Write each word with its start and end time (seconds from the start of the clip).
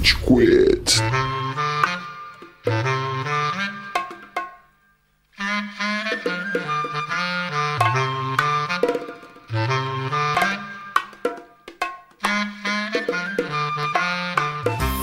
Rage 0.00 0.16
Quit. 0.16 0.96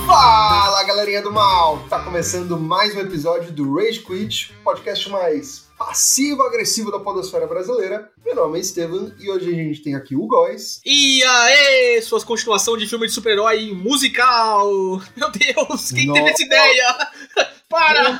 Fala 0.07 0.84
galerinha 0.84 1.21
do 1.21 1.32
mal! 1.32 1.77
Tá 1.88 2.00
começando 2.00 2.59
mais 2.59 2.95
um 2.95 3.00
episódio 3.00 3.52
do 3.52 3.75
Rage 3.75 4.00
Quit, 4.00 4.52
podcast 4.64 5.07
mais 5.11 5.66
passivo-agressivo 5.98 6.91
da 6.91 7.00
podosfera 7.00 7.48
brasileira. 7.48 8.11
Meu 8.23 8.36
nome 8.36 8.59
é 8.59 8.61
Estevam 8.61 9.11
e 9.20 9.32
hoje 9.32 9.50
a 9.50 9.54
gente 9.55 9.82
tem 9.82 9.95
aqui 9.95 10.16
o 10.16 10.27
Góis. 10.27 10.80
E 10.86 11.23
aê, 11.23 12.00
suas 12.04 12.23
continuação 12.23 12.77
de 12.77 12.86
filme 12.88 13.07
de 13.07 13.13
super-herói 13.13 13.71
musical! 13.73 14.70
Meu 15.16 15.31
Deus, 15.31 15.91
quem 15.91 16.05
Nossa. 16.05 16.20
teve 16.22 16.30
essa 16.30 16.44
ideia? 16.44 16.98
Para! 17.67 18.20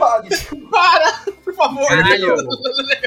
Pariu! 0.00 0.68
Para! 0.68 1.12
Por 1.44 1.54
favor! 1.54 1.86
Caralho. 1.86 2.34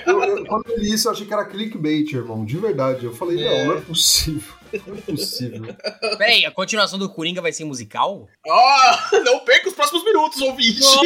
Eu- 0.08 0.24
eu- 0.24 0.46
Quando 0.46 0.64
eu 0.70 0.78
li 0.80 0.94
isso, 0.94 1.10
eu 1.10 1.12
achei 1.12 1.28
que 1.28 1.34
era 1.34 1.44
clickbait, 1.44 2.10
irmão, 2.14 2.46
de 2.46 2.58
verdade. 2.58 3.06
Eu 3.06 3.14
falei, 3.14 3.44
não, 3.44 3.66
não 3.66 3.78
é 3.78 3.82
possível. 3.82 4.54
Não 4.88 4.98
é 4.98 5.02
possível. 5.02 5.76
Peraí, 6.18 6.46
a 6.46 6.52
continuação 6.52 6.98
do 6.98 7.10
Coringa 7.10 7.42
vai 7.42 7.52
ser 7.52 7.66
musical? 7.66 8.28
Ó, 8.46 9.20
não 9.24 9.40
perca 9.40 9.70
os 9.70 9.76
próximos 9.76 10.04
minutos, 10.04 10.42
ouvinte! 10.42 10.82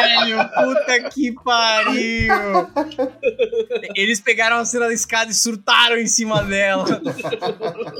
velho! 0.00 0.38
Puta 0.48 1.10
que 1.10 1.32
pariu! 1.32 2.34
Eles 3.94 4.20
pegaram 4.20 4.56
a 4.56 4.64
cena 4.64 4.86
da 4.86 4.92
escada 4.92 5.30
e 5.30 5.34
surtaram 5.34 5.96
em 5.96 6.06
cima 6.06 6.42
dela. 6.42 7.00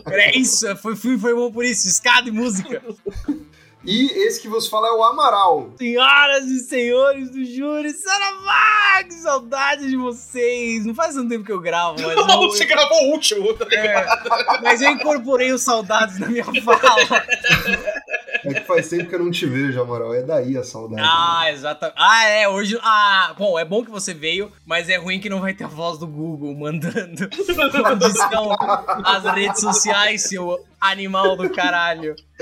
É 0.06 0.36
isso, 0.36 0.76
foi, 0.76 0.96
foi, 0.96 1.18
foi 1.18 1.34
bom 1.34 1.50
por 1.52 1.64
isso, 1.64 1.88
escada 1.88 2.28
e 2.28 2.32
música. 2.32 2.82
E 3.82 4.06
esse 4.26 4.42
que 4.42 4.48
vos 4.48 4.68
fala 4.68 4.88
é 4.88 4.92
o 4.92 5.02
Amaral. 5.02 5.72
Senhoras 5.78 6.44
e 6.44 6.60
senhores 6.60 7.30
do 7.30 7.42
júri, 7.42 7.90
Saravá, 7.92 9.04
que 9.04 9.14
saudade 9.14 9.88
de 9.88 9.96
vocês! 9.96 10.84
Não 10.84 10.94
faz 10.94 11.14
tanto 11.14 11.30
tempo 11.30 11.44
que 11.44 11.52
eu 11.52 11.60
gravo, 11.60 11.96
mas 11.98 12.14
Não, 12.26 12.42
eu, 12.42 12.50
você 12.50 12.66
gravou 12.66 13.04
o 13.04 13.12
último, 13.12 13.54
tá 13.54 13.64
ligado? 13.64 14.28
é, 14.28 14.60
mas 14.62 14.82
eu 14.82 14.90
incorporei 14.90 15.50
os 15.52 15.62
saudades 15.62 16.18
na 16.18 16.28
minha 16.28 16.44
fala. 16.44 17.24
É 18.44 18.54
que 18.54 18.60
faz 18.60 18.88
tempo 18.88 19.08
que 19.08 19.14
eu 19.14 19.18
não 19.18 19.30
te 19.30 19.46
vejo, 19.46 19.80
Amaral. 19.80 20.14
É 20.14 20.22
daí 20.22 20.56
a 20.56 20.64
saudade. 20.64 21.02
Ah, 21.04 21.50
exatamente. 21.50 21.96
Ah, 21.98 22.26
é, 22.26 22.48
hoje. 22.48 22.78
Ah, 22.82 23.34
bom, 23.38 23.58
é 23.58 23.64
bom 23.64 23.84
que 23.84 23.90
você 23.90 24.14
veio, 24.14 24.50
mas 24.64 24.88
é 24.88 24.96
ruim 24.96 25.20
que 25.20 25.28
não 25.28 25.40
vai 25.40 25.54
ter 25.54 25.64
a 25.64 25.68
voz 25.68 25.98
do 25.98 26.06
Google 26.06 26.54
mandando 26.54 27.28
onde 27.92 28.06
estão 28.06 28.50
as 29.04 29.24
redes 29.24 29.60
sociais, 29.60 30.28
seu 30.28 30.58
animal 30.80 31.36
do 31.36 31.50
caralho. 31.50 32.14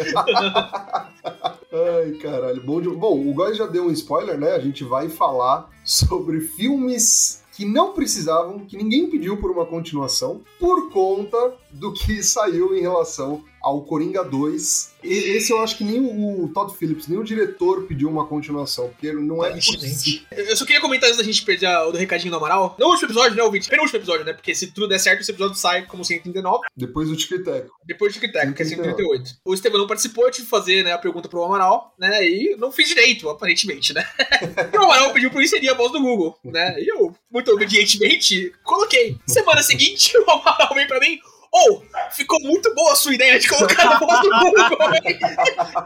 Ai, 1.71 2.13
caralho. 2.23 2.63
Bom, 2.63 2.81
de... 2.81 2.89
Bom, 2.89 3.29
o 3.29 3.35
Góis 3.35 3.57
já 3.57 3.67
deu 3.67 3.87
um 3.87 3.91
spoiler, 3.91 4.39
né? 4.39 4.53
A 4.53 4.61
gente 4.61 4.85
vai 4.85 5.09
falar 5.09 5.69
sobre 5.85 6.41
filmes 6.41 7.43
que 7.59 7.65
não 7.65 7.93
precisavam, 7.93 8.61
que 8.61 8.77
ninguém 8.77 9.11
pediu 9.11 9.37
por 9.37 9.51
uma 9.51 9.67
continuação, 9.67 10.43
por 10.61 10.93
conta 10.93 11.37
do 11.79 11.93
que 11.93 12.23
saiu 12.25 12.77
em 12.77 12.81
relação 12.81 13.45
ao 13.63 13.83
Coringa 13.83 14.25
2. 14.25 14.95
E 15.03 15.13
esse 15.37 15.53
eu 15.53 15.61
acho 15.61 15.77
que 15.77 15.85
nem 15.85 16.01
o 16.01 16.49
Todd 16.55 16.75
Phillips, 16.75 17.07
nem 17.07 17.19
o 17.19 17.25
diretor 17.25 17.85
pediu 17.85 18.09
uma 18.09 18.27
continuação, 18.27 18.89
porque 18.89 19.13
não 19.13 19.45
é 19.45 19.53
possível. 19.53 20.27
Eu 20.31 20.57
só 20.57 20.65
queria 20.65 20.81
comentar 20.81 21.09
antes 21.09 21.19
da 21.19 21.25
gente 21.25 21.45
perder 21.45 21.69
o 21.87 21.93
do 21.93 21.99
recadinho 21.99 22.31
do 22.31 22.37
Amaral. 22.37 22.77
No 22.79 22.87
último 22.87 23.07
episódio, 23.07 23.37
né, 23.37 23.43
ouvinte? 23.43 23.69
Penúltimo 23.69 23.99
episódio, 23.99 24.25
né? 24.25 24.33
Porque 24.33 24.55
se 24.55 24.69
tudo 24.69 24.89
der 24.89 24.99
certo, 24.99 25.21
esse 25.21 25.31
episódio 25.31 25.57
sai 25.57 25.87
como 25.87 26.05
139. 26.05 26.67
Depois 26.77 27.09
do 27.09 27.17
Tic 27.17 27.45
Tac. 27.45 27.67
Depois 27.85 28.13
de 28.13 28.21
Tic-Tac, 28.21 28.53
que 28.53 28.63
é 28.63 28.67
138. 28.67 29.39
O 29.45 29.55
Estevão 29.55 29.81
não 29.81 29.87
participou, 29.87 30.25
eu 30.25 30.31
tive 30.31 30.45
que 30.45 30.51
fazer 30.51 30.85
né, 30.85 30.93
a 30.93 30.99
pergunta 30.99 31.29
pro 31.29 31.43
Amaral, 31.43 31.95
né? 31.99 32.27
E 32.27 32.57
não 32.57 32.71
fiz 32.71 32.89
direito, 32.89 33.29
aparentemente, 33.29 33.95
né? 33.95 34.07
o 34.75 34.83
Amaral 34.83 35.13
pediu 35.13 35.31
pra 35.31 35.41
eu 35.41 35.45
inserir 35.45 35.71
a 35.71 35.75
voz 35.75 35.91
do 35.93 36.01
Google, 36.01 36.39
né? 36.45 36.79
E 36.79 36.87
eu, 36.87 37.15
muito 37.31 37.51
obedientemente, 37.51 38.53
coloquei. 38.63 39.17
Semana 39.27 39.63
seguinte, 39.63 40.17
o 40.21 40.31
Amaral 40.31 40.75
veio 40.75 40.89
pra 40.89 41.01
mim. 41.01 41.19
Ou, 41.51 41.83
ficou 42.11 42.39
muito 42.41 42.75
boa 42.75 42.93
a 42.93 42.97
sua 42.97 43.15
ideia 43.15 43.39
de 43.39 43.49
colocar 43.49 43.89
a 43.89 43.99
voz 43.99 44.21
do 44.21 44.31
Google. 44.31 44.79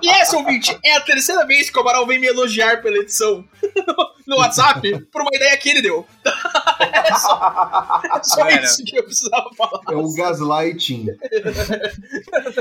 e 0.02 0.10
essa, 0.10 0.36
ouvinte, 0.36 0.76
é 0.84 0.96
a 0.96 1.00
terceira 1.00 1.46
vez 1.46 1.70
que 1.70 1.78
o 1.78 1.80
Amaral 1.80 2.06
vem 2.06 2.18
me 2.18 2.26
elogiar 2.26 2.82
pela 2.82 2.98
edição 2.98 3.44
no 4.26 4.38
WhatsApp 4.38 5.06
por 5.12 5.22
uma 5.22 5.30
ideia 5.32 5.56
que 5.56 5.68
ele 5.68 5.82
deu. 5.82 6.06
é 6.80 7.14
só, 7.14 8.02
é 8.04 8.22
só 8.22 8.48
isso 8.48 8.84
que 8.84 8.98
eu 8.98 9.04
precisava 9.04 9.50
falar. 9.56 9.80
É 9.90 9.94
o 9.94 10.12
gaslighting. 10.12 11.06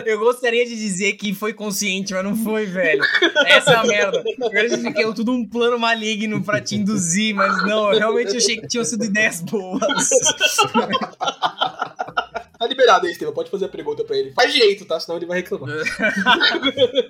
Eu 0.05 0.19
gostaria 0.19 0.65
de 0.65 0.75
dizer 0.75 1.13
que 1.13 1.33
foi 1.33 1.53
consciente, 1.53 2.13
mas 2.13 2.23
não 2.23 2.35
foi, 2.35 2.65
velho. 2.65 3.03
Essa 3.47 3.71
é 3.71 3.75
a 3.75 3.83
merda. 3.83 4.23
Agora 4.41 4.67
eu 4.67 4.77
fiquei 4.77 5.13
tudo 5.13 5.31
um 5.31 5.47
plano 5.47 5.79
maligno 5.79 6.43
pra 6.43 6.61
te 6.61 6.75
induzir, 6.75 7.33
mas 7.33 7.67
não, 7.67 7.91
eu 7.91 7.99
realmente 7.99 8.37
achei 8.37 8.57
que 8.57 8.67
tinham 8.67 8.85
sido 8.85 9.05
ideias 9.05 9.41
boas. 9.41 9.81
Tá 12.61 12.67
liberado 12.67 13.07
aí, 13.07 13.11
Estevam. 13.11 13.33
Pode 13.33 13.49
fazer 13.49 13.65
a 13.65 13.69
pergunta 13.69 14.03
pra 14.03 14.15
ele. 14.15 14.33
Faz 14.33 14.53
direito, 14.53 14.85
tá? 14.85 14.99
Senão 14.99 15.17
ele 15.17 15.25
vai 15.25 15.37
reclamar. 15.37 15.69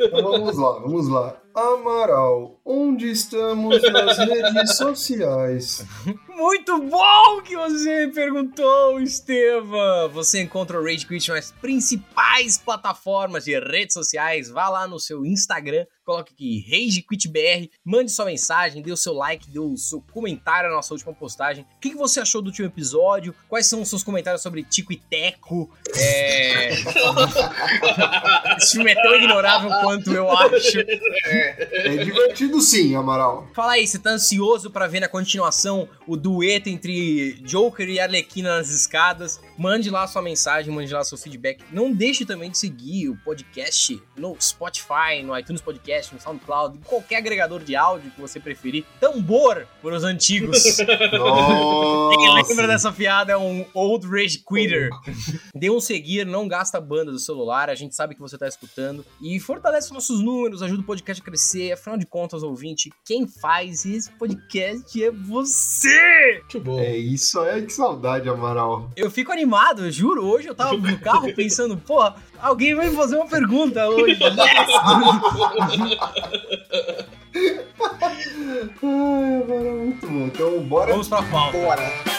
Então 0.08 0.24
vamos 0.24 0.58
lá, 0.58 0.80
vamos 0.80 1.08
lá. 1.10 1.42
Amaral, 1.54 2.62
onde 2.66 3.12
estamos 3.12 3.82
nas 3.92 4.18
redes 4.24 4.78
sociais? 4.78 5.86
Muito 6.30 6.82
bom 6.84 7.42
que 7.44 7.58
você 7.58 8.08
me 8.08 8.14
perguntou, 8.14 9.02
Estevam! 9.02 10.10
Você 10.14 10.42
encontra 10.42 10.80
o 10.80 10.84
Rage 10.84 11.06
Quit 11.06 11.30
nas 11.30 11.52
principais 11.52 12.58
plataformas 12.58 13.44
de 13.46 13.60
redes 13.60 13.94
sociais. 13.94 14.50
Vá 14.50 14.70
lá 14.70 14.88
no 14.88 14.98
seu 14.98 15.26
Instagram, 15.26 15.86
coloque 16.06 16.34
aqui 16.34 16.66
Rage 16.70 17.02
Quit 17.02 17.28
BR, 17.28 17.70
mande 17.84 18.12
sua 18.12 18.26
mensagem, 18.26 18.82
dê 18.82 18.92
o 18.92 18.98
seu 18.98 19.14
like, 19.14 19.50
dê 19.50 19.60
o 19.60 19.76
seu 19.76 20.02
comentário 20.14 20.70
na 20.70 20.78
nossa 20.78 20.94
última 20.94 21.14
postagem. 21.14 21.66
O 21.76 21.80
que, 21.80 21.90
que 21.90 21.98
você 21.98 22.22
achou 22.22 22.42
do 22.42 22.48
último 22.48 22.68
episódio? 22.68 23.36
Quais 23.50 23.68
são 23.68 23.82
os 23.82 23.90
seus 23.90 24.04
comentários 24.04 24.42
sobre 24.42 24.64
Tico 24.64 24.94
e 24.94 24.98
Teco? 24.98 25.70
É... 25.96 26.72
Esse 28.58 28.72
filme 28.74 28.92
é 28.92 28.96
tão 28.96 29.16
ignorável 29.16 29.70
quanto 29.82 30.14
eu 30.14 30.32
acho. 30.32 30.80
É 30.80 31.41
divertido 32.04 32.62
sim, 32.62 32.96
Amaral. 32.96 33.48
Fala 33.54 33.74
aí, 33.74 33.88
você 33.88 34.00
tá 34.00 34.12
ansioso 34.12 34.70
pra 34.72 34.88
ver 34.88 35.00
na 35.00 35.08
continuação 35.08 35.88
o 36.08 36.16
dueto 36.16 36.70
entre 36.70 37.34
Joker 37.42 37.88
e 37.88 38.00
Arlequina 38.00 38.58
nas 38.58 38.70
escadas? 38.70 39.40
Mande 39.58 39.90
lá 39.90 40.08
sua 40.08 40.22
mensagem, 40.22 40.74
mande 40.74 40.94
lá 40.94 41.04
seu 41.04 41.18
feedback. 41.18 41.64
Não 41.72 41.92
deixe 41.92 42.26
também 42.26 42.50
de 42.50 42.58
seguir 42.58 43.10
o 43.10 43.18
podcast 43.18 44.02
no 44.18 44.36
Spotify, 44.40 45.24
no 45.24 45.38
iTunes 45.38 45.62
Podcast, 45.62 46.14
no 46.14 46.20
SoundCloud, 46.20 46.78
em 46.78 46.82
qualquer 46.82 47.18
agregador 47.18 47.64
de 47.64 47.76
áudio 47.76 48.12
que 48.12 48.20
você 48.20 48.40
preferir. 48.40 48.86
Tambor 49.00 49.66
para 49.82 49.96
os 49.96 50.04
antigos. 50.04 50.58
Quem 50.78 52.34
lembra 52.48 52.68
dessa 52.68 52.92
piada 52.92 53.32
é 53.34 53.38
um 53.38 53.66
old 53.74 54.08
rage 54.08 54.44
quitter. 54.48 54.90
Dê 55.56 55.70
um 55.70 55.80
seguir, 55.80 56.26
não 56.26 56.48
gasta 56.48 56.78
a 56.78 56.82
banda 56.82 57.12
do 57.12 57.20
celular, 57.20 57.70
a 57.70 57.76
gente 57.76 57.96
sabe 57.96 58.16
que 58.16 58.22
você 58.22 58.38
tá 58.38 58.48
escutando. 58.48 59.06
E 59.22 59.40
fortalece 59.40 59.94
nossos 59.94 60.22
números, 60.22 60.62
ajuda 60.62 60.82
o 60.82 60.86
podcast 60.86 61.22
a 61.22 61.26
crescer. 61.32 61.72
Afinal 61.72 61.98
de 61.98 62.06
contas, 62.06 62.44
ouvinte, 62.44 62.92
quem 63.06 63.26
faz 63.28 63.86
esse 63.86 64.12
podcast 64.12 65.04
é 65.04 65.12
você! 65.12 66.42
Muito 66.42 66.60
bom. 66.60 66.80
É 66.80 66.96
isso 66.96 67.40
aí, 67.40 67.66
que 67.66 67.74
saudade, 67.74 68.30
Amaral. 68.30 68.92
Eu 68.96 69.10
fico 69.10 69.32
animado, 69.32 69.86
eu 69.86 69.92
juro. 69.92 70.24
Hoje 70.26 70.48
eu 70.48 70.56
tava 70.56 70.76
no 70.76 71.00
carro 71.00 71.32
pensando, 71.34 71.78
pô, 71.78 72.12
alguém 72.40 72.76
vai 72.76 72.90
me 72.90 72.96
fazer 72.96 73.16
uma 73.16 73.28
pergunta 73.28 73.88
hoje. 73.90 74.20
Yes! 74.22 74.32
Ai, 78.02 78.24
Amaral, 78.84 79.78
muito 79.78 80.08
bom. 80.08 80.26
Então, 80.28 80.60
bora. 80.64 80.92
Vamos 80.92 81.08
pra 81.08 81.24
pauta. 81.24 81.58
Bora. 81.58 82.11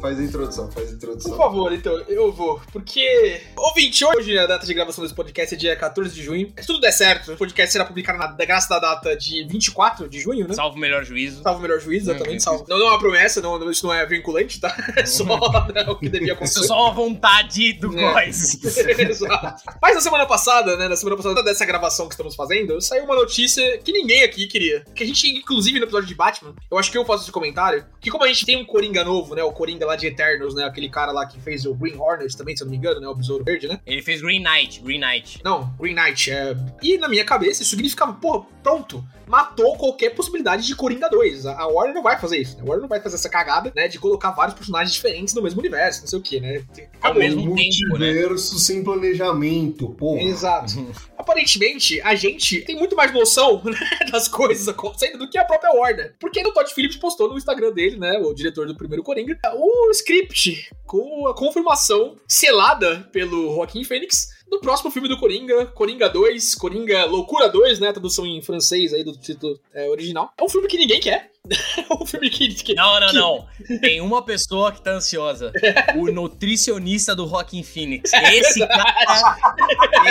Faz 0.00 0.18
a 0.18 0.22
introdução, 0.22 0.70
faz 0.70 0.86
a 0.86 0.90
Por 0.90 0.96
introdução. 0.96 1.36
favor, 1.36 1.72
então, 1.74 1.92
eu 2.08 2.32
vou. 2.32 2.58
Porque, 2.72 3.42
ouvinte, 3.54 4.02
hoje 4.02 4.38
a 4.38 4.46
data 4.46 4.64
de 4.64 4.72
gravação 4.72 5.04
desse 5.04 5.14
podcast 5.14 5.54
é 5.54 5.58
dia 5.58 5.76
14 5.76 6.14
de 6.14 6.22
junho. 6.22 6.50
Se 6.58 6.66
tudo 6.66 6.80
der 6.80 6.90
certo, 6.92 7.32
o 7.32 7.36
podcast 7.36 7.70
será 7.70 7.84
publicado 7.84 8.18
na 8.18 8.28
graça 8.46 8.68
da 8.70 8.78
data 8.78 9.14
de 9.14 9.44
24 9.44 10.08
de 10.08 10.18
junho, 10.18 10.48
né? 10.48 10.54
Salvo 10.54 10.76
o 10.76 10.80
melhor 10.80 11.04
juízo. 11.04 11.42
Salvo 11.42 11.58
o 11.58 11.62
melhor 11.62 11.78
juízo, 11.80 12.10
exatamente. 12.10 12.36
Hum, 12.38 12.40
salvo. 12.40 12.64
Não, 12.66 12.78
não 12.78 12.86
é 12.86 12.90
uma 12.90 12.98
promessa, 12.98 13.42
não, 13.42 13.58
não- 13.58 13.70
isso 13.70 13.86
não 13.86 13.92
é 13.92 14.04
vinculante, 14.06 14.58
tá? 14.58 14.74
É 14.96 15.04
só 15.04 15.24
né, 15.72 15.82
o 15.88 15.96
que 15.96 16.08
devia 16.08 16.28
Isso 16.28 16.32
acontecer. 16.34 16.60
é 16.60 16.62
só 16.62 16.82
uma 16.84 16.92
vontade 16.94 17.72
do 17.74 17.96
É. 17.98 18.00
Góis. 18.12 18.64
Exato. 18.64 19.62
Mas 19.82 19.94
na 19.94 20.00
semana 20.00 20.24
passada, 20.26 20.76
né? 20.78 20.88
Na 20.88 20.96
semana 20.96 21.16
passada 21.16 21.42
dessa 21.42 21.64
gravação 21.66 22.08
que 22.08 22.14
estamos 22.14 22.34
fazendo, 22.34 22.80
saiu 22.80 23.04
uma 23.04 23.14
notícia 23.14 23.76
que 23.78 23.92
ninguém 23.92 24.22
aqui 24.22 24.46
queria. 24.46 24.82
Que 24.94 25.04
a 25.04 25.06
gente, 25.06 25.28
inclusive, 25.28 25.78
no 25.78 25.84
episódio 25.84 26.08
de 26.08 26.14
Batman, 26.14 26.54
eu 26.70 26.78
acho 26.78 26.90
que 26.90 26.96
eu 26.96 27.04
faço 27.04 27.24
esse 27.24 27.32
comentário. 27.32 27.84
Que 28.00 28.10
como 28.10 28.24
a 28.24 28.28
gente 28.28 28.46
tem 28.46 28.56
um 28.56 28.64
Coringa 28.64 29.04
novo, 29.04 29.34
né? 29.34 29.44
O 29.44 29.50
o 29.50 29.52
Coringa 29.52 29.84
lá 29.90 29.96
de 29.96 30.06
Eternos, 30.06 30.54
né? 30.54 30.64
Aquele 30.64 30.88
cara 30.88 31.12
lá 31.12 31.26
que 31.26 31.40
fez 31.40 31.66
o 31.66 31.74
Green 31.74 31.96
Hornet 31.96 32.36
também, 32.36 32.56
se 32.56 32.62
eu 32.62 32.66
não 32.66 32.70
me 32.70 32.76
engano, 32.76 33.00
né? 33.00 33.08
O 33.08 33.14
Besouro 33.14 33.44
Verde, 33.44 33.68
né? 33.68 33.80
Ele 33.86 34.02
fez 34.02 34.20
Green 34.20 34.42
Knight, 34.42 34.80
Green 34.80 35.00
Knight. 35.00 35.40
Não, 35.44 35.72
Green 35.78 35.94
Knight. 35.94 36.30
É... 36.30 36.56
E 36.82 36.96
na 36.98 37.08
minha 37.08 37.24
cabeça 37.24 37.62
isso 37.62 37.70
significava, 37.70 38.12
porra, 38.14 38.46
pronto. 38.62 39.04
Matou 39.26 39.76
qualquer 39.76 40.10
possibilidade 40.10 40.66
de 40.66 40.74
Coringa 40.74 41.08
2. 41.08 41.46
A 41.46 41.66
Warner 41.68 41.94
não 41.94 42.02
vai 42.02 42.18
fazer 42.18 42.38
isso. 42.38 42.56
Né? 42.56 42.62
A 42.62 42.64
Warner 42.64 42.82
não 42.82 42.88
vai 42.88 43.00
fazer 43.00 43.14
essa 43.14 43.28
cagada, 43.28 43.72
né? 43.76 43.86
De 43.86 43.96
colocar 43.96 44.32
vários 44.32 44.56
personagens 44.56 44.92
diferentes 44.92 45.32
no 45.34 45.42
mesmo 45.42 45.60
universo, 45.60 46.00
não 46.00 46.08
sei 46.08 46.18
o 46.18 46.22
que, 46.22 46.40
né? 46.40 46.64
Ao 47.00 47.14
mesmo 47.14 47.54
tempo, 47.54 47.96
né? 47.96 48.12
Multiverso 48.12 48.58
sem 48.58 48.82
planejamento, 48.82 49.88
porra. 49.90 50.20
Exato. 50.22 50.84
Aparentemente, 51.16 52.00
a 52.00 52.16
gente 52.16 52.62
tem 52.62 52.76
muito 52.76 52.96
mais 52.96 53.12
noção 53.12 53.62
né, 53.64 53.78
das 54.10 54.26
coisas 54.26 54.66
acontecendo 54.66 55.18
do 55.18 55.30
que 55.30 55.38
a 55.38 55.44
própria 55.44 55.72
Warner. 55.72 56.14
Porque 56.18 56.40
o 56.40 56.52
Todd 56.52 56.72
Phillips 56.74 56.96
postou 56.96 57.28
no 57.28 57.38
Instagram 57.38 57.70
dele, 57.72 57.96
né, 57.96 58.18
o 58.18 58.34
diretor 58.34 58.66
do 58.66 58.74
primeiro 58.74 59.04
Coringa, 59.04 59.38
o 59.54 59.79
script 59.90 60.68
com 60.86 61.26
a 61.28 61.34
confirmação 61.34 62.16
selada 62.26 63.08
pelo 63.12 63.54
Joaquim 63.54 63.84
Fênix 63.84 64.28
no 64.50 64.60
próximo 64.60 64.90
filme 64.90 65.08
do 65.08 65.16
Coringa, 65.16 65.66
Coringa 65.66 66.08
2, 66.08 66.56
Coringa 66.56 67.04
Loucura 67.04 67.48
2, 67.48 67.78
né, 67.78 67.92
tradução 67.92 68.26
em 68.26 68.42
francês 68.42 68.92
aí 68.92 69.04
do 69.04 69.12
título 69.12 69.58
é, 69.72 69.88
original. 69.88 70.32
É 70.36 70.42
um 70.42 70.48
filme 70.48 70.66
que 70.66 70.76
ninguém 70.76 70.98
quer. 71.00 71.30
é 71.48 71.94
um 71.94 72.04
filme 72.04 72.28
que, 72.28 72.52
que 72.54 72.74
Não, 72.74 72.98
não, 73.00 73.08
que- 73.08 73.16
não. 73.16 73.78
Tem 73.80 74.00
uma 74.00 74.22
pessoa 74.22 74.72
que 74.72 74.82
tá 74.82 74.90
ansiosa. 74.90 75.52
O 75.96 76.10
nutricionista 76.10 77.14
do 77.14 77.24
Rockin' 77.26 77.62
Phoenix. 77.62 78.12
Esse 78.34 78.66
cara. 78.66 78.94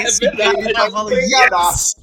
Esse 0.05 0.19
verdade. 0.21 0.53
cara 0.53 0.63
Ele 0.63 0.73
tá 0.73 0.89
falando. 0.91 1.11
Yes! 1.13 1.95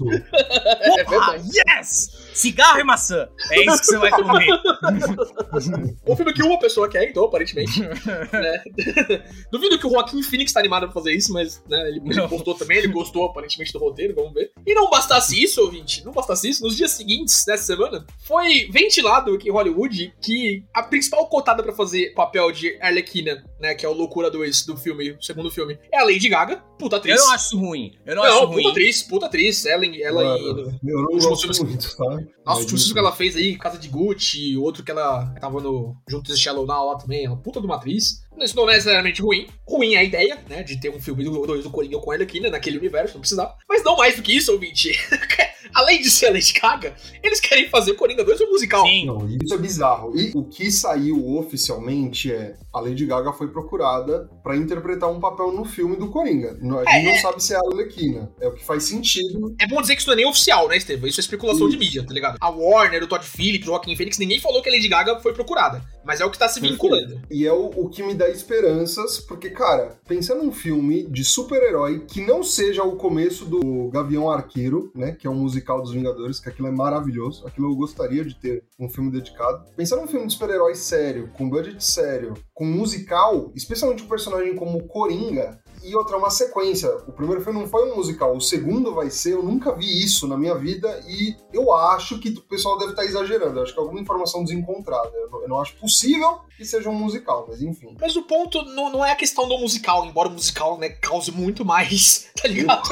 É 0.98 1.04
Porra, 1.04 1.36
yes! 1.36 2.10
Cigarro 2.36 2.80
e 2.80 2.84
maçã. 2.84 3.28
É 3.50 3.64
isso 3.64 3.78
que 3.80 3.86
você 3.86 3.98
vai 3.98 4.10
comer. 4.10 4.46
Um 6.06 6.14
filme 6.16 6.32
que 6.32 6.42
uma 6.42 6.58
pessoa 6.58 6.88
quer, 6.88 7.08
então, 7.08 7.24
aparentemente. 7.24 7.80
né? 7.80 8.62
Duvido 9.50 9.78
que 9.78 9.86
o 9.86 9.90
Joaquim 9.90 10.22
Phoenix 10.22 10.52
tá 10.52 10.60
animado 10.60 10.84
pra 10.84 10.92
fazer 10.92 11.12
isso, 11.14 11.32
mas 11.32 11.62
né, 11.68 11.88
ele, 11.88 12.00
postou 12.28 12.54
também, 12.54 12.78
ele 12.78 12.88
gostou 12.88 13.24
aparentemente 13.26 13.72
do 13.72 13.78
roteiro, 13.78 14.14
vamos 14.14 14.32
ver. 14.32 14.50
E 14.66 14.74
não 14.74 14.88
bastasse 14.90 15.42
isso, 15.42 15.60
ouvinte, 15.62 16.04
não 16.04 16.12
bastasse 16.12 16.48
isso, 16.48 16.62
nos 16.62 16.76
dias 16.76 16.92
seguintes 16.92 17.44
dessa 17.44 17.64
semana, 17.64 18.06
foi 18.26 18.68
ventilado 18.70 19.34
aqui 19.34 19.48
em 19.48 19.52
Hollywood 19.52 20.12
que 20.20 20.64
a 20.72 20.82
principal 20.82 21.26
cotada 21.28 21.62
pra 21.62 21.72
fazer 21.72 22.12
papel 22.14 22.52
de 22.52 22.76
Arlequina, 22.80 23.44
né, 23.60 23.74
que 23.74 23.84
é 23.84 23.88
o 23.88 23.92
Loucura 23.92 24.30
2 24.30 24.64
do 24.66 24.76
filme, 24.76 25.12
o 25.12 25.22
segundo 25.22 25.50
filme, 25.50 25.78
é 25.92 25.98
a 25.98 26.04
Lady 26.04 26.28
Gaga, 26.28 26.62
puta 26.78 26.96
atriz. 26.96 27.18
Eu 27.18 27.26
não 27.26 27.32
acho 27.32 27.58
ruim. 27.58 27.92
Eu 28.04 28.16
não, 28.16 28.22
Não, 28.22 28.30
acho 28.30 28.40
puta 28.42 28.52
ruim. 28.54 28.70
atriz, 28.70 29.02
puta 29.02 29.26
atriz. 29.26 29.66
Ela, 29.66 29.84
ela 29.86 30.38
em- 30.38 30.42
Mano, 30.46 30.78
eu 30.86 31.02
não 31.02 31.18
gosto 31.18 31.64
muito, 31.64 31.96
tá? 31.96 32.22
Nossa, 32.44 32.60
o 32.60 32.64
último 32.64 32.92
que 32.92 32.98
ela 32.98 33.12
fez 33.12 33.36
aí, 33.36 33.56
Casa 33.56 33.78
de 33.78 33.88
Gucci, 33.88 34.56
outro 34.56 34.82
que 34.82 34.90
ela 34.90 35.34
tava 35.40 35.60
no 35.60 35.96
junto 36.08 36.32
de 36.32 36.38
Shallow 36.38 36.66
Now 36.66 36.86
lá 36.86 36.98
também, 36.98 37.24
ela 37.24 37.36
puta 37.36 37.60
de 37.60 37.66
uma 37.66 37.76
atriz. 37.76 38.22
Isso 38.38 38.56
não 38.56 38.68
é 38.68 38.74
necessariamente 38.74 39.22
ruim. 39.22 39.46
Ruim 39.66 39.94
é 39.94 39.98
a 39.98 40.04
ideia, 40.04 40.38
né, 40.48 40.62
de 40.62 40.78
ter 40.80 40.90
um 40.90 41.00
filme 41.00 41.24
do, 41.24 41.46
do, 41.46 41.62
do 41.62 41.70
Coringa 41.70 41.98
com 41.98 42.12
ela 42.12 42.22
aqui, 42.22 42.40
né, 42.40 42.50
naquele 42.50 42.78
universo, 42.78 43.14
não 43.14 43.20
precisava. 43.20 43.56
Mas 43.68 43.82
não 43.82 43.96
mais 43.96 44.16
do 44.16 44.22
que 44.22 44.36
isso, 44.36 44.52
ouvinte. 44.52 44.92
Além 45.74 46.00
de 46.00 46.10
ser 46.10 46.26
a 46.26 46.32
Lady 46.32 46.52
Gaga, 46.52 46.94
eles 47.22 47.40
querem 47.40 47.68
fazer 47.68 47.94
Coringa 47.94 48.24
2 48.24 48.40
um 48.42 48.46
musical. 48.50 48.84
Sim. 48.86 49.06
Não, 49.06 49.28
isso 49.28 49.54
é 49.54 49.58
bizarro. 49.58 50.16
E 50.18 50.32
o 50.34 50.44
que 50.44 50.70
saiu 50.70 51.36
oficialmente 51.36 52.32
é 52.32 52.54
a 52.72 52.80
Lady 52.80 53.06
Gaga 53.06 53.32
foi 53.32 53.48
procurada 53.48 54.28
pra 54.42 54.56
interpretar 54.56 55.10
um 55.10 55.20
papel 55.20 55.52
no 55.52 55.64
filme 55.64 55.96
do 55.96 56.08
Coringa. 56.10 56.56
Não- 56.60 56.78
A 56.80 56.84
gente 56.84 57.08
É, 57.08 57.12
não 57.12 57.20
sabe 57.20 57.42
se 57.42 57.52
é 57.54 57.56
a 57.56 57.60
Arlequina. 57.60 58.30
É 58.40 58.46
o 58.48 58.52
que 58.52 58.64
faz 58.64 58.84
sentido. 58.84 59.54
É 59.60 59.66
bom 59.66 59.80
dizer 59.80 59.94
que 59.94 60.00
isso 60.00 60.08
não 60.08 60.14
é 60.14 60.16
nem 60.16 60.26
oficial, 60.26 60.68
né, 60.68 60.76
Estevam? 60.76 61.08
Isso 61.08 61.20
é 61.20 61.22
especulação 61.22 61.68
de 61.68 61.74
Isso. 61.76 61.84
mídia, 61.84 62.04
tá 62.06 62.12
ligado? 62.12 62.36
A 62.40 62.48
Warner, 62.50 63.02
o 63.02 63.06
Todd 63.06 63.24
Phillips, 63.24 63.66
o 63.68 63.72
Joaquim 63.72 63.96
Phoenix, 63.96 64.18
ninguém 64.18 64.40
falou 64.40 64.62
que 64.62 64.68
a 64.68 64.72
Lady 64.72 64.88
Gaga 64.88 65.18
foi 65.20 65.32
procurada. 65.32 65.82
Mas 66.04 66.20
é 66.20 66.24
o 66.24 66.30
que 66.30 66.38
tá 66.38 66.48
se 66.48 66.60
vinculando. 66.60 67.20
E 67.30 67.46
é 67.46 67.52
o, 67.52 67.66
o 67.76 67.88
que 67.88 68.02
me 68.02 68.14
dá 68.14 68.28
esperanças, 68.28 69.18
porque, 69.18 69.50
cara, 69.50 69.98
pensando 70.06 70.42
num 70.44 70.52
filme 70.52 71.04
de 71.08 71.24
super-herói 71.24 72.04
que 72.06 72.20
não 72.24 72.42
seja 72.42 72.82
o 72.84 72.96
começo 72.96 73.44
do 73.44 73.88
Gavião 73.90 74.30
Arqueiro, 74.30 74.90
né? 74.94 75.12
Que 75.18 75.26
é 75.26 75.30
um 75.30 75.34
musical 75.34 75.55
dos 75.82 75.92
Vingadores, 75.92 76.40
que 76.40 76.48
aquilo 76.48 76.68
é 76.68 76.70
maravilhoso. 76.70 77.46
Aquilo 77.46 77.70
eu 77.70 77.76
gostaria 77.76 78.24
de 78.24 78.34
ter 78.34 78.64
um 78.78 78.88
filme 78.88 79.10
dedicado. 79.10 79.64
Pensando 79.76 80.02
num 80.02 80.08
filme 80.08 80.26
de 80.26 80.32
super-herói 80.32 80.74
sério, 80.74 81.30
com 81.34 81.48
budget 81.48 81.82
sério, 81.84 82.34
com 82.54 82.64
musical, 82.64 83.52
especialmente 83.54 84.02
um 84.02 84.08
personagem 84.08 84.54
como 84.54 84.86
Coringa. 84.86 85.60
E 85.86 85.94
outra, 85.94 86.16
uma 86.16 86.30
sequência. 86.30 86.90
O 87.06 87.12
primeiro 87.12 87.42
filme 87.42 87.60
não 87.60 87.68
foi 87.68 87.90
um 87.90 87.96
musical, 87.96 88.36
o 88.36 88.40
segundo 88.40 88.94
vai 88.94 89.08
ser. 89.10 89.34
Eu 89.34 89.42
nunca 89.42 89.72
vi 89.74 90.02
isso 90.02 90.26
na 90.26 90.36
minha 90.36 90.54
vida 90.54 91.02
e 91.06 91.36
eu 91.52 91.72
acho 91.72 92.18
que 92.18 92.30
o 92.30 92.40
pessoal 92.42 92.76
deve 92.78 92.90
estar 92.90 93.04
exagerando. 93.04 93.58
Eu 93.58 93.62
acho 93.62 93.72
que 93.72 93.78
é 93.78 93.82
alguma 93.82 94.00
informação 94.00 94.42
desencontrada. 94.42 95.10
Eu 95.14 95.30
não, 95.30 95.42
eu 95.42 95.48
não 95.48 95.60
acho 95.60 95.74
possível 95.76 96.40
que 96.56 96.64
seja 96.64 96.88
um 96.88 96.94
musical, 96.94 97.46
mas 97.48 97.60
enfim. 97.62 97.94
Mas 98.00 98.16
o 98.16 98.22
ponto 98.22 98.62
não, 98.64 98.90
não 98.90 99.04
é 99.04 99.12
a 99.12 99.16
questão 99.16 99.46
do 99.48 99.58
musical, 99.58 100.04
embora 100.06 100.28
o 100.28 100.32
musical, 100.32 100.78
né, 100.78 100.88
cause 100.88 101.30
muito 101.30 101.64
mais, 101.64 102.30
tá 102.40 102.48
ligado? 102.48 102.88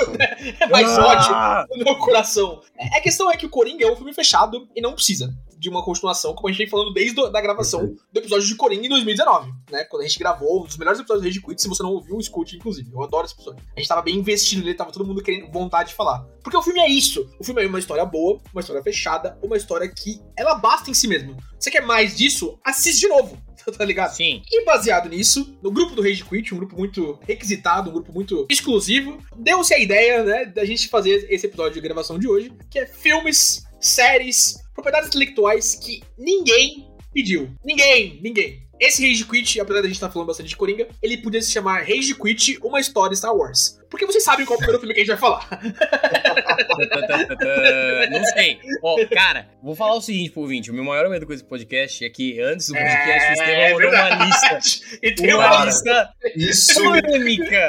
É 0.61 0.67
mais 0.67 0.97
ódio 0.99 1.35
Ah! 1.35 1.67
no 1.71 1.85
meu 1.85 1.97
coração. 1.97 2.61
É, 2.79 2.99
A 2.99 3.01
questão 3.01 3.31
é 3.31 3.37
que 3.37 3.47
o 3.47 3.51
Coringa 3.51 3.87
é 3.87 3.91
um 3.91 3.97
filme 3.97 4.13
fechado 4.13 4.69
e 4.77 4.81
não 4.81 4.93
precisa 4.93 5.35
de 5.65 5.71
uma 5.71 5.83
continuação, 5.83 6.35
como 6.35 6.47
a 6.47 6.51
gente 6.53 6.59
vem 6.59 6.69
falando 6.69 6.93
desde 6.93 7.19
a 7.23 7.31
da 7.31 7.41
gravação 7.41 7.97
do 8.13 8.21
episódio 8.21 8.47
de 8.47 8.55
Coringa 8.55 8.85
em 8.85 8.89
2019, 8.91 9.51
né? 9.71 9.85
Quando 9.85 10.03
a 10.03 10.07
gente 10.07 10.19
gravou 10.19 10.63
um 10.63 10.67
dos 10.67 10.77
melhores 10.77 11.01
episódios 11.01 11.23
do 11.23 11.27
Rage 11.27 11.41
Quit, 11.41 11.63
se 11.63 11.69
você 11.69 11.83
não 11.83 11.91
ouviu, 11.91 12.19
escute, 12.19 12.57
inclusive. 12.57 12.91
Eu 12.93 13.03
adoro 13.03 13.25
esse 13.25 13.35
episódio. 13.35 13.65
A 13.75 13.81
gente 13.81 13.89
tava 13.89 14.03
bem 14.03 14.17
investido 14.17 14.63
nele, 14.63 14.77
tava 14.77 14.93
todo 14.93 15.07
mundo 15.07 15.23
querendo 15.23 15.51
vontade 15.51 15.89
de 15.89 15.95
falar. 15.95 16.27
Porque 16.43 16.57
o 16.57 16.63
filme 16.63 16.81
é 16.81 16.89
isso. 16.91 17.27
O 17.41 17.45
filme 17.45 17.65
é 17.65 17.67
uma 17.67 17.79
história 17.79 18.05
boa, 18.05 18.41
uma 18.53 18.61
história 18.61 18.83
fechada, 18.83 19.39
uma 19.43 19.57
história 19.57 19.89
que 19.89 20.21
ela 20.37 20.57
basta 20.57 20.91
em 20.91 20.95
si 20.95 21.09
mesmo. 21.09 21.35
Você 21.59 21.71
quer 21.71 21.81
mais 21.81 22.15
disso? 22.15 22.59
Assiste 22.63 23.01
de 23.01 23.09
novo, 23.09 23.39
tá 23.79 23.85
ligado? 23.87 24.15
Sim. 24.15 24.43
E 24.53 24.65
baseado 24.67 25.09
nisso, 25.09 25.57
no 25.63 25.71
grupo 25.71 25.95
do 25.95 26.03
Rage 26.03 26.23
Quit, 26.25 26.53
um 26.53 26.59
grupo 26.59 26.77
muito 26.77 27.19
requisitado, 27.27 27.89
um 27.89 27.95
grupo 27.95 28.13
muito 28.13 28.47
exclusivo, 28.51 29.17
deu-se 29.35 29.73
a 29.73 29.79
ideia, 29.79 30.23
né, 30.23 30.45
da 30.45 30.67
gente 30.67 30.89
fazer 30.89 31.27
esse 31.31 31.47
episódio 31.47 31.73
de 31.73 31.81
gravação 31.81 32.19
de 32.19 32.29
hoje, 32.29 32.53
que 32.71 32.79
é 32.79 32.87
filmes, 32.87 33.65
séries, 33.81 34.64
propriedades 34.85 35.09
intelectuais 35.09 35.75
que 35.75 36.03
ninguém 36.19 36.87
pediu. 37.13 37.51
Ninguém, 37.65 38.21
ninguém. 38.23 38.64
Esse 38.85 39.07
Rage 39.07 39.25
Quit, 39.25 39.61
apesar 39.61 39.81
da 39.81 39.87
gente 39.87 39.97
estar 39.97 40.11
falando 40.11 40.29
bastante 40.29 40.51
de 40.51 40.57
Coringa, 40.57 40.87
ele 41.03 41.17
podia 41.17 41.41
se 41.41 41.51
chamar 41.51 41.81
Rage 41.85 42.15
Quit, 42.15 42.59
uma 42.63 42.79
história 42.79 43.17
Star 43.17 43.35
Wars. 43.35 43.79
Porque 43.89 44.05
vocês 44.05 44.25
sabem 44.25 44.45
qual 44.45 44.55
é 44.55 44.57
o 44.57 44.59
primeiro 44.59 44.81
filme 44.81 44.93
que 44.93 45.01
a 45.01 45.05
gente 45.05 45.13
vai 45.13 45.21
falar. 45.21 45.49
Não 48.11 48.25
sei. 48.25 48.59
Ó, 48.83 48.97
cara, 49.07 49.49
vou 49.63 49.77
falar 49.77 49.95
o 49.95 50.01
seguinte 50.01 50.33
pro 50.33 50.43
ouvinte. 50.43 50.71
O 50.71 50.75
meu 50.75 50.85
maior 50.85 51.09
medo 51.09 51.25
com 51.25 51.33
esse 51.33 51.45
podcast 51.45 52.05
é 52.05 52.11
que 52.11 52.41
antes 52.41 52.69
do 52.69 52.75
podcast 52.75 53.41
o 53.41 53.45
é 53.45 53.73
mandou 53.73 53.91
uma 53.91 54.25
lista. 54.25 54.59
E 55.03 55.15
tem 55.15 55.35
Uma 55.35 55.65
lista 55.65 56.11
Isso, 56.35 56.75
polêmica. 56.75 57.69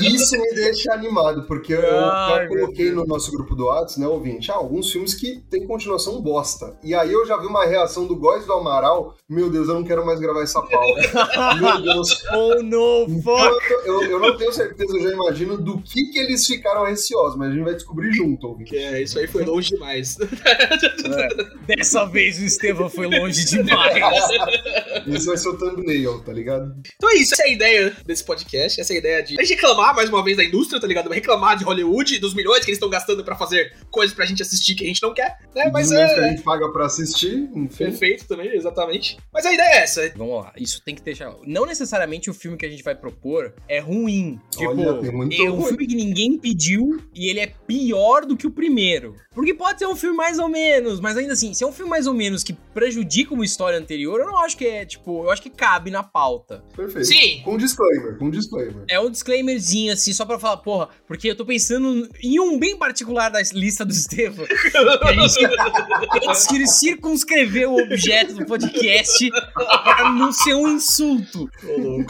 isso 0.00 0.38
me 0.38 0.54
deixa 0.54 0.92
animado, 0.92 1.44
porque 1.46 1.74
eu 1.74 1.82
já 1.82 2.46
coloquei 2.48 2.90
no 2.90 3.04
nosso 3.04 3.30
grupo 3.30 3.54
do 3.54 3.66
WhatsApp, 3.66 4.00
né, 4.00 4.06
ouvinte? 4.06 4.50
Ah, 4.50 4.54
alguns 4.54 4.90
filmes 4.90 5.14
que 5.14 5.40
tem 5.50 5.66
continuação 5.66 6.20
bosta. 6.20 6.78
E 6.82 6.94
aí 6.94 7.12
eu 7.12 7.26
já 7.26 7.36
vi 7.36 7.46
uma 7.46 7.66
reação 7.66 8.06
do 8.06 8.16
Góis 8.16 8.46
do 8.46 8.52
Amaral. 8.52 9.16
Meu 9.28 9.50
Deus, 9.50 9.68
eu 9.68 9.74
não 9.74 9.84
quero 9.84 10.06
mais 10.06 10.20
gravar 10.20 10.42
essa 10.42 10.55
pauta. 10.62 11.56
Meu 11.60 11.82
Deus. 11.82 12.24
Oh 12.32 12.62
no, 12.62 13.22
fuck. 13.22 13.72
Eu, 13.84 14.02
eu 14.04 14.20
não 14.20 14.36
tenho 14.36 14.52
certeza, 14.52 14.96
eu 14.96 15.02
já 15.02 15.10
imagino 15.10 15.56
do 15.56 15.80
que, 15.80 16.04
que 16.10 16.18
eles 16.18 16.46
ficaram 16.46 16.84
receosos, 16.84 17.36
mas 17.38 17.50
a 17.50 17.52
gente 17.52 17.64
vai 17.64 17.74
descobrir 17.74 18.12
junto, 18.12 18.48
ouvinte. 18.48 18.76
É, 18.76 19.02
isso 19.02 19.18
aí 19.18 19.26
foi 19.26 19.44
longe 19.44 19.70
demais. 19.70 20.16
É. 20.20 21.76
Dessa 21.76 22.04
vez 22.06 22.38
o 22.38 22.44
Estevão 22.44 22.88
foi 22.88 23.06
longe 23.06 23.44
demais. 23.44 23.96
Esse 25.06 25.26
vai 25.26 25.36
ser 25.36 25.48
o 25.48 25.56
thumbnail, 25.56 26.20
tá 26.20 26.32
ligado? 26.32 26.74
Então 26.96 27.10
é 27.10 27.14
isso, 27.14 27.34
essa 27.34 27.44
é 27.44 27.46
a 27.46 27.52
ideia 27.52 27.96
desse 28.04 28.24
podcast, 28.24 28.80
essa 28.80 28.92
é 28.92 28.96
a 28.96 28.98
ideia 28.98 29.22
de 29.22 29.38
a 29.38 29.42
gente 29.42 29.54
reclamar 29.54 29.94
mais 29.94 30.08
uma 30.08 30.22
vez 30.22 30.36
da 30.36 30.44
indústria, 30.44 30.80
tá 30.80 30.86
ligado? 30.86 31.10
Reclamar 31.10 31.56
de 31.56 31.64
Hollywood, 31.64 32.18
dos 32.18 32.34
milhões 32.34 32.64
que 32.64 32.70
eles 32.70 32.76
estão 32.76 32.90
gastando 32.90 33.24
pra 33.24 33.36
fazer 33.36 33.74
coisas 33.90 34.14
pra 34.14 34.24
gente 34.24 34.42
assistir 34.42 34.74
que 34.74 34.84
a 34.84 34.88
gente 34.88 35.02
não 35.02 35.14
quer, 35.14 35.38
né? 35.54 35.70
Mas 35.72 35.90
memes 35.90 36.12
que 36.12 36.20
a 36.20 36.26
é 36.26 36.30
gente 36.30 36.42
paga 36.42 36.70
pra 36.70 36.86
assistir, 36.86 37.48
enfim. 37.54 37.84
perfeito 37.84 38.26
também, 38.26 38.48
exatamente. 38.54 39.16
Mas 39.32 39.46
a 39.46 39.52
ideia 39.52 39.68
é 39.68 39.82
essa. 39.82 40.12
Vamos 40.16 40.35
lá, 40.40 40.52
isso 40.56 40.82
tem 40.84 40.94
que 40.94 41.02
deixar. 41.02 41.34
Não 41.46 41.66
necessariamente 41.66 42.30
o 42.30 42.34
filme 42.34 42.56
que 42.56 42.66
a 42.66 42.68
gente 42.70 42.82
vai 42.82 42.94
propor 42.94 43.54
é 43.68 43.78
ruim. 43.78 44.40
Tipo, 44.50 44.70
Olha, 44.70 45.00
tem 45.00 45.12
muito 45.12 45.34
é 45.42 45.50
um 45.50 45.56
ruim. 45.56 45.68
filme 45.68 45.86
que 45.86 45.94
ninguém 45.96 46.38
pediu 46.38 47.00
e 47.14 47.28
ele 47.28 47.40
é 47.40 47.46
pior 47.46 48.24
do 48.24 48.36
que 48.36 48.46
o 48.46 48.50
primeiro. 48.50 49.14
Porque 49.34 49.52
pode 49.52 49.78
ser 49.78 49.86
um 49.86 49.96
filme 49.96 50.16
mais 50.16 50.38
ou 50.38 50.48
menos, 50.48 51.00
mas 51.00 51.16
ainda 51.16 51.34
assim, 51.34 51.52
se 51.52 51.62
é 51.62 51.66
um 51.66 51.72
filme 51.72 51.90
mais 51.90 52.06
ou 52.06 52.14
menos 52.14 52.42
que 52.42 52.52
prejudica 52.52 53.34
uma 53.34 53.44
história 53.44 53.78
anterior, 53.78 54.20
eu 54.20 54.26
não 54.26 54.38
acho 54.38 54.56
que 54.56 54.66
é, 54.66 54.84
tipo, 54.86 55.24
eu 55.24 55.30
acho 55.30 55.42
que 55.42 55.50
cabe 55.50 55.90
na 55.90 56.02
pauta. 56.02 56.64
Perfeito. 56.74 57.06
Sim. 57.06 57.42
Com 57.44 57.56
disclaimer, 57.56 58.18
com 58.18 58.30
disclaimer. 58.30 58.84
É 58.88 58.98
um 58.98 59.10
disclaimerzinho, 59.10 59.92
assim, 59.92 60.12
só 60.12 60.24
pra 60.24 60.38
falar, 60.38 60.58
porra, 60.58 60.88
porque 61.06 61.28
eu 61.30 61.36
tô 61.36 61.44
pensando 61.44 62.08
em 62.22 62.40
um 62.40 62.58
bem 62.58 62.76
particular 62.78 63.28
da 63.30 63.40
lista 63.52 63.84
do 63.84 63.92
Estevam. 63.92 64.46
que 64.46 65.06
a 65.06 65.12
gente 65.12 66.48
tem 66.48 66.58
que 66.58 66.66
circunscrever 66.66 67.68
o 67.68 67.82
objeto 67.82 68.34
do 68.34 68.46
podcast 68.46 69.28
pra 69.54 70.10
não 70.12 70.25
ser 70.32 70.54
um 70.54 70.68
insulto. 70.68 71.48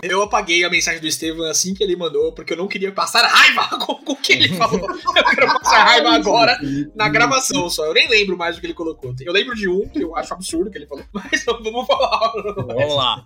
Eu 0.03 0.23
apaguei 0.23 0.65
a 0.65 0.71
mensagem 0.71 1.01
do 1.01 1.07
Estevam 1.07 1.45
assim 1.47 1.75
que 1.75 1.83
ele 1.83 1.97
mandou, 1.97 2.33
porque 2.33 2.53
eu 2.53 2.57
não 2.57 2.69
queria 2.69 2.93
passar 2.93 3.27
raiva 3.27 3.79
com, 3.79 4.13
o 4.13 4.17
que 4.17 4.33
ele 4.33 4.49
falou. 4.49 4.81
Eu 4.81 5.25
quero 5.25 5.47
passar 5.59 5.85
raiva 5.85 6.11
agora 6.11 6.59
na 6.95 7.09
gravação 7.09 7.69
só. 7.69 7.87
Eu 7.87 7.95
nem 7.95 8.09
lembro 8.09 8.37
mais 8.37 8.57
do 8.57 8.61
que 8.61 8.67
ele 8.67 8.75
colocou. 8.75 9.15
Eu 9.21 9.33
lembro 9.33 9.55
de 9.55 9.69
um 9.69 9.89
que 9.89 10.03
eu 10.03 10.17
acho 10.17 10.35
absurdo 10.35 10.71
que 10.71 10.79
ele 10.79 10.87
falou, 10.87 11.05
mas 11.13 11.45
não 11.47 11.63
vamos 11.63 11.87
falar. 11.87 12.33
Vamos 12.67 12.97
lá. 12.97 13.25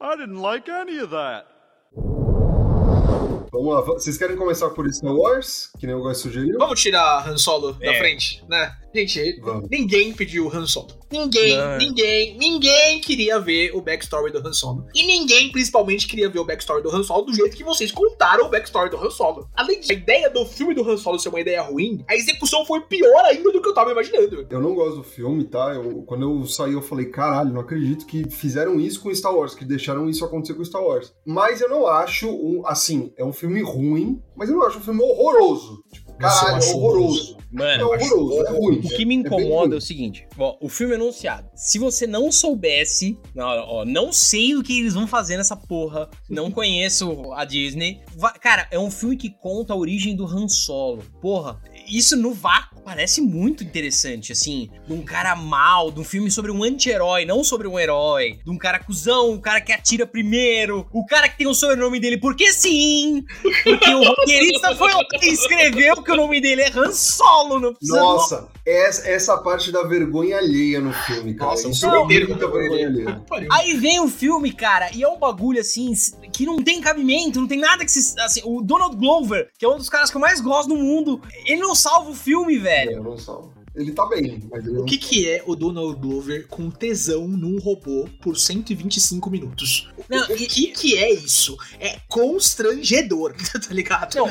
I 0.00 0.16
didn't 0.16 0.40
like 0.40 0.70
any 0.70 1.00
of 1.00 1.10
that. 1.10 1.46
Vamos 3.50 3.74
lá, 3.74 3.80
vocês 3.80 4.18
querem 4.18 4.36
começar 4.36 4.68
por 4.70 4.86
Star 4.92 5.14
Wars, 5.14 5.70
que 5.78 5.86
nem 5.86 5.96
o 5.96 6.00
Góis 6.00 6.18
sugeriu? 6.18 6.58
Vamos 6.58 6.80
tirar 6.80 7.26
Han 7.26 7.38
Solo 7.38 7.76
é. 7.80 7.92
da 7.92 7.98
frente, 7.98 8.44
né? 8.48 8.76
Gente, 8.94 9.40
Vamos. 9.40 9.68
ninguém 9.70 10.12
pediu 10.12 10.54
Han 10.54 10.66
Solo. 10.66 10.97
Ninguém, 11.10 11.56
Não. 11.56 11.78
ninguém, 11.78 12.36
ninguém 12.36 13.00
queria 13.00 13.38
ver 13.40 13.74
o 13.74 13.80
backstory 13.80 14.30
do 14.30 14.46
Han 14.46 14.52
Solo. 14.52 14.86
E 14.94 15.06
ninguém, 15.06 15.50
principalmente, 15.50 16.06
queria 16.06 16.28
ver 16.28 16.38
o 16.38 16.44
backstory 16.44 16.82
do 16.82 16.94
Han 16.94 17.02
Solo 17.02 17.24
do 17.26 17.34
jeito 17.34 17.56
que 17.56 17.64
vocês 17.64 17.90
contaram 17.90 18.46
o 18.46 18.50
backstory 18.50 18.90
do 18.90 18.96
Han 18.96 19.10
Solo. 19.10 19.48
Além 19.56 19.80
da 19.80 19.94
ideia 19.94 20.28
do 20.30 20.44
filme 20.44 20.74
do 20.74 20.88
Han 20.88 20.96
Solo 20.96 21.18
ser 21.18 21.30
uma 21.30 21.40
ideia 21.40 21.62
ruim, 21.62 22.04
a 22.08 22.14
execução 22.14 22.64
foi 22.66 22.80
pior 22.82 23.24
ainda 23.24 23.50
do 23.50 23.62
que 23.62 23.68
eu 23.68 23.74
tava 23.74 23.90
imaginando. 23.90 24.46
Eu 24.50 24.60
não 24.60 24.74
gosto 24.74 24.96
do 24.96 25.02
filme, 25.04 25.44
tá? 25.44 25.72
Eu, 25.74 26.02
quando 26.02 26.22
eu 26.22 26.46
saí, 26.46 26.72
eu 26.72 26.82
falei, 26.82 27.06
caralho, 27.06 27.52
não 27.52 27.60
acredito 27.60 28.04
que 28.06 28.28
fizeram 28.28 28.78
isso 28.78 29.00
com 29.00 29.14
Star 29.14 29.34
Wars, 29.34 29.54
que 29.54 29.64
deixaram 29.64 30.08
isso 30.08 30.24
acontecer 30.24 30.54
com 30.54 30.64
Star 30.64 30.82
Wars. 30.82 31.12
Mas 31.24 31.60
eu 31.60 31.68
não 31.68 31.86
acho, 31.86 32.28
um, 32.28 32.62
assim, 32.66 33.12
é 33.16 33.24
um 33.24 33.32
filme 33.32 33.62
ruim, 33.62 34.22
mas 34.36 34.48
eu 34.48 34.56
não 34.56 34.66
acho 34.66 34.78
um 34.78 34.82
filme 34.82 35.02
horroroso. 35.02 35.82
Tipo, 35.92 36.07
caralho, 36.18 36.62
é 36.62 36.74
horroroso. 36.74 37.38
Mano, 37.50 37.82
é 37.82 37.84
horroroso, 37.84 38.46
é 38.46 38.50
ruim. 38.50 38.78
O 38.78 38.88
que 38.88 39.06
me 39.06 39.14
incomoda 39.14 39.74
é, 39.74 39.76
é 39.76 39.78
o 39.78 39.80
seguinte: 39.80 40.26
ó, 40.38 40.56
o 40.60 40.68
filme 40.68 40.92
é 40.92 40.96
anunciado. 40.96 41.48
Se 41.54 41.78
você 41.78 42.06
não 42.06 42.30
soubesse, 42.30 43.18
ó, 43.36 43.84
não 43.84 44.12
sei 44.12 44.54
o 44.54 44.62
que 44.62 44.78
eles 44.78 44.94
vão 44.94 45.06
fazer 45.06 45.36
nessa 45.36 45.56
porra, 45.56 46.10
não 46.28 46.50
conheço 46.50 47.32
a 47.32 47.44
Disney. 47.44 48.00
Cara, 48.40 48.68
é 48.70 48.78
um 48.78 48.90
filme 48.90 49.16
que 49.16 49.30
conta 49.30 49.72
a 49.72 49.76
origem 49.76 50.14
do 50.14 50.26
Han 50.26 50.48
Solo. 50.48 51.02
Porra, 51.22 51.60
isso 51.88 52.16
no 52.16 52.32
vácuo 52.32 52.80
parece 52.84 53.20
muito 53.20 53.62
interessante, 53.62 54.32
assim, 54.32 54.70
de 54.86 54.92
um 54.92 55.02
cara 55.02 55.36
mal, 55.36 55.90
de 55.90 56.00
um 56.00 56.04
filme 56.04 56.30
sobre 56.30 56.50
um 56.50 56.62
anti-herói, 56.62 57.24
não 57.26 57.44
sobre 57.44 57.68
um 57.68 57.78
herói, 57.78 58.38
de 58.42 58.50
um 58.50 58.56
cara 58.56 58.78
cuzão, 58.78 59.30
um 59.30 59.40
cara 59.40 59.60
que 59.60 59.72
atira 59.72 60.06
primeiro, 60.06 60.86
o 60.92 61.04
cara 61.04 61.28
que 61.28 61.36
tem 61.36 61.46
o 61.46 61.54
sobrenome 61.54 62.00
dele 62.00 62.16
porque 62.16 62.50
sim, 62.50 63.24
porque 63.62 63.90
o 63.90 64.02
roteirista 64.02 64.74
foi 64.74 64.92
o 64.94 65.06
que 65.06 65.26
escreveu 65.26 66.02
que 66.02 66.10
o 66.10 66.16
nome 66.16 66.40
dele 66.40 66.62
é 66.62 66.70
Han 66.74 66.92
Solo, 66.92 67.60
não 67.60 67.74
precisa... 67.74 68.00
Nossa, 68.00 68.48
essa, 68.64 69.08
essa 69.08 69.38
parte 69.38 69.70
da 69.70 69.82
vergonha 69.82 70.38
alheia 70.38 70.80
no 70.80 70.92
filme, 70.92 71.34
cara. 71.34 71.50
Nossa, 71.50 71.68
isso 71.68 71.86
é 71.86 72.04
muita 72.04 72.50
vergonha 72.50 72.86
alheia. 72.86 73.22
Aí 73.50 73.74
vem 73.74 74.00
o 74.00 74.08
filme, 74.08 74.52
cara, 74.52 74.90
e 74.94 75.02
é 75.02 75.08
um 75.08 75.18
bagulho, 75.18 75.60
assim, 75.60 75.92
que 76.38 76.46
não 76.46 76.62
tem 76.62 76.80
cabimento, 76.80 77.40
não 77.40 77.48
tem 77.48 77.58
nada 77.58 77.84
que 77.84 77.90
se... 77.90 78.16
Assim, 78.20 78.40
o 78.44 78.62
Donald 78.62 78.94
Glover, 78.94 79.50
que 79.58 79.64
é 79.64 79.68
um 79.68 79.76
dos 79.76 79.88
caras 79.88 80.08
que 80.08 80.16
eu 80.16 80.20
mais 80.20 80.40
gosto 80.40 80.68
do 80.68 80.76
mundo, 80.76 81.20
ele 81.44 81.60
não 81.60 81.74
salva 81.74 82.10
o 82.10 82.14
filme, 82.14 82.56
velho. 82.58 82.92
Eu 82.92 83.02
não 83.02 83.18
salvo. 83.18 83.57
Ele 83.74 83.92
tá 83.92 84.06
bem, 84.06 84.40
mas 84.50 84.66
ele 84.66 84.78
O 84.78 84.84
que, 84.84 84.98
que 84.98 85.28
é 85.28 85.42
o 85.46 85.54
Donald 85.54 85.98
Glover 86.00 86.46
com 86.48 86.70
tesão 86.70 87.28
num 87.28 87.58
robô 87.58 88.08
por 88.22 88.36
125 88.36 89.30
minutos? 89.30 89.88
Não, 90.08 90.24
o 90.24 90.36
que, 90.36 90.68
que 90.68 90.96
é 90.96 91.12
isso? 91.12 91.56
É 91.78 91.98
constrangedor, 92.08 93.34
tá 93.52 93.72
ligado? 93.72 94.16
Não, 94.16 94.28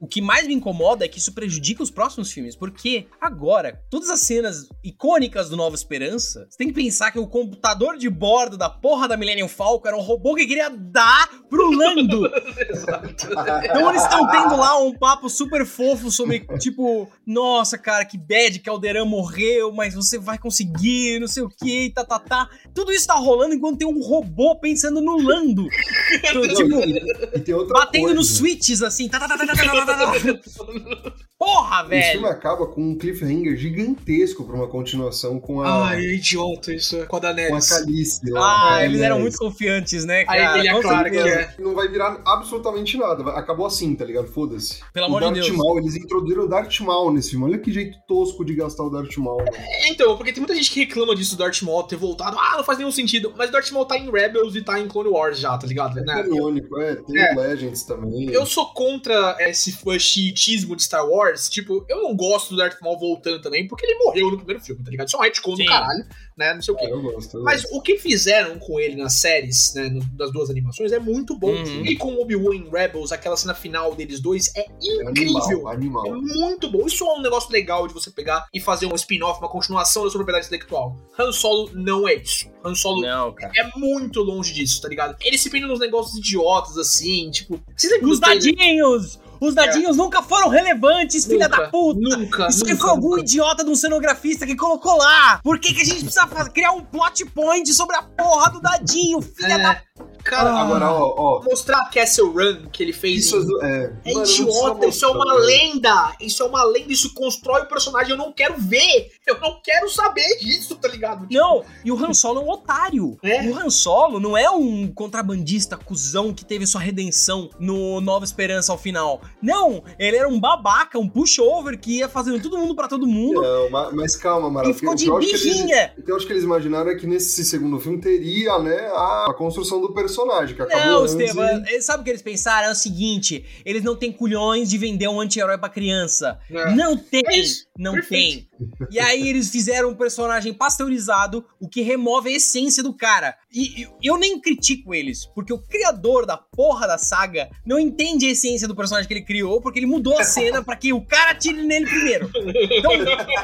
o 0.00 0.06
que 0.06 0.20
mais 0.20 0.46
me 0.46 0.54
incomoda 0.54 1.04
é 1.04 1.08
que 1.08 1.18
isso 1.18 1.32
prejudica 1.32 1.82
os 1.82 1.90
próximos 1.90 2.30
filmes, 2.32 2.56
porque 2.56 3.06
agora, 3.20 3.80
todas 3.90 4.08
as 4.10 4.20
cenas 4.20 4.68
icônicas 4.82 5.48
do 5.48 5.56
Nova 5.56 5.74
Esperança, 5.74 6.46
você 6.48 6.56
tem 6.56 6.68
que 6.68 6.74
pensar 6.74 7.10
que 7.10 7.18
o 7.18 7.26
computador 7.26 7.96
de 7.96 8.08
bordo 8.08 8.56
da 8.56 8.70
porra 8.70 9.08
da 9.08 9.16
Millennium 9.16 9.48
Falcon 9.48 9.88
era 9.88 9.96
um 9.96 10.02
robô 10.02 10.34
que 10.34 10.46
queria 10.46 10.70
dar 10.70 11.28
pro 11.48 11.70
Lando. 11.70 12.30
Exato. 12.68 13.28
Então 13.64 13.88
eles 13.90 14.02
estão 14.02 14.28
tendo 14.28 14.56
lá 14.56 14.78
um 14.78 14.92
papo 14.92 15.28
super 15.28 15.64
fofo 15.64 16.10
sobre, 16.10 16.40
tipo, 16.58 17.08
nossa, 17.26 17.78
cara, 17.78 18.04
que 18.04 18.18
bad 18.18 18.51
Caldeirão 18.60 19.06
morreu, 19.06 19.72
mas 19.72 19.94
você 19.94 20.18
vai 20.18 20.38
conseguir, 20.38 21.20
não 21.20 21.28
sei 21.28 21.42
o 21.42 21.48
que, 21.48 21.90
tá, 21.90 22.04
tá, 22.04 22.18
tá. 22.18 22.48
Tudo 22.74 22.92
isso 22.92 23.06
tá 23.06 23.14
rolando 23.14 23.54
enquanto 23.54 23.78
tem 23.78 23.88
um 23.88 24.00
robô 24.00 24.56
pensando 24.56 25.00
no 25.00 25.20
Lando. 25.20 25.66
então, 26.14 26.42
tipo, 26.42 27.66
batendo 27.72 28.02
coisa. 28.02 28.14
nos 28.14 28.36
switches, 28.36 28.82
assim. 28.82 29.08
Tá, 29.08 29.20
tá, 29.20 29.28
tá, 29.28 29.38
tá, 29.38 29.46
tá, 29.46 29.54
tá, 29.54 29.86
tá, 29.86 29.96
tá. 29.96 31.12
Porra, 31.42 31.82
velho! 31.88 32.00
Esse 32.00 32.12
filme 32.12 32.28
acaba 32.28 32.68
com 32.68 32.80
um 32.80 32.96
cliffhanger 32.96 33.56
gigantesco 33.56 34.44
pra 34.44 34.54
uma 34.54 34.68
continuação 34.68 35.40
com 35.40 35.60
a. 35.60 35.88
Ai, 35.88 35.98
é 35.98 36.14
idiota 36.14 36.72
isso. 36.72 37.04
Com 37.06 37.16
a 37.16 37.18
Daenerys. 37.18 37.68
Com 37.68 37.74
a 37.74 37.78
Calice 37.78 38.30
lá. 38.30 38.76
Ah, 38.76 38.84
eles 38.84 39.00
eram 39.00 39.18
muito 39.18 39.36
confiantes, 39.38 40.04
né, 40.04 40.24
cara? 40.24 40.52
Aí 40.52 40.60
ele 40.60 40.68
é 40.68 40.80
claro 40.80 41.10
que 41.10 41.18
é. 41.18 41.54
Não 41.58 41.74
vai 41.74 41.88
virar 41.88 42.20
absolutamente 42.24 42.96
nada. 42.96 43.28
Acabou 43.32 43.66
assim, 43.66 43.92
tá 43.96 44.04
ligado? 44.04 44.28
Foda-se. 44.28 44.80
Pelo 44.92 45.06
amor 45.06 45.32
de 45.32 45.40
Deus. 45.40 45.50
Maul, 45.50 45.78
eles 45.78 45.96
introduziram 45.96 46.44
o 46.44 46.48
Darth 46.48 46.78
Maul 46.80 47.12
nesse 47.12 47.30
filme. 47.30 47.44
Olha 47.46 47.58
que 47.58 47.72
jeito 47.72 47.98
tosco 48.06 48.41
de 48.44 48.54
gastar 48.54 48.84
o 48.84 48.90
Darth 48.90 49.16
Maul. 49.16 49.42
É, 49.52 49.88
então, 49.88 50.16
porque 50.16 50.32
tem 50.32 50.40
muita 50.40 50.54
gente 50.54 50.70
que 50.70 50.80
reclama 50.80 51.14
disso 51.14 51.36
do 51.36 51.38
Darth 51.38 51.62
Maul 51.62 51.82
ter 51.84 51.96
voltado. 51.96 52.36
Ah, 52.38 52.56
não 52.56 52.64
faz 52.64 52.78
nenhum 52.78 52.92
sentido. 52.92 53.32
Mas 53.36 53.48
o 53.48 53.52
Darth 53.52 53.70
Maul 53.70 53.84
tá 53.84 53.96
em 53.96 54.10
Rebels 54.10 54.54
e 54.54 54.62
tá 54.62 54.78
em 54.80 54.88
Clone 54.88 55.08
Wars 55.08 55.38
já, 55.38 55.56
tá 55.56 55.66
ligado? 55.66 55.98
É 55.98 56.02
né? 56.02 56.22
canônico, 56.22 56.80
é. 56.80 56.96
Tem 56.96 57.18
é. 57.18 57.34
Legends 57.34 57.84
também. 57.84 58.30
Eu 58.30 58.46
sou 58.46 58.72
contra 58.72 59.36
esse 59.40 59.72
chiitismo 59.98 60.76
de 60.76 60.82
Star 60.82 61.06
Wars. 61.06 61.48
Tipo, 61.48 61.84
eu 61.88 62.02
não 62.02 62.16
gosto 62.16 62.50
do 62.50 62.56
Darth 62.56 62.80
Maul 62.80 62.98
voltando 62.98 63.40
também, 63.40 63.66
porque 63.66 63.86
ele 63.86 63.98
morreu 63.98 64.30
no 64.30 64.36
primeiro 64.36 64.62
filme, 64.62 64.82
tá 64.82 64.90
ligado? 64.90 65.08
Isso 65.08 65.16
é 65.16 65.20
um 65.20 65.22
retcon 65.22 65.54
do 65.54 65.64
caralho, 65.64 66.04
né? 66.36 66.54
Não 66.54 66.62
sei 66.62 66.74
o 66.74 66.76
quê. 66.76 66.86
É, 66.86 66.90
eu 66.90 67.02
gosto, 67.02 67.36
eu 67.36 67.42
Mas 67.42 67.62
gosto. 67.62 67.76
o 67.76 67.82
que 67.82 67.98
fizeram 67.98 68.58
com 68.58 68.78
ele 68.80 68.96
nas 68.96 69.20
séries, 69.20 69.72
né, 69.74 69.88
no, 69.88 70.00
das 70.16 70.32
duas 70.32 70.50
animações, 70.50 70.92
é 70.92 70.98
muito 70.98 71.38
bom. 71.38 71.52
Uhum. 71.52 71.84
E 71.84 71.96
com 71.96 72.14
Obi-Wan 72.20 72.54
em 72.54 72.70
Rebels, 72.70 73.12
aquela 73.12 73.36
cena 73.36 73.54
final 73.54 73.94
deles 73.94 74.20
dois 74.20 74.52
é 74.56 74.66
incrível. 74.80 75.68
É 75.68 75.74
animal, 75.74 76.02
animal. 76.02 76.06
É 76.06 76.10
muito 76.10 76.70
bom. 76.70 76.86
Isso 76.86 77.04
é 77.04 77.14
um 77.14 77.22
negócio 77.22 77.50
legal 77.50 77.86
de 77.86 77.94
você 77.94 78.10
pegar 78.10 78.46
e 78.52 78.60
fazer 78.60 78.86
um 78.86 78.94
spin-off, 78.94 79.40
uma 79.40 79.48
continuação 79.48 80.04
da 80.04 80.10
sua 80.10 80.18
propriedade 80.18 80.46
intelectual. 80.46 80.96
Han 81.18 81.32
Solo 81.32 81.70
não 81.74 82.08
é 82.08 82.14
isso. 82.14 82.50
Han 82.64 82.74
Solo 82.74 83.02
não, 83.02 83.34
é 83.56 83.78
muito 83.78 84.20
longe 84.20 84.52
disso, 84.52 84.80
tá 84.80 84.88
ligado? 84.88 85.16
Ele 85.20 85.36
se 85.36 85.50
prende 85.50 85.66
nos 85.66 85.80
negócios 85.80 86.16
idiotas, 86.16 86.78
assim, 86.78 87.30
tipo... 87.30 87.60
Os 88.02 88.20
dadinhos! 88.20 89.18
Os 89.42 89.56
dadinhos 89.56 89.96
é. 89.96 89.98
nunca 89.98 90.22
foram 90.22 90.48
relevantes, 90.48 91.24
filha 91.24 91.48
nunca, 91.48 91.62
da 91.62 91.68
puta. 91.68 92.00
Nunca. 92.00 92.46
Isso 92.46 92.60
nunca, 92.60 92.76
foi 92.76 92.90
algum 92.90 93.10
nunca. 93.10 93.22
idiota 93.22 93.64
de 93.64 93.70
um 93.70 93.74
cenografista 93.74 94.46
que 94.46 94.54
colocou 94.54 94.96
lá. 94.96 95.40
Por 95.42 95.58
que, 95.58 95.74
que 95.74 95.80
a 95.80 95.84
gente 95.84 96.04
precisa 96.04 96.28
criar 96.50 96.70
um 96.70 96.80
plot 96.80 97.24
point 97.26 97.74
sobre 97.74 97.96
a 97.96 98.02
porra 98.02 98.52
do 98.52 98.60
dadinho, 98.60 99.20
filha 99.20 99.54
é. 99.54 99.58
da 99.58 99.82
Cara, 100.24 100.50
ah, 100.50 100.62
agora, 100.62 100.90
ó, 100.90 101.14
ó. 101.16 101.42
Mostrar 101.42 101.78
a 101.78 101.90
Castle 101.90 102.30
Run 102.30 102.66
que 102.72 102.82
ele 102.82 102.92
fez. 102.92 103.26
Isso 103.26 103.36
em... 103.36 103.64
é, 103.64 103.92
é 104.04 104.14
Mano, 104.14 104.26
idiota, 104.26 104.86
isso 104.86 105.04
é 105.04 105.08
uma 105.08 105.34
lenda. 105.34 106.16
Isso 106.20 106.42
é 106.42 106.46
uma 106.46 106.62
lenda, 106.64 106.92
isso 106.92 107.12
constrói 107.12 107.62
o 107.62 107.66
personagem. 107.66 108.12
Eu 108.12 108.16
não 108.16 108.32
quero 108.32 108.54
ver. 108.58 109.10
Eu 109.26 109.40
não 109.40 109.60
quero 109.62 109.88
saber 109.88 110.38
disso, 110.38 110.76
tá 110.76 110.88
ligado? 110.88 111.26
Tipo... 111.26 111.34
Não, 111.34 111.64
e 111.84 111.90
o 111.90 112.04
Han 112.04 112.14
Solo 112.14 112.40
é 112.40 112.44
um 112.44 112.50
otário. 112.50 113.18
É? 113.22 113.42
O 113.42 113.58
Han 113.58 113.70
Solo 113.70 114.20
não 114.20 114.36
é 114.36 114.48
um 114.50 114.92
contrabandista 114.92 115.76
cuzão 115.76 116.32
que 116.32 116.44
teve 116.44 116.66
sua 116.66 116.80
redenção 116.80 117.50
no 117.58 118.00
Nova 118.00 118.24
Esperança 118.24 118.72
ao 118.72 118.78
final. 118.78 119.22
Não, 119.40 119.82
ele 119.98 120.16
era 120.16 120.28
um 120.28 120.38
babaca, 120.38 120.98
um 120.98 121.08
pushover 121.08 121.78
que 121.78 121.98
ia 121.98 122.08
fazendo 122.08 122.40
todo 122.40 122.58
mundo 122.58 122.76
para 122.76 122.88
todo 122.88 123.06
mundo. 123.06 123.42
Não, 123.42 123.70
mas 123.92 124.16
calma, 124.16 124.48
Mara. 124.48 124.70
E 124.70 124.74
ficou 124.74 124.94
de 124.94 125.10
birrinha. 125.10 125.92
O 125.98 126.02
que 126.02 126.12
eu 126.12 126.16
acho 126.16 126.26
que 126.26 126.32
eles 126.32 126.44
imaginaram 126.44 126.90
é 126.90 126.94
que 126.94 127.06
nesse 127.06 127.44
segundo 127.44 127.80
filme 127.80 127.98
teria, 127.98 128.58
né, 128.58 128.90
a 128.94 129.34
construção 129.36 129.80
do 129.80 129.92
personagem 129.92 130.11
personagem, 130.12 130.54
que 130.54 130.62
acabou 130.62 130.86
Não, 130.86 131.04
Estevam, 131.04 131.64
e... 131.66 131.82
sabe 131.82 132.02
o 132.02 132.04
que 132.04 132.10
eles 132.10 132.22
pensaram? 132.22 132.68
É 132.68 132.72
o 132.72 132.74
seguinte, 132.74 133.44
eles 133.64 133.82
não 133.82 133.96
têm 133.96 134.12
culhões 134.12 134.68
de 134.68 134.78
vender 134.78 135.08
um 135.08 135.20
anti-herói 135.20 135.58
pra 135.58 135.68
criança. 135.68 136.38
É. 136.50 136.74
Não 136.74 136.96
tem, 136.96 137.22
é 137.26 137.42
não 137.78 137.94
Perfeito. 137.94 138.46
tem. 138.48 138.48
E 138.90 138.98
aí 138.98 139.28
eles 139.28 139.48
fizeram 139.48 139.90
um 139.90 139.94
personagem 139.94 140.52
pasteurizado, 140.52 141.44
o 141.60 141.68
que 141.68 141.82
remove 141.82 142.30
a 142.30 142.36
essência 142.36 142.82
do 142.82 142.92
cara. 142.92 143.36
E 143.52 143.86
eu 144.02 144.16
nem 144.16 144.40
critico 144.40 144.94
eles, 144.94 145.26
porque 145.26 145.52
o 145.52 145.58
criador 145.58 146.26
da 146.26 146.36
porra 146.36 146.86
da 146.86 146.98
saga 146.98 147.50
não 147.64 147.78
entende 147.78 148.26
a 148.26 148.30
essência 148.30 148.66
do 148.66 148.74
personagem 148.74 149.06
que 149.06 149.14
ele 149.14 149.24
criou, 149.24 149.60
porque 149.60 149.78
ele 149.78 149.86
mudou 149.86 150.18
a 150.18 150.24
cena 150.24 150.62
para 150.62 150.76
que 150.76 150.92
o 150.92 151.00
cara 151.00 151.34
tire 151.34 151.62
nele 151.62 151.86
primeiro. 151.86 152.30
Então, 152.70 152.92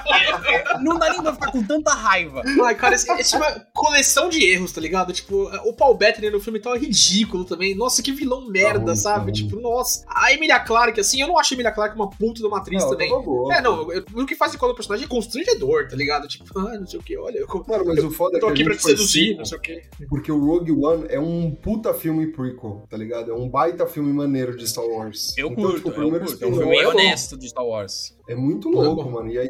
não 0.80 0.98
dá 0.98 1.10
nem 1.10 1.22
pra 1.22 1.32
ficar 1.32 1.50
com 1.50 1.62
tanta 1.62 1.92
raiva. 1.92 2.42
Ai, 2.64 2.74
cara, 2.74 2.94
esse 2.94 3.34
é 3.34 3.38
uma 3.38 3.66
coleção 3.74 4.28
de 4.28 4.44
erros, 4.44 4.72
tá 4.72 4.80
ligado? 4.80 5.12
Tipo, 5.12 5.50
o 5.64 5.72
Paul 5.72 5.94
Bettany 5.94 6.30
no 6.30 6.40
filme 6.40 6.60
tá 6.60 6.76
ridículo 6.76 7.44
também. 7.44 7.74
Nossa, 7.74 8.02
que 8.02 8.12
vilão 8.12 8.46
merda, 8.48 8.94
sabe? 8.94 9.32
Tipo, 9.32 9.60
nossa. 9.60 10.04
A 10.08 10.32
Emilia 10.32 10.60
Clarke, 10.60 11.00
assim, 11.00 11.20
eu 11.20 11.28
não 11.28 11.38
acho 11.38 11.52
a 11.52 11.56
Emilia 11.56 11.72
Clarke 11.72 11.96
uma 11.96 12.10
puta 12.10 12.40
de 12.40 12.46
uma 12.46 12.58
atriz 12.58 12.82
não, 12.82 12.90
também. 12.90 13.10
É, 13.52 13.60
não, 13.60 13.92
eu, 13.92 14.04
o 14.14 14.26
que 14.26 14.34
faz 14.34 14.54
com 14.54 14.66
o 14.66 14.74
personagem 14.74 15.07
constrangedor, 15.08 15.88
tá 15.88 15.96
ligado? 15.96 16.28
Tipo, 16.28 16.58
ah, 16.58 16.78
não 16.78 16.86
sei 16.86 17.00
o 17.00 17.02
que, 17.02 17.16
olha. 17.16 17.38
Eu, 17.38 17.48
Mano, 17.66 17.84
mas 17.86 18.04
o 18.04 18.10
foda 18.10 18.36
é 18.36 18.40
que. 18.40 18.46
Tô 18.46 18.52
aqui 18.52 18.64
pra 18.64 18.76
te 18.76 18.82
seduzir, 18.82 19.36
não 19.36 19.44
sei 19.44 19.58
o 19.58 19.60
que. 19.60 19.82
Porque 20.08 20.30
o 20.30 20.38
Rogue 20.38 20.72
One 20.72 21.06
é 21.08 21.18
um 21.18 21.50
puta 21.50 21.92
filme 21.92 22.28
prequel, 22.28 22.84
tá 22.88 22.96
ligado? 22.96 23.30
É 23.30 23.34
um 23.34 23.48
baita 23.48 23.86
filme 23.86 24.12
maneiro 24.12 24.56
de 24.56 24.68
Star 24.68 24.84
Wars. 24.84 25.36
Eu 25.36 25.48
então, 25.48 25.64
curto, 25.64 25.76
tipo, 25.76 25.88
o 25.88 25.92
primeiro 25.92 26.24
eu 26.24 26.28
curto. 26.28 26.44
É 26.44 26.46
um 26.46 26.54
filme 26.54 26.78
é 26.78 26.88
honesto 26.88 27.36
de 27.36 27.48
Star 27.48 27.66
Wars. 27.66 28.18
É 28.28 28.34
muito 28.34 28.68
louco, 28.68 29.10
mano. 29.10 29.30
E 29.30 29.38
aí 29.38 29.48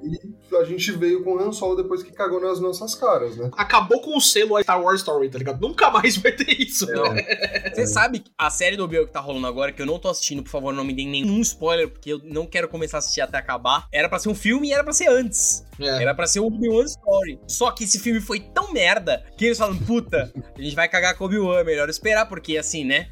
a 0.56 0.64
gente 0.64 0.92
veio 0.92 1.24
com 1.24 1.34
o 1.34 1.38
Han 1.38 1.52
Solo 1.52 1.74
depois 1.74 2.00
que 2.00 2.12
cagou 2.12 2.40
nas 2.40 2.60
nossas 2.60 2.94
caras, 2.94 3.36
né? 3.36 3.50
Acabou 3.56 4.00
com 4.00 4.16
o 4.16 4.20
selo 4.20 4.60
Star 4.62 4.80
Wars 4.80 5.00
Story, 5.00 5.28
tá 5.28 5.36
ligado? 5.36 5.60
Nunca 5.60 5.90
mais 5.90 6.16
vai 6.16 6.30
ter 6.30 6.48
isso, 6.60 6.88
é, 6.88 6.94
né? 6.94 7.22
Você 7.74 7.82
é. 7.82 7.86
sabe 7.86 8.22
a 8.38 8.48
série 8.50 8.76
do 8.76 8.84
Obi-Wan 8.84 9.06
que 9.06 9.12
tá 9.12 9.20
rolando 9.20 9.48
agora, 9.48 9.72
que 9.72 9.82
eu 9.82 9.86
não 9.86 9.98
tô 9.98 10.08
assistindo, 10.08 10.44
por 10.44 10.50
favor, 10.50 10.72
não 10.72 10.84
me 10.84 10.92
deem 10.92 11.08
nenhum 11.08 11.40
spoiler, 11.40 11.88
porque 11.88 12.12
eu 12.12 12.20
não 12.22 12.46
quero 12.46 12.68
começar 12.68 12.98
a 12.98 13.00
assistir 13.00 13.20
até 13.20 13.36
acabar. 13.36 13.88
Era 13.92 14.08
pra 14.08 14.20
ser 14.20 14.28
um 14.28 14.34
filme 14.34 14.68
e 14.68 14.72
era 14.72 14.84
pra 14.84 14.92
ser 14.92 15.08
antes. 15.08 15.47
É. 15.80 16.02
Era 16.02 16.14
pra 16.14 16.26
ser 16.26 16.40
o 16.40 16.46
Obi-Wan 16.46 16.84
Story. 16.84 17.38
Só 17.46 17.70
que 17.70 17.84
esse 17.84 18.00
filme 18.00 18.20
foi 18.20 18.40
tão 18.40 18.72
merda 18.72 19.24
que 19.36 19.44
eles 19.44 19.58
falam, 19.58 19.76
puta, 19.78 20.32
a 20.56 20.60
gente 20.60 20.74
vai 20.74 20.88
cagar 20.88 21.16
com 21.16 21.24
o 21.24 21.26
Obi-Wan, 21.28 21.62
melhor 21.62 21.88
esperar, 21.88 22.26
porque 22.26 22.58
assim, 22.58 22.84
né? 22.84 23.08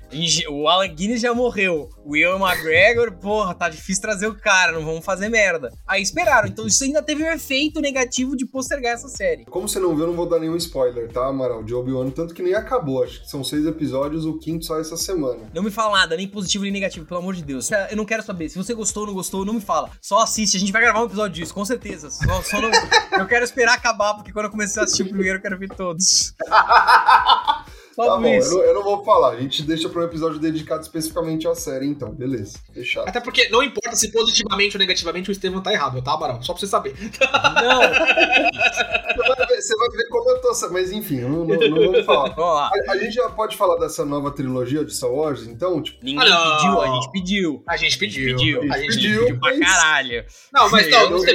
O 0.48 0.66
Alan 0.66 0.88
Guinness 0.88 1.20
já 1.20 1.32
morreu. 1.32 1.88
O 2.04 2.16
Ian 2.16 2.38
McGregor, 2.38 3.12
porra, 3.18 3.54
tá 3.54 3.68
difícil 3.68 4.02
trazer 4.02 4.26
o 4.26 4.34
cara, 4.34 4.72
não 4.72 4.84
vamos 4.84 5.04
fazer 5.04 5.28
merda. 5.28 5.72
Aí 5.86 6.02
esperaram, 6.02 6.48
então 6.48 6.66
isso 6.66 6.82
ainda 6.82 7.02
teve 7.02 7.22
um 7.22 7.30
efeito 7.30 7.80
negativo 7.80 8.36
de 8.36 8.44
postergar 8.46 8.94
essa 8.94 9.08
série. 9.08 9.44
Como 9.44 9.68
você 9.68 9.78
não 9.78 9.94
viu, 9.94 10.00
eu 10.00 10.08
não 10.08 10.16
vou 10.16 10.28
dar 10.28 10.40
nenhum 10.40 10.56
spoiler, 10.56 11.08
tá, 11.12 11.26
Amaral? 11.26 11.62
De 11.62 11.72
Obi-Wan, 11.72 12.10
tanto 12.10 12.34
que 12.34 12.42
nem 12.42 12.54
acabou. 12.54 13.04
Acho 13.04 13.22
que 13.22 13.30
são 13.30 13.44
seis 13.44 13.64
episódios, 13.64 14.24
o 14.24 14.38
quinto 14.38 14.64
só 14.64 14.80
essa 14.80 14.96
semana. 14.96 15.50
Não 15.54 15.62
me 15.62 15.70
fala 15.70 15.98
nada, 15.98 16.16
nem 16.16 16.26
positivo 16.26 16.64
nem 16.64 16.72
negativo, 16.72 17.06
pelo 17.06 17.20
amor 17.20 17.34
de 17.34 17.44
Deus. 17.44 17.70
Eu 17.90 17.96
não 17.96 18.04
quero 18.04 18.24
saber. 18.24 18.48
Se 18.48 18.58
você 18.58 18.74
gostou 18.74 19.02
ou 19.02 19.06
não 19.06 19.14
gostou, 19.14 19.44
não 19.44 19.54
me 19.54 19.60
fala. 19.60 19.90
Só 20.00 20.20
assiste, 20.20 20.56
a 20.56 20.60
gente 20.60 20.72
vai 20.72 20.82
gravar 20.82 21.02
um 21.02 21.06
episódio 21.06 21.40
disso, 21.40 21.54
com 21.54 21.64
certeza. 21.64 22.08
Só, 22.24 22.42
só 22.42 22.60
não... 22.60 22.70
eu 23.18 23.26
quero 23.26 23.44
esperar 23.44 23.74
acabar, 23.74 24.14
porque 24.14 24.32
quando 24.32 24.46
eu 24.46 24.50
comecei 24.50 24.80
a 24.80 24.84
assistir 24.84 25.02
o 25.02 25.08
primeiro, 25.08 25.38
eu 25.38 25.42
quero 25.42 25.58
ver 25.58 25.68
todos. 25.68 26.34
tá 27.96 28.16
bom, 28.16 28.26
eu 28.26 28.50
não, 28.50 28.62
eu 28.62 28.74
não, 28.74 28.82
vou 28.82 29.04
falar. 29.04 29.30
A 29.30 29.40
gente 29.40 29.62
deixa 29.62 29.88
para 29.88 30.02
um 30.02 30.04
episódio 30.04 30.38
dedicado 30.38 30.82
especificamente 30.82 31.48
à 31.48 31.54
série, 31.54 31.86
então. 31.86 32.10
Beleza, 32.10 32.58
fechado. 32.72 33.08
Até 33.08 33.20
porque 33.20 33.48
não 33.48 33.62
importa 33.62 33.96
se 33.96 34.12
positivamente 34.12 34.76
ou 34.76 34.80
negativamente 34.80 35.30
o 35.30 35.32
Estevam 35.32 35.62
tá 35.62 35.72
errado, 35.72 36.02
tá, 36.02 36.16
Barão? 36.16 36.42
Só 36.42 36.52
pra 36.52 36.60
você 36.60 36.66
saber. 36.66 36.94
Não! 36.98 37.80
você, 37.80 39.28
vai 39.28 39.46
ver, 39.46 39.62
você, 39.62 39.76
vai 39.76 39.88
ver, 39.90 40.08
como 40.08 40.30
eu 40.30 40.40
tô. 40.40 40.68
Mas 40.70 40.92
enfim, 40.92 41.20
não, 41.20 41.44
não, 41.44 41.56
não 41.56 41.92
vamos 41.92 42.04
falar. 42.04 42.70
A, 42.86 42.92
a, 42.92 42.98
gente 42.98 43.14
já 43.14 43.28
pode 43.30 43.56
falar 43.56 43.78
dessa 43.78 44.04
nova 44.04 44.30
trilogia 44.30 44.84
de 44.84 44.94
Star 44.94 45.10
Wars, 45.10 45.46
então? 45.46 45.82
Tipo... 45.82 46.04
Ninguém 46.04 46.28
ah, 46.28 46.56
pediu, 46.56 46.80
a 46.80 46.94
gente 46.94 47.12
pediu. 47.12 47.62
A 47.66 47.76
gente 47.76 47.98
pediu. 47.98 48.26
A 48.26 48.28
gente 48.28 48.38
pediu, 48.38 48.72
a 48.72 48.78
gente 48.78 48.94
pediu, 48.94 49.20
pediu 49.20 49.40
pra 49.40 49.58
caralho. 49.58 50.24
Não, 50.52 50.70
mas 50.70 50.88
não, 50.90 51.10
não, 51.10 51.18
você 51.18 51.32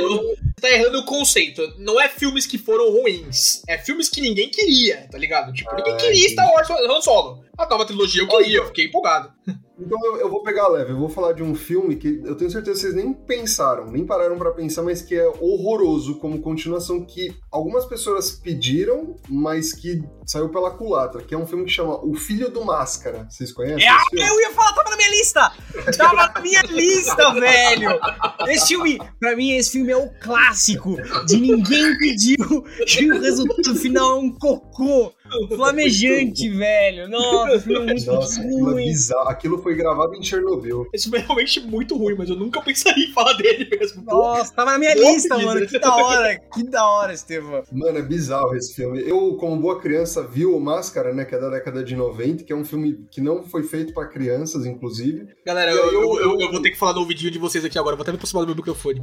tá 0.62 0.70
errando 0.70 1.00
o 1.00 1.06
conceito. 1.06 1.62
Não 1.78 2.00
é 2.00 2.08
filmes 2.08 2.46
que 2.46 2.58
foram 2.58 2.92
ruins. 2.92 3.64
É 3.68 3.78
filmes 3.78 4.10
que 4.10 4.22
ninguém 4.22 4.50
queria, 4.50 5.08
tá 5.12 5.18
ligado? 5.18 5.52
Tipo, 5.54 5.76
ninguém 5.76 5.98
queria 5.98 6.30
Star 6.30 6.48
Wars 6.48 6.51
Han 6.58 7.02
Solo. 7.02 7.44
A 7.62 7.70
nova 7.70 7.86
trilogia 7.86 8.24
eu 8.24 8.28
queria, 8.28 8.58
eu 8.58 8.66
fiquei 8.66 8.86
empolgado. 8.86 9.32
Então 9.82 9.98
eu, 10.06 10.18
eu, 10.18 10.30
vou 10.30 10.44
pegar 10.44 10.68
leve, 10.68 10.92
eu 10.92 10.98
vou 10.98 11.10
falar 11.10 11.34
de 11.34 11.42
um 11.42 11.56
filme 11.56 11.96
que 11.96 12.22
eu 12.24 12.36
tenho 12.36 12.52
certeza 12.52 12.76
que 12.76 12.82
vocês 12.82 12.94
nem 12.94 13.12
pensaram, 13.12 13.90
nem 13.90 14.06
pararam 14.06 14.38
para 14.38 14.52
pensar, 14.52 14.84
mas 14.84 15.02
que 15.02 15.16
é 15.16 15.28
horroroso 15.28 16.20
como 16.20 16.40
continuação 16.40 17.04
que 17.04 17.36
algumas 17.52 17.86
pessoas 17.86 18.30
pediram, 18.30 19.16
mas 19.28 19.74
que 19.74 20.04
saiu 20.26 20.50
pela 20.50 20.72
culatra, 20.72 21.24
que 21.24 21.34
é 21.34 21.38
um 21.38 21.48
filme 21.48 21.66
que 21.66 21.72
chama 21.72 21.96
O 22.06 22.14
Filho 22.14 22.52
do 22.52 22.64
Máscara. 22.64 23.28
Vocês 23.30 23.52
conhecem? 23.52 23.88
É, 23.88 24.30
eu 24.30 24.40
ia 24.42 24.52
falar, 24.52 24.74
tava 24.74 24.92
na 24.92 24.98
minha 24.98 25.10
lista! 25.10 25.52
Tava 25.98 26.28
na 26.28 26.42
minha 26.42 26.62
lista, 26.62 27.34
velho! 27.34 28.00
Esse 28.48 28.68
filme, 28.68 29.00
pra 29.20 29.36
mim, 29.36 29.54
esse 29.54 29.72
filme 29.72 29.92
é 29.92 29.98
o 29.98 30.10
clássico 30.20 30.96
de 31.26 31.38
ninguém 31.38 31.98
pediu 31.98 32.38
e 33.02 33.12
o 33.12 33.20
resultado 33.20 33.76
final 33.76 34.18
é 34.18 34.20
um 34.20 34.32
cocô 34.32 35.12
flamejante, 35.56 36.50
velho. 36.50 37.10
Nossa, 37.10 37.51
filme 37.60 37.80
é 37.80 37.94
muito 37.94 38.06
Nossa, 38.06 38.42
ruim. 38.42 38.90
Aquilo, 38.90 39.20
aquilo 39.28 39.58
foi 39.62 39.76
gravado 39.76 40.16
em 40.16 40.24
Chernobyl. 40.24 40.88
Esse 40.94 41.04
filme 41.04 41.20
é 41.20 41.22
realmente 41.22 41.60
muito 41.62 41.98
ruim, 41.98 42.16
mas 42.18 42.30
eu 42.30 42.36
nunca 42.36 42.62
pensaria 42.62 43.06
em 43.06 43.12
falar 43.12 43.34
dele 43.34 43.68
mesmo. 43.70 44.04
Nossa, 44.04 44.54
tava 44.54 44.72
na 44.72 44.80
minha 44.80 44.94
lista, 44.94 45.38
mano. 45.38 45.66
Que 45.66 45.80
da 45.80 45.96
hora, 45.96 46.40
que 46.40 46.64
da 46.64 46.86
hora, 46.86 47.14
Estevam. 47.14 47.64
Mano, 47.72 47.98
é 47.98 48.02
bizarro 48.02 48.56
esse 48.56 48.74
filme. 48.74 49.02
Eu, 49.02 49.36
como 49.36 49.60
boa 49.60 49.80
criança, 49.80 50.24
vi 50.24 50.46
o 50.46 50.60
Máscara, 50.60 51.14
né, 51.14 51.26
que 51.26 51.36
é 51.36 51.40
da 51.40 51.50
década 51.50 51.84
de 51.84 51.96
90, 51.96 52.44
que 52.44 52.54
é 52.54 52.56
um 52.56 52.66
filme 52.66 53.06
que 53.12 53.22
não 53.22 53.44
foi 53.44 53.64
feito 53.64 53.94
pra 53.94 54.08
crianças, 54.08 54.66
inclusive. 54.66 55.28
Galera, 55.46 55.72
eu, 55.72 55.92
eu, 55.92 56.20
eu, 56.20 56.40
eu, 56.40 56.52
vou 56.52 56.62
ter 56.62 56.72
que 56.72 56.78
falar 56.78 56.94
no 56.94 57.02
ouvidinho 57.02 57.32
de 57.32 57.40
vocês 57.40 57.64
aqui 57.64 57.78
agora, 57.78 57.96
vou 57.96 58.04
até 58.04 58.12
me 58.12 58.16
aproximar 58.16 58.44
do 58.44 58.48
meu 58.48 58.56
microfone. 58.56 59.02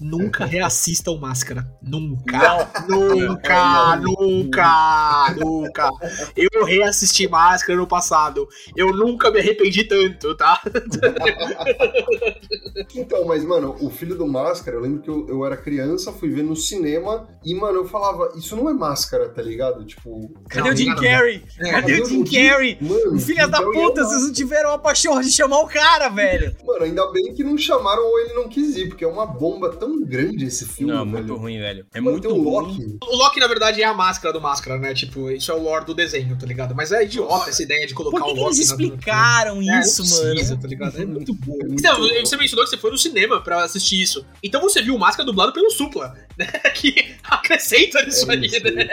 Nunca 0.00 0.44
reassista 0.44 1.10
o 1.10 1.18
Máscara. 1.18 1.66
Nunca. 1.82 2.68
Não. 2.88 3.08
Nunca, 3.08 3.96
nunca, 3.96 5.34
nunca. 5.36 5.90
Eu 6.36 6.64
reassisti 6.64 7.28
Máscara 7.28 7.78
no 7.78 7.86
passado. 7.86 8.48
Eu 8.76 8.92
nunca 8.92 9.30
me 9.30 9.40
arrependi 9.40 9.84
tanto, 9.84 10.36
tá? 10.36 10.60
então, 12.94 13.24
mas, 13.26 13.44
mano, 13.44 13.76
o 13.80 13.90
filho 13.90 14.16
do 14.16 14.26
Máscara, 14.26 14.76
eu 14.76 14.80
lembro 14.80 15.02
que 15.02 15.10
eu, 15.10 15.26
eu 15.28 15.44
era 15.44 15.56
criança, 15.56 16.12
fui 16.12 16.30
ver 16.30 16.42
no 16.42 16.56
cinema 16.56 17.28
e, 17.44 17.54
mano, 17.54 17.78
eu 17.78 17.84
falava, 17.86 18.32
isso 18.36 18.56
não 18.56 18.68
é 18.68 18.74
máscara, 18.74 19.28
tá 19.28 19.42
ligado? 19.42 19.84
Tipo. 19.84 20.32
Cadê 20.48 20.70
o 20.70 20.76
Jim 20.76 20.94
Carrey? 20.94 21.42
É, 21.60 21.70
cadê, 21.70 22.02
o 22.02 22.06
Jim 22.06 22.24
Carrey? 22.24 22.78
Mano, 22.80 23.18
Filha 23.18 23.46
da 23.46 23.62
puta, 23.62 24.04
vocês 24.04 24.22
não 24.22 24.32
tiveram 24.32 24.72
a 24.72 24.78
paixão 24.78 25.20
de 25.20 25.30
chamar 25.30 25.60
o 25.60 25.66
cara, 25.66 26.08
velho. 26.08 26.54
Mano, 26.64 26.84
ainda 26.84 27.06
bem 27.10 27.34
que 27.34 27.44
não 27.44 27.56
chamaram 27.56 28.04
ou 28.04 28.18
ele 28.20 28.34
não 28.34 28.48
quis 28.48 28.76
ir, 28.76 28.88
porque 28.88 29.04
é 29.04 29.08
uma 29.08 29.26
bomba 29.26 29.70
tão 29.70 29.85
tão 29.86 30.02
grande 30.02 30.44
esse 30.44 30.66
filme. 30.66 30.92
Não, 30.92 31.04
velho. 31.04 31.10
muito 31.10 31.34
ruim, 31.36 31.58
velho. 31.58 31.86
É 31.94 32.00
Mano, 32.00 32.12
muito 32.12 32.28
o 32.28 32.42
Loki. 32.42 32.98
O 33.00 33.16
Loki, 33.16 33.38
na 33.38 33.46
verdade, 33.46 33.80
é 33.80 33.84
a 33.84 33.94
máscara 33.94 34.32
do 34.32 34.40
máscara, 34.40 34.78
né? 34.78 34.92
Tipo, 34.92 35.30
isso 35.30 35.50
é 35.50 35.54
o 35.54 35.62
lore 35.62 35.84
do 35.84 35.94
desenho, 35.94 36.36
tá 36.36 36.46
ligado? 36.46 36.74
Mas 36.74 36.90
é 36.90 37.04
idiota 37.04 37.50
essa 37.50 37.62
ideia 37.62 37.86
de 37.86 37.94
colocar 37.94 38.18
Por 38.18 38.26
que 38.26 38.32
o 38.32 38.34
Loki. 38.34 38.56
Eles 38.56 38.70
explicaram 38.70 39.62
na... 39.62 39.80
isso, 39.80 40.02
é, 40.02 40.34
mano. 40.34 40.60
tá 40.60 40.68
ligado? 40.68 41.00
É 41.00 41.06
muito 41.06 41.32
bom. 41.34 41.56
É 41.62 41.66
então, 41.70 41.98
você 41.98 42.36
mencionou 42.36 42.64
que 42.64 42.70
você 42.70 42.76
foi 42.76 42.90
no 42.90 42.98
cinema 42.98 43.40
pra 43.40 43.62
assistir 43.62 44.00
isso. 44.00 44.26
Então 44.42 44.60
você 44.60 44.82
viu 44.82 44.96
o 44.96 44.98
máscara 44.98 45.24
dublado 45.24 45.52
pelo 45.52 45.70
Supla, 45.70 46.14
né? 46.36 46.46
Que 46.76 47.14
acrescenta 47.24 48.04
nisso 48.04 48.30
é 48.30 48.34
aí, 48.34 48.46
isso, 48.46 48.64
né? 48.64 48.84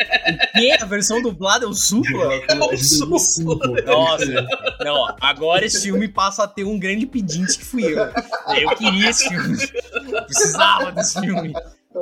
O 0.56 0.60
quê? 0.60 0.77
A 0.79 0.86
versão 0.86 1.21
dublada 1.21 1.65
é 1.65 1.67
o 1.67 1.73
Supla? 1.73 2.34
É 2.47 2.56
o 2.56 2.77
Supla. 3.17 3.82
Nossa. 3.86 4.47
Não, 4.79 5.15
agora 5.19 5.65
esse 5.65 5.82
filme 5.82 6.08
passa 6.08 6.43
a 6.43 6.47
ter 6.47 6.63
um 6.63 6.79
grande 6.79 7.06
pedinte 7.06 7.58
que 7.58 7.65
fui 7.65 7.84
eu. 7.86 7.97
Eu 8.56 8.75
queria 8.75 9.10
esse 9.10 9.27
filme. 9.27 9.58
Precisava 10.25 10.83
desse 10.91 11.19
filme. 11.19 11.54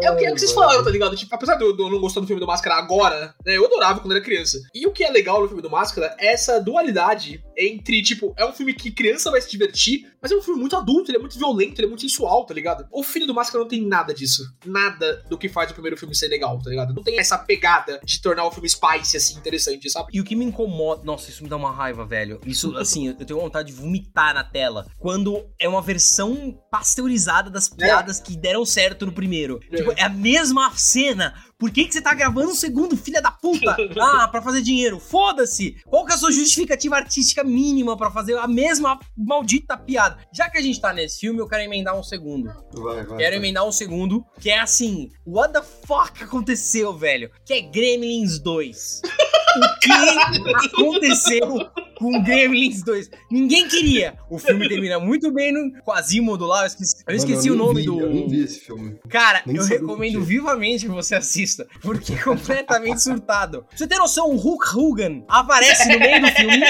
É 0.02 0.10
o 0.10 0.16
que, 0.16 0.26
é 0.26 0.32
o 0.32 0.34
que 0.34 0.40
vocês 0.40 0.54
falaram, 0.54 0.84
tá 0.84 0.90
ligado? 0.90 1.16
Tipo, 1.18 1.36
apesar 1.36 1.56
de 1.56 1.66
eu, 1.66 1.76
não 1.76 2.00
gostar 2.00 2.22
do 2.22 2.28
filme 2.28 2.40
do 2.40 2.48
Máscara 2.48 2.76
agora, 2.78 3.36
né? 3.46 3.58
Eu 3.58 3.66
adorava 3.66 4.00
quando 4.00 4.14
era 4.14 4.24
criança. 4.24 4.62
E 4.74 4.88
o 4.88 4.92
que 4.92 5.04
é 5.04 5.10
legal 5.10 5.42
no 5.42 5.48
filme 5.48 5.62
do 5.62 5.70
Máscara 5.70 6.16
é 6.18 6.32
essa 6.32 6.62
dualidade 6.62 7.44
entre, 7.58 8.02
tipo, 8.02 8.34
é 8.38 8.46
um 8.46 8.54
filme 8.54 8.74
que 8.74 8.92
criança 8.92 9.32
vai 9.32 9.42
se 9.42 9.50
divertir, 9.50 10.12
mas 10.22 10.32
é 10.32 10.36
um 10.36 10.42
filme 10.42 10.60
muito 10.60 10.76
adulto, 10.76 11.10
ele 11.10 11.18
é 11.18 11.20
muito 11.20 11.38
violento, 11.38 11.80
ele 11.80 11.86
é 11.86 11.90
muito 11.90 12.02
sensual, 12.02 12.46
tá 12.46 12.54
ligado? 12.54 12.88
O 12.92 13.04
filho 13.04 13.26
do 13.26 13.34
Máscara 13.34 13.64
não 13.64 13.68
tem 13.68 13.86
nada 13.86 14.14
disso. 14.14 14.44
Nada 14.66 15.24
do 15.30 15.38
que 15.38 15.50
faz 15.50 15.72
o 15.72 15.74
primeiro 15.74 15.98
filme 15.98 16.16
ser 16.16 16.28
legal, 16.28 16.60
tá 16.62 16.70
ligado? 16.70 16.94
Não 16.94 17.04
tem 17.04 17.20
essa 17.20 17.38
pegada 17.38 18.00
de 18.04 18.22
tornar 18.22 18.46
o 18.46 18.52
filme 18.52 18.70
spicy, 18.70 19.18
assim, 19.18 19.38
interessante, 19.38 19.90
sabe? 19.90 20.10
E 20.14 20.22
o 20.22 20.24
que 20.24 20.36
me 20.36 20.46
incomoda. 20.46 21.04
Nossa, 21.04 21.30
isso 21.30 21.44
me 21.44 21.50
dá 21.50 21.56
uma 21.56 21.72
raiva, 21.72 22.06
velho. 22.06 22.40
Isso, 22.46 22.76
assim, 22.78 23.08
eu 23.08 23.26
tenho 23.26 23.40
vontade 23.40 23.72
de 23.72 23.74
vomitar 23.74 24.34
na 24.34 24.44
tela. 24.44 24.88
Quando 24.98 25.46
é 25.60 25.68
uma 25.68 25.82
versão 25.82 26.58
pasteurizada 26.70 27.50
das 27.50 27.72
é. 27.72 27.76
piadas 27.76 28.20
é. 28.20 28.24
que 28.24 28.38
deram 28.38 28.66
certo 28.66 29.06
no 29.06 29.12
primeiro. 29.12 29.60
É. 29.72 29.78
Tipo, 29.78 29.94
é 29.96 30.04
a 30.04 30.10
mesma 30.10 30.72
cena. 30.76 31.34
Por 31.62 31.70
que, 31.70 31.86
que 31.86 31.94
você 31.94 32.02
tá 32.02 32.16
gravando 32.16 32.50
um 32.50 32.56
segundo, 32.56 32.98
filha 32.98 33.22
da 33.22 33.30
puta? 33.30 33.78
Ah, 34.02 34.28
pra 34.28 34.42
fazer 34.42 34.64
dinheiro. 34.64 35.00
Foda-se! 35.00 35.76
Qual 35.86 36.04
que 36.06 36.12
é 36.12 36.16
a 36.16 36.18
sua 36.18 36.32
justificativa 36.32 36.96
artística 36.96 37.44
mínima 37.44 37.96
para 37.96 38.10
fazer 38.10 38.36
a 38.36 38.48
mesma 38.48 39.00
maldita 39.16 39.78
piada? 39.78 40.18
Já 40.34 40.50
que 40.50 40.58
a 40.58 40.62
gente 40.62 40.82
tá 40.82 40.92
nesse 40.92 41.20
filme, 41.20 41.40
eu 41.40 41.48
quero 41.48 41.62
emendar 41.62 41.96
um 41.96 42.02
segundo. 42.02 42.52
Vai, 42.74 42.96
vai, 42.96 43.18
quero 43.18 43.18
vai. 43.18 43.36
emendar 43.36 43.64
um 43.68 43.72
segundo, 43.72 44.26
que 44.40 44.50
é 44.50 44.60
assim: 44.60 45.12
What 45.26 45.54
the 45.54 45.62
fuck 45.62 46.24
aconteceu, 46.24 46.98
velho? 46.98 47.30
Que 47.46 47.54
é 47.54 47.62
Gremlins 47.62 48.40
2. 48.40 49.02
o 49.58 49.80
que 50.60 50.68
aconteceu 50.68 51.70
com 51.98 52.22
Gremlins 52.24 52.84
2? 52.84 53.10
Ninguém 53.30 53.68
queria. 53.68 54.16
O 54.30 54.38
filme 54.38 54.68
termina 54.68 55.00
muito 55.00 55.32
bem 55.32 55.52
no 55.52 55.82
Quasimodo 55.84 56.46
lá. 56.46 56.62
Eu 56.62 56.68
esqueci, 56.68 57.04
eu 57.08 57.16
esqueci 57.16 57.50
Mano, 57.50 57.62
eu 57.62 57.64
o 57.64 57.68
nome 57.68 57.82
vi, 57.82 57.86
do. 57.88 58.00
Eu 58.00 58.14
não 58.14 58.30
vi 58.30 58.44
esse 58.44 58.60
filme. 58.60 59.00
Cara, 59.10 59.42
nem 59.46 59.58
eu 59.58 59.64
recomendo 59.64 60.22
vivamente 60.24 60.86
que 60.86 60.92
você 60.92 61.16
assista, 61.16 61.68
porque 61.82 62.14
é 62.14 62.18
completamente 62.18 63.02
surtado. 63.02 63.64
Pra 63.64 63.78
você 63.78 63.88
ter 63.88 63.98
noção, 63.98 64.30
o 64.30 64.36
Hulk 64.36 64.66
Hogan 64.76 65.24
aparece 65.28 65.88
no 65.92 66.00
meio 66.00 66.22
do 66.22 66.28
filme. 66.28 66.62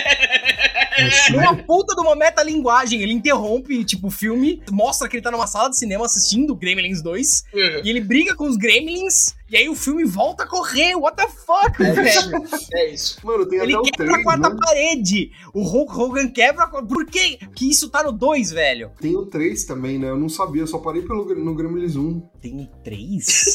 Uma 1.34 1.56
puta 1.56 1.96
de 1.96 2.02
uma 2.02 2.16
metalinguagem. 2.16 3.02
Ele 3.02 3.14
interrompe, 3.14 3.84
tipo, 3.86 4.08
o 4.08 4.12
filme, 4.12 4.62
mostra 4.72 5.08
que 5.08 5.16
ele 5.16 5.24
tá 5.24 5.32
numa 5.32 5.48
sala 5.48 5.70
de 5.70 5.78
cinema 5.78 6.06
assistindo 6.06 6.56
Gremlins 6.56 7.02
2. 7.02 7.44
Uhum. 7.54 7.82
E 7.84 7.90
ele 7.90 8.02
briga 8.02 8.36
com 8.36 8.46
os 8.46 8.58
Gremlins. 8.58 9.34
E 9.52 9.58
aí 9.58 9.68
o 9.68 9.76
filme 9.76 10.06
volta 10.06 10.44
a 10.44 10.48
correr. 10.48 10.96
What 10.96 11.18
the 11.18 11.28
fuck, 11.28 11.84
é 11.84 11.92
velho? 11.92 12.46
É 12.74 12.94
isso. 12.94 13.20
Mano, 13.22 13.46
tem 13.46 13.60
ele 13.60 13.76
até 13.76 13.92
quebra 13.92 14.14
3, 14.14 14.20
a 14.20 14.24
quarta 14.24 14.50
né? 14.50 14.58
parede. 14.58 15.32
O 15.54 15.64
Hulk 15.64 15.94
Hogan 15.94 16.30
quebra 16.30 16.64
a 16.64 16.68
Por 16.68 17.06
que 17.06 17.36
que 17.54 17.70
isso 17.70 17.90
tá 17.90 18.02
no 18.02 18.14
2, 18.14 18.52
velho? 18.52 18.92
Tem 19.02 19.14
o 19.14 19.26
3 19.26 19.66
também, 19.66 20.00
né? 20.00 20.10
Eu 20.10 20.18
não 20.18 20.30
sabia, 20.30 20.62
eu 20.62 20.68
só 20.68 20.78
parei 20.78 21.02
pelo, 21.02 21.26
no 21.36 21.54
Gremlins 21.54 21.98
1. 21.98 22.22
Tem 22.42 22.62
o 22.62 22.68
3? 22.82 23.54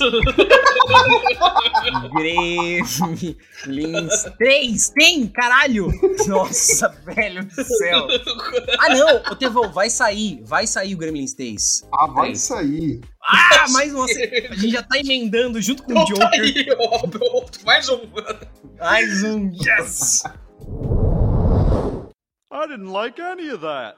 Gremlins 2.13 4.25
3? 4.37 4.89
Tem, 4.91 5.27
caralho! 5.29 5.89
Nossa, 6.27 6.95
velho 7.07 7.43
do 7.43 7.65
céu. 7.65 8.07
Ah, 8.79 8.95
não, 8.95 9.33
ô 9.33 9.37
Tevão, 9.37 9.73
vai 9.73 9.89
sair. 9.89 10.43
Vai 10.45 10.67
sair 10.67 10.95
o 10.95 10.99
Gremlins 10.99 11.33
3. 11.33 11.89
Ah, 11.91 12.07
vai 12.07 12.27
3. 12.27 12.41
sair. 12.41 13.01
Ah, 13.27 13.67
mais 13.73 13.93
uma. 13.93 14.05
A 14.05 14.09
gente 14.55 14.71
já 14.71 14.83
tá 14.83 14.99
emendando 14.99 15.61
junto 15.61 15.83
com 15.83 15.93
o 15.93 16.05
Joker. 16.05 16.29
Aí, 16.33 16.67
ó, 16.79 17.01
mais 17.65 17.89
um. 17.89 18.01
Mais 18.79 19.25
um, 19.25 19.51
yes! 19.53 20.23
I 22.53 22.67
didn't 22.69 22.91
like 22.91 23.21
any 23.21 23.51
of 23.51 23.61
that. 23.63 23.97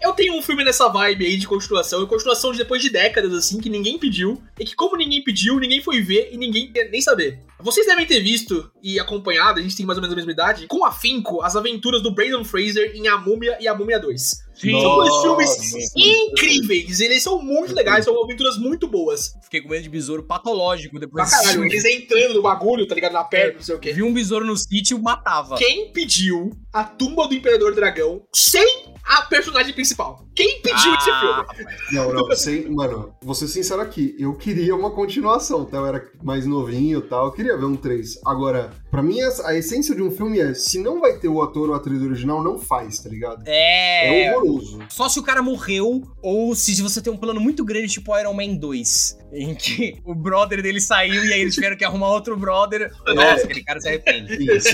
Eu 0.00 0.12
tem 0.12 0.30
um 0.30 0.42
filme 0.42 0.64
nessa 0.64 0.88
vibe 0.88 1.26
aí 1.26 1.36
de 1.36 1.46
continuação, 1.46 2.02
e 2.02 2.06
continuação 2.06 2.52
de 2.52 2.58
depois 2.58 2.82
de 2.82 2.90
décadas, 2.90 3.32
assim, 3.32 3.60
que 3.60 3.68
ninguém 3.68 3.98
pediu, 3.98 4.40
e 4.58 4.64
que 4.64 4.74
como 4.74 4.96
ninguém 4.96 5.22
pediu, 5.22 5.58
ninguém 5.58 5.82
foi 5.82 6.00
ver 6.00 6.30
e 6.32 6.36
ninguém 6.36 6.72
quer 6.72 6.90
nem 6.90 7.00
saber. 7.00 7.40
Vocês 7.60 7.86
devem 7.86 8.06
ter 8.06 8.20
visto 8.20 8.70
e 8.82 8.98
acompanhado, 9.00 9.58
a 9.58 9.62
gente 9.62 9.76
tem 9.76 9.86
mais 9.86 9.96
ou 9.96 10.02
menos 10.02 10.12
a 10.12 10.16
mesma 10.16 10.32
idade, 10.32 10.66
com 10.66 10.84
afinco, 10.84 11.42
as 11.42 11.56
aventuras 11.56 12.02
do 12.02 12.12
Brandon 12.12 12.44
Fraser 12.44 12.92
em 12.94 13.08
A 13.08 13.16
Múmia 13.16 13.56
e 13.60 13.66
A 13.66 13.74
Múmia 13.74 13.98
2. 13.98 14.44
Sim. 14.54 14.80
São 14.80 14.94
dois 14.94 15.16
filmes 15.22 15.94
incríveis, 15.96 17.00
eles 17.00 17.22
são 17.22 17.42
muito 17.42 17.74
legais, 17.74 18.04
são 18.04 18.22
aventuras 18.22 18.56
muito 18.56 18.86
boas. 18.86 19.34
Fiquei 19.42 19.60
com 19.60 19.68
medo 19.68 19.82
de 19.82 19.88
besouro 19.88 20.22
patológico 20.22 20.94
Pra 20.94 21.00
depois 21.00 21.24
desse 21.24 21.42
caralho, 21.42 21.64
eles 21.64 21.84
entrando 21.84 22.34
no 22.34 22.42
bagulho, 22.42 22.86
tá 22.86 22.94
ligado? 22.94 23.12
Na 23.12 23.24
perna, 23.24 23.54
não 23.54 23.62
sei 23.62 23.74
o 23.74 23.78
quê. 23.80 23.92
Vi 23.92 24.02
um 24.02 24.12
besouro 24.12 24.44
no 24.44 24.56
sítio, 24.56 25.02
matava. 25.02 25.56
Quem 25.56 25.90
pediu 25.92 26.50
a 26.72 26.84
tumba 26.84 27.26
do 27.26 27.34
Imperador 27.34 27.74
Dragão 27.74 28.22
sem 28.32 28.93
a 29.04 29.22
personagem 29.22 29.72
principal? 29.74 30.23
Quem 30.34 30.60
pediu 30.62 30.94
esse 30.94 31.10
Ah, 31.10 31.44
filme? 31.54 31.72
Não, 31.92 32.12
não, 32.12 32.36
sem, 32.36 32.68
mano, 32.70 33.14
vou 33.22 33.34
ser 33.34 33.48
sincero 33.48 33.80
aqui, 33.80 34.14
eu 34.18 34.34
queria 34.34 34.74
uma 34.74 34.90
continuação, 34.90 35.64
tá? 35.64 35.76
Eu 35.78 35.86
era 35.86 36.10
mais 36.22 36.44
novinho 36.46 36.98
e 36.98 37.02
tal, 37.02 37.26
eu 37.26 37.32
queria 37.32 37.56
ver 37.56 37.64
um 37.66 37.76
3. 37.76 38.20
Agora, 38.26 38.70
pra 38.90 39.02
mim, 39.02 39.20
a, 39.20 39.48
a 39.48 39.54
essência 39.56 39.94
de 39.94 40.02
um 40.02 40.10
filme 40.10 40.40
é, 40.40 40.52
se 40.54 40.78
não 40.80 41.00
vai 41.00 41.18
ter 41.18 41.28
o 41.28 41.42
ator 41.42 41.68
ou 41.68 41.74
a 41.74 41.78
atriz 41.78 42.02
original, 42.02 42.42
não 42.42 42.58
faz, 42.58 42.98
tá 42.98 43.08
ligado? 43.08 43.42
É. 43.46 44.24
É 44.26 44.36
horroroso. 44.36 44.80
Só 44.88 45.08
se 45.08 45.18
o 45.18 45.22
cara 45.22 45.42
morreu, 45.42 46.02
ou 46.22 46.54
se 46.54 46.80
você 46.82 47.00
tem 47.00 47.12
um 47.12 47.16
plano 47.16 47.40
muito 47.40 47.64
grande, 47.64 47.88
tipo 47.88 48.16
Iron 48.18 48.34
Man 48.34 48.54
2, 48.56 49.18
em 49.32 49.54
que 49.54 49.96
o 50.04 50.14
brother 50.14 50.62
dele 50.62 50.80
saiu 50.80 51.24
e 51.24 51.32
aí 51.32 51.40
eles 51.42 51.54
tiveram 51.54 51.76
que 51.76 51.84
arrumar 51.84 52.08
outro 52.10 52.36
brother. 52.36 52.90
Nossa, 53.06 53.44
aquele 53.44 53.62
cara 53.62 53.80
se 53.80 53.88
arrepende. 53.88 54.34
Isso. 54.56 54.68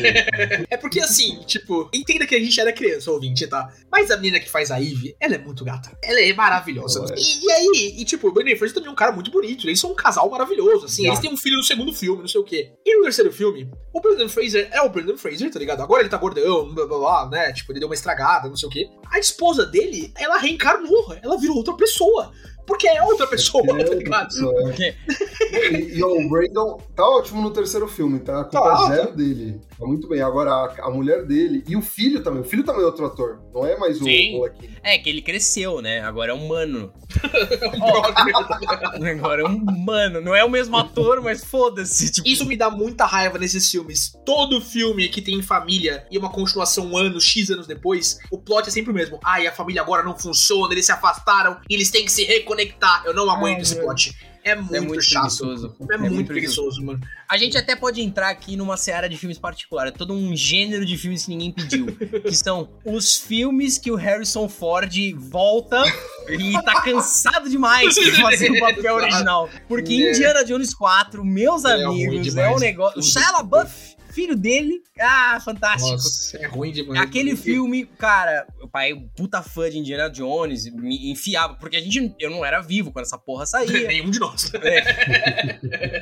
É 0.71 0.77
porque 0.77 1.01
assim, 1.01 1.41
tipo, 1.47 1.89
entenda 1.93 2.27
que 2.27 2.35
a 2.35 2.41
gente 2.41 2.59
era 2.61 2.73
criança, 2.73 3.11
ouvinte, 3.11 3.47
tá? 3.47 3.69
Mas 3.91 4.11
a 4.11 4.17
menina 4.17 4.41
que 4.41 4.51
faz 4.51 4.71
a 4.71 4.81
Eve, 4.81 5.15
ela 5.21 5.35
é 5.35 5.39
muito 5.39 5.50
gata. 5.65 5.97
Ela 6.03 6.21
é 6.21 6.33
maravilhosa. 6.33 7.05
É. 7.11 7.15
E, 7.19 7.45
e 7.45 7.51
aí, 7.51 7.95
e 7.99 8.05
tipo, 8.05 8.29
o 8.29 8.33
Brandon 8.33 8.57
Fraser 8.57 8.75
também 8.75 8.89
é 8.89 8.93
um 8.93 8.97
cara 8.97 9.13
muito 9.13 9.31
bonito. 9.31 9.67
Eles 9.67 9.81
são 9.81 9.93
um 9.93 9.95
casal 9.95 10.29
maravilhoso, 10.31 10.87
assim. 10.87 11.07
Eles 11.07 11.19
têm 11.19 11.33
um 11.33 11.37
filho 11.37 11.57
no 11.57 11.63
segundo 11.63 11.93
filme, 11.93 12.21
não 12.21 12.29
sei 12.29 12.41
o 12.41 12.45
quê. 12.45 12.73
E 12.85 12.97
no 12.97 13.03
terceiro 13.05 13.33
filme, 13.33 13.71
o 13.93 14.01
Brandon 14.01 14.29
Fraser 14.29 14.69
é 14.73 14.81
o 14.83 14.89
Brandon 14.89 15.17
Fraser, 15.17 15.51
tá 15.51 15.59
ligado? 15.59 15.83
Agora 15.83 16.03
ele 16.03 16.09
tá 16.09 16.17
gordão, 16.17 16.73
blá 16.73 16.87
blá 16.87 16.99
blá, 16.99 17.29
né? 17.31 17.53
Tipo, 17.53 17.73
ele 17.73 17.81
deu 17.81 17.89
uma 17.89 17.95
estragada, 17.95 18.49
não 18.49 18.57
sei 18.57 18.69
o 18.69 18.73
quê. 18.73 18.89
A 19.11 19.19
esposa 19.19 19.67
dele, 19.67 20.13
ela 20.17 20.39
reencarnou. 20.39 21.15
Ela 21.23 21.39
virou 21.39 21.57
outra 21.57 21.75
pessoa. 21.75 22.33
Porque 22.67 22.87
é 22.87 23.03
outra 23.03 23.27
pessoa, 23.27 23.65
tá 23.67 23.95
ligado? 23.95 24.29
Isso, 24.29 24.49
é. 24.49 24.63
Porque 24.63 24.95
E, 25.51 25.99
e, 25.99 26.05
ó, 26.05 26.09
o 26.09 26.29
Brandon 26.29 26.79
tá 26.95 27.05
ótimo 27.05 27.43
no 27.43 27.51
terceiro 27.51 27.89
filme, 27.89 28.21
tá? 28.21 28.41
A 28.41 28.45
culpa 28.45 28.61
Tá, 28.61 28.85
é 28.85 28.97
zero 28.97 29.17
dele. 29.17 29.61
Tá 29.81 29.87
muito 29.87 30.07
bem. 30.07 30.21
Agora, 30.21 30.51
a, 30.51 30.89
a 30.89 30.91
mulher 30.91 31.25
dele 31.25 31.65
e 31.67 31.75
o 31.75 31.81
filho 31.81 32.23
também. 32.23 32.43
O 32.43 32.45
filho 32.45 32.63
também 32.63 32.83
é 32.83 32.85
outro 32.85 33.07
ator. 33.07 33.41
Não 33.55 33.65
é 33.65 33.79
mais 33.79 33.99
o 33.99 34.05
Sim. 34.05 34.33
molequinho. 34.33 34.77
é 34.83 34.99
que 34.99 35.09
ele 35.09 35.23
cresceu, 35.23 35.81
né? 35.81 36.03
Agora 36.03 36.33
é 36.33 36.35
um 36.35 36.45
humano. 36.45 36.93
Agora 39.19 39.41
é 39.41 39.49
um 39.49 39.57
humano. 39.57 40.21
Não 40.21 40.35
é 40.35 40.45
o 40.45 40.51
mesmo 40.51 40.77
ator, 40.77 41.23
mas 41.23 41.43
foda-se. 41.43 42.13
Tipo, 42.13 42.29
Isso 42.29 42.45
me 42.45 42.59
dá 42.59 42.69
muita 42.69 43.07
raiva 43.07 43.39
nesses 43.39 43.71
filmes. 43.71 44.13
Todo 44.27 44.61
filme 44.61 45.09
que 45.09 45.23
tem 45.23 45.41
família 45.41 46.07
e 46.11 46.19
uma 46.19 46.31
continuação 46.31 46.87
um 46.91 46.97
ano, 46.99 47.19
X 47.19 47.51
anos 47.51 47.67
depois, 47.67 48.19
o 48.31 48.37
plot 48.37 48.69
é 48.69 48.71
sempre 48.71 48.91
o 48.91 48.95
mesmo. 48.95 49.19
Ai, 49.25 49.47
a 49.47 49.53
família 49.53 49.81
agora 49.81 50.03
não 50.03 50.15
funciona, 50.15 50.75
eles 50.75 50.85
se 50.85 50.93
afastaram 50.93 51.59
e 51.69 51.75
eles 51.75 51.91
têm 51.91 52.05
que 52.05 52.13
se 52.13 52.25
reconectar. 52.25 53.03
Eu 53.07 53.15
não 53.15 53.31
aguento 53.31 53.57
Ai, 53.57 53.63
esse 53.63 53.77
meu. 53.77 53.85
plot. 53.85 54.15
É 54.43 54.55
muito, 54.55 54.75
é 54.75 54.81
muito 54.81 55.03
chato. 55.03 55.23
preguiçoso. 55.23 55.77
É, 55.91 55.97
muito 55.97 56.27
preguiçoso, 56.27 56.83
mano. 56.85 57.01
A 57.29 57.37
gente 57.37 57.57
até 57.57 57.77
pode 57.77 58.01
entrar 58.01 58.31
aqui 58.31 58.57
numa 58.57 58.77
seara 58.77 59.09
de 59.09 59.17
filmes 59.17 59.39
particular, 59.39 59.89
é 59.89 59.91
todo 59.91 60.13
um 60.15 60.35
gênero 60.35 60.85
de 60.85 60.97
filmes 60.97 61.25
que 61.25 61.31
ninguém 61.31 61.53
pediu. 61.53 61.87
que 62.23 62.35
são 62.35 62.71
os 62.85 63.17
filmes 63.17 63.79
que 63.79 63.91
o 63.91 63.95
Harrison 63.97 64.49
Ford 64.49 64.93
volta 65.17 65.83
e 66.29 66.53
tá 66.63 66.83
cansado 66.83 67.49
demais 67.49 67.95
de 67.95 68.11
fazer 68.13 68.51
o 68.51 68.59
papel 68.61 68.95
original. 68.95 69.49
Porque 69.69 69.93
É. 69.93 70.11
Indiana 70.11 70.45
Jones 70.45 70.75
4, 70.75 71.25
meus 71.25 71.65
É 71.65 71.73
amigos, 71.85 72.37
é 72.37 72.51
um 72.51 72.59
negócio. 72.59 72.99
O 72.99 73.03
Shia 73.03 73.31
LaBeouf, 73.33 73.97
filho 74.13 74.37
dele, 74.37 74.83
ah, 75.01 75.41
fantástico. 75.45 75.91
Nossa, 75.91 76.37
é 76.37 76.47
ruim 76.47 76.73
demais. 76.73 77.01
Aquele 77.01 77.37
filme, 77.37 77.87
cara, 77.99 78.47
o 78.61 78.69
pai 78.69 78.93
é 78.93 78.97
puta 79.17 79.43
fã 79.43 79.71
de 79.71 79.79
Indiana 79.79 80.11
Jones, 80.11 80.73
me 80.73 81.11
enfiava, 81.11 81.55
porque 81.55 81.77
a 81.77 81.81
gente, 81.81 82.15
eu 82.19 82.31
não 82.31 82.45
era 82.45 82.61
vivo 82.61 82.93
quando 82.93 83.05
essa 83.05 83.19
porra 83.19 83.47
saía. 83.47 83.87
Nenhum 83.89 84.11
de 84.11 84.19
nós. 84.19 84.51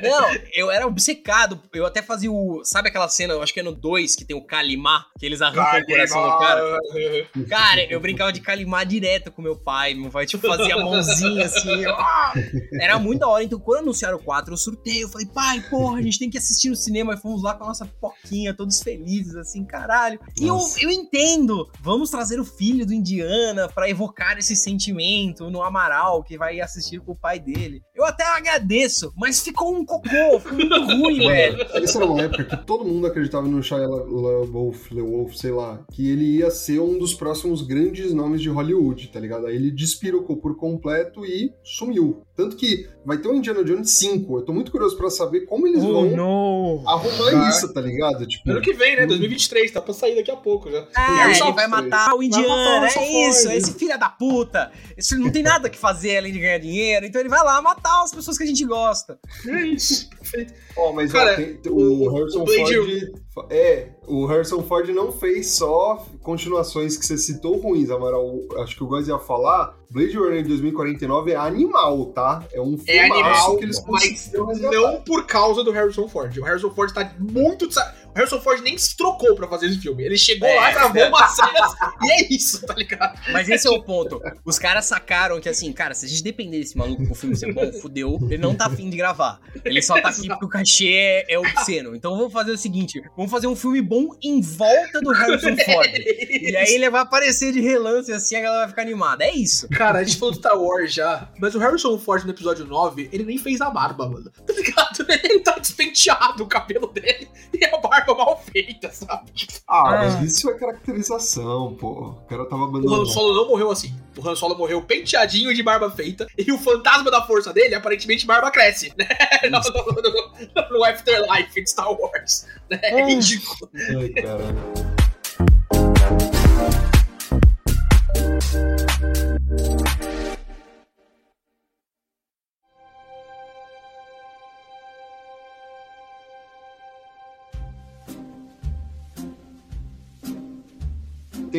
Não, 0.03 0.29
eu 0.53 0.71
era 0.71 0.85
obcecado. 0.85 1.61
Eu 1.73 1.85
até 1.85 2.01
fazia 2.01 2.31
o. 2.31 2.61
Sabe 2.63 2.89
aquela 2.89 3.07
cena, 3.07 3.33
eu 3.33 3.41
acho 3.41 3.53
que 3.53 3.59
é 3.59 3.63
no 3.63 3.73
2, 3.73 4.15
que 4.15 4.25
tem 4.25 4.35
o 4.35 4.45
Kalimar, 4.45 5.07
que 5.17 5.25
eles 5.25 5.41
arrancam 5.41 5.81
o 5.81 5.85
coração 5.85 6.23
do 6.23 6.37
cara? 6.39 6.79
Cara, 7.49 7.83
eu 7.89 7.99
brincava 7.99 8.31
de 8.31 8.41
Kalimar 8.41 8.85
direto 8.85 9.31
com 9.31 9.41
meu 9.41 9.55
pai. 9.55 9.93
Meu 9.93 10.09
pai, 10.09 10.25
tipo, 10.25 10.45
fazia 10.47 10.75
a 10.75 10.83
mãozinha 10.83 11.45
assim. 11.45 11.85
ah! 11.85 12.33
Era 12.79 12.99
muito 12.99 13.19
da 13.19 13.27
hora. 13.27 13.43
Então, 13.43 13.59
quando 13.59 13.79
anunciaram 13.79 14.17
o 14.17 14.23
4, 14.23 14.53
eu 14.53 14.57
surtei. 14.57 15.03
Eu 15.03 15.09
falei, 15.09 15.27
pai, 15.27 15.61
porra, 15.69 15.99
a 15.99 16.01
gente 16.01 16.19
tem 16.19 16.29
que 16.29 16.37
assistir 16.37 16.69
no 16.69 16.75
cinema. 16.75 17.13
E 17.13 17.17
fomos 17.17 17.43
lá 17.43 17.53
com 17.53 17.63
a 17.63 17.67
nossa 17.67 17.85
poquinha, 17.99 18.53
todos 18.53 18.81
felizes, 18.81 19.35
assim, 19.35 19.63
caralho. 19.65 20.19
E 20.39 20.47
eu, 20.47 20.57
eu 20.81 20.89
entendo. 20.89 21.69
Vamos 21.81 22.09
trazer 22.09 22.39
o 22.39 22.45
filho 22.45 22.85
do 22.85 22.93
Indiana 22.93 23.67
pra 23.67 23.89
evocar 23.89 24.37
esse 24.37 24.55
sentimento 24.55 25.49
no 25.49 25.61
Amaral, 25.61 26.23
que 26.23 26.37
vai 26.37 26.59
assistir 26.59 26.99
com 26.99 27.11
o 27.11 27.15
pai 27.15 27.39
dele. 27.39 27.81
Eu 27.95 28.05
até 28.05 28.23
agradeço, 28.25 29.11
mas 29.17 29.41
ficou 29.41 29.75
um 29.75 29.85
cocô, 29.85 30.39
ficou 30.39 30.55
muito 30.55 30.79
ruim, 30.85 31.27
velho. 31.27 31.61
Essa 31.73 31.97
era 31.97 32.05
uma 32.05 32.21
época 32.21 32.43
que 32.43 32.57
todo 32.65 32.85
mundo 32.85 33.07
acreditava 33.07 33.47
no 33.47 33.61
Shia 33.61 33.87
LaBeouf, 33.87 34.93
LaBeouf, 34.93 35.37
sei 35.37 35.51
lá, 35.51 35.83
que 35.91 36.09
ele 36.09 36.37
ia 36.37 36.49
ser 36.49 36.79
um 36.79 36.97
dos 36.97 37.13
próximos 37.13 37.61
grandes 37.61 38.13
nomes 38.13 38.41
de 38.41 38.49
Hollywood, 38.49 39.07
tá 39.09 39.19
ligado? 39.19 39.45
Aí 39.45 39.55
ele 39.55 39.71
despirocou 39.71 40.37
por 40.37 40.55
completo 40.57 41.25
e 41.25 41.53
sumiu. 41.63 42.23
Tanto 42.39 42.55
que 42.55 42.87
vai 43.05 43.17
ter 43.17 43.27
o 43.27 43.35
Indiana 43.35 43.63
Jones 43.65 43.91
5. 43.91 44.37
Eu 44.37 44.41
tô 44.45 44.53
muito 44.53 44.71
curioso 44.71 44.95
pra 44.95 45.09
saber 45.09 45.41
como 45.41 45.67
eles 45.67 45.83
Oh, 45.83 45.91
vão 45.91 46.09
não. 46.11 46.83
arrumar 46.87 47.31
Tá. 47.31 47.49
isso, 47.49 47.73
tá 47.73 47.81
ligado? 47.81 48.25
Tipo, 48.25 48.49
Ano 48.49 48.61
que 48.61 48.71
vem, 48.71 48.95
né? 48.95 49.05
2023, 49.05 49.69
tá 49.71 49.81
pra 49.81 49.93
sair 49.93 50.15
daqui 50.15 50.31
a 50.31 50.37
pouco 50.37 50.71
já. 50.71 50.87
Harrison 50.95 51.47
ele 51.47 51.53
vai 51.55 51.67
matar 51.67 52.13
o 52.13 52.17
Vai 52.19 52.25
indiano, 52.27 52.47
matar 52.47 52.81
o 52.81 53.03
é 53.03 53.29
isso, 53.29 53.51
esse 53.51 53.73
filho 53.73 53.99
da 53.99 54.07
puta. 54.07 54.71
Esse 54.97 55.17
não 55.17 55.29
tem 55.29 55.43
nada 55.43 55.69
que 55.69 55.77
fazer 55.77 56.17
além 56.17 56.31
de 56.31 56.39
ganhar 56.39 56.59
dinheiro, 56.59 57.05
então 57.05 57.19
ele 57.19 57.27
vai 57.29 57.43
lá 57.43 57.61
matar 57.61 58.03
as 58.03 58.13
pessoas 58.13 58.37
que 58.37 58.43
a 58.45 58.47
gente 58.47 58.63
gosta. 58.65 59.19
É 59.45 59.61
isso, 59.67 60.09
perfeito. 60.11 60.53
Ó, 60.77 60.93
mas 60.93 61.11
Cara, 61.11 61.33
ó, 61.33 61.35
tem- 61.35 61.59
o- 61.69 62.03
o, 62.07 62.13
Harrison 62.15 62.43
o 62.43 62.47
Ford. 62.47 63.49
É, 63.51 63.87
o 64.07 64.25
Harrison 64.27 64.63
Ford 64.63 64.87
não 64.89 65.11
fez 65.11 65.51
só 65.55 66.05
continuações 66.21 66.95
que 66.97 67.05
você 67.05 67.17
citou 67.17 67.57
ruins, 67.57 67.89
Amaral. 67.89 68.39
Acho 68.61 68.75
que 68.77 68.83
o 68.83 68.87
Góis 68.87 69.07
ia 69.07 69.19
falar. 69.19 69.77
Blade 69.91 70.15
Runner 70.17 70.47
2049 70.47 71.31
é 71.31 71.35
animal, 71.35 72.05
tá? 72.07 72.43
É 72.53 72.61
um 72.61 72.75
É 72.87 73.07
filmaço 73.07 73.13
animal, 73.23 73.57
que 73.57 73.63
eles 73.65 73.83
mas 73.87 74.03
conseguiram 74.11 74.45
resgatar. 74.47 74.75
não 74.75 75.01
por 75.01 75.25
causa 75.25 75.63
do 75.63 75.71
Harrison 75.71 76.07
Ford. 76.07 76.37
O 76.37 76.43
Harrison 76.43 76.69
Ford 76.69 76.93
tá 76.93 77.11
muito. 77.17 77.67
desa- 77.67 77.95
Harrison 78.19 78.41
Ford 78.41 78.61
nem 78.61 78.77
se 78.77 78.95
trocou 78.97 79.35
pra 79.35 79.47
fazer 79.47 79.67
esse 79.67 79.79
filme. 79.79 80.03
Ele 80.03 80.17
chegou 80.17 80.47
É. 80.47 80.55
lá, 80.55 80.71
gravou 80.71 81.07
umas 81.07 81.31
cenas 81.35 81.73
e 82.03 82.11
é 82.11 82.33
isso, 82.33 82.65
tá 82.65 82.73
ligado? 82.73 83.19
Mas 83.31 83.47
esse 83.49 83.67
é 83.67 83.71
o 83.71 83.81
ponto. 83.81 84.21
Os 84.45 84.59
caras 84.59 84.85
sacaram 84.85 85.39
que 85.39 85.47
assim, 85.49 85.71
cara, 85.71 85.93
se 85.93 86.05
a 86.05 86.09
gente 86.09 86.23
depender 86.23 86.59
desse 86.59 86.77
maluco 86.77 87.05
pro 87.05 87.15
filme 87.15 87.35
ser 87.35 87.53
bom, 87.53 87.71
fudeu, 87.73 88.17
ele 88.29 88.37
não 88.37 88.53
tá 88.55 88.65
afim 88.67 88.89
de 88.89 88.97
gravar. 88.97 89.39
Ele 89.63 89.81
só 89.81 89.99
tá 90.01 90.09
aqui 90.09 90.27
porque 90.27 90.45
o 90.45 90.49
cachê 90.49 90.89
é, 90.93 91.33
é 91.33 91.39
obsceno. 91.39 91.95
Então 91.95 92.15
vamos 92.17 92.33
fazer 92.33 92.51
o 92.51 92.57
seguinte: 92.57 93.01
vamos 93.15 93.31
fazer 93.31 93.47
um 93.47 93.55
filme 93.55 93.81
bom 93.81 94.09
em 94.21 94.41
volta 94.41 94.99
do 95.01 95.11
Harrison 95.11 95.55
Ford. 95.65 95.89
E 95.95 96.55
aí 96.57 96.73
ele 96.75 96.89
vai 96.89 97.01
aparecer 97.01 97.51
de 97.53 97.61
relance 97.61 98.11
assim, 98.11 98.35
a 98.35 98.41
galera 98.41 98.59
vai 98.61 98.69
ficar 98.69 98.81
animada. 98.81 99.23
É 99.23 99.33
isso. 99.33 99.67
Cara, 99.69 99.99
a 99.99 100.03
gente 100.03 100.17
falou 100.17 100.33
do 100.33 100.37
Star 100.37 100.59
Wars 100.59 100.93
já, 100.93 101.29
mas 101.39 101.55
o 101.55 101.59
Harrison 101.59 101.97
Ford 101.97 102.23
no 102.25 102.31
episódio 102.31 102.65
9, 102.65 103.09
ele 103.11 103.23
nem 103.23 103.37
fez 103.37 103.61
a 103.61 103.69
barba, 103.69 104.09
mano. 104.09 104.29
Tá 104.45 104.53
ligado? 104.53 105.05
Ele 105.23 105.39
tá 105.39 105.57
despenteado 105.57 106.43
o 106.43 106.47
cabelo 106.47 106.87
dele 106.87 107.27
e 107.53 107.63
a 107.65 107.77
barba 107.77 108.08
mal 108.15 108.41
feita, 108.51 108.89
sabe? 108.91 109.31
Ah, 109.67 109.83
Ah. 109.85 109.91
mas 110.19 110.21
isso 110.31 110.49
é 110.49 110.53
caracterização, 110.57 111.75
pô. 111.79 111.91
O 112.09 112.25
cara 112.27 112.45
tava 112.45 112.63
O 112.63 112.65
Han 112.65 112.69
abandonando. 112.69 113.05
Solo 113.07 113.33
não 113.33 113.47
morreu 113.49 113.71
assim. 113.71 113.93
O 114.17 114.27
Han 114.27 114.35
Solo 114.35 114.57
morreu 114.57 114.81
penteadinho 114.81 115.53
de 115.53 115.63
barba 115.63 115.89
feita 115.91 116.27
e 116.37 116.51
o 116.51 116.57
fantasma 116.57 117.09
da 117.11 117.21
força 117.25 117.53
dele, 117.53 117.75
aparentemente, 117.75 118.25
barba 118.25 118.51
cresce, 118.51 118.93
né? 118.97 119.07
No, 119.49 119.59
no- 119.59 120.01
no- 120.01 120.69
no 120.79 120.83
Afterlife 120.83 121.61
de 121.61 121.69
Star 121.69 121.91
Wars. 121.91 122.45
Né? 122.69 122.79
É 122.83 123.01
Ah. 123.01 123.05
ridículo. 123.05 123.69
Ai, 123.99 124.09
caralho. 124.09 124.55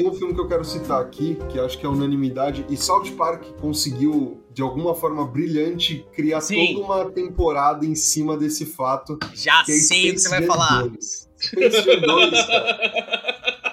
Tem 0.00 0.08
um 0.08 0.14
filme 0.14 0.32
que 0.32 0.40
eu 0.40 0.48
quero 0.48 0.64
citar 0.64 0.98
aqui, 1.02 1.36
que 1.50 1.60
acho 1.60 1.76
que 1.76 1.84
é 1.84 1.88
unanimidade, 1.88 2.64
e 2.70 2.76
South 2.76 3.10
Park 3.18 3.44
conseguiu, 3.60 4.42
de 4.50 4.62
alguma 4.62 4.94
forma 4.94 5.26
brilhante, 5.26 6.06
criar 6.14 6.40
Sim. 6.40 6.74
toda 6.74 6.86
uma 6.86 7.10
temporada 7.10 7.84
em 7.84 7.94
cima 7.94 8.34
desse 8.34 8.64
fato. 8.64 9.18
Já 9.34 9.62
que 9.62 9.72
é 9.72 9.74
sei 9.74 10.08
o 10.08 10.14
que 10.14 10.20
você 10.20 10.30
vai 10.30 10.42
falar. 10.46 10.88
2. 10.88 11.28
Space 11.36 11.82
Jam 11.82 12.00
2, 12.00 12.46
cara. 12.46 13.19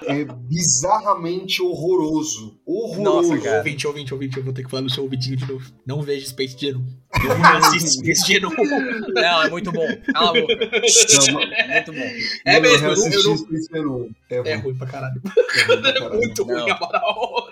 é 0.07 0.25
bizarramente 0.25 1.61
horroroso. 1.61 2.59
Horroroso. 2.65 3.29
Nossa, 3.29 3.37
cara. 3.43 3.57
Ouvinte, 3.59 3.87
ouvinte, 3.87 4.13
ouvinte, 4.13 4.37
eu 4.37 4.43
vou 4.43 4.53
ter 4.53 4.63
que 4.63 4.69
falar 4.69 4.83
no 4.83 4.89
seu 4.89 5.03
ouvidinho 5.03 5.37
de 5.37 5.47
novo. 5.47 5.71
Não 5.85 6.01
veja 6.01 6.25
Space 6.27 6.55
Jam 6.59 6.79
1. 6.79 7.29
Eu 7.29 7.39
não 7.39 7.57
assisto 7.57 7.89
Space 7.91 8.33
Jam 8.33 8.49
1. 8.49 9.13
Não, 9.13 9.43
é 9.43 9.49
muito 9.49 9.71
bom. 9.71 9.87
Cala 10.13 10.29
a 10.29 10.41
boca. 10.41 10.55
Não, 10.55 11.41
é 11.53 11.73
muito 11.73 11.93
bom. 11.93 12.09
É 12.45 12.59
mesmo, 12.59 12.87
eu, 12.87 12.93
eu, 12.93 13.11
eu 13.11 13.23
não... 13.23 13.37
Space 13.37 13.67
Jam 13.71 13.87
1. 13.87 14.11
É 14.29 14.39
ruim. 14.39 14.49
é 14.49 14.55
ruim 14.55 14.75
pra 14.75 14.87
caralho. 14.87 15.21
É, 15.25 15.63
ruim 15.63 15.81
pra 15.81 15.93
caralho. 15.93 16.13
é 16.13 16.17
muito 16.17 16.43
ruim 16.43 16.55
não. 16.55 16.71
a 16.71 16.79
moral. 16.79 17.49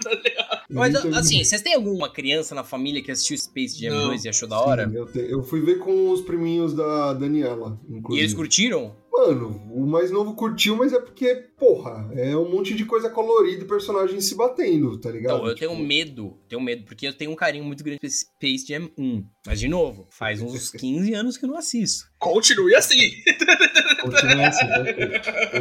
Mas 0.70 0.96
assim, 0.96 1.44
vocês 1.44 1.62
têm 1.62 1.74
alguma 1.74 2.10
criança 2.10 2.54
na 2.54 2.64
família 2.64 3.02
que 3.02 3.12
assistiu 3.12 3.38
Space 3.38 3.80
Jam 3.80 3.94
não. 3.94 4.08
2 4.08 4.26
e 4.26 4.30
achou 4.30 4.48
da 4.48 4.60
hora? 4.60 4.88
Sim, 4.90 4.96
eu, 4.96 5.06
te, 5.06 5.20
eu 5.20 5.44
fui 5.44 5.62
ver 5.62 5.80
com 5.80 6.12
os 6.12 6.22
priminhos 6.22 6.74
da 6.74 7.14
Daniela, 7.14 7.80
inclusive. 7.90 8.16
E 8.16 8.20
eles 8.20 8.34
curtiram? 8.34 8.96
Mano, 9.18 9.62
o 9.72 9.86
mais 9.88 10.12
novo 10.12 10.36
curtiu, 10.36 10.76
mas 10.76 10.92
é 10.92 11.00
porque, 11.00 11.34
porra, 11.58 12.12
é 12.16 12.36
um 12.36 12.50
monte 12.52 12.76
de 12.76 12.84
coisa 12.84 13.10
colorida 13.10 13.64
e 13.64 13.68
personagens 13.68 14.26
se 14.26 14.36
batendo, 14.36 15.00
tá 15.00 15.10
ligado? 15.10 15.36
Então, 15.36 15.48
eu 15.48 15.56
tipo... 15.56 15.70
tenho 15.70 15.88
medo, 15.88 16.38
tenho 16.50 16.62
medo, 16.62 16.84
porque 16.84 17.08
eu 17.08 17.14
tenho 17.14 17.32
um 17.32 17.36
carinho 17.36 17.64
muito 17.64 17.82
grande 17.82 18.00
por 18.02 18.10
Space 18.10 18.68
Jam 18.68 18.90
1. 18.98 19.26
Mas, 19.48 19.60
de 19.62 19.70
novo, 19.70 20.06
faz 20.12 20.42
uns 20.42 20.70
15 20.76 21.14
anos 21.14 21.38
que 21.38 21.46
eu 21.46 21.50
não 21.50 21.58
assisto. 21.58 22.06
Continue 22.20 22.76
assim. 22.76 22.98
Continue 24.02 24.44
assim, 24.44 24.66
okay. 24.66 25.06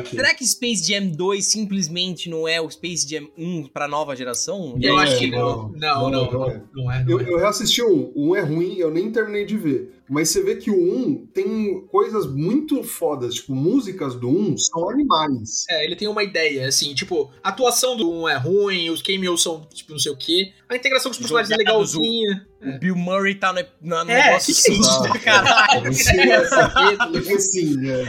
Okay. 0.00 0.16
Será 0.16 0.34
que 0.34 0.44
Space 0.44 0.84
Jam 0.86 1.08
2 1.08 1.44
simplesmente 1.44 2.28
não 2.28 2.48
é 2.48 2.60
o 2.60 2.68
Space 2.68 3.08
Jam 3.08 3.28
1 3.38 3.68
pra 3.68 3.86
nova 3.86 4.16
geração? 4.16 4.76
Eu 4.80 4.96
acho 4.98 5.18
que 5.18 5.30
não. 5.30 5.70
Não, 5.72 6.10
não, 6.10 6.10
não. 6.10 6.32
não, 6.32 6.50
é. 6.50 6.64
não 6.74 6.92
é. 6.92 7.04
eu, 7.08 7.20
eu 7.20 7.38
reassisti 7.38 7.82
um. 7.82 8.12
Um 8.16 8.34
é 8.34 8.40
ruim, 8.40 8.76
eu 8.78 8.90
nem 8.90 9.10
terminei 9.10 9.44
de 9.44 9.56
ver. 9.56 10.02
Mas 10.08 10.28
você 10.28 10.42
vê 10.42 10.56
que 10.56 10.70
o 10.70 10.74
1 10.74 11.26
tem 11.32 11.80
coisas 11.86 12.26
muito 12.26 12.82
fodas, 12.82 13.34
tipo, 13.34 13.54
músicas 13.54 14.14
do 14.14 14.28
1 14.28 14.58
são 14.58 14.90
animais. 14.90 15.64
É, 15.70 15.84
ele 15.84 15.96
tem 15.96 16.08
uma 16.08 16.22
ideia, 16.22 16.68
assim, 16.68 16.94
tipo, 16.94 17.30
a 17.42 17.48
atuação 17.48 17.96
do 17.96 18.10
1 18.10 18.28
é 18.28 18.36
ruim, 18.36 18.90
os 18.90 19.00
cameos 19.00 19.42
são, 19.42 19.66
tipo, 19.72 19.92
não 19.92 19.98
sei 19.98 20.12
o 20.12 20.16
quê. 20.16 20.52
A 20.68 20.76
integração 20.76 21.10
com 21.10 21.14
os 21.14 21.18
personagens 21.18 21.50
é 21.50 21.56
legalzinha. 21.56 22.46
O 22.64 22.70
é. 22.70 22.78
Bill 22.78 22.96
Murray 22.96 23.34
tá 23.34 23.52
no, 23.52 23.60
no 23.82 24.10
é, 24.10 24.26
negócio 24.26 24.54
que 24.54 24.62
que 24.62 24.70
é 24.72 24.74
isso, 24.74 25.02
né, 25.04 25.18
caralho. 25.18 25.92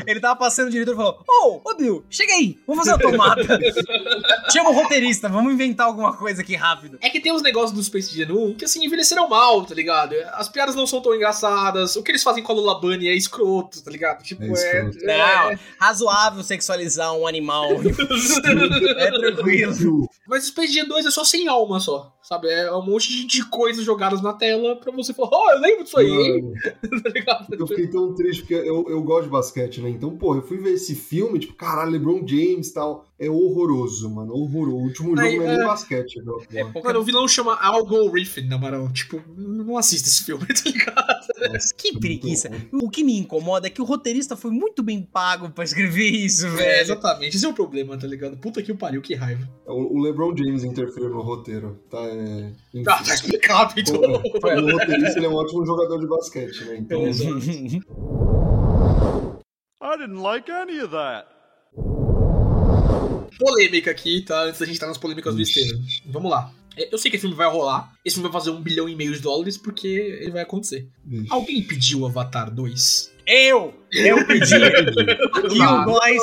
Ele 0.08 0.20
tava 0.20 0.36
passando 0.38 0.68
o 0.68 0.72
diretor 0.72 0.94
e 0.94 0.96
falou: 0.96 1.24
Ô, 1.28 1.62
oh, 1.63 1.70
ô 1.70 1.76
Bill, 1.76 2.06
chega 2.10 2.34
aí, 2.34 2.58
vamos 2.65 2.86
fazer 2.86 2.96
uma 2.96 3.12
tomada. 3.12 3.60
Chama 4.50 4.70
o 4.70 4.74
roteirista, 4.74 5.28
vamos 5.28 5.54
inventar 5.54 5.88
alguma 5.88 6.15
coisa 6.15 6.41
aqui 6.41 6.56
rápido. 6.56 6.98
É 7.02 7.10
que 7.10 7.20
tem 7.20 7.34
uns 7.34 7.41
negócios 7.41 7.74
do 7.74 7.84
Space 7.84 8.15
Jam 8.15 8.34
1 8.34 8.54
que 8.56 8.65
assim 8.65 8.86
envelheceram 8.86 9.28
mal, 9.28 9.65
tá 9.65 9.76
ligado? 9.76 10.15
As 10.34 10.48
piadas 10.48 10.76
não 10.76 10.88
são 10.88 11.02
tão 11.02 11.13
engraçadas, 11.13 11.96
o 11.96 12.04
que 12.04 12.12
eles 12.12 12.24
fazem 12.24 12.41
com 12.41 12.54
a 12.54 12.56
Lula 12.56 12.80
Bunny 12.80 13.10
é 13.10 13.15
escroto, 13.15 13.84
tá 13.84 13.91
ligado? 13.91 14.24
Tipo, 14.24 14.44
é. 14.44 14.48
é, 14.48 14.89
é... 15.04 15.52
Não, 15.52 15.60
razoável 15.80 16.44
sexualizar 16.44 17.13
um 17.13 17.28
animal. 17.28 17.72
é 18.98 19.12
tranquilo. 19.12 20.10
Mas 20.28 20.46
o 20.46 20.48
Space 20.48 20.74
Jam 20.74 20.88
2 20.88 21.08
é 21.08 21.12
só 21.12 21.24
sem 21.24 21.48
alma 21.48 21.80
só. 21.80 22.14
Sabe? 22.28 22.50
É 22.50 22.72
um 22.74 22.84
monte 22.84 23.28
de 23.28 23.48
coisas 23.50 23.86
jogadas 23.86 24.20
na 24.20 24.34
tela 24.34 24.76
pra 24.76 24.92
você 24.92 25.14
falar, 25.14 25.30
oh, 25.32 25.52
eu 25.52 25.60
lembro 25.60 25.84
disso 25.84 26.00
aí. 26.00 26.44
tá 27.04 27.10
ligado? 27.10 27.54
Eu 27.54 27.68
fiquei 27.68 27.88
tão 27.88 28.16
triste 28.16 28.42
porque 28.42 28.56
eu, 28.56 28.84
eu 28.90 29.00
gosto 29.04 29.26
de 29.26 29.30
basquete, 29.30 29.80
né? 29.80 29.92
Então, 29.92 30.18
pô, 30.18 30.34
eu 30.34 30.42
fui 30.42 30.58
ver 30.58 30.74
esse 30.74 30.96
filme, 30.96 31.38
tipo, 31.38 31.54
caralho, 31.54 31.92
LeBron 31.92 32.28
James 32.28 32.70
e 32.70 32.74
tal. 32.74 33.06
É 33.17 33.30
horroroso, 33.30 34.10
mano. 34.10 34.34
Horroroso. 34.34 34.75
O 34.75 34.82
último 34.82 35.10
jogo 35.15 35.21
não 35.21 35.23
é, 35.23 35.56
nem 35.56 35.62
é. 35.62 35.65
basquete, 35.65 36.21
meu, 36.21 36.41
é, 36.54 36.63
Mano, 36.63 36.99
o 36.99 37.04
vilão 37.04 37.25
chama 37.28 37.56
Algo 37.56 38.12
Riffin, 38.12 38.47
na 38.47 38.58
moral. 38.58 38.91
Tipo, 38.91 39.23
não 39.38 39.78
assista 39.78 40.10
esse 40.10 40.25
filme, 40.25 40.45
tá 40.54 40.69
ligado? 40.69 41.54
Nossa, 41.54 41.73
que 41.73 41.97
preguiça. 41.97 42.51
O 42.73 42.89
que 42.89 43.06
me 43.06 43.17
incomoda 43.17 43.67
é 43.67 43.69
que 43.69 43.82
o 43.82 43.86
roteirista 43.86 44.36
foi 44.36 44.51
muito 44.51 44.84
bem 44.84 45.01
pago 45.01 45.49
pra 45.49 45.63
escrever 45.63 46.10
isso, 46.10 46.45
é, 46.45 46.49
velho. 46.49 46.69
É, 46.69 46.82
exatamente. 46.82 47.38
Esse 47.38 47.45
é 47.45 47.49
o 47.49 47.54
problema, 47.54 47.97
tá 47.97 48.06
ligado? 48.06 48.36
Puta 48.38 48.62
que 48.62 48.73
o 48.73 48.78
pariu, 48.78 49.01
que 49.01 49.15
raiva. 49.15 49.49
O, 49.65 49.97
o 49.97 50.01
LeBron 50.01 50.36
James 50.36 50.65
interferiu 50.65 51.10
no 51.10 51.21
roteiro, 51.21 51.80
tá? 51.89 52.01
É... 52.01 52.51
Tá, 52.84 53.01
tá 53.01 53.13
explicado, 53.13 53.80
então. 53.80 53.95
O, 53.95 54.17
roteirista 54.71 55.17
ele 55.17 55.28
é 55.28 55.30
um 55.30 55.36
ótimo 55.36 55.65
jogador 55.65 55.99
de 55.99 56.08
basquete, 56.08 56.65
né? 56.65 56.78
Então. 56.80 57.01
I 59.82 59.97
didn't 59.97 60.19
like 60.19 60.51
any 60.51 60.80
of 60.80 60.91
that. 60.91 61.35
Polêmica 63.38 63.91
aqui, 63.91 64.21
tá? 64.21 64.43
Antes 64.43 64.60
da 64.60 64.65
gente 64.65 64.76
entrar 64.76 64.88
nas 64.88 64.98
polêmicas 64.98 65.36
do 65.36 65.41
Estevam. 65.41 65.82
Vamos 66.06 66.32
lá. 66.32 66.52
É, 66.78 66.93
eu 66.93 66.98
sei 66.98 67.10
que 67.10 67.17
esse 67.17 67.21
filme 67.21 67.36
vai 67.36 67.50
rolar. 67.50 67.93
Esse 68.04 68.15
filme 68.15 68.30
vai 68.30 68.39
fazer 68.39 68.52
um 68.52 68.62
bilhão 68.62 68.88
e 68.89 68.95
meio 68.95 69.13
de 69.13 69.19
dólares 69.19 69.58
porque 69.58 69.88
ele 69.88 70.32
vai 70.32 70.41
acontecer. 70.41 70.88
Ixi. 71.10 71.28
Alguém 71.30 71.63
pediu 71.63 72.06
Avatar 72.06 72.52
2? 72.52 73.13
Eu! 73.28 73.74
Eu 73.91 74.26
pedi! 74.28 74.56
e 74.56 75.60
o 75.60 75.86
nós. 75.86 76.21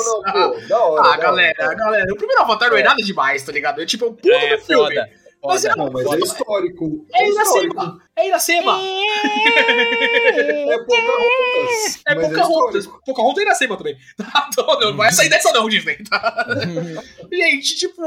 Ah, 1.03 1.17
galera, 1.17 1.75
galera. 1.75 2.13
O 2.13 2.17
primeiro 2.17 2.41
Avatar 2.41 2.69
não 2.69 2.77
é 2.77 2.83
nada 2.83 3.01
demais, 3.03 3.43
tá 3.43 3.51
ligado? 3.51 3.81
É 3.81 3.85
tipo 3.85 4.05
um 4.05 4.13
puto 4.13 4.29
é, 4.29 4.55
do 4.55 4.63
filme. 4.63 4.95
Foda. 4.95 5.09
Mas, 5.45 5.65
é, 5.65 5.75
não, 5.75 5.91
mas 5.91 6.07
é 6.07 6.19
histórico. 6.19 7.05
É, 7.13 7.23
é 7.23 7.29
Iracema. 7.29 8.01
É 8.15 8.27
Iracema. 8.27 8.79
É 10.69 10.77
Pocahontas. 10.77 12.01
É 12.07 12.15
Pocahontas. 12.15 12.85
É 12.85 12.89
Pocahontas 13.05 13.37
é 13.39 13.41
Iracema 13.41 13.77
também. 13.77 13.97
não, 14.57 14.79
não 14.79 14.97
vai 14.97 15.11
sair 15.11 15.29
dessa 15.29 15.51
não, 15.51 15.67
Disney. 15.67 15.97
Tá? 16.03 16.45
Gente, 17.31 17.75
tipo, 17.75 18.03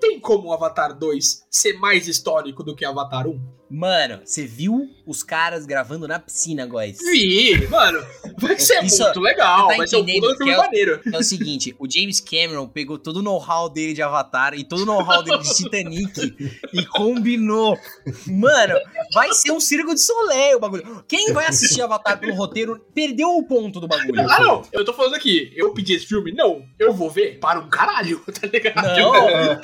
tem 0.00 0.20
como 0.20 0.48
o 0.48 0.52
Avatar 0.52 0.92
2 0.92 1.46
ser 1.50 1.72
mais 1.74 2.06
histórico 2.06 2.62
do 2.62 2.76
que 2.76 2.84
Avatar 2.84 3.26
1? 3.26 3.58
Mano, 3.70 4.20
você 4.24 4.46
viu 4.46 4.88
os 5.06 5.22
caras 5.22 5.66
gravando 5.66 6.08
na 6.08 6.18
piscina, 6.18 6.64
guys? 6.64 6.98
Vi, 6.98 7.66
mano. 7.68 8.02
Vai 8.38 8.58
ser 8.58 8.82
Isso, 8.82 9.02
muito 9.02 9.20
legal. 9.20 9.68
Tá 9.68 9.76
vai 9.76 9.86
ser 9.86 9.96
um 9.96 10.06
puta 10.06 10.36
filme 10.36 10.52
é, 10.52 10.56
maneiro. 10.56 11.00
É 11.12 11.18
o 11.18 11.22
seguinte, 11.22 11.76
o 11.78 11.90
James 11.90 12.18
Cameron 12.18 12.66
pegou 12.66 12.98
todo 12.98 13.18
o 13.18 13.22
know-how 13.22 13.68
dele 13.68 13.92
de 13.92 14.00
Avatar 14.00 14.54
e 14.54 14.64
todo 14.64 14.82
o 14.82 14.86
know-how 14.86 15.22
dele 15.22 15.38
de 15.38 15.52
Titanic 15.54 16.34
e 16.72 16.86
combinou. 16.86 17.78
Mano, 18.26 18.74
vai 19.12 19.34
ser 19.38 19.52
um 19.52 19.60
circo 19.60 19.94
de 19.94 20.00
soleil 20.00 20.56
o 20.56 20.60
bagulho. 20.60 21.04
Quem 21.08 21.32
vai 21.32 21.46
assistir 21.46 21.80
Avatar 21.82 22.18
pelo 22.18 22.34
roteiro 22.34 22.84
perdeu 22.94 23.30
o 23.36 23.42
ponto 23.42 23.80
do 23.80 23.88
bagulho. 23.88 24.20
Ah, 24.28 24.40
não. 24.40 24.62
Eu 24.72 24.84
tô 24.84 24.92
falando 24.92 25.14
aqui. 25.14 25.52
Eu 25.56 25.72
pedi 25.72 25.94
esse 25.94 26.06
filme? 26.06 26.32
Não. 26.32 26.62
Eu 26.78 26.92
vou 26.92 27.10
ver 27.10 27.38
para 27.38 27.58
um 27.58 27.68
caralho, 27.68 28.20
tá 28.28 28.46
ligado? 28.46 28.84
Não. 28.84 29.28
Eu, 29.30 29.60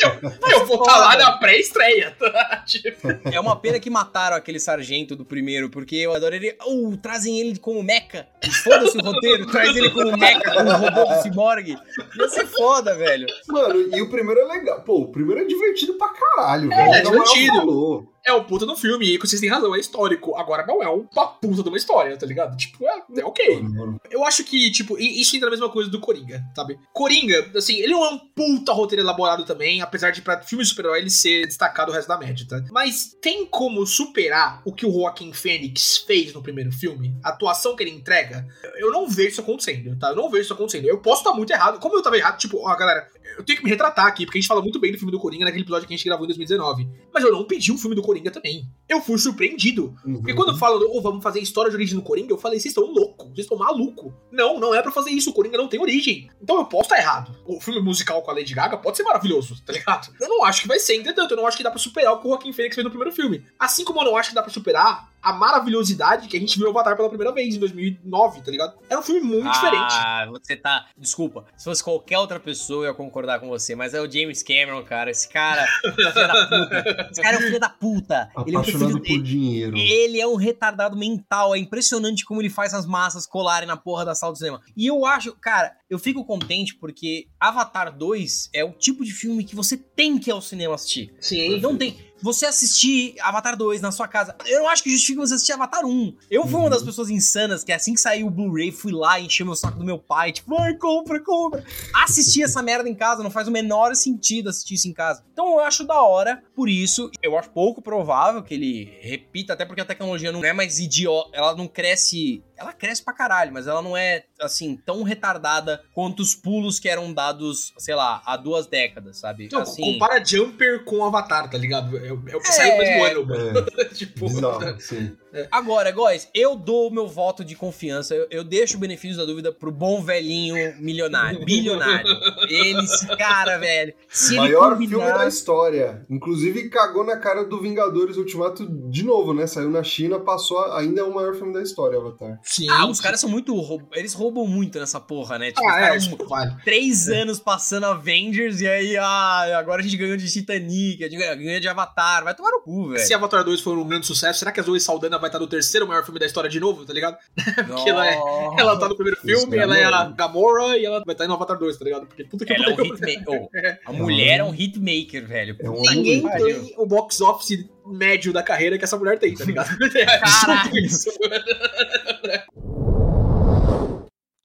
eu 0.51 0.67
vou 0.67 0.79
estar 0.79 0.93
tá 0.93 0.99
lá 0.99 1.17
na 1.17 1.33
pré-estreia, 1.39 2.13
tá? 2.19 2.65
Tipo. 2.67 3.09
É 3.31 3.39
uma 3.39 3.57
pena 3.57 3.79
que 3.79 3.91
mataram 3.91 4.37
aquele 4.37 4.59
sargento 4.59 5.15
do 5.15 5.25
primeiro, 5.25 5.69
porque 5.69 5.97
eu 5.97 6.15
adoro 6.15 6.35
ele. 6.35 6.57
Uh, 6.67 6.97
trazem 6.97 7.39
ele 7.39 7.59
como 7.59 7.83
meca. 7.83 8.27
Foda-se 8.63 8.97
o 8.97 9.03
roteiro, 9.03 9.47
traz 9.47 9.77
ele 9.77 9.91
como 9.91 10.17
meca, 10.17 10.53
como 10.55 10.71
robô 10.73 11.05
do 11.05 11.23
Cyborg. 11.23 11.77
Ia 12.19 12.29
ser 12.29 12.47
foda, 12.47 12.95
velho. 12.95 13.27
Mano, 13.49 13.97
e 13.97 14.01
o 14.01 14.09
primeiro 14.09 14.41
é 14.41 14.45
legal. 14.45 14.83
Pô, 14.83 15.01
o 15.01 15.13
primeiro 15.13 15.43
é 15.43 15.45
divertido 15.45 15.95
pra 15.95 16.09
caralho, 16.09 16.73
é, 16.73 16.77
velho. 16.77 16.95
É, 16.95 16.99
é 16.99 17.03
divertido 17.03 18.13
é 18.25 18.33
um 18.33 18.45
puta 18.45 18.65
no 18.65 18.77
filme, 18.77 19.15
e 19.15 19.19
vocês 19.19 19.41
têm 19.41 19.51
razão, 19.51 19.75
é 19.75 19.79
histórico. 19.79 20.35
Agora 20.37 20.67
não 20.67 20.83
é 20.83 20.89
uma 20.89 21.27
puta 21.27 21.63
de 21.63 21.69
uma 21.69 21.77
história, 21.77 22.17
tá 22.17 22.27
ligado? 22.27 22.57
Tipo, 22.57 22.85
é, 22.87 23.21
é 23.21 23.25
ok. 23.25 23.63
Eu 24.11 24.25
acho 24.25 24.45
que, 24.45 24.71
tipo, 24.71 24.99
isso 24.99 25.37
entra 25.37 25.47
na 25.47 25.57
mesma 25.57 25.69
coisa 25.69 25.91
do 25.91 26.01
Coringa, 26.01 26.43
sabe? 26.57 26.79
Coringa, 26.93 27.51
assim, 27.55 27.77
ele 27.77 27.93
não 27.93 28.05
é 28.05 28.11
um 28.11 28.19
puta 28.19 28.73
roteiro 28.73 29.03
elaborado 29.03 29.45
também, 29.45 29.83
apesar 29.83 30.11
de 30.11 30.23
pra 30.23 30.41
filme 30.43 30.65
de 30.65 30.71
super-herói 30.71 31.01
ele 31.01 31.11
ser 31.11 31.47
destacado 31.47 31.91
o 31.91 31.95
resto 31.95 32.09
da 32.09 32.19
média, 32.19 32.47
tá? 32.49 32.63
Mas 32.71 33.17
tem 33.21 33.45
como 33.47 33.87
superar 33.87 34.63
o 34.65 34.73
que 34.73 34.87
o 34.87 34.93
Joaquim 34.93 35.33
Fênix 35.33 35.99
fez 35.99 36.33
no 36.33 36.43
primeiro 36.43 36.73
filme? 36.73 37.15
A 37.23 37.31
atuação 37.31 37.77
que 37.77 37.83
ele 37.83 37.91
entrega? 37.91 38.47
Eu 38.77 38.91
não 38.91 39.09
vejo 39.09 39.29
isso 39.31 39.41
acontecendo, 39.41 39.99
tá? 39.99 40.11
Eu 40.11 40.17
não 40.17 40.31
vejo 40.31 40.45
isso 40.45 40.53
acontecendo. 40.55 40.87
Eu 40.87 40.99
posso 40.99 41.21
estar 41.21 41.33
muito 41.33 41.53
errado. 41.53 41.79
Como 41.79 41.97
eu 41.97 42.03
tava 42.03 42.17
errado, 42.17 42.39
tipo, 42.39 42.59
ó, 42.67 42.75
galera, 42.77 43.07
eu 43.37 43.44
tenho 43.44 43.59
que 43.59 43.64
me 43.64 43.70
retratar 43.70 44.07
aqui, 44.07 44.25
porque 44.25 44.38
a 44.38 44.40
gente 44.40 44.49
fala 44.49 44.62
muito 44.62 44.79
bem 44.79 44.92
do 44.92 44.99
filme 44.99 45.12
do 45.12 45.18
Coringa 45.18 45.44
naquele 45.44 45.62
episódio 45.62 45.87
que 45.87 45.94
a 45.94 45.97
gente 45.97 46.07
gravou 46.07 46.25
em 46.25 46.29
2019. 46.29 46.88
Mas 47.12 47.25
eu 47.25 47.33
não 47.33 47.44
pedi 47.44 47.73
um 47.73 47.79
filme 47.79 47.94
do 47.94 48.03
Coringa 48.03 48.31
também. 48.31 48.68
Eu 48.88 49.01
fui 49.01 49.18
surpreendido. 49.18 49.94
Uhum. 50.05 50.16
Porque 50.16 50.35
quando 50.35 50.57
falam, 50.59 50.81
oh, 50.90 51.01
vamos 51.01 51.23
fazer 51.23 51.40
história 51.40 51.70
de 51.70 51.77
origem 51.77 51.97
do 51.97 52.03
Coringa, 52.03 52.33
eu 52.33 52.38
falei, 52.38 52.59
vocês 52.59 52.70
estão 52.70 52.85
loucos, 52.92 53.29
vocês 53.29 53.40
estão 53.40 53.59
malucos. 53.59 54.12
Não, 54.31 54.59
não 54.59 54.75
é 54.75 54.83
para 54.83 54.92
fazer 54.92 55.11
isso, 55.11 55.31
o 55.31 55.33
Coringa 55.33 55.57
não 55.57 55.68
tem 55.68 55.81
origem. 55.81 56.31
Então 56.42 56.57
eu 56.59 56.64
posso 56.64 56.85
estar 56.85 56.99
errado. 56.99 57.35
O 57.47 57.61
filme 57.61 57.81
musical 57.81 58.23
com 58.23 58.31
a 58.31 58.35
Lady 58.35 58.55
Gaga 58.55 58.77
pode 58.77 58.97
ser 58.97 59.03
maravilhoso, 59.03 59.62
tá 59.64 59.73
ligado? 59.73 60.12
Eu 60.20 60.29
não 60.29 60.44
acho 60.44 60.62
que 60.62 60.68
vai 60.68 60.79
ser, 60.79 60.97
entretanto, 60.97 61.33
eu 61.33 61.37
não 61.37 61.47
acho 61.47 61.57
que 61.57 61.62
dá 61.62 61.70
pra 61.70 61.79
superar 61.79 62.12
o 62.14 62.20
que 62.20 62.27
o 62.27 62.31
Joaquim 62.31 62.53
Fênix 62.53 62.75
fez 62.75 62.85
no 62.85 62.90
primeiro 62.90 63.14
filme. 63.14 63.44
Assim 63.59 63.85
como 63.85 64.01
eu 64.01 64.05
não 64.05 64.16
acho 64.16 64.31
que 64.31 64.35
dá 64.35 64.42
pra 64.42 64.53
superar 64.53 65.13
a 65.25 65.33
maravilhosidade 65.33 66.29
que 66.29 66.37
a 66.37 66.41
gente 66.41 66.59
viu 66.59 66.69
Avatar 66.69 66.95
pela 66.95 67.09
primeira 67.09 67.33
vez 67.33 67.55
em 67.55 67.59
2009, 67.59 68.43
tá 68.43 68.51
ligado? 68.51 68.75
Era 68.91 69.01
um 69.01 69.03
filme 69.03 69.23
muito 69.23 69.49
ah, 69.49 69.53
diferente. 69.53 69.95
Ah, 69.95 70.29
você 70.31 70.55
tá. 70.55 70.87
Desculpa. 70.99 71.47
Se 71.57 71.65
fosse 71.65 71.83
qualquer 71.83 72.19
outra 72.19 72.39
pessoa, 72.39 72.85
eu 72.85 72.91
ia 72.91 72.95
concordar 72.95 73.41
com 73.41 73.49
você. 73.49 73.75
Mas 73.75 73.95
é 73.95 74.03
o 74.03 74.11
James 74.11 74.43
Cameron, 74.43 74.85
cara. 74.85 75.11
Esse 75.11 75.27
cara. 75.27 75.67
filho 75.97 76.13
da 76.13 76.47
puta. 76.47 77.09
Esse 77.11 77.23
cara 77.23 77.37
é 77.37 77.39
um 77.39 77.43
filho 77.43 77.61
da 77.61 77.69
puta. 77.71 78.31
Ele 78.47 78.57
é 78.57 78.59
um 78.59 78.65
filho 78.65 79.03
por 79.03 79.23
dinheiro. 79.23 79.77
Ele 79.79 80.21
é 80.21 80.27
um 80.27 80.37
retardado 80.37 80.95
mental. 80.95 81.55
É 81.55 81.59
impressionante 81.59 82.25
como 82.27 82.43
ele 82.43 82.51
faz 82.51 82.75
as 82.75 82.85
massas 82.85 83.27
colarem 83.27 83.67
na 83.67 83.79
porra 83.79 84.05
da 84.05 84.15
sala 84.15 84.33
do 84.33 84.39
cinema. 84.39 84.61
E 84.77 84.87
eu 84.87 85.07
acho, 85.07 85.35
cara, 85.41 85.75
eu 85.89 85.99
fico 85.99 86.23
contente 86.25 86.75
porque 86.75 87.29
Avatar 87.41 87.97
2 87.97 88.51
é 88.53 88.63
o 88.63 88.73
tipo 88.73 89.03
de 89.03 89.13
filme 89.13 89.43
que 89.43 89.57
você 89.57 89.79
tem 89.79 90.19
que 90.19 90.29
ir 90.29 90.33
ao 90.33 90.43
cinema 90.43 90.75
assistir. 90.75 91.15
Sim. 91.19 91.61
Não 91.61 91.77
tem 91.77 91.97
você 92.22 92.46
assistir 92.46 93.14
Avatar 93.20 93.57
2 93.57 93.81
na 93.81 93.92
sua 93.92 94.09
casa. 94.09 94.35
Eu 94.46 94.61
não 94.61 94.68
acho 94.68 94.83
que 94.83 94.90
justifique 94.90 95.18
você 95.18 95.35
assistir 95.35 95.53
Avatar 95.53 95.85
1. 95.85 96.16
Eu 96.31 96.46
fui 96.46 96.61
uma 96.61 96.70
das 96.70 96.83
pessoas 96.83 97.11
insanas 97.11 97.64
que 97.64 97.72
assim 97.72 97.94
que 97.94 98.00
saiu 98.00 98.27
o 98.27 98.31
Blu-ray, 98.31 98.72
fui 98.72 98.92
lá 98.92 99.18
e 99.18 99.27
encheu 99.27 99.46
meu 99.46 99.55
saco 99.55 99.79
do 99.79 99.85
meu 99.85 99.98
pai, 99.98 100.33
tipo, 100.33 100.55
vai, 100.55 100.74
compra, 100.74 101.20
compra. 101.20 101.64
Assistir 101.94 102.42
essa 102.42 102.61
merda 102.62 102.88
em 102.88 102.94
casa 102.94 103.22
não 103.22 103.31
faz 103.31 103.48
o 103.48 103.50
menor 103.50 103.94
sentido 103.94 104.48
assistir 104.48 104.74
isso 104.74 104.88
em 104.88 104.92
casa. 104.92 105.24
Então 105.33 105.46
eu 105.53 105.61
acho 105.61 105.85
da 105.85 106.00
hora, 106.00 106.42
por 106.55 106.68
isso, 106.68 107.11
eu 107.22 107.37
acho 107.38 107.50
pouco 107.50 107.83
provável 107.83 108.42
que 108.42 108.55
ele 108.55 108.96
repita, 109.00 109.53
até 109.53 109.64
porque 109.64 109.81
a 109.81 109.85
tecnologia 109.85 110.33
não 110.33 110.44
é 110.44 110.53
mais 110.53 110.79
idiota, 110.79 111.31
ela 111.33 111.55
não 111.55 111.68
cresce 111.68 112.42
ela 112.57 112.72
cresce 112.72 113.03
pra 113.03 113.12
caralho, 113.12 113.53
mas 113.53 113.66
ela 113.66 113.83
não 113.83 113.96
é, 113.96 114.24
assim, 114.44 114.76
tão 114.76 115.02
retardada 115.02 115.83
quanto 115.92 116.20
os 116.20 116.35
pulos 116.35 116.78
que 116.78 116.88
eram 116.88 117.12
dados, 117.12 117.72
sei 117.78 117.94
lá, 117.94 118.22
há 118.24 118.37
duas 118.37 118.66
décadas, 118.66 119.18
sabe? 119.18 119.48
Não, 119.50 119.61
assim, 119.61 119.83
compara 119.83 120.24
Jumper 120.24 120.85
com 120.85 121.04
Avatar, 121.04 121.50
tá 121.50 121.59
ligado? 121.59 121.96
É, 121.96 122.12
o 122.12 122.40
que 122.40 122.52
saiu 122.52 122.72
no 122.72 122.78
mesmo 122.78 123.04
ano, 123.04 123.26
mano. 123.26 123.66
tipo, 123.94 124.26
Bizarro, 124.26 124.80
sim. 124.80 125.16
Agora, 125.51 125.90
guys, 125.90 126.29
eu 126.35 126.57
dou 126.57 126.88
o 126.88 126.92
meu 126.92 127.07
voto 127.07 127.44
de 127.44 127.55
confiança, 127.55 128.14
eu, 128.14 128.27
eu 128.31 128.44
deixo 128.44 128.77
o 128.77 128.81
benefício 128.81 129.16
da 129.16 129.25
dúvida 129.25 129.53
pro 129.53 129.70
bom 129.70 130.03
velhinho 130.03 130.55
milionário, 130.81 131.42
bilionário. 131.44 132.09
Ele, 132.49 132.81
esse 132.85 133.07
cara, 133.16 133.59
velho. 133.59 133.94
Se 134.09 134.37
Maior 134.37 134.77
ele 134.77 134.87
filme 134.88 135.05
da 135.05 135.27
história. 135.27 136.05
Inclusive, 136.11 136.68
cagou 136.68 137.05
na 137.05 137.16
cara 137.16 137.44
do 137.44 137.61
Vingadores 137.61 138.16
Ultimato 138.16 138.66
de 138.90 139.03
novo, 139.05 139.33
né? 139.35 139.47
Saiu 139.47 139.70
na 139.70 139.83
China, 139.83 140.18
passou. 140.20 140.73
Ainda 140.75 141.01
é 141.01 141.05
o 141.05 141.14
maior 141.14 141.35
filme 141.35 141.53
da 141.53 141.62
história, 141.62 141.99
Avatar. 141.99 142.38
Sim. 142.42 142.68
Ah, 142.70 142.87
os 142.87 143.01
caras 143.01 143.20
são 143.20 143.29
muito. 143.31 143.55
roub- 143.61 143.88
Eles 143.94 144.12
roubam 144.14 144.47
muito 144.47 144.79
nessa 144.79 145.01
porra, 145.01 145.38
né? 145.38 145.49
Tipo, 145.51 145.68
Ah, 145.68 145.81
é, 145.94 145.99
tipo, 145.99 146.27
vale. 146.29 146.55
três 146.64 147.09
anos 147.09 147.38
passando 147.40 147.87
Avengers 147.87 148.61
e 148.61 148.66
aí, 148.68 148.97
ah, 148.97 149.59
agora 149.59 149.81
a 149.81 149.85
gente 149.85 149.97
ganhou 149.97 150.16
de 150.16 150.31
Titanic, 150.31 151.03
a 151.05 151.09
gente 151.09 151.18
ganhou 151.18 151.61
de 151.61 151.68
Avatar. 151.68 152.23
Vai 152.25 152.35
tomar 152.35 152.51
no 152.51 152.61
cu, 152.62 152.88
velho. 152.90 153.01
Se 153.05 153.12
Avatar 153.14 153.44
2 153.44 153.61
for 153.61 153.77
um 153.79 153.87
grande 153.87 154.07
sucesso, 154.07 154.38
será 154.38 154.53
que 154.53 154.61
a 154.61 154.62
Zoe 154.62 154.81
Saldana 154.81 155.18
vai 155.25 155.29
estar 155.29 155.39
no 155.39 155.47
terceiro 155.47 155.87
maior 155.87 156.05
filme 156.05 156.21
da 156.21 156.27
história 156.27 156.51
de 156.51 156.61
novo, 156.61 156.85
tá 156.85 156.93
ligado? 156.93 157.17
porque 157.67 157.91
ela 157.91 158.07
é-. 158.07 158.19
Ela 158.59 158.79
tá 158.79 158.89
no 158.89 158.95
primeiro 158.95 159.21
filme, 159.21 159.57
ela 159.57 159.77
é 159.77 159.85
a 159.85 160.05
Gamora. 160.11 160.77
E 160.77 160.85
ela 160.85 161.03
vai 161.05 161.15
estar 161.15 161.27
no 161.27 161.35
Avatar 161.35 161.59
2, 161.59 161.77
tá 161.77 161.85
ligado? 161.85 162.07
Porque 162.07 162.25
puta 162.25 162.45
que 162.45 162.53
Ela 162.53 162.71
é 162.71 162.75
um 162.75 162.85
hitmaker. 162.85 163.25
Oh, 163.27 163.49
a 163.91 163.93
mulher 163.93 164.41
é 164.41 164.45
um 164.45 164.55
hitmaker, 164.55 165.27
velho. 165.27 165.57
É 165.59 165.71
um 165.71 165.81
Ninguém 165.81 166.29
tem 166.29 166.75
o 166.77 166.87
box 166.87 167.21
office 167.21 167.65
médio 167.87 168.33
da 168.33 168.43
carreira 168.43 168.79
que 168.79 168.85
essa 168.85 168.97
mulher 168.97 169.19
tem, 169.19 169.35
tá 169.35 169.45
ligado? 169.45 169.69
Caralho. 170.21 170.79
Isso. 170.79 171.11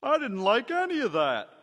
I 0.01 0.17
didn't 0.17 0.43
like 0.43 0.71
any 0.71 1.01
of 1.01 1.13
that. 1.13 1.58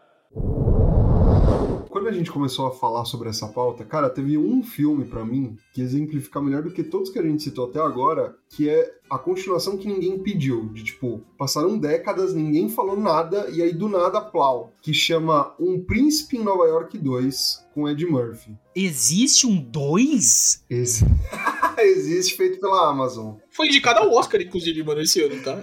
Quando 1.96 2.08
a 2.08 2.12
gente 2.12 2.30
começou 2.30 2.66
a 2.66 2.72
falar 2.72 3.06
sobre 3.06 3.30
essa 3.30 3.48
pauta, 3.48 3.82
cara, 3.82 4.10
teve 4.10 4.36
um 4.36 4.62
filme 4.62 5.06
pra 5.06 5.24
mim 5.24 5.56
que 5.72 5.80
exemplifica 5.80 6.42
melhor 6.42 6.62
do 6.62 6.70
que 6.70 6.84
todos 6.84 7.08
que 7.08 7.18
a 7.18 7.22
gente 7.22 7.42
citou 7.42 7.70
até 7.70 7.80
agora, 7.80 8.36
que 8.50 8.68
é 8.68 8.98
a 9.08 9.18
continuação 9.18 9.78
que 9.78 9.88
ninguém 9.88 10.18
pediu. 10.18 10.68
De 10.74 10.84
tipo, 10.84 11.22
passaram 11.38 11.78
décadas, 11.78 12.34
ninguém 12.34 12.68
falou 12.68 13.00
nada, 13.00 13.48
e 13.48 13.62
aí 13.62 13.72
do 13.72 13.88
nada, 13.88 14.20
plau. 14.20 14.74
Que 14.82 14.92
chama 14.92 15.54
Um 15.58 15.82
Príncipe 15.82 16.36
em 16.36 16.44
Nova 16.44 16.66
York 16.66 16.98
2 16.98 17.66
com 17.72 17.88
Ed 17.88 18.04
Murphy. 18.04 18.54
Existe 18.74 19.46
um 19.46 19.58
2? 19.58 20.64
Esse 20.68 21.02
existe, 21.80 22.36
feito 22.36 22.60
pela 22.60 22.90
Amazon. 22.90 23.36
Foi 23.56 23.66
indicado 23.68 24.00
ao 24.00 24.12
Oscar, 24.12 24.40
inclusive, 24.40 24.82
mano, 24.82 25.00
esse 25.00 25.22
ano, 25.22 25.42
tá? 25.42 25.56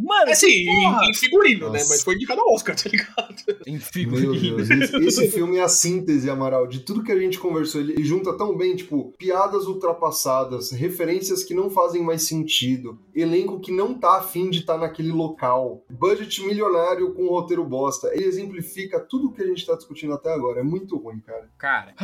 Mano, 0.00 0.28
É 0.28 0.32
assim, 0.32 0.64
porra. 0.64 1.04
em, 1.04 1.10
em 1.10 1.14
figurino, 1.14 1.70
né? 1.70 1.78
Nossa. 1.78 1.90
Mas 1.90 2.02
foi 2.02 2.14
indicado 2.14 2.40
ao 2.40 2.54
Oscar, 2.54 2.74
tá 2.76 2.88
ligado? 2.88 3.34
Em 3.66 3.72
Meu 3.72 3.80
figurino. 3.80 4.56
Deus, 4.56 4.70
esse, 4.70 4.96
esse 4.96 5.30
filme 5.30 5.56
é 5.58 5.62
a 5.62 5.68
síntese, 5.68 6.30
Amaral, 6.30 6.66
de 6.66 6.80
tudo 6.80 7.02
que 7.02 7.12
a 7.12 7.18
gente 7.18 7.38
conversou. 7.38 7.80
Ele 7.80 8.02
junta 8.04 8.36
tão 8.36 8.56
bem, 8.56 8.74
tipo, 8.76 9.12
piadas 9.18 9.66
ultrapassadas, 9.66 10.70
referências 10.70 11.44
que 11.44 11.54
não 11.54 11.68
fazem 11.70 12.02
mais 12.02 12.22
sentido, 12.22 12.98
elenco 13.14 13.60
que 13.60 13.72
não 13.72 13.94
tá 13.94 14.18
afim 14.18 14.48
de 14.50 14.60
estar 14.60 14.78
naquele 14.78 15.10
local, 15.10 15.84
budget 15.90 16.42
milionário 16.42 17.12
com 17.14 17.28
roteiro 17.28 17.64
bosta. 17.64 18.10
Ele 18.14 18.24
exemplifica 18.24 19.00
tudo 19.00 19.32
que 19.32 19.42
a 19.42 19.46
gente 19.46 19.66
tá 19.66 19.74
discutindo 19.74 20.12
até 20.14 20.32
agora. 20.32 20.60
É 20.60 20.62
muito 20.64 20.96
ruim, 20.96 21.20
cara. 21.20 21.48
Cara, 21.58 21.94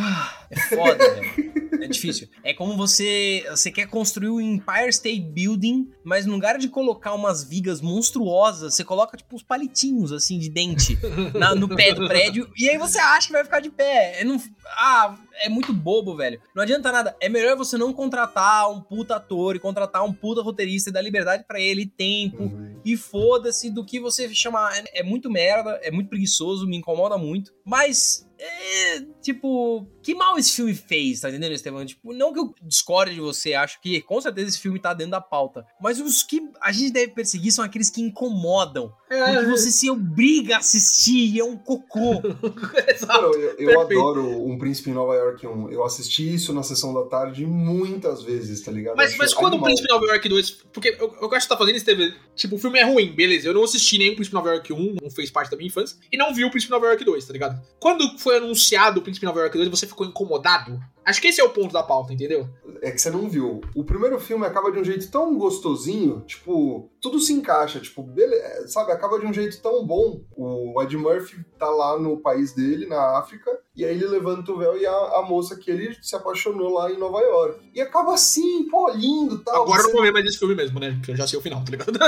é 0.50 0.56
foda, 0.60 0.96
velho. 1.14 1.64
É 1.82 1.86
difícil. 1.86 2.28
É 2.42 2.54
como 2.54 2.76
você. 2.76 3.43
Você 3.50 3.70
quer 3.70 3.86
construir 3.86 4.28
o 4.28 4.40
Empire 4.40 4.88
State 4.88 5.20
Building, 5.20 5.90
mas 6.04 6.26
no 6.26 6.32
lugar 6.34 6.58
de 6.58 6.68
colocar 6.68 7.14
umas 7.14 7.44
vigas 7.44 7.80
monstruosas, 7.80 8.74
você 8.74 8.84
coloca, 8.84 9.16
tipo, 9.16 9.34
uns 9.34 9.42
palitinhos, 9.42 10.12
assim, 10.12 10.38
de 10.38 10.48
dente 10.48 10.98
na- 11.38 11.54
no 11.54 11.68
pé 11.68 11.92
do 11.92 12.06
prédio, 12.08 12.50
e 12.58 12.68
aí 12.68 12.78
você 12.78 12.98
acha 12.98 13.26
que 13.28 13.32
vai 13.32 13.44
ficar 13.44 13.60
de 13.60 13.70
pé. 13.70 14.20
É 14.20 14.24
não, 14.24 14.40
ah, 14.76 15.16
é 15.42 15.48
muito 15.48 15.72
bobo, 15.72 16.16
velho. 16.16 16.40
Não 16.54 16.62
adianta 16.62 16.90
nada. 16.92 17.16
É 17.20 17.28
melhor 17.28 17.56
você 17.56 17.76
não 17.76 17.92
contratar 17.92 18.70
um 18.70 18.80
puta 18.80 19.16
ator 19.16 19.56
e 19.56 19.60
contratar 19.60 20.04
um 20.04 20.12
puta 20.12 20.42
roteirista 20.42 20.90
e 20.90 20.92
dar 20.92 21.00
liberdade 21.02 21.44
pra 21.46 21.60
ele, 21.60 21.86
tempo, 21.86 22.50
e 22.84 22.96
foda-se 22.96 23.70
do 23.70 23.84
que 23.84 23.98
você 24.00 24.32
chamar. 24.34 24.76
É, 24.76 25.00
é 25.00 25.02
muito 25.02 25.30
merda, 25.30 25.78
é 25.82 25.90
muito 25.90 26.08
preguiçoso, 26.08 26.66
me 26.66 26.76
incomoda 26.76 27.16
muito. 27.18 27.52
Mas, 27.64 28.28
é, 28.38 29.00
tipo, 29.22 29.86
que 30.04 30.14
mal 30.14 30.38
esse 30.38 30.52
filme 30.52 30.74
fez, 30.74 31.20
tá 31.20 31.30
entendendo, 31.30 31.52
Estevão? 31.52 31.84
Tipo, 31.84 32.12
não 32.12 32.32
que 32.32 32.38
eu 32.38 32.54
discorde 32.62 33.14
de 33.14 33.20
você, 33.20 33.54
acho 33.54 33.80
que 33.80 34.02
com 34.02 34.20
certeza 34.20 34.50
esse 34.50 34.58
filme 34.58 34.78
tá 34.78 34.92
dentro 34.92 35.12
da 35.12 35.20
pauta. 35.20 35.66
Mas 35.80 35.98
os 35.98 36.22
que 36.22 36.42
a 36.60 36.70
gente 36.70 36.92
deve 36.92 37.12
perseguir 37.12 37.52
são 37.52 37.64
aqueles 37.64 37.88
que 37.88 38.02
incomodam. 38.02 38.92
É, 39.10 39.34
Porque 39.34 39.50
você 39.50 39.70
se 39.70 39.90
obriga 39.90 40.56
a 40.56 40.58
assistir 40.58 41.34
e 41.34 41.40
é 41.40 41.44
um 41.44 41.56
cocô. 41.56 42.20
Exato. 42.86 43.24
Eu, 43.34 43.70
eu 43.70 43.80
adoro 43.80 44.46
Um 44.46 44.58
Príncipe 44.58 44.90
em 44.90 44.94
Nova 44.94 45.14
York 45.14 45.46
1. 45.46 45.70
Eu 45.70 45.84
assisti 45.84 46.34
isso 46.34 46.52
na 46.52 46.62
sessão 46.62 46.92
da 46.92 47.04
tarde 47.04 47.46
muitas 47.46 48.22
vezes, 48.22 48.60
tá 48.60 48.70
ligado? 48.70 48.96
Mas, 48.96 49.16
mas 49.16 49.32
quando 49.32 49.54
o. 49.54 49.62
Príncipe 49.62 49.88
Nova 49.88 50.04
York 50.06 50.28
2. 50.28 50.50
Porque 50.72 50.96
eu, 51.00 51.14
eu 51.20 51.28
acho 51.28 51.30
que 51.30 51.40
você 51.40 51.48
tá 51.48 51.56
fazendo 51.56 51.76
isso, 51.76 51.84
teve. 51.84 52.14
Tipo, 52.34 52.56
o 52.56 52.58
filme 52.58 52.78
é 52.78 52.84
ruim, 52.84 53.12
beleza. 53.12 53.48
Eu 53.48 53.54
não 53.54 53.64
assisti 53.64 53.96
nem 53.98 54.10
o 54.10 54.14
Príncipe 54.14 54.34
Nova 54.34 54.50
York 54.50 54.72
1, 54.72 54.96
não 55.02 55.10
fez 55.10 55.30
parte 55.30 55.50
da 55.50 55.56
minha 55.56 55.68
infância. 55.68 55.96
E 56.12 56.16
não 56.16 56.34
vi 56.34 56.44
o 56.44 56.50
Príncipe 56.50 56.72
Nova 56.72 56.86
York 56.86 57.04
2, 57.04 57.24
tá 57.24 57.32
ligado? 57.32 57.60
Quando 57.78 58.18
foi 58.18 58.36
anunciado 58.36 59.00
o 59.00 59.02
Príncipe 59.02 59.24
Nova 59.24 59.40
York 59.40 59.56
2, 59.56 59.68
você 59.68 59.86
ficou 59.86 59.93
incomodado? 60.02 60.80
Acho 61.04 61.20
que 61.20 61.28
esse 61.28 61.40
é 61.40 61.44
o 61.44 61.50
ponto 61.50 61.72
da 61.72 61.82
pauta, 61.82 62.14
entendeu? 62.14 62.48
É 62.80 62.90
que 62.90 62.98
você 62.98 63.10
não 63.10 63.28
viu. 63.28 63.60
O 63.74 63.84
primeiro 63.84 64.18
filme 64.18 64.46
acaba 64.46 64.72
de 64.72 64.78
um 64.78 64.84
jeito 64.84 65.10
tão 65.10 65.36
gostosinho, 65.36 66.22
tipo, 66.22 66.90
tudo 67.00 67.20
se 67.20 67.34
encaixa, 67.34 67.78
tipo, 67.78 68.02
bele... 68.02 68.34
sabe, 68.66 68.90
acaba 68.90 69.18
de 69.18 69.26
um 69.26 69.32
jeito 69.32 69.60
tão 69.60 69.86
bom. 69.86 70.22
O 70.34 70.80
Ed 70.82 70.96
Murphy 70.96 71.44
tá 71.58 71.68
lá 71.68 71.98
no 71.98 72.16
país 72.16 72.54
dele, 72.54 72.86
na 72.86 73.18
África, 73.18 73.50
e 73.76 73.84
aí 73.84 73.92
ele 73.92 74.06
levanta 74.06 74.52
o 74.52 74.58
véu 74.58 74.78
e 74.78 74.86
a, 74.86 74.92
a 74.92 75.22
moça 75.28 75.56
que 75.56 75.68
ele 75.68 75.96
se 76.00 76.14
apaixonou 76.14 76.72
lá 76.72 76.92
em 76.92 76.98
Nova 76.98 77.20
York. 77.20 77.70
E 77.74 77.80
acaba 77.80 78.14
assim, 78.14 78.68
pô, 78.68 78.88
lindo 78.90 79.38
tal. 79.38 79.62
Agora 79.62 79.78
eu 79.78 79.82
você 79.82 79.88
não 79.88 79.94
vou 79.94 80.02
ver 80.02 80.12
mais 80.12 80.24
esse 80.26 80.38
filme 80.38 80.54
mesmo, 80.54 80.78
né? 80.78 80.92
Porque 80.92 81.10
eu 81.10 81.16
já 81.16 81.26
sei 81.26 81.38
o 81.38 81.42
final, 81.42 81.64
tá 81.64 81.72
ligado? 81.72 81.98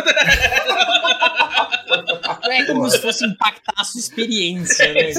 Não 2.42 2.52
é 2.52 2.66
como 2.66 2.88
se 2.88 3.02
fosse 3.02 3.24
impactar 3.24 3.74
a 3.76 3.82
sua 3.82 3.98
experiência, 3.98 4.94
né? 4.94 5.12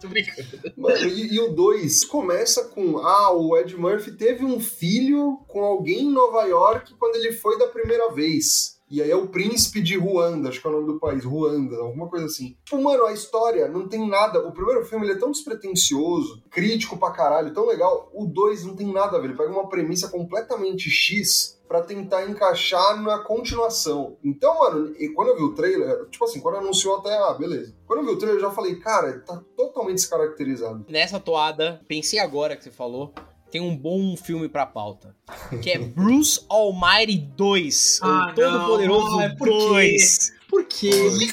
Tô 0.00 0.08
brincando. 0.08 0.48
Mano, 0.76 1.06
e, 1.06 1.34
e 1.34 1.40
o 1.40 1.52
2 1.52 2.04
começa 2.04 2.64
com: 2.64 2.98
ah, 2.98 3.32
o 3.32 3.56
Ed 3.56 3.76
Murphy 3.76 4.12
teve 4.12 4.44
um 4.44 4.58
filho 4.58 5.38
com 5.46 5.62
alguém 5.62 6.06
em 6.06 6.12
Nova 6.12 6.42
York 6.44 6.94
quando 6.94 7.16
ele 7.16 7.32
foi 7.32 7.56
da 7.56 7.68
primeira 7.68 8.10
vez. 8.10 8.77
E 8.90 9.02
aí 9.02 9.10
é 9.10 9.16
o 9.16 9.28
príncipe 9.28 9.82
de 9.82 9.96
Ruanda, 9.96 10.48
acho 10.48 10.60
que 10.60 10.66
é 10.66 10.70
o 10.70 10.72
nome 10.72 10.86
do 10.86 10.98
país, 10.98 11.24
Ruanda, 11.24 11.76
alguma 11.76 12.08
coisa 12.08 12.26
assim. 12.26 12.56
Tipo, 12.64 12.82
mano, 12.82 13.04
a 13.04 13.12
história 13.12 13.68
não 13.68 13.86
tem 13.86 14.08
nada. 14.08 14.46
O 14.46 14.52
primeiro 14.52 14.84
filme 14.84 15.06
ele 15.06 15.14
é 15.14 15.18
tão 15.18 15.30
despretensioso, 15.30 16.42
crítico 16.50 16.96
pra 16.96 17.10
caralho, 17.10 17.52
tão 17.52 17.66
legal. 17.66 18.10
O 18.14 18.26
2 18.26 18.64
não 18.64 18.74
tem 18.74 18.90
nada 18.92 19.16
a 19.16 19.20
ver. 19.20 19.28
Ele 19.28 19.36
pega 19.36 19.50
uma 19.50 19.68
premissa 19.68 20.08
completamente 20.08 20.88
X 20.90 21.58
pra 21.68 21.82
tentar 21.82 22.26
encaixar 22.26 23.00
na 23.02 23.18
continuação. 23.18 24.16
Então, 24.24 24.58
mano, 24.58 24.94
e 24.98 25.10
quando 25.10 25.28
eu 25.28 25.36
vi 25.36 25.42
o 25.42 25.54
trailer, 25.54 26.06
tipo 26.08 26.24
assim, 26.24 26.40
quando 26.40 26.56
anunciou 26.56 26.96
até, 26.96 27.14
ah, 27.14 27.34
beleza. 27.34 27.76
Quando 27.86 28.00
eu 28.00 28.06
vi 28.06 28.12
o 28.12 28.18
trailer, 28.18 28.38
eu 28.38 28.48
já 28.48 28.50
falei, 28.50 28.76
cara, 28.76 29.20
tá 29.20 29.42
totalmente 29.54 29.96
descaracterizado. 29.96 30.86
Nessa 30.88 31.20
toada, 31.20 31.82
pensei 31.86 32.18
agora 32.18 32.56
que 32.56 32.64
você 32.64 32.70
falou, 32.70 33.12
tem 33.50 33.60
um 33.60 33.76
bom 33.76 34.16
filme 34.16 34.48
pra 34.48 34.66
pauta. 34.66 35.14
Que 35.62 35.70
é 35.70 35.78
Bruce 35.78 36.40
Almighty 36.48 37.18
2. 37.36 38.00
Ah, 38.08 38.30
o 38.30 38.34
Todo 38.34 38.66
Poderoso 38.66 39.10
não, 39.10 39.20
é 39.20 39.28
por 39.34 39.48
quê? 39.48 39.54
2. 39.54 40.32
Por 40.48 40.64
quê? 40.64 40.90
Por 40.90 41.18
que 41.18 41.32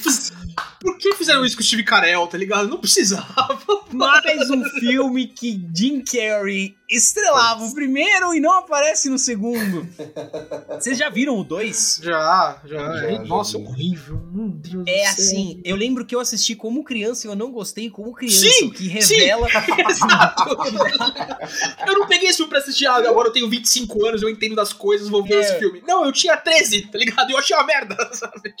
Por 0.80 0.98
que 0.98 1.14
fizeram 1.14 1.44
isso 1.44 1.56
com 1.56 1.62
o 1.62 1.64
Steve 1.64 1.84
Carell, 1.84 2.26
tá 2.26 2.36
ligado? 2.36 2.68
Não 2.68 2.78
precisava. 2.78 3.58
Mais 3.92 4.50
um 4.50 4.62
filme 4.78 5.26
que 5.26 5.64
Jim 5.74 6.02
Carrey 6.02 6.76
estrelava 6.88 7.64
o 7.64 7.74
primeiro 7.74 8.34
e 8.34 8.40
não 8.40 8.52
aparece 8.52 9.08
no 9.08 9.18
segundo. 9.18 9.86
Vocês 10.78 10.96
já 10.98 11.08
viram 11.08 11.38
o 11.38 11.44
dois? 11.44 12.00
Já, 12.02 12.60
já. 12.64 12.76
Já, 12.96 13.10
já 13.12 13.18
Nossa, 13.24 13.58
vi. 13.58 13.64
horrível. 13.64 14.20
Meu 14.32 14.48
Deus 14.48 14.84
do 14.84 14.88
É 14.90 15.02
céu. 15.04 15.10
assim, 15.12 15.60
eu 15.64 15.74
lembro 15.76 16.04
que 16.04 16.14
eu 16.14 16.20
assisti 16.20 16.54
como 16.54 16.84
criança 16.84 17.26
e 17.26 17.30
eu 17.30 17.34
não 17.36 17.50
gostei 17.50 17.90
como 17.90 18.12
criança, 18.12 18.46
Sim, 18.48 18.70
que 18.70 18.86
revela. 18.88 19.46
Eu 21.86 21.98
não 21.98 22.06
peguei 22.06 22.28
esse 22.28 22.36
filme 22.38 22.50
pra 22.50 22.58
assistir, 22.58 22.86
ah, 22.86 22.96
agora 22.96 23.28
eu 23.28 23.32
tenho 23.32 23.48
25 23.48 24.06
anos, 24.06 24.22
eu 24.22 24.28
entendo 24.28 24.54
das 24.54 24.72
coisas, 24.72 25.08
vou 25.08 25.22
ver 25.24 25.34
É. 25.36 25.40
esse 25.40 25.58
filme. 25.58 25.82
Não, 25.86 26.04
eu 26.04 26.12
tinha 26.12 26.36
13, 26.36 26.82
tá 26.90 26.98
ligado? 26.98 27.28
E 27.30 27.32
eu 27.32 27.38
achei 27.38 27.56
uma 27.56 27.64
merda, 27.64 27.96
sabe? 28.12 28.52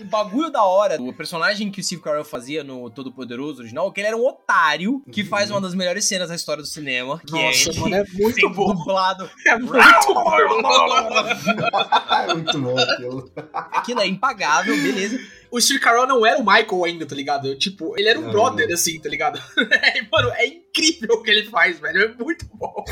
O 0.00 0.04
bagulho 0.04 0.50
da 0.50 0.62
hora, 0.64 1.00
o 1.00 1.12
personagem 1.12 1.70
que 1.70 1.80
o 1.80 1.84
Steve 1.84 2.02
Carell 2.02 2.24
fazia 2.24 2.62
no 2.62 2.90
Todo 2.90 3.12
Poderoso 3.12 3.60
original, 3.60 3.88
é 3.88 3.92
que 3.92 4.00
ele 4.00 4.08
era 4.08 4.16
um 4.16 4.26
otário 4.26 5.02
que 5.10 5.22
Uhum. 5.22 5.28
faz 5.28 5.50
uma 5.50 5.60
das 5.60 5.74
melhores 5.74 6.04
cenas 6.06 6.28
da 6.28 6.34
história 6.34 6.62
do 6.62 6.68
cinema, 6.68 7.20
que 7.26 7.36
é 7.36 7.42
Nossa, 7.46 7.58
ele 7.65 7.65
mano, 7.74 7.94
é 7.96 8.04
muito 8.12 8.50
bom. 8.50 8.74
dublado. 8.74 9.30
É 9.46 9.56
muito 9.56 10.14
bom. 10.14 10.30
é 12.28 12.34
muito 12.34 12.58
bom 12.58 12.78
aquilo. 12.78 13.32
Aquilo 13.52 14.00
é 14.00 14.06
impagável, 14.06 14.76
beleza. 14.76 15.18
O 15.50 15.60
Steve 15.60 15.80
Carell 15.80 16.06
não 16.06 16.26
era 16.26 16.38
o 16.38 16.44
Michael 16.44 16.84
ainda, 16.84 17.06
tá 17.06 17.14
ligado? 17.14 17.56
Tipo, 17.56 17.98
ele 17.98 18.08
era 18.08 18.18
um 18.18 18.22
Não. 18.22 18.30
brother, 18.30 18.68
assim, 18.72 19.00
tá 19.00 19.08
ligado? 19.08 19.40
É, 19.70 20.02
mano, 20.10 20.30
é 20.32 20.46
incrível 20.46 21.16
o 21.16 21.22
que 21.22 21.30
ele 21.30 21.48
faz, 21.48 21.78
velho. 21.78 22.02
É 22.02 22.08
muito 22.22 22.46
bom. 22.52 22.84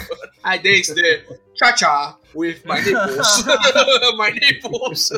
I 0.47 0.59
dance 0.59 0.95
the 0.95 1.25
cha-cha 1.55 2.16
with 2.35 2.61
my 2.64 2.81
nipples. 2.81 3.45
my 4.16 4.31
nipples. 4.33 5.11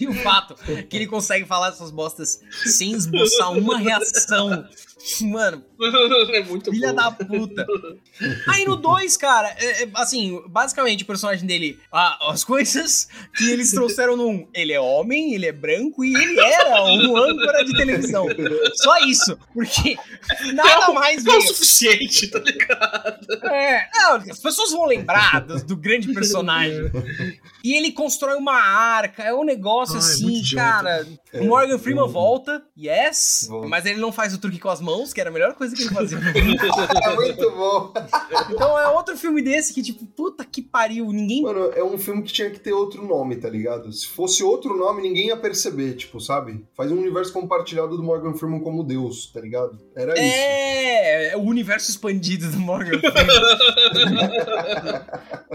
E 0.00 0.06
o 0.06 0.14
fato 0.14 0.54
que 0.88 0.96
ele 0.96 1.06
consegue 1.06 1.44
falar 1.46 1.68
essas 1.68 1.90
bostas 1.90 2.40
sem 2.64 2.92
esboçar 2.92 3.52
uma 3.52 3.78
reação. 3.78 4.64
Mano, 5.20 5.62
É 6.32 6.42
muito 6.44 6.70
filha 6.70 6.88
bom. 6.90 6.94
da 6.96 7.10
puta. 7.10 7.66
Aí 8.48 8.64
no 8.64 8.74
2, 8.76 9.16
cara, 9.18 9.54
é- 9.58 9.82
é, 9.82 9.88
assim, 9.96 10.40
basicamente 10.48 11.02
o 11.02 11.06
personagem 11.06 11.46
dele, 11.46 11.78
ah, 11.92 12.30
as 12.30 12.42
coisas 12.42 13.06
que 13.36 13.50
eles 13.50 13.70
trouxeram 13.72 14.16
no 14.16 14.26
1. 14.28 14.30
Um, 14.30 14.48
ele 14.54 14.72
é 14.72 14.80
homem, 14.80 15.34
ele 15.34 15.44
é 15.44 15.52
branco 15.52 16.02
e 16.02 16.14
ele 16.14 16.40
era 16.40 16.82
um 16.84 17.16
âncora 17.18 17.62
de 17.66 17.76
televisão. 17.76 18.26
Só 18.76 18.96
isso. 19.00 19.38
Porque 19.52 19.94
nada 20.54 20.90
mais 20.94 21.22
Não 21.22 21.34
é 21.34 21.36
o 21.36 21.40
veio. 21.40 21.52
suficiente, 21.54 22.28
tá 22.28 22.38
ligado? 22.38 23.44
É, 23.52 23.88
não, 23.92 24.14
as 24.16 24.38
pessoas 24.38 24.70
vão 24.72 24.86
lembrar 24.86 25.40
do, 25.42 25.62
do 25.66 25.76
grande 25.76 26.14
personagem. 26.14 26.90
E 27.62 27.74
ele 27.74 27.92
constrói 27.92 28.36
uma 28.36 28.54
arca, 28.58 29.22
é 29.22 29.34
um 29.34 29.44
negócio 29.44 29.83
Ai, 29.92 29.98
assim, 29.98 30.22
muito 30.24 30.38
idiota. 30.38 30.64
cara. 30.70 31.06
É, 31.32 31.40
o 31.40 31.44
Morgan 31.46 31.78
Freeman 31.78 32.04
eu- 32.04 32.08
volta, 32.08 32.62
yes, 32.78 33.46
Volta. 33.48 33.68
mas 33.68 33.84
ele 33.86 34.00
não 34.00 34.10
faz 34.12 34.32
o 34.34 34.38
truque 34.38 34.58
com 34.58 34.68
as 34.68 34.80
mãos, 34.80 35.12
que 35.12 35.20
era 35.20 35.30
a 35.30 35.32
melhor 35.32 35.54
coisa 35.54 35.74
que 35.76 35.82
ele 35.82 35.94
fazia. 35.94 36.18
É 36.18 36.22
muito 37.16 37.50
bom. 37.50 37.92
então 38.50 38.78
é 38.78 38.88
outro 38.88 39.16
filme 39.16 39.42
desse 39.42 39.72
que, 39.74 39.82
tipo, 39.82 40.04
puta 40.06 40.44
que 40.44 40.62
pariu, 40.62 41.12
ninguém. 41.12 41.42
Mano, 41.42 41.70
é 41.74 41.82
um 41.84 41.98
filme 41.98 42.22
que 42.22 42.32
tinha 42.32 42.50
que 42.50 42.58
ter 42.60 42.72
outro 42.72 43.04
nome, 43.06 43.36
tá 43.36 43.48
ligado? 43.48 43.92
Se 43.92 44.06
fosse 44.06 44.42
outro 44.42 44.76
nome, 44.76 45.02
ninguém 45.02 45.26
ia 45.28 45.36
perceber, 45.36 45.94
tipo, 45.94 46.20
sabe? 46.20 46.64
Faz 46.76 46.90
um 46.90 46.98
universo 46.98 47.32
compartilhado 47.32 47.96
do 47.96 48.02
Morgan 48.02 48.34
Freeman 48.34 48.60
como 48.60 48.82
Deus, 48.84 49.30
tá 49.32 49.40
ligado? 49.40 49.78
Era 49.96 50.12
isso. 50.14 50.22
É, 50.22 51.32
é 51.32 51.36
o 51.36 51.42
universo 51.42 51.90
expandido 51.90 52.50
do 52.50 52.58
Morgan 52.58 52.98
Freeman. 53.00 53.34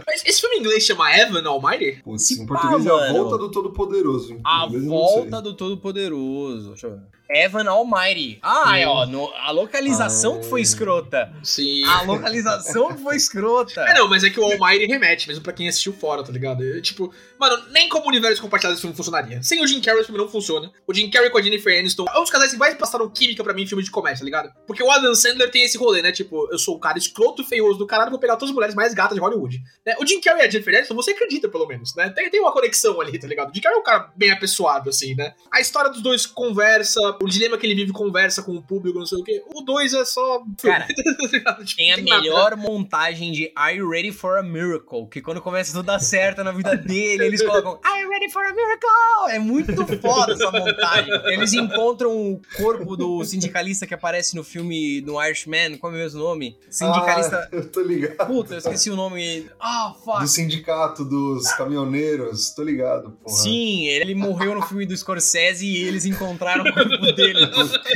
Mas 0.06 0.24
esse 0.26 0.40
filme 0.42 0.58
em 0.58 0.60
inglês 0.60 0.84
chama 0.84 1.12
Evan 1.18 1.48
Almighty? 1.48 2.02
Putz, 2.04 2.24
Se 2.28 2.42
em 2.42 2.46
pá, 2.46 2.60
português 2.60 2.86
é 2.86 2.90
a 2.90 2.94
mano. 2.94 3.14
volta 3.14 3.38
do 3.38 3.52
Todo-Poderoso. 3.52 4.40
A 4.44 4.68
volta 4.68 5.42
do 5.42 5.54
Todo-Poderoso. 5.56 6.70
Deixa 6.70 6.88
eu 6.88 6.92
ver. 6.92 7.02
Evan 7.30 7.70
Almighty. 7.70 8.40
Ah, 8.42 8.78
é, 8.80 8.88
ó, 8.88 9.06
no- 9.06 9.32
a 9.36 9.52
localização 9.52 10.40
que 10.40 10.48
foi 10.48 10.62
Ah. 10.62 10.64
escrota. 10.64 11.34
Sim. 11.44 11.84
A 11.86 12.02
localização 12.02 12.94
que 12.96 13.02
foi 13.04 13.16
escrota. 13.16 13.82
É, 13.82 13.94
não, 13.94 14.08
mas 14.10 14.24
é 14.24 14.30
que 14.30 14.40
o 14.40 14.44
Almighty 14.44 14.86
remete, 14.88 15.28
mesmo 15.28 15.44
pra 15.44 15.54
quem 15.54 15.68
assistiu 15.68 15.94
fora, 15.94 16.24
tá 16.24 16.32
ligado? 16.32 16.64
Eu, 16.64 16.82
tipo, 16.82 17.14
mano, 17.40 17.64
nem 17.72 17.88
como 17.90 18.08
universo 18.08 18.42
compartilhado 18.42 18.74
esse 18.74 18.82
filme 18.82 18.96
funcionaria. 18.96 19.42
Sem 19.44 19.62
o 19.64 19.68
Jim 19.68 19.80
Carrey, 19.82 20.00
esse 20.02 20.08
filme 20.08 20.22
não 20.22 20.30
funciona. 20.30 20.72
O 20.88 20.94
Jim 20.94 21.10
Carrey 21.10 21.30
com 21.30 21.38
a 21.38 21.42
Jennifer 21.42 21.78
Aniston 21.80 22.06
é 22.14 22.18
um 22.18 22.22
dos 22.22 22.32
casais 22.32 22.52
que 22.52 22.58
mais 22.58 22.76
passaram 22.76 23.10
química 23.10 23.44
pra 23.44 23.54
mim 23.54 23.64
em 23.64 23.68
filme 23.68 23.84
de 23.84 23.92
comédia, 23.92 24.20
tá 24.20 24.26
ligado? 24.26 24.52
Porque 24.66 24.82
o 24.84 24.90
Adam 24.92 25.14
Sandler 25.14 25.52
tem 25.52 25.64
esse 25.64 25.78
rolê, 25.78 26.02
né? 26.02 26.12
Tipo, 26.12 26.48
eu 26.52 26.58
sou 26.58 26.76
o 26.76 26.80
cara 26.80 26.98
escroto, 26.98 27.44
feioso 27.44 27.78
do 27.78 27.86
caralho, 27.88 28.10
vou 28.12 28.20
pegar 28.20 28.36
todas 28.38 28.50
as 28.50 28.56
mulheres 28.56 28.76
mais 28.76 28.94
gatas 28.94 29.14
de 29.16 29.22
Hollywood. 29.22 29.62
Né? 29.86 29.96
O 30.00 30.06
Jim 30.08 30.20
Carrey 30.20 30.44
e 30.44 30.48
a 30.48 30.50
Jennifer 30.50 30.76
Aniston, 30.76 30.96
você 30.96 31.12
acredita, 31.12 31.48
pelo 31.48 31.68
menos, 31.68 31.96
né? 31.96 32.10
Tem, 32.10 32.30
tem 32.30 32.40
uma 32.42 32.52
conexão 32.52 33.00
ali, 33.00 33.18
tá 33.20 33.28
ligado? 33.28 33.52
O 33.52 33.54
Jim 33.54 33.62
Carrey 33.62 33.78
é 33.78 33.82
um 33.82 33.84
cara 33.84 34.12
bem 34.16 34.32
apessoado, 34.32 34.90
assim, 34.90 35.14
né? 35.16 35.34
A 35.52 35.62
história 35.62 35.92
dos 35.92 36.02
dois 36.02 36.26
conversa, 36.26 37.14
o 37.22 37.28
dilema 37.28 37.58
que 37.58 37.66
ele 37.66 37.76
vive 37.76 37.92
conversa 37.92 38.42
com 38.44 38.54
o 38.56 38.62
público, 38.62 38.98
não 39.00 39.06
sei 39.06 39.20
o 39.20 39.24
quê. 39.24 39.44
O 39.54 39.62
dois 39.62 39.94
é 39.94 40.06
só... 40.06 40.42
Cara, 40.62 40.88
tá? 41.44 41.56
Tipo, 41.64 41.76
Tem 41.78 41.94
a 41.94 41.98
nada. 41.98 42.22
melhor 42.22 42.56
montagem 42.58 43.32
de 43.32 43.52
Are 43.56 43.76
You 43.76 43.90
Ready 43.90 44.12
for 44.12 44.38
a 44.38 44.44
Miracle? 44.44 45.08
Que 45.10 45.22
quando 45.22 45.42
começa 45.42 45.72
tudo 45.74 45.86
dar 45.86 46.00
certo 46.00 46.44
na 46.44 46.52
vida 46.52 46.76
dele, 46.78 47.26
eles 47.26 47.42
colocam 47.42 47.80
Are 47.84 48.02
You 48.02 48.10
Ready 48.10 48.30
for 48.32 48.44
a 48.44 48.54
Miracle? 48.54 48.90
É 49.32 49.40
muito 49.40 49.74
foda 50.02 50.34
essa 50.34 50.52
montagem. 50.52 51.14
Eles 51.26 51.54
encontram 51.54 52.12
o 52.34 52.42
corpo 52.58 52.96
do 52.96 53.24
sindicalista 53.24 53.86
que 53.86 53.94
aparece 53.94 54.36
no 54.36 54.44
filme 54.44 55.02
do 55.02 55.22
Irishman, 55.22 55.78
qual 55.78 55.92
é 55.92 55.96
o 55.96 56.00
mesmo 56.00 56.20
nome? 56.20 56.58
Sindicalista. 56.70 57.50
Ah, 57.52 57.56
eu 57.56 57.70
tô 57.70 57.82
ligado. 57.82 58.28
Puta, 58.28 58.54
eu 58.56 58.58
esqueci 58.60 58.90
o 58.90 58.96
nome. 58.96 59.46
Ah, 59.60 59.94
fuck. 60.04 60.20
Do 60.22 60.28
sindicato 60.28 61.04
dos 61.06 61.52
caminhoneiros, 61.54 62.52
tô 62.52 62.64
ligado, 62.64 63.12
porra. 63.24 63.38
Sim, 63.38 63.88
ele 63.88 64.16
morreu 64.16 64.56
no 64.56 64.62
filme 64.62 64.86
do 64.86 64.96
Scorsese 64.96 65.66
e 65.66 65.84
eles 65.84 66.06
encontraram 66.06 66.64
o 66.64 66.74
corpo 66.74 66.98
dele. 67.12 67.40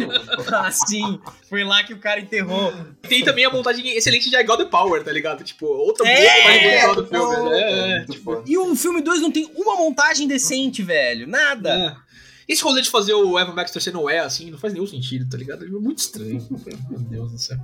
Assim, 0.54 1.20
foi 1.50 1.64
lá 1.64 1.84
que 1.84 1.94
o 1.94 2.00
cara 2.00 2.20
enterrou. 2.20 2.74
Tem 3.08 3.24
também 3.24 3.46
a 3.46 3.50
montagem 3.50 3.88
excelente 3.96 4.30
de 4.30 4.36
I 4.36 4.44
Got 4.44 4.58
the 4.58 4.66
Power, 4.66 5.04
tá 5.04 5.12
ligado? 5.12 5.44
Tipo, 5.44 5.66
outra 5.66 6.08
É, 6.08 6.22
boa 6.22 6.44
mais 6.44 6.62
é, 6.62 6.66
legal 6.66 6.96
do 6.96 7.08
filme. 7.08 7.52
É, 7.52 8.06
é. 8.10 8.18
foda. 8.24 8.44
E 8.46 8.58
o 8.58 8.76
filme 8.76 9.02
2 9.02 9.22
não 9.22 9.32
tem 9.32 9.50
uma 9.56 9.76
montagem 9.76 10.28
decente, 10.28 10.82
velho. 10.82 11.28
Nada. 11.28 11.98
É. 12.00 12.14
Esse 12.48 12.64
rolê 12.64 12.82
de 12.82 12.90
fazer 12.90 13.14
o 13.14 13.40
Evan 13.40 13.56
Baxter 13.56 13.82
ser 13.82 13.94
Noé, 13.94 14.20
assim, 14.20 14.52
não 14.52 14.58
faz 14.58 14.74
nenhum 14.74 14.86
sentido, 14.86 15.30
tá 15.30 15.38
ligado? 15.38 15.64
É 15.66 15.70
muito 15.70 16.00
estranho. 16.00 16.46
Meu 16.90 17.00
Deus 17.00 17.32
do 17.32 17.38
céu. 17.38 17.58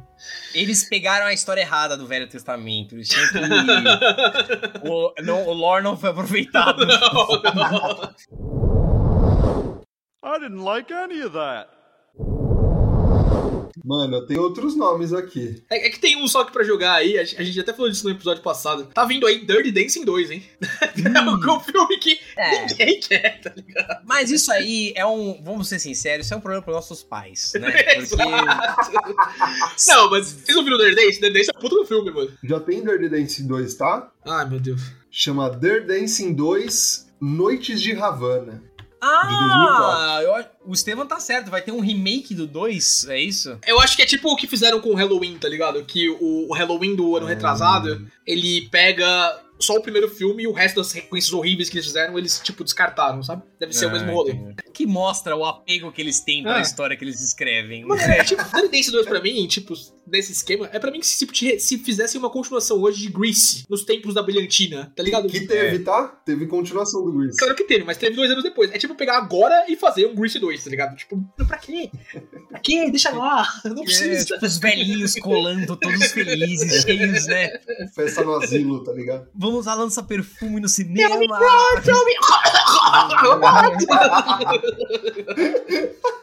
Eles 0.53 0.83
pegaram 0.83 1.25
a 1.25 1.33
história 1.33 1.61
errada 1.61 1.97
do 1.97 2.07
Velho 2.07 2.27
Testamento. 2.27 2.95
Eles 2.95 3.09
tinham 3.09 3.27
que. 3.29 3.37
o, 4.87 5.13
não, 5.21 5.47
o 5.47 5.53
lore 5.53 5.83
não 5.83 5.97
foi 5.97 6.09
aproveitado. 6.11 6.87
I 10.29 10.39
didn't 10.39 10.63
like 10.63 10.91
any 10.93 11.21
of 11.21 11.33
that. 11.33 11.69
Mano, 13.83 14.25
tem 14.27 14.37
outros 14.37 14.75
nomes 14.75 15.13
aqui. 15.13 15.63
É, 15.69 15.87
é 15.87 15.89
que 15.89 15.99
tem 15.99 16.15
um 16.21 16.27
só 16.27 16.43
que 16.43 16.51
pra 16.51 16.63
jogar 16.63 16.93
aí, 16.95 17.17
a 17.17 17.23
gente 17.23 17.41
a 17.41 17.43
gente 17.43 17.59
até 17.59 17.71
falou 17.73 17.89
disso 17.89 18.03
no 18.05 18.11
episódio 18.11 18.43
passado. 18.43 18.85
Tá 18.93 19.05
vindo 19.05 19.25
aí 19.25 19.43
Dirty 19.45 19.71
Dancing 19.71 20.03
2, 20.05 20.31
hein? 20.31 20.43
É 21.15 21.21
um 21.51 21.59
filme 21.61 21.97
que 21.97 22.19
É. 22.37 22.65
ninguém 22.65 22.99
quer, 22.99 23.39
tá 23.41 23.51
ligado? 23.55 24.01
Mas 24.05 24.29
isso 24.29 24.51
aí 24.51 24.91
é 24.95 25.05
um. 25.05 25.41
Vamos 25.43 25.67
ser 25.69 25.79
sinceros, 25.79 26.25
isso 26.25 26.33
é 26.33 26.37
um 26.37 26.41
problema 26.41 26.63
para 26.63 26.73
nossos 26.73 27.01
pais, 27.03 27.53
né? 27.59 27.71
Porque. 28.07 28.23
Não, 29.87 30.09
mas 30.11 30.27
vocês 30.27 30.55
não 30.55 30.63
viram 30.63 30.77
Dirty 30.77 30.95
Dancing? 30.95 31.19
Dirty 31.21 31.33
Dancing 31.33 31.51
é 31.55 31.59
puta 31.59 31.75
do 31.75 31.85
filme, 31.85 32.11
mano. 32.11 32.31
Já 32.43 32.59
tem 32.59 32.83
Dirty 32.83 33.09
Dancing 33.09 33.47
2, 33.47 33.75
tá? 33.75 34.11
Ai, 34.27 34.47
meu 34.49 34.59
Deus. 34.59 34.81
Chama 35.09 35.49
Dirty 35.49 35.87
Dancing 35.87 36.33
2 36.33 37.07
Noites 37.21 37.81
de 37.81 37.93
Havana. 37.93 38.61
Ah! 39.01 40.19
eu 40.23 40.35
acho- 40.35 40.49
o 40.65 40.73
Estevam 40.73 41.05
tá 41.05 41.19
certo, 41.19 41.49
vai 41.49 41.61
ter 41.61 41.71
um 41.71 41.79
remake 41.79 42.33
do 42.35 42.45
2, 42.45 43.05
é 43.09 43.19
isso? 43.19 43.57
Eu 43.65 43.79
acho 43.79 43.95
que 43.95 44.01
é 44.01 44.05
tipo 44.05 44.29
o 44.31 44.35
que 44.35 44.45
fizeram 44.47 44.79
com 44.79 44.89
o 44.89 44.95
Halloween, 44.95 45.37
tá 45.37 45.47
ligado? 45.49 45.83
Que 45.83 46.09
o, 46.09 46.47
o 46.49 46.53
Halloween 46.53 46.95
do 46.95 47.15
ano 47.15 47.25
Hum. 47.25 47.29
retrasado, 47.29 48.05
ele 48.25 48.67
pega 48.69 49.41
só 49.59 49.75
o 49.75 49.81
primeiro 49.81 50.07
filme 50.09 50.43
e 50.43 50.47
o 50.47 50.53
resto 50.53 50.77
das 50.77 50.87
sequências 50.87 51.33
horríveis 51.33 51.69
que 51.69 51.75
eles 51.77 51.85
fizeram, 51.85 52.17
eles, 52.17 52.39
tipo, 52.41 52.63
descartaram, 52.63 53.21
sabe? 53.21 53.43
Deve 53.59 53.73
ser 53.73 53.87
o 53.87 53.89
Ah, 53.89 53.91
mesmo 53.91 54.11
rolê. 54.13 54.31
entendi. 54.31 54.55
Que 54.73 54.85
mostra 54.85 55.35
o 55.35 55.43
apego 55.43 55.91
que 55.91 56.01
eles 56.01 56.21
têm 56.21 56.43
pela 56.43 56.59
Ah. 56.59 56.61
história 56.61 56.95
que 56.95 57.03
eles 57.03 57.19
escrevem. 57.19 57.83
Mano, 57.83 58.01
é, 58.01 58.23
tipo, 58.23 58.41
Dancing 58.71 58.91
2 58.91 59.05
pra 59.05 59.21
mim, 59.21 59.45
tipo, 59.47 59.73
desse 60.09 60.31
esquema, 60.31 60.69
é 60.71 60.79
pra 60.79 60.91
mim 60.91 60.99
que 60.99 61.07
se, 61.07 61.25
tipo, 61.25 61.33
se 61.59 61.77
fizessem 61.79 62.19
uma 62.19 62.29
continuação 62.29 62.81
hoje 62.81 63.01
de 63.01 63.09
Grease, 63.09 63.65
nos 63.69 63.83
tempos 63.83 64.13
da 64.13 64.21
brilhantina, 64.23 64.91
tá 64.95 65.03
ligado? 65.03 65.27
Que 65.27 65.45
teve, 65.47 65.79
tá? 65.79 66.07
Teve 66.25 66.47
continuação 66.47 67.03
do 67.05 67.11
Grease. 67.13 67.37
Claro 67.37 67.55
que 67.55 67.63
teve, 67.63 67.83
mas 67.83 67.97
teve 67.97 68.15
dois 68.15 68.29
anos 68.31 68.43
depois. 68.43 68.71
É 68.71 68.77
tipo 68.77 68.95
pegar 68.95 69.17
agora 69.17 69.65
e 69.69 69.75
fazer 69.75 70.07
um 70.07 70.15
Grease 70.15 70.39
2, 70.39 70.63
tá 70.63 70.69
ligado? 70.69 70.95
Tipo, 70.95 71.17
pra 71.47 71.57
quê? 71.57 71.89
Pra 72.49 72.59
quê? 72.59 72.89
Deixa 72.89 73.09
lá, 73.11 73.47
não 73.65 73.81
É, 73.81 73.85
precisa. 73.85 74.25
tipo, 74.25 74.45
os 74.45 74.57
velhinhos 74.57 75.15
colando, 75.15 75.75
todos 75.75 76.11
felizes, 76.11 76.83
cheios, 76.83 77.25
né? 77.27 77.49
Festa 77.93 78.23
no 78.23 78.35
asilo, 78.35 78.83
tá 78.83 78.91
ligado? 78.91 79.27
Vamos 79.35 79.65
lá 79.65 79.73
lançar 79.75 80.03
perfume 80.03 80.59
no 80.59 80.69
cinema. 80.69 81.19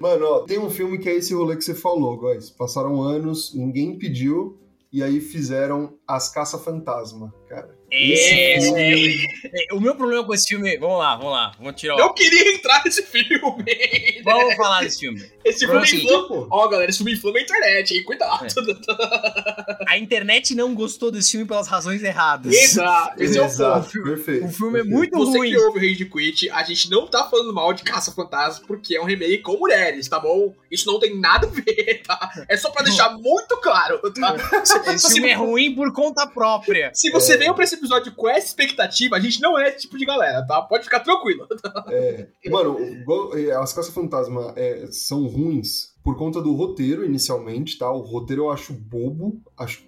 Mano, 0.00 0.26
ó, 0.26 0.40
tem 0.40 0.58
um 0.58 0.70
filme 0.70 0.98
que 0.98 1.08
é 1.08 1.14
esse 1.14 1.34
rolê 1.34 1.56
que 1.56 1.64
você 1.64 1.74
falou, 1.74 2.16
guys. 2.18 2.50
Passaram 2.50 3.00
anos, 3.02 3.54
ninguém 3.54 3.98
pediu, 3.98 4.58
e 4.92 5.02
aí 5.02 5.20
fizeram 5.20 5.94
As 6.06 6.28
Caça-Fantasma, 6.28 7.32
cara. 7.48 7.81
É, 7.94 8.54
é, 8.56 9.14
é, 9.70 9.74
o 9.74 9.78
meu 9.80 9.94
problema 9.94 10.24
com 10.24 10.32
esse 10.32 10.48
filme. 10.48 10.78
Vamos 10.78 10.98
lá, 10.98 11.14
vamos 11.16 11.32
lá. 11.32 11.52
Vamos 11.58 11.78
tirar. 11.78 11.98
Eu 11.98 12.14
queria 12.14 12.54
entrar 12.54 12.82
nesse 12.84 13.02
filme. 13.02 13.28
Vamos 14.24 14.54
falar 14.56 14.82
desse 14.82 15.00
filme. 15.00 15.22
Esse 15.44 15.66
filme 15.66 15.82
assim, 15.82 15.96
inflama. 15.98 16.46
Ó, 16.50 16.68
galera, 16.68 16.88
esse 16.88 16.98
filme 16.98 17.12
inflama 17.12 17.38
a 17.38 17.42
internet, 17.42 17.94
hein? 17.94 18.02
Cuidado. 18.04 18.46
A 19.88 19.98
internet 19.98 20.54
não 20.54 20.74
gostou 20.74 21.10
desse 21.10 21.32
filme 21.32 21.46
pelas 21.46 21.68
razões 21.68 22.02
erradas. 22.02 22.52
Exato. 22.54 23.22
Esse 23.22 23.36
é 23.38 23.40
o 23.42 23.44
ponto. 23.44 23.52
Exato, 23.54 23.90
filme- 23.90 24.10
perfeito. 24.14 24.46
O 24.46 24.48
filme 24.48 24.78
é 24.78 24.82
perfeito. 24.82 24.96
muito 24.96 25.18
Você 25.18 25.38
ruim. 25.38 25.50
que 25.50 25.58
ouve 25.58 25.78
o 25.78 25.80
Rage 25.82 26.04
Quit, 26.06 26.50
a 26.50 26.62
gente 26.62 26.90
não 26.90 27.06
tá 27.06 27.24
falando 27.28 27.52
mal 27.52 27.72
de 27.74 27.82
Caça 27.82 28.12
Fantasma 28.12 28.64
porque 28.66 28.96
é 28.96 29.00
um 29.02 29.04
remake 29.04 29.38
com 29.42 29.56
mulheres, 29.58 30.08
tá 30.08 30.18
bom? 30.18 30.54
Isso 30.70 30.86
não 30.90 30.98
tem 30.98 31.18
nada 31.20 31.46
a 31.46 31.50
ver, 31.50 32.02
tá? 32.06 32.30
É 32.48 32.56
só 32.56 32.70
pra 32.70 32.82
deixar 32.82 33.10
muito 33.18 33.56
claro, 33.60 33.98
tá? 34.12 34.64
Se, 34.64 34.78
Esse 34.94 34.98
se- 35.08 35.14
filme 35.14 35.28
é 35.28 35.34
ruim 35.34 35.74
por 35.74 35.92
conta 35.92 36.26
própria. 36.26 36.90
se 36.94 37.10
você 37.10 37.36
veio 37.36 37.54
pra 37.54 37.64
esse 37.64 37.76
episódio 37.82 38.12
com 38.12 38.28
essa 38.28 38.46
expectativa, 38.46 39.16
a 39.16 39.20
gente 39.20 39.40
não 39.40 39.58
é 39.58 39.68
esse 39.68 39.80
tipo 39.80 39.98
de 39.98 40.06
galera, 40.06 40.46
tá? 40.46 40.62
Pode 40.62 40.84
ficar 40.84 41.00
tranquilo. 41.00 41.46
É, 41.90 42.28
mano, 42.48 42.78
é, 43.36 43.52
as 43.52 43.72
Caça-Fantasma 43.72 44.52
é, 44.56 44.86
são 44.90 45.26
ruins 45.26 45.91
por 46.02 46.16
conta 46.16 46.42
do 46.42 46.52
roteiro, 46.52 47.04
inicialmente, 47.04 47.78
tá? 47.78 47.90
O 47.90 48.00
roteiro 48.00 48.42
eu 48.44 48.50
acho 48.50 48.72
bobo. 48.72 49.40
Acho 49.56 49.84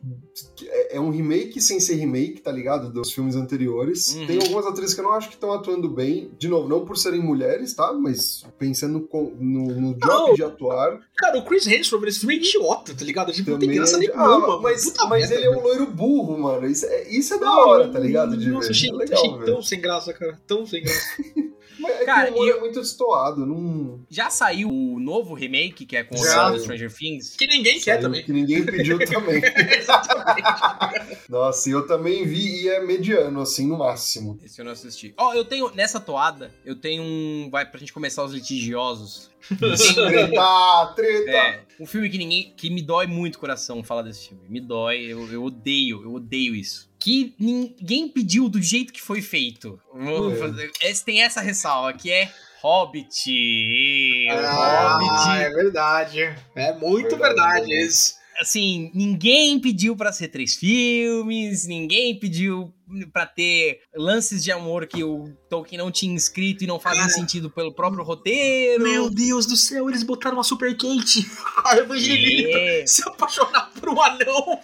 é, 0.62 0.97
é 0.97 1.01
um 1.01 1.11
remake 1.11 1.61
sem 1.61 1.81
ser 1.81 1.95
remake, 1.97 2.41
tá 2.41 2.53
ligado? 2.53 2.93
Dos 2.93 3.12
filmes 3.12 3.35
anteriores. 3.35 4.15
Uhum. 4.15 4.27
Tem 4.27 4.39
algumas 4.41 4.65
atrizes 4.67 4.95
que 4.95 5.01
eu 5.01 5.05
não 5.05 5.12
acho 5.12 5.29
que 5.29 5.35
estão 5.35 5.53
atuando 5.53 5.89
bem. 5.89 6.31
De 6.39 6.47
novo, 6.47 6.69
não 6.69 6.85
por 6.85 6.97
serem 6.97 7.21
mulheres, 7.21 7.75
tá? 7.75 7.93
Mas 7.93 8.45
pensando 8.59 9.01
com- 9.01 9.33
no, 9.41 9.67
no 9.81 9.95
job 9.95 10.35
de 10.37 10.45
atuar. 10.45 11.01
Cara, 11.17 11.39
o 11.39 11.45
Chris 11.45 11.67
Hemsworth 11.67 12.05
nesse 12.05 12.21
filme 12.21 12.35
é 12.35 12.39
idiota, 12.39 12.95
tá 12.95 13.05
ligado? 13.05 13.33
Tipo, 13.33 13.51
não 13.51 13.59
tem 13.59 13.71
graça 13.71 13.97
é- 13.97 13.99
nenhuma. 13.99 14.55
Ah, 14.57 14.61
mas, 14.62 14.85
Puta 14.85 15.07
mas 15.07 15.29
merda, 15.31 15.35
ele 15.35 15.47
é 15.47 15.51
um 15.59 15.62
loiro 15.62 15.87
burro, 15.87 16.39
mano. 16.39 16.67
Isso 16.67 16.87
é, 16.87 17.09
isso 17.09 17.35
é 17.35 17.39
da 17.39 17.51
hora, 17.57 17.89
tá 17.89 17.99
ligado? 17.99 18.37
De 18.37 18.49
Nossa, 18.51 18.69
ver. 18.69 18.73
achei, 18.73 18.91
é 18.91 18.93
legal, 18.93 19.19
achei 19.19 19.45
tão 19.47 19.62
sem 19.62 19.81
graça, 19.81 20.12
cara. 20.12 20.39
Tão 20.47 20.65
sem 20.65 20.83
graça. 20.83 21.07
Mas 21.85 22.01
é 22.01 22.05
Cara, 22.05 22.26
que 22.26 22.32
o 22.32 22.35
humor 22.37 22.47
e 22.47 22.51
eu- 22.51 22.57
é 22.57 22.61
muito 22.61 22.80
destoado. 22.80 23.47
Não... 23.47 24.05
Já 24.11 24.30
saiu 24.30 24.68
o 24.70 24.99
novo 25.01 25.35
remake, 25.35 25.87
que 25.87 25.97
é 25.97 26.03
com 26.05 26.14
o 26.14 26.24
Já. 26.24 26.51
do 26.51 26.61
Stranger 26.61 26.93
Things. 26.93 27.37
Que 27.37 27.47
ninguém 27.47 27.74
quer 27.74 27.95
Saiu 27.95 28.01
também. 28.03 28.22
Que 28.24 28.32
ninguém 28.32 28.64
pediu 28.64 28.99
também. 29.07 29.41
Nossa, 31.28 31.68
e 31.68 31.72
eu 31.72 31.87
também 31.87 32.24
vi 32.26 32.64
e 32.64 32.68
é 32.68 32.80
mediano, 32.85 33.41
assim, 33.41 33.66
no 33.66 33.78
máximo. 33.78 34.39
Esse 34.45 34.61
eu 34.61 34.64
não 34.64 34.72
assisti. 34.72 35.14
Ó, 35.16 35.35
eu 35.35 35.45
tenho, 35.45 35.70
nessa 35.74 36.01
toada, 36.01 36.53
eu 36.64 36.74
tenho 36.76 37.03
um. 37.03 37.49
Vai 37.51 37.64
pra 37.68 37.78
gente 37.80 37.93
começar 37.93 38.24
os 38.24 38.32
litigiosos. 38.32 39.30
Treta, 39.59 40.93
treta. 40.97 41.30
É, 41.30 41.61
um 41.78 41.87
filme 41.87 42.09
que 42.09 42.16
ninguém. 42.18 42.53
que 42.57 42.70
me 42.70 42.80
dói 42.80 43.07
muito 43.07 43.37
o 43.37 43.39
coração 43.39 43.82
falar 43.82 44.03
desse 44.03 44.28
filme. 44.28 44.43
Me 44.49 44.61
dói, 44.61 45.05
eu, 45.05 45.30
eu 45.30 45.45
odeio, 45.45 46.03
eu 46.03 46.14
odeio 46.14 46.55
isso. 46.55 46.89
Que 47.05 47.34
ninguém 47.38 48.09
pediu 48.09 48.48
do 48.48 48.62
jeito 48.62 48.92
que 48.92 49.00
foi 49.02 49.20
feito. 49.20 49.78
Vou 49.92 50.32
É. 50.32 50.36
fazer- 50.36 50.70
esse, 50.82 51.05
tem 51.05 51.22
essa 51.22 51.40
ressalva, 51.42 51.92
que 51.92 52.11
é 52.11 52.32
Hobbit. 52.62 54.28
Ah, 54.30 54.98
Hobbit. 54.98 55.42
é 55.44 55.50
verdade. 55.50 56.34
É 56.55 56.72
muito 56.78 57.16
Verdade, 57.16 57.66
verdade, 57.66 57.86
isso. 57.86 58.14
Assim, 58.40 58.90
ninguém 58.94 59.61
pediu 59.61 59.94
pra 59.94 60.12
ser 60.12 60.28
três 60.28 60.55
filmes, 60.55 61.66
ninguém 61.66 62.18
pediu 62.18 62.72
pra 63.12 63.26
ter 63.26 63.80
lances 63.95 64.45
de 64.45 64.53
amor 64.53 64.87
que 64.87 65.03
o 65.03 65.32
Tolkien 65.49 65.78
não 65.78 65.91
tinha 65.91 66.14
escrito 66.14 66.62
e 66.64 66.66
não 66.66 66.78
Cara. 66.78 67.09
sentido 67.09 67.49
pelo 67.51 67.72
próprio 67.72 68.03
roteiro. 68.05 68.82
Meu 68.82 69.09
Deus 69.11 69.47
do 69.47 69.57
céu, 69.57 69.89
eles 69.89 70.03
botaram 70.03 70.37
uma 70.37 70.45
super 70.45 70.72
Kate. 70.76 71.26
A 71.64 71.76
Evangelina 71.78 72.49
É. 72.59 72.87
se 72.87 73.03
apaixonar 73.09 73.70
por 73.78 73.89
um 73.89 74.01
anão. 74.03 74.61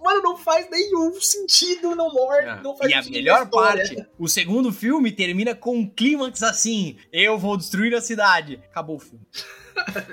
Mano, 0.00 0.22
não 0.22 0.36
faz 0.36 0.68
nenhum 0.70 1.20
sentido 1.20 1.94
no 1.94 2.08
lore. 2.08 2.46
Ah, 2.46 2.60
Não 2.62 2.76
faz 2.76 2.90
e 2.90 2.94
a 2.94 3.02
melhor 3.02 3.48
parte, 3.50 3.96
o 4.18 4.28
segundo 4.28 4.72
filme 4.72 5.10
termina 5.12 5.54
com 5.54 5.76
um 5.78 5.86
clímax 5.88 6.42
assim: 6.42 6.96
eu 7.12 7.38
vou 7.38 7.56
destruir 7.56 7.94
a 7.94 8.00
cidade. 8.00 8.60
Acabou 8.70 8.96
o 8.96 9.00
filme. 9.00 9.24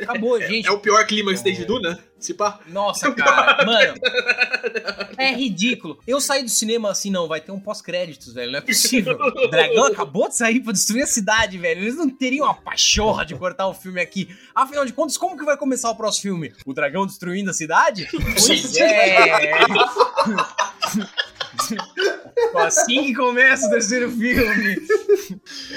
Acabou, 0.02 0.40
gente. 0.42 0.68
É 0.68 0.72
o 0.72 0.80
pior 0.80 1.06
clímax 1.06 1.42
desde 1.42 1.66
Duna? 1.66 2.00
Se 2.20 2.34
pá. 2.34 2.60
Nossa, 2.68 3.12
cara, 3.14 3.64
mano. 3.66 3.94
É 5.18 5.34
ridículo. 5.36 6.00
Eu 6.08 6.20
saí 6.20 6.42
do 6.44 6.50
cinema 6.50 6.90
assim, 6.90 7.12
não, 7.12 7.28
vai 7.28 7.42
ter 7.42 7.51
um 7.52 7.60
pós-créditos, 7.60 8.34
velho. 8.34 8.52
Não 8.52 8.60
é 8.60 8.62
possível. 8.62 9.18
O 9.20 9.48
dragão 9.48 9.86
acabou 9.86 10.28
de 10.28 10.36
sair 10.36 10.60
pra 10.60 10.74
destruir 10.74 11.04
a 11.04 11.08
cidade, 11.08 11.58
velho. 11.58 11.82
Eles 11.82 11.96
não 11.96 12.10
teriam 12.10 12.46
a 12.46 12.54
pachorra 12.54 13.26
de 13.26 13.36
cortar 13.36 13.68
o 13.68 13.74
filme 13.74 14.02
aqui. 14.02 14.30
Afinal 14.56 14.86
de 14.86 14.94
contas, 14.94 15.18
como 15.18 15.38
que 15.38 15.46
vai 15.46 15.58
começar 15.58 15.90
o 15.90 15.96
próximo 15.96 16.22
filme? 16.22 16.54
O 16.66 16.74
dragão 16.74 17.06
destruindo 17.06 17.52
a 17.52 17.54
cidade? 17.54 18.08
Pois 18.12 18.76
é. 18.78 19.52
assim 22.56 23.06
que 23.06 23.14
começa 23.16 23.68
o 23.68 23.70
terceiro 23.70 24.12
filme. 24.12 24.76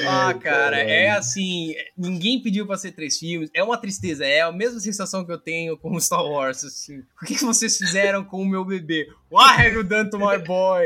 Ah, 0.06 0.34
cara, 0.34 0.78
é 0.78 1.10
assim. 1.10 1.74
Ninguém 1.96 2.42
pediu 2.42 2.66
pra 2.66 2.76
ser 2.76 2.92
três 2.92 3.18
filmes. 3.18 3.50
É 3.54 3.62
uma 3.62 3.76
tristeza. 3.78 4.24
É 4.24 4.40
a 4.40 4.50
mesma 4.50 4.80
sensação 4.80 5.24
que 5.24 5.30
eu 5.30 5.38
tenho 5.38 5.76
com 5.78 5.94
o 5.94 6.00
Star 6.00 6.24
Wars. 6.24 6.64
Assim. 6.64 6.98
O 7.22 7.24
que 7.26 7.34
que 7.36 7.44
vocês 7.44 7.76
fizeram 7.76 8.24
com 8.24 8.42
o 8.42 8.46
meu 8.46 8.64
bebê? 8.64 9.06
Why 9.30 9.66
have 9.66 9.74
you 9.76 9.84
done 9.84 10.10
to 10.10 10.18
my 10.18 10.38
boy? 10.38 10.84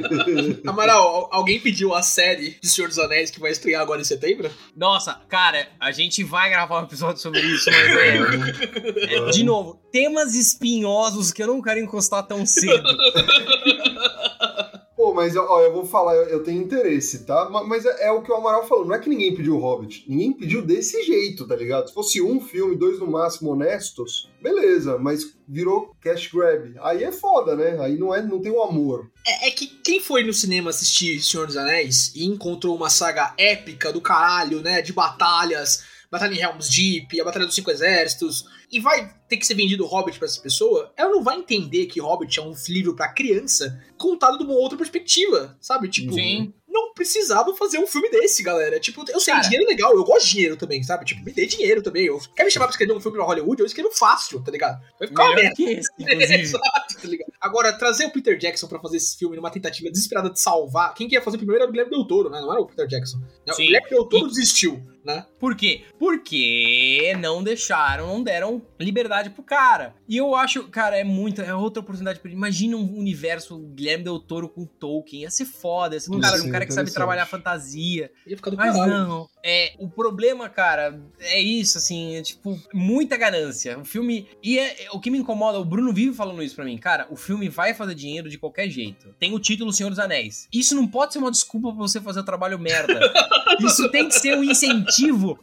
Amaral, 0.66 1.02
al- 1.02 1.28
alguém 1.32 1.60
pediu 1.60 1.94
a 1.94 2.02
série 2.02 2.56
de 2.60 2.68
Senhor 2.68 2.88
dos 2.88 2.98
Anéis 2.98 3.30
que 3.30 3.40
vai 3.40 3.50
estrear 3.50 3.82
agora 3.82 4.00
em 4.00 4.04
setembro? 4.04 4.50
Nossa, 4.76 5.20
cara, 5.28 5.68
a 5.78 5.90
gente 5.92 6.22
vai 6.24 6.48
gravar 6.50 6.80
um 6.80 6.84
episódio 6.84 7.20
sobre 7.20 7.40
isso, 7.40 7.70
mas 7.70 7.96
é, 7.96 9.16
é, 9.16 9.30
de 9.30 9.42
novo, 9.44 9.80
temas 9.92 10.34
espinhosos 10.34 11.32
que 11.32 11.42
eu 11.42 11.46
não 11.46 11.60
quero 11.60 11.80
encostar 11.80 12.26
tão 12.26 12.44
cedo. 12.46 12.82
Pô, 15.00 15.14
mas 15.14 15.34
ó, 15.34 15.62
eu 15.62 15.72
vou 15.72 15.86
falar, 15.86 16.14
eu, 16.14 16.42
tenho 16.44 16.60
interesse, 16.60 17.24
tá? 17.24 17.48
Ma- 17.48 17.64
Mas 17.64 17.86
é, 17.86 18.08
é 18.08 18.12
o 18.12 18.20
que 18.20 18.30
o 18.30 18.34
Amaral 18.34 18.68
falou, 18.68 18.84
não 18.84 18.94
é 18.94 18.98
que 18.98 19.08
ninguém 19.08 19.34
pediu 19.34 19.56
o 19.56 19.58
Hobbit. 19.58 20.04
Ninguém 20.06 20.30
pediu 20.30 20.60
desse 20.60 21.02
jeito, 21.02 21.46
tá 21.48 21.56
ligado? 21.56 21.88
Se 21.88 21.94
fosse 21.94 22.20
um 22.20 22.38
filme, 22.38 22.76
dois 22.76 22.98
no 23.00 23.06
máximo 23.10 23.52
honestos, 23.52 24.28
beleza, 24.42 24.98
mas 24.98 25.34
virou 25.48 25.96
cash 26.02 26.26
grab. 26.30 26.74
Aí 26.82 27.02
é 27.02 27.10
foda, 27.12 27.56
né? 27.56 27.82
Aí 27.82 27.96
não, 27.98 28.14
é, 28.14 28.20
não 28.20 28.42
tem 28.42 28.52
o 28.52 28.62
amor. 28.62 29.10
É, 29.26 29.48
é 29.48 29.50
que 29.50 29.66
quem 29.68 30.00
foi 30.00 30.22
no 30.22 30.34
cinema 30.34 30.68
assistir 30.68 31.18
Senhor 31.22 31.46
dos 31.46 31.56
Anéis 31.56 32.12
e 32.14 32.26
encontrou 32.26 32.76
uma 32.76 32.90
saga 32.90 33.32
épica 33.38 33.90
do 33.90 34.02
caralho, 34.02 34.60
né? 34.60 34.82
De 34.82 34.92
batalhas, 34.92 35.82
Batalha 36.10 36.34
em 36.34 36.40
Helm's 36.42 36.68
Deep, 36.68 37.18
a 37.20 37.24
Batalha 37.24 37.46
dos 37.46 37.54
Cinco 37.54 37.70
Exércitos, 37.70 38.44
e 38.70 38.78
vai 38.80 39.12
ter 39.28 39.36
que 39.36 39.46
ser 39.46 39.54
vendido 39.54 39.84
Hobbit 39.86 40.18
pra 40.18 40.26
essa 40.26 40.40
pessoa, 40.40 40.92
ela 40.96 41.10
não 41.10 41.22
vai 41.22 41.36
entender 41.36 41.86
que 41.86 42.00
Hobbit 42.00 42.38
é 42.38 42.42
um 42.42 42.54
livro 42.68 42.94
pra 42.94 43.08
criança 43.12 43.80
contado 43.98 44.38
de 44.38 44.44
uma 44.44 44.54
outra 44.54 44.76
perspectiva, 44.78 45.56
sabe? 45.60 45.88
Tipo, 45.88 46.12
Sim. 46.14 46.52
não 46.68 46.92
precisava 46.94 47.54
fazer 47.56 47.78
um 47.78 47.86
filme 47.86 48.10
desse, 48.10 48.42
galera. 48.42 48.78
Tipo, 48.80 49.04
eu 49.10 49.20
sei, 49.20 49.32
Cara. 49.34 49.44
dinheiro 49.44 49.66
é 49.66 49.68
legal, 49.72 49.94
eu 49.94 50.04
gosto 50.04 50.26
de 50.26 50.32
dinheiro 50.32 50.56
também, 50.56 50.82
sabe? 50.82 51.04
Tipo, 51.04 51.24
me 51.24 51.32
dê 51.32 51.46
dinheiro 51.46 51.82
também. 51.82 52.06
Eu 52.06 52.18
quer 52.36 52.44
me 52.44 52.50
chamar 52.50 52.66
pra 52.66 52.72
escrever 52.72 52.92
um 52.92 53.00
filme 53.00 53.16
pra 53.16 53.26
Hollywood, 53.26 53.60
eu 53.60 53.66
escrevo 53.66 53.90
fácil, 53.92 54.42
tá 54.42 54.50
ligado? 54.50 54.80
Vai 54.98 55.08
ficar 55.08 55.24
uma 55.24 55.34
merda. 55.36 55.54
Exato, 56.34 56.62
tá 57.00 57.08
ligado? 57.08 57.32
Agora, 57.40 57.72
trazer 57.72 58.06
o 58.06 58.10
Peter 58.12 58.36
Jackson 58.36 58.66
pra 58.68 58.78
fazer 58.80 58.96
esse 58.98 59.16
filme 59.16 59.36
numa 59.36 59.50
tentativa 59.50 59.90
desesperada 59.90 60.30
de 60.30 60.40
salvar. 60.40 60.94
Quem 60.94 61.08
que 61.08 61.14
ia 61.14 61.22
fazer 61.22 61.38
primeiro 61.38 61.62
era 61.62 61.68
o 61.68 61.72
Guilherme 61.72 61.90
Del 61.92 62.04
Toro, 62.06 62.30
né? 62.30 62.40
Não 62.40 62.52
era 62.52 62.60
o 62.60 62.66
Peter 62.66 62.86
Jackson. 62.86 63.18
Não, 63.46 63.54
O 63.54 63.56
Sim. 63.56 63.64
Guilherme 63.66 63.88
Del 63.90 64.04
Toro 64.06 64.26
E- 64.26 64.28
desistiu, 64.28 64.82
né? 65.04 65.24
Por 65.38 65.54
quê? 65.56 65.82
Porque 65.98 67.14
não 67.18 67.42
deixaram, 67.42 68.06
não 68.06 68.22
deram 68.22 68.62
liberdade 68.78 69.30
pro 69.30 69.42
cara. 69.42 69.94
E 70.08 70.16
eu 70.16 70.34
acho, 70.34 70.64
cara, 70.68 70.96
é 70.98 71.04
muito, 71.04 71.40
é 71.40 71.54
outra 71.54 71.80
oportunidade 71.80 72.20
ele. 72.24 72.34
Imagina 72.34 72.76
um 72.76 72.98
universo 72.98 73.58
Guilherme 73.58 74.04
Del 74.04 74.18
Toro 74.18 74.48
com 74.48 74.64
Tolkien, 74.64 75.22
ia 75.22 75.30
ser 75.30 75.44
foda, 75.44 75.94
ia 75.96 76.00
ser 76.00 76.10
um 76.12 76.20
cara, 76.20 76.36
ser 76.38 76.48
um 76.48 76.52
cara 76.52 76.66
que 76.66 76.72
sabe 76.72 76.90
trabalhar 76.92 77.26
fantasia. 77.26 78.10
Ia 78.26 78.36
ficar 78.36 78.50
do 78.50 78.56
Mas 78.56 78.74
caralho. 78.76 78.92
não, 78.92 79.28
é, 79.44 79.72
o 79.78 79.88
problema, 79.88 80.48
cara, 80.48 81.00
é 81.20 81.40
isso, 81.40 81.78
assim, 81.78 82.16
é 82.16 82.22
tipo, 82.22 82.58
muita 82.72 83.16
ganância. 83.16 83.78
O 83.78 83.84
filme, 83.84 84.28
e 84.42 84.58
é, 84.58 84.84
é- 84.84 84.90
o 84.92 85.00
que 85.00 85.10
me 85.10 85.18
incomoda, 85.18 85.58
o 85.58 85.64
Bruno 85.64 85.92
vive 85.92 86.14
falando 86.14 86.42
isso 86.42 86.54
pra 86.54 86.64
mim, 86.64 86.76
cara, 86.78 87.06
o 87.10 87.16
filme 87.16 87.48
vai 87.48 87.72
fazer 87.74 87.94
dinheiro 87.94 88.28
de 88.28 88.38
qualquer 88.38 88.68
jeito. 88.68 89.14
Tem 89.18 89.32
o 89.34 89.38
título 89.38 89.72
Senhor 89.72 89.90
dos 89.90 89.98
Anéis. 89.98 90.46
Isso 90.52 90.74
não 90.74 90.86
pode 90.86 91.12
ser 91.12 91.18
uma 91.18 91.30
desculpa 91.30 91.68
pra 91.68 91.78
você 91.78 92.00
fazer 92.00 92.20
o 92.20 92.24
trabalho 92.24 92.58
merda. 92.58 93.00
Isso 93.60 93.90
tem 93.90 94.08
que 94.08 94.14
ser 94.18 94.36
um 94.36 94.44
incentivo 94.44 94.90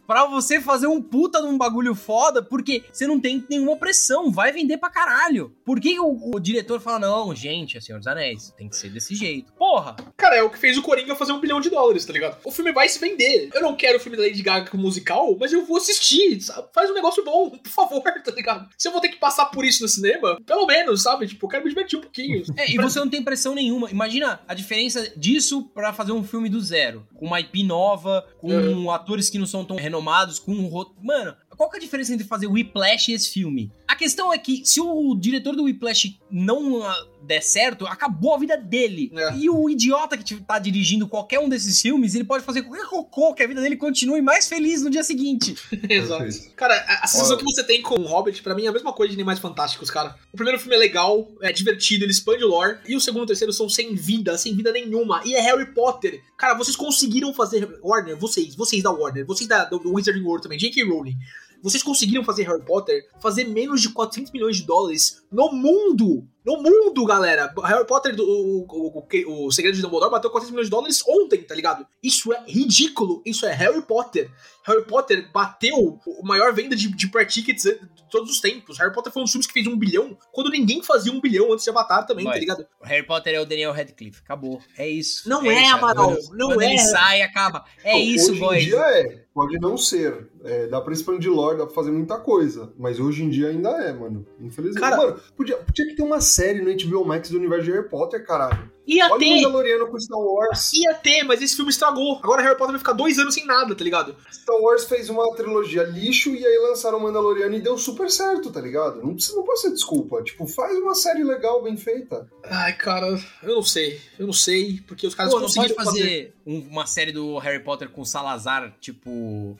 pra 0.06 0.26
você 0.26 0.60
fazer 0.60 0.86
um 0.86 1.00
puta 1.02 1.40
de 1.40 1.46
um 1.46 1.56
bagulho 1.58 1.94
foda, 1.94 2.42
porque 2.42 2.84
você 2.92 3.06
não 3.06 3.18
tem 3.20 3.44
nenhuma 3.48 3.76
pressão, 3.76 4.30
vai 4.30 4.52
vender 4.52 4.78
pra 4.78 4.90
caralho. 4.90 5.54
Por 5.64 5.80
que 5.80 5.98
o, 5.98 6.34
o 6.34 6.40
diretor 6.40 6.80
fala, 6.80 6.98
não, 7.00 7.34
gente, 7.34 7.76
é 7.76 7.80
Senhor 7.80 7.98
dos 7.98 8.06
Anéis, 8.06 8.52
tem 8.56 8.68
que 8.68 8.76
ser 8.76 8.90
desse 8.90 9.14
jeito? 9.14 9.52
Porra! 9.54 9.96
Cara, 10.16 10.36
é 10.36 10.42
o 10.42 10.50
que 10.50 10.58
fez 10.58 10.76
o 10.76 10.82
Coringa 10.82 11.14
fazer 11.14 11.32
um 11.32 11.40
bilhão 11.40 11.60
de 11.60 11.70
dólares, 11.70 12.04
tá 12.04 12.12
ligado? 12.12 12.38
O 12.44 12.50
filme 12.50 12.72
vai 12.72 12.88
se 12.88 12.98
vender. 12.98 13.50
Eu 13.54 13.62
não 13.62 13.74
quero 13.76 13.98
o 13.98 14.00
filme 14.00 14.16
da 14.16 14.24
Lady 14.24 14.42
Gaga 14.42 14.70
com 14.70 14.76
musical, 14.76 15.36
mas 15.38 15.52
eu 15.52 15.64
vou 15.64 15.76
assistir, 15.76 16.40
sabe? 16.40 16.68
Faz 16.74 16.90
um 16.90 16.94
negócio 16.94 17.24
bom, 17.24 17.50
por 17.58 17.70
favor, 17.70 18.02
tá 18.02 18.30
ligado? 18.32 18.68
Se 18.76 18.88
eu 18.88 18.92
vou 18.92 19.00
ter 19.00 19.08
que 19.08 19.16
passar 19.18 19.46
por 19.46 19.64
isso 19.64 19.82
no 19.82 19.88
cinema, 19.88 20.38
pelo 20.46 20.66
menos, 20.66 21.02
sabe? 21.02 21.26
Tipo, 21.26 21.46
eu 21.46 21.50
quero 21.50 21.64
me 21.64 21.70
divertir 21.70 21.98
um 21.98 22.02
pouquinho. 22.02 22.42
É, 22.56 22.70
e 22.70 22.76
você 22.76 22.98
não 22.98 23.08
tem 23.08 23.22
pressão 23.22 23.54
nenhuma. 23.54 23.90
Imagina 23.90 24.40
a 24.46 24.54
diferença 24.54 25.12
disso 25.16 25.62
pra 25.74 25.92
fazer 25.92 26.12
um 26.12 26.22
filme 26.24 26.48
do 26.48 26.60
zero. 26.60 27.06
Com 27.14 27.26
uma 27.26 27.40
IP 27.40 27.62
nova, 27.62 28.26
com 28.38 28.48
Uhum. 28.58 28.90
atores 28.90 29.30
que 29.30 29.37
não 29.38 29.46
são 29.46 29.64
tão 29.64 29.76
renomados, 29.76 30.38
com 30.38 30.52
um 30.52 30.66
roteiro. 30.66 31.04
Mano, 31.04 31.36
qual 31.58 31.68
que 31.68 31.76
é 31.76 31.80
a 31.80 31.82
diferença 31.82 32.14
entre 32.14 32.24
fazer 32.24 32.46
Whiplash 32.46 33.10
e 33.10 33.14
esse 33.14 33.30
filme? 33.30 33.72
A 33.88 33.96
questão 33.96 34.32
é 34.32 34.38
que 34.38 34.64
se 34.64 34.80
o 34.80 35.12
diretor 35.16 35.56
do 35.56 35.64
Whiplash 35.64 36.16
não 36.30 36.84
ah, 36.84 37.06
der 37.20 37.42
certo, 37.42 37.84
acabou 37.84 38.32
a 38.32 38.38
vida 38.38 38.56
dele. 38.56 39.10
É. 39.12 39.36
E 39.36 39.50
o 39.50 39.68
idiota 39.68 40.16
que 40.16 40.36
tá 40.36 40.60
dirigindo 40.60 41.08
qualquer 41.08 41.40
um 41.40 41.48
desses 41.48 41.82
filmes, 41.82 42.14
ele 42.14 42.22
pode 42.22 42.44
fazer 42.44 42.62
qualquer 42.62 42.86
cocô 42.86 43.34
que 43.34 43.42
a 43.42 43.46
vida 43.48 43.60
dele 43.60 43.76
continue 43.76 44.22
mais 44.22 44.48
feliz 44.48 44.82
no 44.82 44.88
dia 44.88 45.02
seguinte. 45.02 45.56
Exato. 45.90 46.28
Cara, 46.54 46.74
a, 46.74 47.04
a 47.04 47.06
sensação 47.08 47.36
Olha. 47.36 47.44
que 47.44 47.52
você 47.52 47.64
tem 47.64 47.82
com 47.82 47.96
o 47.96 48.06
Hobbit, 48.06 48.40
pra 48.40 48.54
mim, 48.54 48.66
é 48.66 48.68
a 48.68 48.72
mesma 48.72 48.92
coisa 48.92 49.10
de 49.10 49.16
Animais 49.16 49.40
Fantásticos, 49.40 49.90
cara. 49.90 50.14
O 50.32 50.36
primeiro 50.36 50.60
filme 50.60 50.76
é 50.76 50.78
legal, 50.78 51.28
é 51.42 51.52
divertido, 51.52 52.04
ele 52.04 52.12
expande 52.12 52.44
o 52.44 52.48
lore. 52.48 52.78
E 52.86 52.94
o 52.94 53.00
segundo 53.00 53.22
e 53.22 53.24
o 53.24 53.26
terceiro 53.26 53.52
são 53.52 53.68
sem 53.68 53.96
vida, 53.96 54.38
sem 54.38 54.54
vida 54.54 54.70
nenhuma. 54.70 55.22
E 55.24 55.34
é 55.34 55.40
Harry 55.40 55.66
Potter. 55.74 56.22
Cara, 56.36 56.54
vocês 56.54 56.76
conseguiram 56.76 57.34
fazer. 57.34 57.68
Warner, 57.82 58.16
vocês, 58.16 58.54
vocês 58.54 58.80
da 58.80 58.92
Warner, 58.92 59.26
vocês 59.26 59.48
da, 59.48 59.64
do 59.64 59.92
Wizarding 59.92 60.22
World 60.22 60.44
também, 60.44 60.56
J.K. 60.56 60.84
Rowling. 60.84 61.16
Vocês 61.62 61.82
conseguiram 61.82 62.24
fazer 62.24 62.44
Harry 62.44 62.64
Potter 62.64 63.02
fazer 63.20 63.44
menos 63.44 63.80
de 63.80 63.90
400 63.90 64.32
milhões 64.32 64.56
de 64.56 64.64
dólares 64.64 65.22
no 65.30 65.52
mundo! 65.52 66.26
No 66.44 66.62
mundo, 66.62 67.04
galera! 67.04 67.52
Harry 67.64 67.86
Potter, 67.86 68.14
o, 68.18 68.66
o, 68.66 69.06
o, 69.06 69.46
o 69.46 69.52
Segredo 69.52 69.76
de 69.76 69.82
Dumbledore, 69.82 70.10
bateu 70.10 70.30
400 70.30 70.50
milhões 70.50 70.66
de 70.66 70.70
dólares 70.70 71.02
ontem, 71.06 71.42
tá 71.42 71.54
ligado? 71.54 71.86
Isso 72.02 72.32
é 72.32 72.42
ridículo! 72.46 73.22
Isso 73.26 73.44
é 73.44 73.52
Harry 73.52 73.82
Potter! 73.82 74.30
Harry 74.64 74.84
Potter 74.84 75.30
bateu 75.32 75.98
o 76.06 76.26
maior 76.26 76.52
venda 76.52 76.76
de, 76.76 76.88
de 76.94 77.08
prayer 77.08 77.28
tickets 77.28 77.64
de 77.64 78.10
todos 78.10 78.30
os 78.30 78.40
tempos. 78.40 78.78
Harry 78.78 78.92
Potter 78.92 79.12
foi 79.12 79.22
um 79.22 79.24
dos 79.24 79.32
filmes 79.32 79.46
que 79.46 79.52
fez 79.52 79.66
um 79.66 79.76
bilhão, 79.76 80.16
quando 80.32 80.50
ninguém 80.50 80.82
fazia 80.82 81.12
um 81.12 81.20
bilhão 81.20 81.52
antes 81.52 81.64
de 81.64 81.70
Avatar 81.70 82.06
também, 82.06 82.24
Vai. 82.24 82.34
tá 82.34 82.40
ligado? 82.40 82.66
Harry 82.82 83.06
Potter 83.06 83.34
é 83.34 83.40
o 83.40 83.46
Daniel 83.46 83.72
Radcliffe. 83.72 84.20
Acabou. 84.22 84.60
É 84.76 84.86
isso. 84.86 85.28
Não 85.28 85.44
é, 85.50 85.62
isso, 85.62 85.74
Amaral, 85.74 86.16
não 86.32 86.48
Quando 86.48 86.62
é. 86.62 86.70
ele 86.70 86.78
sai, 86.78 87.22
acaba. 87.22 87.64
É 87.82 87.98
isso, 87.98 88.34
dia 88.34 88.78
é, 88.78 89.24
pode 89.46 89.58
não 89.60 89.76
ser. 89.76 90.28
É, 90.44 90.66
dá 90.68 90.80
pra 90.80 90.92
expandir 90.92 91.30
lore, 91.32 91.58
dá 91.58 91.66
pra 91.66 91.74
fazer 91.74 91.90
muita 91.90 92.16
coisa. 92.18 92.72
Mas 92.78 92.98
hoje 93.00 93.24
em 93.24 93.28
dia 93.30 93.48
ainda 93.48 93.70
é, 93.82 93.92
mano. 93.92 94.26
Infelizmente. 94.40 94.80
Cara- 94.80 94.96
mano, 94.96 95.20
podia, 95.36 95.56
podia 95.56 95.86
que 95.86 95.94
ter 95.96 96.02
uma 96.02 96.20
série 96.20 96.60
no 96.60 96.70
HBO 96.70 97.04
Max 97.04 97.30
do 97.30 97.36
universo 97.38 97.64
de 97.64 97.72
Harry 97.72 97.88
Potter, 97.88 98.24
caralho. 98.24 98.70
Ia 98.86 99.04
Olha 99.06 99.14
o 99.16 99.18
ter, 99.18 99.34
Mandaloriano 99.42 99.86
com 99.88 100.00
Star 100.00 100.18
Wars. 100.18 100.72
ia 100.72 100.94
ter, 100.94 101.22
mas 101.22 101.42
esse 101.42 101.54
filme 101.54 101.70
estragou. 101.70 102.18
Agora 102.22 102.40
Harry 102.40 102.56
Potter 102.56 102.72
vai 102.72 102.78
ficar 102.78 102.94
dois 102.94 103.18
anos 103.18 103.34
sem 103.34 103.44
nada, 103.44 103.74
tá 103.74 103.84
ligado? 103.84 104.16
Star 104.32 104.56
Wars 104.56 104.84
fez 104.84 105.10
uma 105.10 105.30
trilogia 105.34 105.82
lixo 105.82 106.30
e 106.30 106.46
aí 106.46 106.58
lançaram 106.70 106.96
o 106.96 107.02
Mandaloriano 107.02 107.54
e 107.54 107.60
deu 107.60 107.76
super 107.76 108.10
certo, 108.10 108.50
tá 108.50 108.60
ligado? 108.62 109.02
Não, 109.02 109.12
precisa, 109.14 109.36
não 109.36 109.44
pode 109.44 109.60
ser 109.60 109.72
desculpa. 109.72 110.22
Tipo, 110.22 110.46
faz 110.46 110.74
uma 110.78 110.94
série 110.94 111.22
legal, 111.22 111.62
bem 111.62 111.76
feita. 111.76 112.26
Ai, 112.44 112.72
cara, 112.76 113.08
eu 113.42 113.56
não 113.56 113.62
sei. 113.62 114.00
Eu 114.18 114.26
não 114.26 114.32
sei, 114.32 114.80
porque 114.86 115.06
os 115.06 115.14
caras 115.14 115.32
Pô, 115.34 115.38
não 115.40 115.46
pode 115.48 115.56
conseguiram 115.58 115.84
fazer. 115.84 116.00
fazer 116.00 116.34
um- 116.46 116.66
uma 116.70 116.86
série 116.86 117.12
do 117.12 117.36
Harry 117.38 117.62
Potter 117.62 117.90
com 117.90 118.02
Salazar, 118.06 118.74
tipo. 118.80 119.10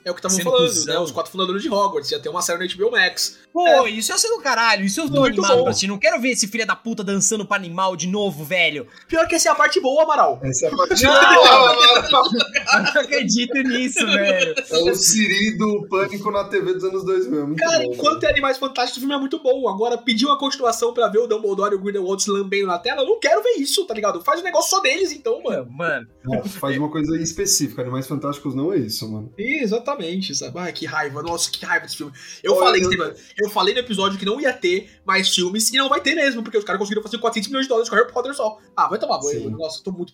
É 0.04 0.10
o 0.10 0.14
que 0.14 0.20
estavam 0.26 0.38
falando, 0.52 0.68
cuzão. 0.68 0.94
né? 0.94 1.00
Os 1.00 1.10
quatro 1.10 1.30
fundadores 1.32 1.62
de 1.62 1.68
Hogwarts. 1.70 2.10
Ia 2.10 2.20
ter 2.20 2.28
uma 2.28 2.42
série 2.42 2.66
no 2.66 2.74
HBO 2.76 2.90
Max. 2.92 3.38
Pô, 3.52 3.86
isso 3.86 4.12
ia 4.12 4.18
ser 4.18 4.28
do 4.28 4.40
caralho. 4.40 4.84
Isso 4.84 5.00
eu 5.00 5.08
tô 5.10 5.20
Muito 5.20 5.34
animado 5.40 5.56
bom. 5.56 5.62
pra 5.62 5.70
assistir. 5.70 5.86
Não 5.88 5.98
quero 5.98 6.20
ver 6.20 6.30
esse 6.30 6.46
filho 6.46 6.66
da 6.66 6.76
puta 6.76 7.02
dançando 7.04 7.44
pra 7.46 7.56
animal 7.56 7.96
de 7.96 8.06
novo, 8.06 8.44
velho. 8.44 8.86
Pior 9.08 9.26
que 9.26 9.34
essa 9.34 9.48
é 9.48 9.52
a 9.52 9.54
parte 9.54 9.80
boa, 9.80 10.02
Amaral. 10.04 10.38
Essa 10.42 10.66
é 10.66 10.68
a 10.72 10.76
parte. 10.76 11.04
Eu 11.04 12.82
não 12.82 13.00
acredito 13.02 13.54
nisso, 13.62 14.04
velho. 14.06 14.54
é 14.70 14.90
o 14.90 14.94
Siri 14.94 15.56
do 15.56 15.86
Pânico 15.88 16.30
na 16.30 16.44
TV 16.44 16.74
dos 16.74 16.84
anos 16.84 17.04
2000. 17.04 17.40
É 17.40 17.44
muito 17.44 17.58
Cara, 17.58 17.78
bom, 17.84 17.92
enquanto 17.94 18.24
é 18.24 18.30
Animais 18.30 18.58
Fantásticos, 18.58 18.98
o 18.98 19.00
filme 19.00 19.14
é 19.14 19.18
muito 19.18 19.38
bom. 19.42 19.68
Agora, 19.68 19.98
pedir 19.98 20.26
uma 20.26 20.38
continuação 20.38 20.92
pra 20.92 21.08
ver 21.08 21.18
o 21.18 21.26
Dumbledore 21.26 21.72
e 21.72 21.76
o 21.76 21.80
Grindelwald 21.80 22.30
lambendo 22.30 22.66
na 22.66 22.78
tela, 22.78 23.02
eu 23.02 23.06
não 23.06 23.18
quero 23.18 23.42
ver 23.42 23.54
isso, 23.58 23.84
tá 23.86 23.94
ligado? 23.94 24.22
Faz 24.22 24.40
um 24.40 24.44
negócio 24.44 24.70
só 24.70 24.80
deles, 24.80 25.12
então, 25.12 25.42
mano. 25.42 25.66
Mano. 25.70 26.06
É, 26.32 26.48
faz 26.48 26.76
uma 26.76 26.90
coisa 26.90 27.16
específica. 27.20 27.82
Animais 27.82 28.06
Fantásticos 28.06 28.54
não 28.54 28.72
é 28.72 28.76
isso, 28.78 29.10
mano. 29.10 29.32
Exatamente, 29.60 30.34
sabe? 30.34 30.58
Ai, 30.58 30.72
que 30.72 30.86
raiva. 30.86 31.22
Nossa, 31.22 31.50
que 31.50 31.64
raiva 31.64 31.84
desse 31.86 31.96
filme. 31.96 32.12
Eu 32.42 32.52
Olha, 32.54 32.64
falei, 32.66 32.84
eu- 32.84 32.90
Esteban, 32.90 33.14
eu 33.38 33.50
falei 33.50 33.74
no 33.74 33.80
episódio 33.80 34.18
que 34.18 34.24
não 34.24 34.40
ia 34.40 34.52
ter 34.52 34.90
mais 35.04 35.28
filmes 35.34 35.70
e 35.72 35.76
não 35.76 35.88
vai 35.88 36.00
ter 36.00 36.14
mesmo, 36.14 36.42
porque 36.42 36.58
os 36.58 36.64
caras 36.64 36.78
conseguiram 36.78 37.02
fazer 37.02 37.18
400 37.18 37.48
milhões 37.48 37.64
de 37.64 37.68
dólares 37.68 37.88
com 37.88 37.96
Harry 37.96 38.12
Potter 38.12 38.34
só. 38.34 38.58
Ah, 38.76 38.88
vai 38.88 38.98
tomar 38.98 39.18
banho. 39.18 39.50
Nossa, 39.50 39.82
tô 39.82 39.90
muito. 39.92 40.12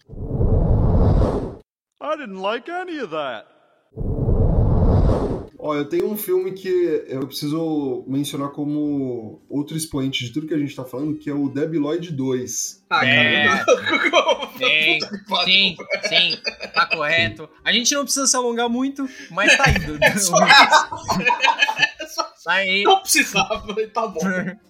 I 2.01 2.17
didn't 2.17 2.41
like 2.41 2.71
any 2.71 2.99
of 3.01 3.11
that. 3.13 3.47
Ó, 5.67 5.75
eu 5.75 5.87
tenho 5.87 6.11
um 6.11 6.15
filme 6.15 6.53
que 6.53 6.69
eu 7.09 7.27
preciso 7.27 8.05
mencionar 8.07 8.51
como 8.51 9.41
outro 9.49 9.75
expoente 9.75 10.23
de 10.23 10.31
tudo 10.31 10.47
que 10.47 10.53
a 10.53 10.59
gente 10.59 10.77
tá 10.77 10.85
falando, 10.85 11.17
que 11.17 11.31
é 11.31 11.33
o 11.33 11.49
Debi 11.49 11.79
Lloyd 11.79 12.13
2. 12.13 12.85
Ah, 12.91 13.07
É. 13.07 13.47
cara. 13.49 13.65
Sim, 14.59 14.99
sim, 15.47 15.77
sim, 16.07 16.39
tá 16.75 16.85
correto. 16.85 17.49
A 17.65 17.73
gente 17.73 17.95
não 17.95 18.05
precisa 18.05 18.27
se 18.27 18.37
alongar 18.37 18.69
muito, 18.69 19.09
mas 19.31 19.57
tá 19.57 19.65
indo. 19.71 19.99
Tá 22.15 22.34
aí. 22.47 22.83
Não 22.83 23.01
precisava, 23.01 23.75
tá 23.93 24.07
bom. 24.07 24.21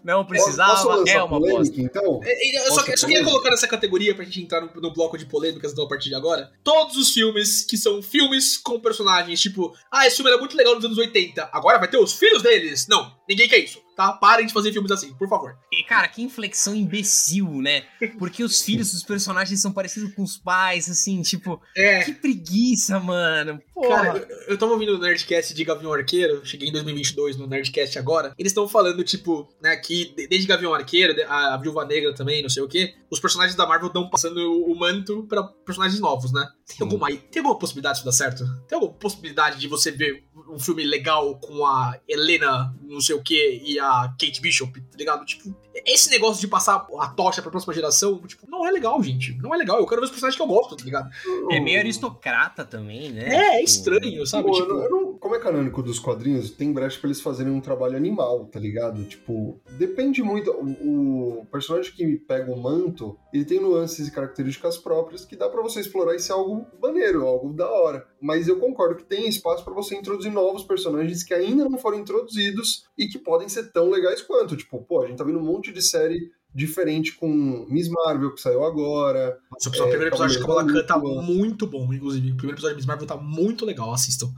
Não 0.02 0.24
precisava, 0.24 1.02
é 1.08 1.22
uma 1.22 1.28
polêmica, 1.40 1.58
bosta. 1.58 1.80
então? 1.80 2.20
É, 2.24 2.56
Eu 2.58 2.72
só, 2.72 2.74
Posso 2.76 2.90
eu 2.90 2.96
só 2.96 3.06
falar? 3.06 3.12
queria 3.12 3.24
colocar 3.24 3.50
nessa 3.50 3.66
categoria 3.68 4.14
pra 4.14 4.24
gente 4.24 4.42
entrar 4.42 4.60
no, 4.60 4.80
no 4.80 4.92
bloco 4.92 5.16
de 5.18 5.26
polêmicas 5.26 5.72
então, 5.72 5.84
a 5.84 5.88
partir 5.88 6.08
de 6.08 6.14
agora. 6.14 6.50
Todos 6.62 6.96
os 6.96 7.10
filmes 7.12 7.62
que 7.64 7.76
são 7.76 8.02
filmes 8.02 8.56
com 8.58 8.78
personagens, 8.80 9.40
tipo, 9.40 9.74
ah, 9.90 10.06
esse 10.06 10.16
filme 10.16 10.30
era 10.30 10.38
muito 10.40 10.56
legal 10.56 10.74
nos 10.74 10.84
anos 10.84 10.98
80, 10.98 11.48
agora 11.52 11.78
vai 11.78 11.88
ter 11.88 11.98
os 11.98 12.12
filhos 12.12 12.42
deles. 12.42 12.86
Não, 12.88 13.12
ninguém 13.28 13.48
quer 13.48 13.58
isso, 13.58 13.80
tá? 13.96 14.12
Parem 14.12 14.46
de 14.46 14.52
fazer 14.52 14.72
filmes 14.72 14.90
assim, 14.90 15.12
por 15.14 15.28
favor. 15.28 15.56
E, 15.72 15.82
cara, 15.84 16.06
que 16.08 16.22
inflexão 16.22 16.74
imbecil, 16.74 17.48
né? 17.60 17.84
Porque 18.18 18.44
os 18.44 18.62
filhos 18.62 18.92
dos 18.92 19.02
personagens 19.02 19.60
são 19.60 19.72
parecidos 19.72 20.14
com 20.14 20.22
os 20.22 20.36
pais, 20.36 20.88
assim, 20.90 21.20
tipo, 21.22 21.60
É. 21.76 22.04
que 22.04 22.12
preguiça, 22.12 23.00
mano. 23.00 23.60
Porra. 23.74 23.96
Cara, 24.04 24.18
eu, 24.18 24.36
eu 24.50 24.58
tava 24.58 24.72
ouvindo 24.72 24.94
o 24.94 24.98
Nerdcast 24.98 25.52
de 25.54 25.64
Gavião 25.64 25.92
Arqueiro, 25.92 26.44
cheguei 26.44 26.68
em 26.68 26.72
2022 26.72 27.36
no 27.36 27.46
Nerdcast 27.64 27.98
agora. 27.98 28.32
Eles 28.38 28.50
estão 28.50 28.68
falando, 28.68 29.02
tipo, 29.02 29.48
né, 29.62 29.76
que 29.76 30.14
de- 30.14 30.26
desde 30.28 30.46
Gavião 30.46 30.74
Arqueiro, 30.74 31.14
de- 31.14 31.22
a, 31.22 31.54
a 31.54 31.56
Viúva 31.56 31.84
Negra 31.84 32.14
também, 32.14 32.42
não 32.42 32.48
sei 32.50 32.62
o 32.62 32.68
quê, 32.68 32.94
os 33.10 33.18
personagens 33.20 33.56
da 33.56 33.66
Marvel 33.66 33.88
estão 33.88 34.08
passando 34.10 34.36
o, 34.38 34.72
o 34.72 34.78
manto 34.78 35.24
pra 35.28 35.42
personagens 35.42 36.00
novos, 36.00 36.32
né? 36.32 36.46
Tem 36.66 36.76
Sim. 36.78 36.84
alguma, 36.84 37.08
tem 37.10 37.40
alguma 37.40 37.58
possibilidade 37.58 37.96
disso 37.96 38.06
dar 38.06 38.12
certo? 38.12 38.44
Tem 38.66 38.76
alguma 38.76 38.92
possibilidade 38.94 39.58
de 39.58 39.68
você 39.68 39.90
ver 39.90 40.24
um 40.50 40.58
filme 40.58 40.82
legal 40.84 41.36
com 41.38 41.64
a 41.66 41.98
Helena, 42.08 42.74
não 42.82 43.00
sei 43.00 43.14
o 43.14 43.22
quê, 43.22 43.60
e 43.64 43.78
a 43.78 44.14
Kate 44.18 44.40
Bishop, 44.40 44.80
tá 44.80 44.96
ligado? 44.96 45.24
Tipo, 45.24 45.54
esse 45.86 46.10
negócio 46.10 46.40
de 46.40 46.48
passar 46.48 46.86
a 46.98 47.08
tocha 47.08 47.42
pra 47.42 47.50
próxima 47.50 47.74
geração, 47.74 48.18
tipo, 48.26 48.48
não 48.48 48.66
é 48.66 48.70
legal, 48.70 49.02
gente. 49.02 49.36
Não 49.38 49.54
é 49.54 49.58
legal. 49.58 49.78
Eu 49.78 49.86
quero 49.86 50.00
ver 50.00 50.06
os 50.06 50.10
personagens 50.10 50.36
que 50.36 50.42
eu 50.42 50.46
gosto, 50.46 50.76
tá 50.76 50.84
ligado? 50.84 51.10
É 51.50 51.60
meio 51.60 51.78
aristocrata 51.80 52.64
também, 52.64 53.10
né? 53.10 53.28
É, 53.28 53.36
é 53.36 53.50
Tipo, 53.58 53.64
estranho, 53.64 54.26
sabe? 54.26 54.48
Pô, 54.48 54.52
tipo, 54.54 54.70
eu 54.70 54.74
não- 54.74 54.82
eu 54.84 54.90
não- 54.90 55.13
como 55.24 55.36
é 55.36 55.38
canônico 55.38 55.82
dos 55.82 55.98
quadrinhos, 55.98 56.50
tem 56.50 56.70
brecha 56.70 57.00
pra 57.00 57.08
eles 57.08 57.22
fazerem 57.22 57.50
um 57.50 57.58
trabalho 57.58 57.96
animal, 57.96 58.44
tá 58.44 58.60
ligado? 58.60 59.02
Tipo, 59.06 59.58
depende 59.78 60.22
muito. 60.22 60.50
O, 60.50 61.40
o 61.40 61.46
personagem 61.46 61.90
que 61.92 62.18
pega 62.18 62.52
o 62.52 62.60
manto, 62.60 63.18
ele 63.32 63.46
tem 63.46 63.58
nuances 63.58 64.06
e 64.06 64.10
características 64.10 64.76
próprias 64.76 65.24
que 65.24 65.34
dá 65.34 65.48
pra 65.48 65.62
você 65.62 65.80
explorar 65.80 66.18
ser 66.18 66.32
algo 66.32 66.66
maneiro, 66.78 67.26
algo 67.26 67.54
da 67.54 67.66
hora. 67.66 68.06
Mas 68.20 68.48
eu 68.48 68.60
concordo 68.60 68.96
que 68.96 69.04
tem 69.04 69.26
espaço 69.26 69.64
pra 69.64 69.72
você 69.72 69.96
introduzir 69.96 70.30
novos 70.30 70.62
personagens 70.62 71.22
que 71.22 71.32
ainda 71.32 71.66
não 71.70 71.78
foram 71.78 72.00
introduzidos 72.00 72.84
e 72.98 73.06
que 73.06 73.18
podem 73.18 73.48
ser 73.48 73.72
tão 73.72 73.88
legais 73.88 74.20
quanto. 74.20 74.54
Tipo, 74.54 74.82
pô, 74.82 75.00
a 75.00 75.06
gente 75.06 75.16
tá 75.16 75.24
vendo 75.24 75.38
um 75.38 75.42
monte 75.42 75.72
de 75.72 75.80
série 75.80 76.32
diferente 76.54 77.16
com 77.16 77.66
Miss 77.68 77.88
Marvel, 77.88 78.32
que 78.32 78.40
saiu 78.40 78.64
agora. 78.64 79.38
Nossa, 79.50 79.70
pessoal, 79.70 79.88
o 79.88 79.90
É, 79.90 79.96
primeiro 79.96 80.14
episódio 80.14 80.38
de 80.38 80.42
Kamala 80.42 80.66
Khan 80.66 80.86
tá 80.86 80.98
muito 80.98 81.66
bom, 81.66 81.92
inclusive. 81.92 82.30
O 82.30 82.36
primeiro 82.36 82.54
episódio 82.54 82.76
de 82.76 82.80
Miss 82.80 82.86
Marvel 82.86 83.06
tá 83.06 83.16
muito 83.16 83.66
legal, 83.66 83.92
assistam. 83.92 84.28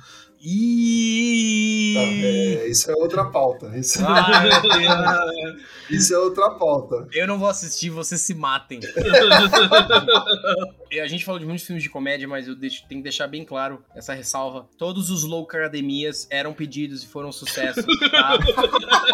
E... 0.49 1.93
Tá, 1.95 2.01
é, 2.03 2.69
isso 2.69 2.89
é 2.89 2.95
outra 2.95 3.25
pauta. 3.25 3.77
Isso, 3.77 3.99
Deus. 3.99 4.07
isso 5.91 6.15
é 6.15 6.19
outra 6.19 6.51
pauta. 6.51 7.09
Eu 7.13 7.27
não 7.27 7.37
vou 7.37 7.49
assistir, 7.49 7.91
vocês 7.91 8.21
se 8.21 8.33
matem. 8.33 8.79
E 10.91 11.01
a 11.01 11.07
gente 11.09 11.25
falou 11.25 11.41
de 11.41 11.47
muitos 11.47 11.67
filmes 11.67 11.83
de 11.83 11.91
comédia, 11.91 12.29
mas 12.29 12.47
eu 12.47 12.55
deixo- 12.55 12.87
tenho 12.89 13.01
que 13.01 13.05
deixar 13.05 13.27
bem 13.27 13.45
claro 13.45 13.83
essa 13.97 14.15
ressalva. 14.15 14.69
Todos 14.79 15.11
os 15.11 15.25
Low 15.25 15.43
Academias 15.43 16.29
eram 16.31 16.53
pedidos 16.53 17.03
e 17.03 17.09
foram 17.09 17.33
sucesso, 17.33 17.85
tá? 18.13 18.39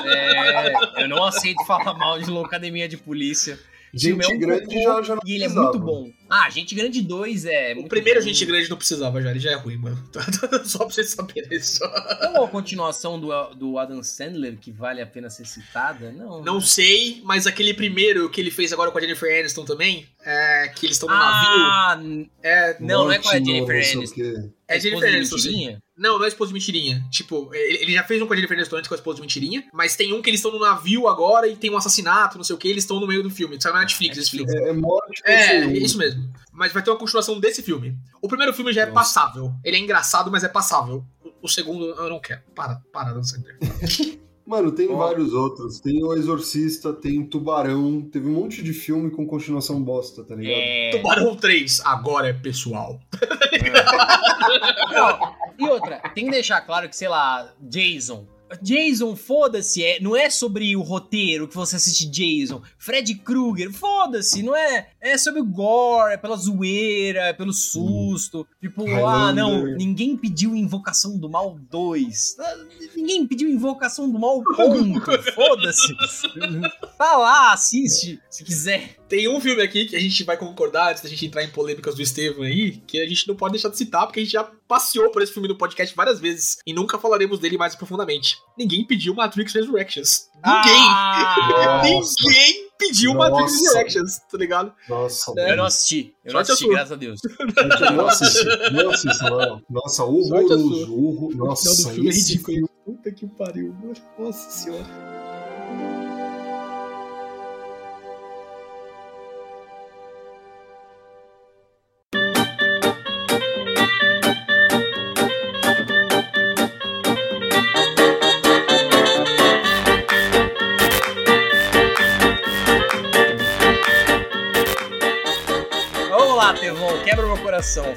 É, 0.05 1.03
eu 1.05 1.09
não 1.09 1.25
aceito 1.25 1.65
falar 1.65 1.95
mal 1.95 2.21
de 2.21 2.29
Low 2.29 2.45
Academia 2.45 2.87
de 2.87 2.99
Polícia. 2.99 3.59
Gente 3.95 4.37
grande 4.39 4.83
já, 4.83 5.03
já 5.03 5.15
não 5.15 5.23
E 5.27 5.35
ele 5.35 5.45
é 5.45 5.49
muito 5.49 5.79
bom. 5.79 6.11
Ah, 6.35 6.49
Gente 6.49 6.75
Grande 6.75 7.03
2 7.03 7.45
é. 7.45 7.75
O 7.77 7.87
primeiro 7.89 8.21
bom. 8.21 8.27
Gente 8.27 8.45
Grande 8.47 8.71
não 8.71 8.77
precisava 8.79 9.21
já, 9.21 9.31
ele 9.31 9.39
já 9.39 9.51
é 9.51 9.55
ruim, 9.55 9.77
mano. 9.77 10.03
Só 10.65 10.79
pra 10.79 10.89
vocês 10.89 11.11
saberem 11.11 11.55
isso. 11.55 11.79
Tem 12.21 12.31
uma 12.31 12.49
continuação 12.49 13.21
do, 13.21 13.29
do 13.55 13.79
Adam 13.79 14.03
Sandler 14.03 14.57
que 14.59 14.73
vale 14.73 15.03
a 15.03 15.07
pena 15.07 15.29
ser 15.29 15.45
citada? 15.45 16.11
Não. 16.11 16.43
Não 16.43 16.55
né? 16.55 16.61
sei, 16.63 17.21
mas 17.25 17.47
aquele 17.47 17.75
primeiro 17.75 18.31
que 18.31 18.41
ele 18.41 18.51
fez 18.51 18.73
agora 18.73 18.91
com 18.91 18.97
a 18.97 19.01
Jennifer 19.01 19.41
Aniston 19.41 19.65
também, 19.67 20.07
é, 20.25 20.69
que 20.75 20.87
eles 20.87 20.97
estão 20.97 21.09
no 21.09 21.15
navio. 21.15 21.65
Ah, 21.65 21.99
n- 22.01 22.31
É, 22.43 22.77
não, 22.81 23.05
não 23.05 23.13
é 23.13 23.19
com 23.19 23.29
a 23.29 23.33
Jennifer 23.33 23.77
Aniston. 23.77 24.01
é 24.69 24.77
esposa 24.79 24.81
Jennifer 24.81 25.11
de 25.11 25.17
Aniston? 25.17 25.79
Não, 25.97 26.19
não 26.19 26.25
é 26.25 26.29
esposa 26.29 26.49
de 26.49 26.55
mentirinha. 26.55 27.05
Tipo, 27.11 27.55
ele, 27.55 27.93
já 27.93 28.03
fez 28.03 28.21
um 28.23 28.27
com 28.27 28.33
a 28.33 28.37
Jennifer 28.37 28.57
Aniston 28.57 28.77
antes 28.77 28.89
com 28.89 28.95
a 28.95 28.97
esposa 28.97 29.17
de 29.17 29.23
mentirinha, 29.23 29.65
mas 29.73 29.95
tem 29.95 30.13
um 30.13 30.23
que 30.23 30.31
eles 30.31 30.41
estão 30.41 30.51
no 30.51 30.59
navio 30.59 31.07
agora 31.07 31.47
e 31.47 31.55
tem 31.55 31.71
um 31.71 31.77
assassinato, 31.77 32.39
não 32.39 32.45
sei 32.45 32.57
o 32.57 32.59
que, 32.59 32.67
eles 32.67 32.83
estão 32.83 32.99
no 32.99 33.07
meio 33.07 33.23
do 33.23 33.31
filme. 33.31 33.61
Saiu 33.61 33.75
na 33.75 33.81
Netflix 33.81 34.17
esse 34.17 34.31
filme. 34.31 34.51
É, 34.51 34.71
é 34.71 34.73
morte 34.73 35.23
É, 35.25 35.61
no 35.65 35.73
isso 35.77 35.99
mesmo. 35.99 36.22
Mas 36.53 36.73
vai 36.73 36.83
ter 36.83 36.91
uma 36.91 36.99
continuação 36.99 37.39
desse 37.41 37.63
filme. 37.63 37.97
O 38.21 38.29
primeiro 38.29 38.53
filme 38.53 38.73
já 38.73 38.83
é 38.83 38.87
Nossa. 38.87 38.95
passável. 38.95 39.53
Ele 39.65 39.77
é 39.77 39.81
engraçado, 39.81 40.31
mas 40.31 40.45
é 40.45 40.49
passável. 40.49 41.05
O, 41.25 41.47
o 41.47 41.49
segundo 41.49 41.85
eu 41.87 42.11
não 42.11 42.21
quero. 42.21 42.43
Para, 42.55 42.81
para, 42.93 43.13
Dan 43.13 43.23
Sandler. 43.23 43.57
Mano, 44.45 44.73
tem 44.73 44.89
vários 44.89 45.33
outros. 45.33 45.79
Tem 45.81 46.03
O 46.03 46.13
Exorcista, 46.15 46.93
tem 46.93 47.25
Tubarão. 47.25 48.03
Teve 48.03 48.29
um 48.29 48.33
monte 48.33 48.63
de 48.63 48.73
filme 48.73 49.11
com 49.11 49.27
continuação 49.27 49.83
bosta, 49.83 50.25
tá 50.25 50.35
ligado? 50.35 50.59
É. 50.59 50.91
Tubarão 50.91 51.37
3, 51.37 51.81
agora 51.85 52.29
é 52.29 52.33
pessoal. 52.33 53.01
Não, 54.93 55.35
e 55.59 55.71
outra, 55.71 56.01
tem 56.15 56.25
que 56.25 56.31
deixar 56.33 56.61
claro 56.63 56.89
que, 56.89 56.97
sei 56.97 57.09
lá, 57.09 57.53
Jason. 57.61 58.27
Jason, 58.61 59.17
foda-se, 59.17 59.83
é, 59.85 60.01
não 60.01 60.17
é 60.17 60.29
sobre 60.29 60.75
o 60.77 60.83
roteiro 60.83 61.49
que 61.49 61.55
você 61.55 61.77
assiste 61.77 62.07
Jason. 62.09 62.63
Fred 62.79 63.15
Krueger, 63.17 63.73
foda-se, 63.73 64.43
não 64.43 64.55
é. 64.55 64.89
É 65.01 65.17
sobre 65.19 65.41
o 65.41 65.45
gore, 65.45 66.15
é 66.15 66.17
pela 66.17 66.37
zoeira, 66.37 67.21
é 67.21 67.33
pelo 67.33 67.53
susto. 67.53 68.47
Tipo, 68.61 68.83
ah, 68.87 69.31
Highlander. 69.31 69.45
não, 69.45 69.65
ninguém 69.77 70.17
pediu 70.17 70.55
Invocação 70.55 71.19
do 71.19 71.29
Mal 71.29 71.59
2. 71.71 72.37
Ah, 72.39 72.57
Ninguém 72.95 73.27
pediu 73.27 73.49
Invocação 73.49 74.11
do 74.11 74.19
Mal, 74.19 74.43
ponto. 74.43 75.23
Foda-se. 75.35 75.95
Tá 76.99 77.17
lá, 77.17 77.53
assiste, 77.53 78.21
se 78.31 78.45
quiser. 78.45 78.97
Tem 79.09 79.29
um 79.29 79.41
filme 79.41 79.63
aqui 79.63 79.87
que 79.87 79.97
a 79.97 80.01
gente 80.01 80.25
vai 80.25 80.37
concordar, 80.37 80.91
antes 80.91 81.03
da 81.03 81.09
gente 81.09 81.27
entrar 81.27 81.43
em 81.43 81.51
polêmicas 81.51 81.95
do 81.95 82.03
Estevam 82.03 82.45
aí, 82.45 82.83
que 82.87 82.99
a 83.01 83.07
gente 83.07 83.29
não 83.29 83.37
pode 83.37 83.53
deixar 83.53 83.69
de 83.69 83.77
citar, 83.77 84.07
porque 84.07 84.21
a 84.21 84.23
gente 84.23 84.33
já 84.33 84.45
passeou 84.67 85.11
por 85.11 85.21
esse 85.23 85.33
filme 85.33 85.49
no 85.49 85.59
podcast 85.59 85.95
várias 85.95 86.19
vezes 86.19 86.59
e 86.67 86.73
nunca 86.73 86.99
falaremos 86.99 87.39
dele 87.39 87.59
mais 87.59 87.75
profundamente. 87.75 88.39
Ninguém 88.59 88.87
pediu 88.87 89.15
Matrix 89.15 89.55
Resurrections. 89.55 90.29
Ninguém! 90.45 90.83
Ah, 90.89 91.83
Nossa. 91.89 92.13
Ninguém 92.23 92.69
pediu 92.79 93.15
Matrix 93.15 93.53
Nossa. 93.53 93.65
Resurrections, 93.65 94.19
tá 94.31 94.37
ligado? 94.39 94.73
Nossa, 94.89 95.33
É. 95.39 95.53
eu 95.53 95.57
não 95.57 95.65
assisti. 95.65 96.15
Eu 96.25 96.33
não 96.35 96.45
Sorte 96.45 96.51
a 96.51 96.53
assisti, 96.55 96.65
sua. 96.65 96.75
graças 96.75 96.93
a 96.93 96.97
Deus. 96.97 97.21
Gente, 97.81 97.93
não 97.97 98.07
assisti. 98.09 98.45
Não 98.73 98.91
assisti, 98.91 99.25
não. 99.25 99.63
Nossa, 99.71 100.05
horroroso. 100.05 100.93
horror- 100.93 101.25
O 101.25 101.31
final 101.31 101.47
Nossa, 101.47 101.71
do 101.71 101.91
filme 101.95 102.11
é 102.11 102.13
ridículo. 102.13 102.57
filme. 102.57 102.69
Puta 102.85 103.13
que 103.13 103.27
pariu, 103.27 103.73
mano. 103.75 103.95
Nossa 104.19 104.51
senhora. 104.51 104.85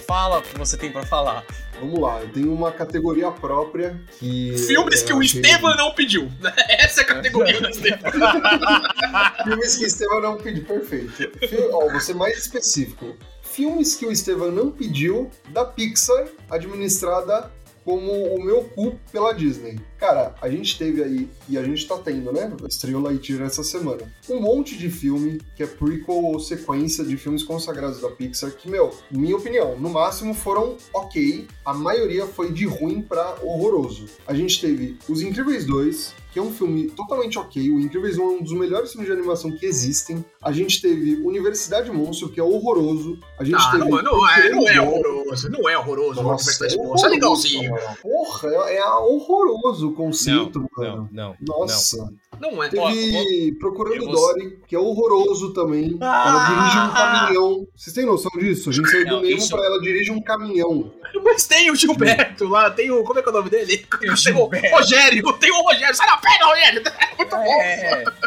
Fala 0.08 0.40
o 0.40 0.42
que 0.42 0.58
você 0.58 0.78
tem 0.78 0.92
pra 0.92 1.06
falar. 1.06 1.44
Vamos 1.80 2.00
lá, 2.00 2.22
eu 2.22 2.30
tenho 2.30 2.54
uma 2.54 2.72
categoria 2.72 3.30
própria 3.32 4.00
que. 4.20 4.56
Filmes 4.66 5.02
que 5.02 5.12
o 5.12 5.20
achei- 5.20 5.42
Estevam 5.42 5.76
não 5.76 5.94
pediu. 5.94 6.32
Essa 6.80 7.02
é 7.02 7.04
a 7.04 7.08
categoria 7.08 7.60
do 7.60 7.70
Estevam. 7.70 8.12
Filmes 9.44 9.76
que 9.78 9.84
o 9.84 9.88
Estevam 9.88 10.22
não 10.22 10.38
pediu, 10.38 10.64
perfeito. 10.66 11.12
Fi- 11.48 11.68
Ó, 11.72 11.90
vou 11.92 12.00
ser 12.00 12.14
mais 12.16 12.38
específico. 12.38 13.16
Filmes 13.42 13.96
que 13.96 14.06
o 14.06 14.12
Estevam 14.12 14.52
não 14.52 14.72
pediu 14.72 15.30
da 15.50 15.66
Pixar, 15.66 16.28
administrada 16.50 17.52
como 17.84 18.12
o 18.36 18.44
meu 18.44 18.64
cu 18.64 19.00
pela 19.12 19.34
Disney. 19.34 19.80
Cara, 20.06 20.36
a 20.40 20.48
gente 20.48 20.78
teve 20.78 21.02
aí, 21.04 21.28
e 21.50 21.58
a 21.58 21.64
gente 21.64 21.88
tá 21.88 21.98
tendo, 21.98 22.32
né? 22.32 22.54
Estreou 22.70 23.02
Lightyear 23.02 23.42
essa 23.42 23.64
semana. 23.64 24.04
Um 24.30 24.40
monte 24.40 24.78
de 24.78 24.88
filme 24.88 25.42
que 25.56 25.64
é 25.64 25.66
prequel 25.66 26.24
ou 26.26 26.40
sequência 26.40 27.04
de 27.04 27.18
filmes 27.18 27.42
consagrados 27.44 28.00
da 28.02 28.12
Pixar 28.12 28.52
que, 28.52 28.70
meu, 28.70 28.94
minha 29.10 29.36
opinião, 29.36 29.76
no 29.80 29.90
máximo 29.90 30.36
foram 30.36 30.78
ok. 30.94 31.48
A 31.66 31.74
maioria 31.74 32.28
foi 32.28 32.52
de 32.52 32.68
ruim 32.68 33.02
pra 33.02 33.38
horroroso. 33.42 34.06
A 34.28 34.36
gente 34.36 34.62
teve 34.62 34.96
Os 35.10 35.22
Incríveis 35.22 35.66
2, 35.66 36.14
que 36.32 36.38
é 36.38 36.42
um 36.42 36.52
filme 36.54 36.88
totalmente 36.92 37.40
ok. 37.40 37.72
O 37.72 37.80
Incríveis 37.80 38.18
1 38.20 38.22
é 38.22 38.26
um 38.26 38.44
dos 38.44 38.52
melhores 38.54 38.92
filmes 38.92 39.08
de 39.08 39.14
animação 39.18 39.50
que 39.58 39.66
existem. 39.66 40.24
A 40.40 40.52
gente 40.52 40.82
teve 40.82 41.16
Universidade 41.24 41.90
Monstro, 41.92 42.30
que 42.30 42.40
é 42.40 42.44
horroroso. 42.44 43.18
A 43.40 43.44
gente 43.44 43.56
Ah, 43.58 43.72
teve. 43.72 43.90
não, 43.90 44.04
não 44.04 44.30
é, 44.30 44.50
não 44.50 44.68
é 44.68 44.82
horroroso. 44.82 45.50
Não 45.50 45.70
é 45.70 45.78
horroroso. 45.78 46.22
Nossa, 46.22 46.44
Universidade 46.52 46.74
é 46.74 46.78
é 46.78 46.80
horroroso, 46.82 47.08
legalzinho. 47.08 47.72
mano. 47.72 47.98
Porra, 48.02 48.50
é, 48.50 48.76
é 48.78 48.86
horroroso 48.86 49.94
conceito, 49.96 50.70
mano. 50.78 51.10
não. 51.12 51.36
Nossa. 51.42 52.12
Não 52.40 52.62
é. 52.62 52.70
Teve 52.70 53.50
eu 53.50 53.60
Procurando 53.60 54.06
vou- 54.06 54.14
Dory, 54.14 54.60
que 54.68 54.76
é 54.76 54.80
horroroso 54.80 55.54
também. 55.54 55.98
Ah! 56.02 56.26
Ela 56.28 56.46
dirige 56.50 56.78
um 56.80 56.94
caminhão. 56.94 57.68
Vocês 57.76 57.94
têm 57.96 58.06
noção 58.06 58.32
disso? 58.38 58.70
A 58.70 58.74
gente 58.74 58.90
saiu 58.90 59.06
Não, 59.06 59.22
do 59.22 59.28
Nemo 59.28 59.38
isso- 59.38 59.50
pra 59.56 59.66
ela 59.66 59.80
dirige 59.82 60.12
um 60.12 60.22
caminhão. 60.22 60.92
Mas 61.24 61.48
tem 61.48 61.72
o 61.72 61.76
Gilberto 61.76 62.46
lá, 62.48 62.70
tem 62.70 62.92
o. 62.92 63.04
Como 63.04 63.18
é 63.18 63.22
que 63.24 63.30
é 63.30 63.32
o 63.32 63.36
nome 63.36 63.50
dele? 63.50 63.78
Tem 64.00 64.10
o. 64.12 64.50
Rogério, 64.76 65.34
tem 65.40 65.52
o 65.52 65.62
Rogério. 65.62 65.96
Sai 65.96 66.08
da 66.08 66.18
perna, 66.18 66.46
Rogério! 66.46 66.84
Muito 67.18 67.36
bom. 67.36 68.25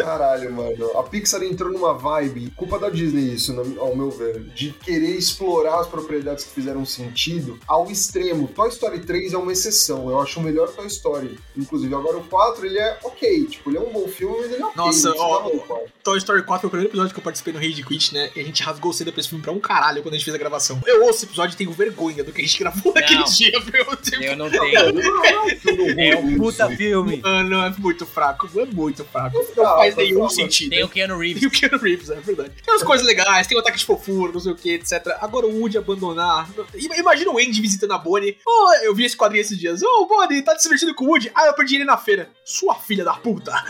É, 0.00 0.02
Caralho, 0.04 0.52
mano. 0.52 0.98
A 0.98 1.02
Pixar 1.02 1.42
entrou 1.42 1.72
numa 1.72 1.94
vibe, 1.94 2.50
culpa 2.56 2.78
da 2.78 2.88
Disney 2.90 3.34
isso, 3.34 3.54
ao 3.78 3.94
meu 3.96 4.10
ver, 4.10 4.40
de 4.54 4.70
querer 4.72 5.16
explorar 5.16 5.80
as 5.80 5.86
propriedades 5.86 6.44
que 6.44 6.50
fizeram 6.50 6.84
sentido 6.84 7.58
ao 7.66 7.90
extremo. 7.90 8.48
Toy 8.48 8.68
Story 8.68 9.00
3 9.00 9.34
é 9.34 9.38
uma 9.38 9.52
exceção. 9.52 10.08
Eu 10.10 10.20
acho 10.20 10.40
o 10.40 10.42
melhor 10.42 10.68
Toy 10.68 10.86
Story. 10.86 11.38
Inclusive, 11.56 11.94
agora 11.94 12.16
o 12.18 12.24
4, 12.24 12.66
ele 12.66 12.78
é 12.78 12.98
ok. 13.02 13.46
Tipo, 13.46 13.70
ele 13.70 13.78
é 13.78 13.80
um 13.80 13.90
bom 13.92 14.06
filme, 14.08 14.36
mas 14.40 14.52
ele 14.52 14.62
é 14.62 14.66
ok. 14.66 14.76
Nossa, 14.76 15.10
não 15.10 15.18
ó, 15.18 15.50
4. 15.50 15.86
Toy 16.02 16.18
Story 16.18 16.42
4 16.42 16.60
foi 16.60 16.68
o 16.68 16.70
primeiro 16.70 16.90
episódio 16.90 17.12
que 17.12 17.20
eu 17.20 17.24
participei 17.24 17.52
no 17.52 17.58
Rage 17.58 17.82
Quit, 17.82 18.14
né? 18.14 18.30
E 18.34 18.40
a 18.40 18.44
gente 18.44 18.62
rasgou 18.62 18.92
cedo 18.92 19.12
pra 19.12 19.20
esse 19.20 19.28
filme 19.28 19.42
pra 19.42 19.52
um 19.52 19.60
caralho 19.60 20.02
quando 20.02 20.14
a 20.14 20.16
gente 20.16 20.24
fez 20.24 20.34
a 20.34 20.38
gravação. 20.38 20.80
Eu 20.86 21.02
ouço 21.04 21.18
esse 21.18 21.26
episódio 21.26 21.54
e 21.54 21.56
tenho 21.56 21.72
vergonha 21.72 22.24
do 22.24 22.32
que 22.32 22.40
a 22.40 22.44
gente 22.44 22.58
gravou 22.58 22.92
naquele 22.94 23.24
dia, 23.24 23.52
viu? 23.60 23.84
Tipo, 23.96 24.22
eu 24.22 24.36
não 24.36 24.48
Não, 24.48 24.58
tenho. 24.58 24.92
não 24.92 25.24
é 25.24 25.40
um 25.40 26.00
É 26.00 26.16
um 26.16 26.36
puta 26.38 26.68
filme. 26.70 27.20
Mano, 27.22 27.56
é 27.62 27.74
muito 27.78 28.06
fraco, 28.06 28.48
é 28.58 28.64
muito 28.64 29.04
fraco. 29.04 29.36
Não 29.56 29.66
Ah, 29.66 29.87
faz 29.94 30.08
tá 30.08 30.14
nenhum 30.14 30.28
sentido. 30.28 30.70
Tem 30.70 30.84
o 30.84 30.88
Keanu 30.88 31.18
Reeves. 31.18 31.42
E 31.42 31.46
o 31.46 31.50
Keanu 31.50 31.78
Reeves, 31.78 32.10
é 32.10 32.14
verdade. 32.16 32.50
Tem 32.64 32.74
umas 32.74 32.82
coisas 32.82 33.06
legais, 33.06 33.46
tem 33.46 33.56
o 33.56 33.60
ataque 33.60 33.78
de 33.78 33.84
fofura, 33.84 34.32
não 34.32 34.40
sei 34.40 34.52
o 34.52 34.56
que, 34.56 34.70
etc. 34.72 35.06
Agora 35.20 35.46
o 35.46 35.60
Woody 35.60 35.78
abandonar. 35.78 36.48
Ima- 36.74 36.96
Imagina 36.96 37.30
o 37.30 37.38
Andy 37.38 37.60
visitando 37.60 37.92
a 37.92 37.98
Bonnie. 37.98 38.36
Oh, 38.46 38.72
eu 38.82 38.94
vi 38.94 39.04
esse 39.04 39.16
quadrinho 39.16 39.42
esses 39.42 39.58
dias. 39.58 39.82
Ô, 39.82 39.86
oh, 40.02 40.06
Bonnie, 40.06 40.42
tá 40.42 40.54
te 40.56 40.62
divertindo 40.62 40.94
com 40.94 41.04
o 41.04 41.08
Woody? 41.08 41.30
Ah, 41.34 41.46
eu 41.46 41.54
perdi 41.54 41.76
ele 41.76 41.84
na 41.84 41.96
feira. 41.96 42.30
Sua 42.44 42.74
filha 42.74 43.04
da 43.04 43.14
puta. 43.14 43.52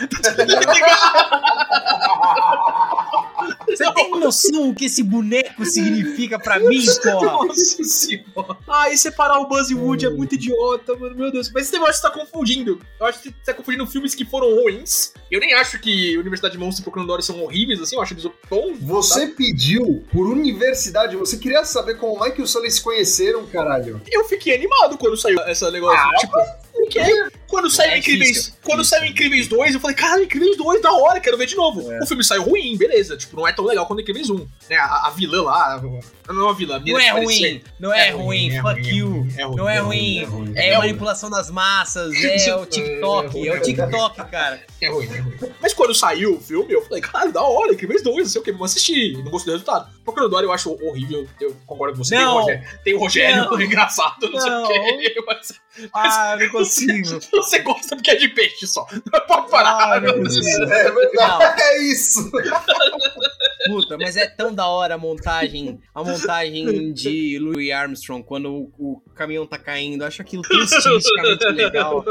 Você 3.67 3.93
tem 3.93 4.11
noção 4.11 4.69
o 4.69 4.75
que 4.75 4.85
esse 4.85 5.03
boneco 5.03 5.65
significa 5.65 6.39
pra 6.39 6.59
mim, 6.59 6.83
porra? 7.03 7.45
Nossa 7.47 7.83
senhora. 7.83 8.57
Ah, 8.67 8.89
e 8.89 8.97
separar 8.97 9.39
o 9.39 9.47
Buzz 9.47 9.69
e 9.69 9.75
o 9.75 9.83
Woody 9.83 10.05
é 10.05 10.09
muito 10.09 10.35
idiota, 10.35 10.95
mano. 10.95 11.15
Meu 11.15 11.31
Deus. 11.31 11.51
Mas 11.51 11.63
esse 11.63 11.73
negócio 11.73 12.01
tá 12.01 12.09
confundindo. 12.11 12.79
Eu 12.99 13.05
acho 13.05 13.19
que 13.21 13.29
você 13.29 13.35
tá 13.45 13.53
confundindo 13.53 13.85
filmes 13.87 14.15
que 14.15 14.25
foram 14.25 14.49
ruins. 14.55 15.13
Eu 15.31 15.39
nem 15.39 15.53
acho 15.53 15.79
que 15.79 16.08
Universidade 16.17 16.53
de 16.53 16.59
Monstros 16.59 16.79
e 16.79 16.83
Procurando 16.83 17.21
são 17.21 17.43
horríveis, 17.43 17.81
assim. 17.81 17.95
Eu 17.95 18.01
acho 18.01 18.13
eles 18.13 18.25
bons. 18.49 18.77
Você 18.79 19.27
pediu 19.27 20.03
por 20.11 20.27
universidade, 20.27 21.15
você 21.15 21.37
queria 21.37 21.63
saber 21.63 21.95
como 21.95 22.13
o 22.13 22.23
Mike 22.23 22.39
e 22.39 22.43
o 22.43 22.47
Sully 22.47 22.71
se 22.71 22.81
conheceram, 22.81 23.45
caralho. 23.47 24.01
Eu 24.11 24.25
fiquei 24.25 24.55
animado 24.55 24.97
quando 24.97 25.17
saiu 25.17 25.39
esse 25.47 25.69
negócio. 25.71 26.09
tipo, 26.19 26.37
porque 26.71 26.99
quando 27.47 27.69
saiu 27.69 27.91
É 27.91 27.97
Incríveis. 27.97 28.57
Quando 28.63 28.83
saiu 28.85 29.05
Incríveis 29.05 29.47
2, 29.47 29.73
eu 29.73 29.79
falei, 29.79 29.95
cara, 29.95 30.23
Incríveis 30.23 30.55
2, 30.57 30.81
da 30.81 30.91
hora, 30.93 31.19
quero 31.19 31.37
ver 31.37 31.47
de 31.47 31.55
novo. 31.55 31.91
É. 31.91 31.99
O 32.03 32.05
filme 32.07 32.23
saiu 32.23 32.43
ruim, 32.43 32.77
beleza. 32.77 33.17
Tipo, 33.17 33.37
não 33.37 33.47
é 33.47 33.51
tão 33.51 33.65
legal 33.65 33.85
quanto 33.85 34.01
Incríveis 34.01 34.29
1. 34.29 34.47
Né? 34.69 34.75
A, 34.77 35.07
a 35.07 35.09
vilã 35.09 35.41
lá. 35.43 35.81
Não 36.27 36.47
é 36.47 36.51
a 36.51 36.53
vilã, 36.53 36.75
a 36.75 36.79
Não 36.79 36.99
é 36.99 37.11
parecia- 37.11 37.13
ruim, 37.49 37.61
não 37.79 37.93
é, 37.93 38.09
ruim, 38.11 38.51
é 38.55 38.61
fuck 38.61 38.81
ruim, 38.81 38.95
you. 38.95 39.27
é 39.37 39.43
ruim, 39.43 39.55
não 39.55 39.69
é 39.69 39.75
é 39.75 39.79
ruim, 39.79 40.23
ruim, 40.25 40.53
é, 40.55 40.67
é 40.69 40.75
ruim. 40.75 40.87
manipulação 40.87 41.29
das 41.29 41.49
massas, 41.49 42.13
é 42.23 42.55
o 42.55 42.65
TikTok, 42.65 43.47
é 43.47 43.53
o 43.57 43.61
TikTok, 43.61 44.15
cara. 44.29 44.61
É 44.81 44.89
ruim, 44.89 45.05
é 45.11 45.19
ruim. 45.19 45.35
Mas 45.61 45.73
quando 45.73 45.95
saiu 45.95 46.35
o 46.35 46.39
filme, 46.39 46.71
eu 46.71 46.83
falei, 46.85 47.01
caralho, 47.01 47.31
da 47.31 47.41
hora, 47.41 47.73
Incríveis 47.73 48.03
2, 48.03 48.17
não 48.17 48.25
sei 48.25 48.41
o 48.41 48.43
que, 48.43 48.51
vamos 48.51 48.71
assistir. 48.71 49.13
Não 49.23 49.31
gostei 49.31 49.51
do 49.53 49.57
resultado. 49.57 49.89
Procurando 50.03 50.29
Dory 50.29 50.45
eu 50.45 50.51
acho 50.51 50.71
horrível, 50.85 51.27
eu 51.41 51.55
concordo 51.65 51.97
com 51.97 52.03
você. 52.03 52.15
Tem 52.15 52.23
o 52.23 52.27
Não. 52.27 52.33
Rogério, 52.41 52.63
tem 52.83 52.93
o 52.93 52.99
Rogério 52.99 53.35
Não. 53.45 53.61
engraçado, 53.61 54.29
não, 54.29 54.31
Não. 54.31 54.67
sei 54.67 54.79
o 54.79 54.97
que. 54.99 55.21
Mas 55.25 55.53
Ah, 55.93 56.35
não 56.39 56.49
consigo. 56.49 57.19
você 57.31 57.59
gosta 57.59 57.95
porque 57.95 58.11
é 58.11 58.15
de 58.15 58.29
peixe 58.29 58.67
só. 58.67 58.85
Pode 59.27 59.49
parar. 59.49 59.93
Ah, 59.93 59.99
não 59.99 60.13
consigo. 60.15 60.45
É 61.19 61.61
é 61.61 61.83
isso. 61.83 62.31
Puta, 63.67 63.97
mas 63.97 64.15
é 64.15 64.27
tão 64.27 64.53
da 64.53 64.67
hora 64.67 64.95
a 64.95 64.97
montagem, 64.97 65.79
a 65.93 66.03
montagem 66.03 66.91
de 66.93 67.37
Louis 67.39 67.71
Armstrong 67.71 68.23
quando 68.23 68.51
o, 68.51 68.73
o 68.77 69.01
caminhão 69.15 69.45
tá 69.45 69.57
caindo. 69.57 70.03
Eu 70.03 70.07
acho 70.07 70.21
aquilo 70.21 70.43
tão 70.43 70.61
estilisticamente 70.63 71.45
legal. 71.49 72.03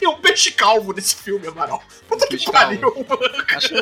Tem 0.00 0.08
um 0.08 0.16
peixe 0.16 0.50
calvo 0.52 0.94
nesse 0.94 1.14
filme, 1.14 1.46
Amaral. 1.46 1.82
Puta 2.08 2.26
que 2.26 2.30
Peixe 2.30 2.50
pariu. 2.50 3.06
Acho... 3.54 3.74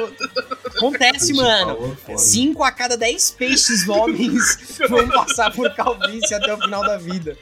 Acontece, 0.77 1.33
mano. 1.33 1.97
Cinco 2.17 2.65
a 2.65 2.73
cada 2.73 2.97
dez 2.97 3.31
peixes 3.31 3.89
homens 3.89 4.79
vão 4.89 5.09
passar 5.09 5.53
por 5.53 5.73
calvície 5.75 6.35
até 6.35 6.53
o 6.53 6.59
final 6.59 6.83
da 6.83 6.99
vida. 6.99 7.39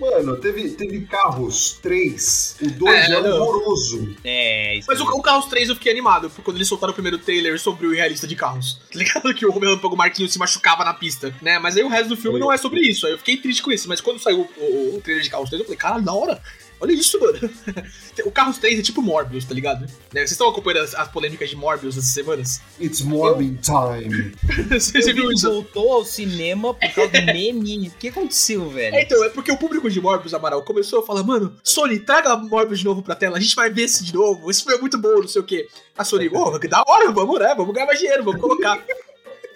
Mano, 0.00 0.36
teve, 0.36 0.70
teve 0.70 1.00
Carros 1.06 1.78
3. 1.82 2.56
O 2.62 2.70
2 2.70 2.94
É, 2.96 3.12
é, 3.12 3.18
horroroso. 3.18 4.14
É, 4.22 4.76
isso 4.76 4.86
Mas 4.88 5.00
o, 5.00 5.04
o 5.04 5.22
Carros 5.22 5.46
3 5.46 5.68
eu 5.70 5.74
fiquei 5.74 5.90
animado, 5.92 6.28
porque 6.30 6.42
quando 6.42 6.56
eles 6.58 6.68
soltaram 6.68 6.92
o 6.92 6.94
primeiro 6.94 7.18
trailer 7.18 7.58
sobre 7.58 7.86
o 7.86 7.90
realista 7.92 8.26
de 8.26 8.36
carros. 8.36 8.80
Tá 8.92 8.98
ligado? 8.98 9.34
Que 9.34 9.46
o 9.46 9.58
Relâmpago 9.58 9.96
Marquinhos 9.96 10.32
se 10.32 10.38
machucava 10.38 10.84
na 10.84 10.94
pista, 10.94 11.34
né? 11.42 11.58
Mas 11.58 11.76
aí 11.76 11.82
o 11.82 11.88
resto 11.88 12.08
do 12.10 12.16
filme 12.16 12.38
Foi. 12.38 12.40
não 12.40 12.52
é 12.52 12.56
sobre 12.56 12.80
isso. 12.80 13.06
Aí 13.06 13.12
eu 13.12 13.18
fiquei 13.18 13.36
triste 13.36 13.62
com 13.62 13.70
isso. 13.72 13.88
Mas 13.88 14.00
quando 14.00 14.18
saiu 14.20 14.48
o, 14.56 14.60
o- 14.64 14.96
o 14.96 15.00
trailer 15.00 15.22
de 15.22 15.30
Carros 15.30 15.48
3, 15.50 15.60
eu 15.60 15.64
falei, 15.66 15.78
caralho, 15.78 16.02
da 16.04 16.12
hora. 16.14 16.40
Olha 16.80 16.92
isso, 16.92 17.18
mano. 17.20 17.38
O 18.24 18.32
Carros 18.32 18.58
3 18.58 18.80
é 18.80 18.82
tipo 18.82 19.00
Morbius, 19.00 19.44
tá 19.44 19.54
ligado? 19.54 19.82
Né, 19.82 19.88
Vocês 20.12 20.32
estão 20.32 20.48
acompanhando 20.48 20.82
as, 20.82 20.94
as 20.94 21.06
polêmicas 21.08 21.48
de 21.48 21.54
Morbius 21.54 21.96
essas 21.96 22.10
semanas? 22.10 22.60
It's 22.80 23.00
Morbin 23.00 23.56
time. 23.62 24.32
Você 24.68 25.12
viu 25.12 25.28
vi, 25.28 25.34
isso? 25.34 25.48
voltou 25.48 25.92
ao 25.92 26.04
cinema 26.04 26.74
por 26.74 26.92
causa 26.92 27.12
do 27.12 27.26
meme. 27.26 27.88
O 27.88 27.90
que 27.92 28.08
aconteceu, 28.08 28.68
velho? 28.68 28.96
É, 28.96 29.02
então, 29.02 29.22
é 29.24 29.28
porque 29.28 29.52
o 29.52 29.56
público 29.56 29.88
de 29.88 30.00
Morbius, 30.00 30.34
Amaral, 30.34 30.62
começou 30.62 30.98
a 31.00 31.06
falar, 31.06 31.22
mano, 31.22 31.56
Sony, 31.62 32.00
traga 32.00 32.36
Morbius 32.36 32.80
de 32.80 32.84
novo 32.84 33.02
pra 33.02 33.14
tela, 33.14 33.36
a 33.36 33.40
gente 33.40 33.54
vai 33.54 33.70
ver 33.70 33.82
esse 33.82 34.04
de 34.04 34.12
novo, 34.12 34.50
esse 34.50 34.68
é 34.72 34.78
muito 34.78 34.98
bom, 34.98 35.20
não 35.20 35.28
sei 35.28 35.40
o 35.40 35.44
quê. 35.44 35.68
A 35.96 36.02
Sony, 36.04 36.28
ô, 36.28 36.58
que 36.58 36.66
da 36.66 36.82
hora, 36.86 37.12
vamos, 37.12 37.38
né, 37.38 37.54
vamos 37.56 37.72
ganhar 37.72 37.86
mais 37.86 38.00
dinheiro, 38.00 38.24
vamos 38.24 38.40
colocar. 38.40 38.84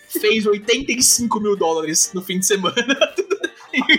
Fez 0.08 0.46
85 0.46 1.40
mil 1.40 1.56
dólares 1.56 2.10
no 2.14 2.22
fim 2.22 2.38
de 2.38 2.46
semana 2.46 2.74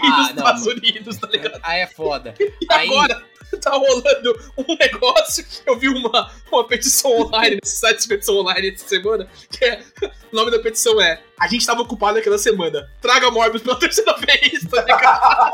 Ah, 0.03 0.17
nos 0.17 0.27
não, 0.29 0.37
Estados 0.37 0.65
Unidos, 0.67 1.17
tá 1.17 1.27
ligado? 1.27 1.59
Aí 1.63 1.81
é 1.81 1.87
foda. 1.87 2.33
E 2.39 2.51
Aí- 2.69 2.89
agora 2.89 3.23
tá 3.59 3.71
rolando 3.71 4.39
um 4.57 4.75
negócio. 4.75 5.45
Eu 5.65 5.77
vi 5.77 5.89
uma, 5.89 6.31
uma 6.51 6.67
petição 6.67 7.11
online, 7.21 7.59
nesse 7.63 7.77
site 7.77 8.01
de 8.01 8.07
petição 8.07 8.37
online 8.37 8.71
essa 8.73 8.87
semana, 8.87 9.27
que 9.49 9.63
é. 9.65 9.83
O 10.31 10.35
nome 10.35 10.51
da 10.51 10.59
petição 10.59 10.99
é 10.99 11.21
A 11.39 11.47
gente 11.47 11.65
tava 11.65 11.81
ocupado 11.81 12.17
aquela 12.17 12.37
semana. 12.37 12.89
Traga 13.01 13.29
Morbius 13.29 13.61
pela 13.61 13.77
terceira 13.77 14.15
vez, 14.17 14.63
tá 14.69 14.81
ligado? 14.81 15.51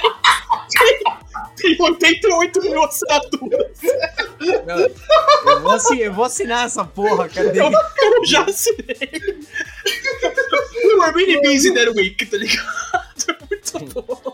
tem, 0.70 1.76
tem 1.76 1.82
88 1.82 2.62
mil 2.62 2.82
assinaturas. 2.84 3.78
Não, 4.66 4.78
eu, 4.78 5.60
vou 5.60 5.94
eu 5.96 6.12
vou 6.12 6.24
assinar 6.24 6.66
essa 6.66 6.84
porra, 6.84 7.28
cadê? 7.28 7.60
Eu, 7.60 7.70
eu 7.70 8.24
já 8.24 8.44
assinei. 8.44 9.40
We're 10.98 11.12
really 11.12 11.40
busy 11.40 11.72
that 11.74 11.90
week, 11.94 12.26
tá 12.26 12.36
ligado? 12.36 12.66
Muito 13.50 13.78
bom. 13.94 14.32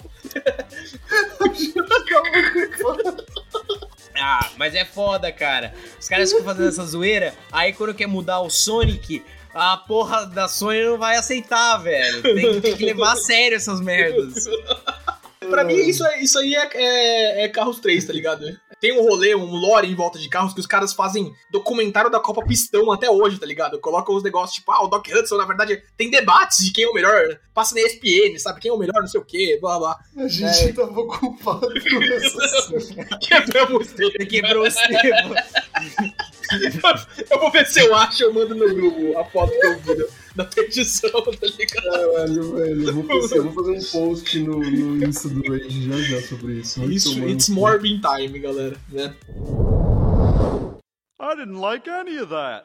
Ah, 4.18 4.50
mas 4.56 4.74
é 4.74 4.84
foda, 4.84 5.30
cara. 5.30 5.74
Os 6.00 6.08
caras 6.08 6.30
ficam 6.30 6.44
fazendo 6.44 6.68
essa 6.68 6.84
zoeira, 6.84 7.34
aí 7.52 7.72
quando 7.72 7.94
quer 7.94 8.06
mudar 8.06 8.40
o 8.40 8.50
Sonic, 8.50 9.22
a 9.54 9.76
porra 9.76 10.26
da 10.26 10.48
Sony 10.48 10.84
não 10.84 10.98
vai 10.98 11.16
aceitar, 11.16 11.78
velho. 11.78 12.22
Tem, 12.22 12.60
tem 12.60 12.76
que 12.76 12.84
levar 12.84 13.12
a 13.12 13.16
sério 13.16 13.56
essas 13.56 13.80
merdas. 13.80 14.44
Pra 15.48 15.64
mim, 15.64 15.74
isso, 15.74 16.04
isso 16.20 16.38
aí 16.38 16.54
é, 16.54 16.68
é, 16.74 17.44
é 17.44 17.48
Carros 17.48 17.78
3, 17.80 18.04
tá 18.04 18.12
ligado? 18.12 18.58
Tem 18.80 18.92
um 18.92 19.02
rolê, 19.02 19.34
um 19.34 19.54
lore 19.54 19.90
em 19.90 19.94
volta 19.94 20.18
de 20.18 20.28
carros 20.28 20.52
que 20.52 20.60
os 20.60 20.66
caras 20.66 20.92
fazem 20.92 21.32
documentário 21.50 22.10
da 22.10 22.20
Copa 22.20 22.44
Pistão 22.44 22.92
até 22.92 23.10
hoje, 23.10 23.38
tá 23.38 23.46
ligado? 23.46 23.80
Colocam 23.80 24.14
os 24.14 24.22
negócios 24.22 24.56
tipo, 24.56 24.70
ah, 24.72 24.84
o 24.84 24.88
Doc 24.88 25.06
Hudson, 25.08 25.36
na 25.36 25.46
verdade, 25.46 25.82
tem 25.96 26.10
debates 26.10 26.64
de 26.64 26.72
quem 26.72 26.84
é 26.84 26.88
o 26.88 26.92
melhor, 26.92 27.38
passa 27.54 27.74
na 27.74 27.80
ESPN, 27.80 28.38
sabe? 28.38 28.60
Quem 28.60 28.70
é 28.70 28.74
o 28.74 28.78
melhor, 28.78 29.00
não 29.00 29.06
sei 29.06 29.20
o 29.20 29.24
quê, 29.24 29.58
blá 29.60 29.78
blá. 29.78 29.98
A 30.16 30.28
gente 30.28 30.72
tava 30.74 31.00
ocupado 31.00 31.60
com 31.68 32.02
essa 32.04 33.18
Quebramos 33.20 33.92
dele. 33.92 34.24
Quebrou 34.26 34.64
o 34.64 34.66
Estevam. 34.66 35.34
Eu 37.28 37.40
vou 37.40 37.50
ver 37.50 37.66
se 37.66 37.80
eu 37.80 37.94
acho, 37.94 38.22
eu 38.22 38.32
mando 38.32 38.54
no 38.54 38.72
grupo 38.72 39.18
a 39.18 39.24
foto 39.24 39.50
que 39.50 39.66
eu 39.66 39.78
vi 39.80 40.06
da- 40.36 40.44
petição, 40.44 41.10
tá 41.10 41.46
ligado? 41.46 41.82
Caralho, 41.84 42.54
velho. 42.56 42.88
Eu 42.88 42.94
vou, 42.94 43.04
pensar, 43.08 43.36
eu 43.36 43.50
vou 43.50 43.64
fazer 43.64 43.78
um 43.78 43.90
post 43.92 44.38
no, 44.40 44.58
no 44.60 45.04
Insta 45.06 45.28
do 45.28 45.40
Rage 45.50 45.88
já 45.88 45.96
já 46.20 46.22
sobre 46.26 46.52
isso. 46.54 46.80
Vai 46.80 46.88
Isso, 46.90 47.14
tomar 47.14 47.28
it's. 47.28 47.48
Morbin 47.48 48.00
time, 48.00 48.38
galera, 48.38 48.76
né? 48.90 49.14
I 51.18 51.34
didn't 51.34 51.58
like 51.60 51.88
any 51.88 52.18
of 52.18 52.28
that. 52.30 52.64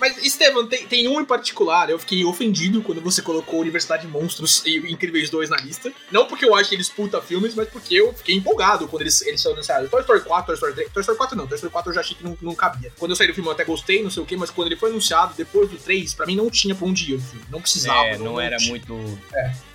Mas, 0.00 0.16
Estevam, 0.24 0.66
tem, 0.66 0.86
tem 0.86 1.08
um 1.08 1.20
em 1.20 1.24
particular, 1.24 1.90
eu 1.90 1.98
fiquei 1.98 2.24
ofendido 2.24 2.82
quando 2.82 3.00
você 3.00 3.22
colocou 3.22 3.60
Universidade 3.60 4.06
de 4.06 4.08
Monstros 4.08 4.62
e 4.66 4.76
Incríveis 4.92 5.30
2 5.30 5.50
na 5.50 5.56
lista. 5.56 5.92
Não 6.10 6.26
porque 6.26 6.44
eu 6.44 6.54
acho 6.54 6.74
eles 6.74 6.88
puta 6.88 7.20
filmes, 7.20 7.54
mas 7.54 7.68
porque 7.68 7.94
eu 7.94 8.12
fiquei 8.12 8.34
empolgado 8.34 8.86
quando 8.88 9.02
eles, 9.02 9.22
eles 9.22 9.42
foram 9.42 9.56
anunciados. 9.56 9.90
Toy 9.90 10.00
Story 10.00 10.20
4, 10.20 10.46
Toy 10.46 10.54
Story 10.54 10.74
3, 10.74 10.92
Toy 10.92 11.00
Story 11.00 11.18
4 11.18 11.36
não, 11.36 11.46
Toy 11.46 11.56
Story 11.56 11.72
4 11.72 11.90
eu 11.90 11.94
já 11.94 12.00
achei 12.00 12.16
que 12.16 12.24
não, 12.24 12.36
não 12.40 12.54
cabia. 12.54 12.92
Quando 12.98 13.12
eu 13.12 13.16
saí 13.16 13.26
do 13.28 13.34
filme 13.34 13.48
eu 13.48 13.52
até 13.52 13.64
gostei, 13.64 14.02
não 14.02 14.10
sei 14.10 14.22
o 14.22 14.26
que, 14.26 14.36
mas 14.36 14.50
quando 14.50 14.68
ele 14.68 14.76
foi 14.76 14.90
anunciado, 14.90 15.34
depois 15.36 15.68
do 15.70 15.76
3, 15.76 16.14
pra 16.14 16.26
mim 16.26 16.36
não 16.36 16.50
tinha 16.50 16.74
pra 16.74 16.86
onde 16.86 17.12
ir 17.12 17.16
o 17.16 17.20
filme. 17.20 17.44
Não 17.50 17.60
precisava. 17.60 18.00
É, 18.00 18.18
não 18.18 18.40
era 18.40 18.56
tinha. 18.56 18.70
muito. 18.70 18.94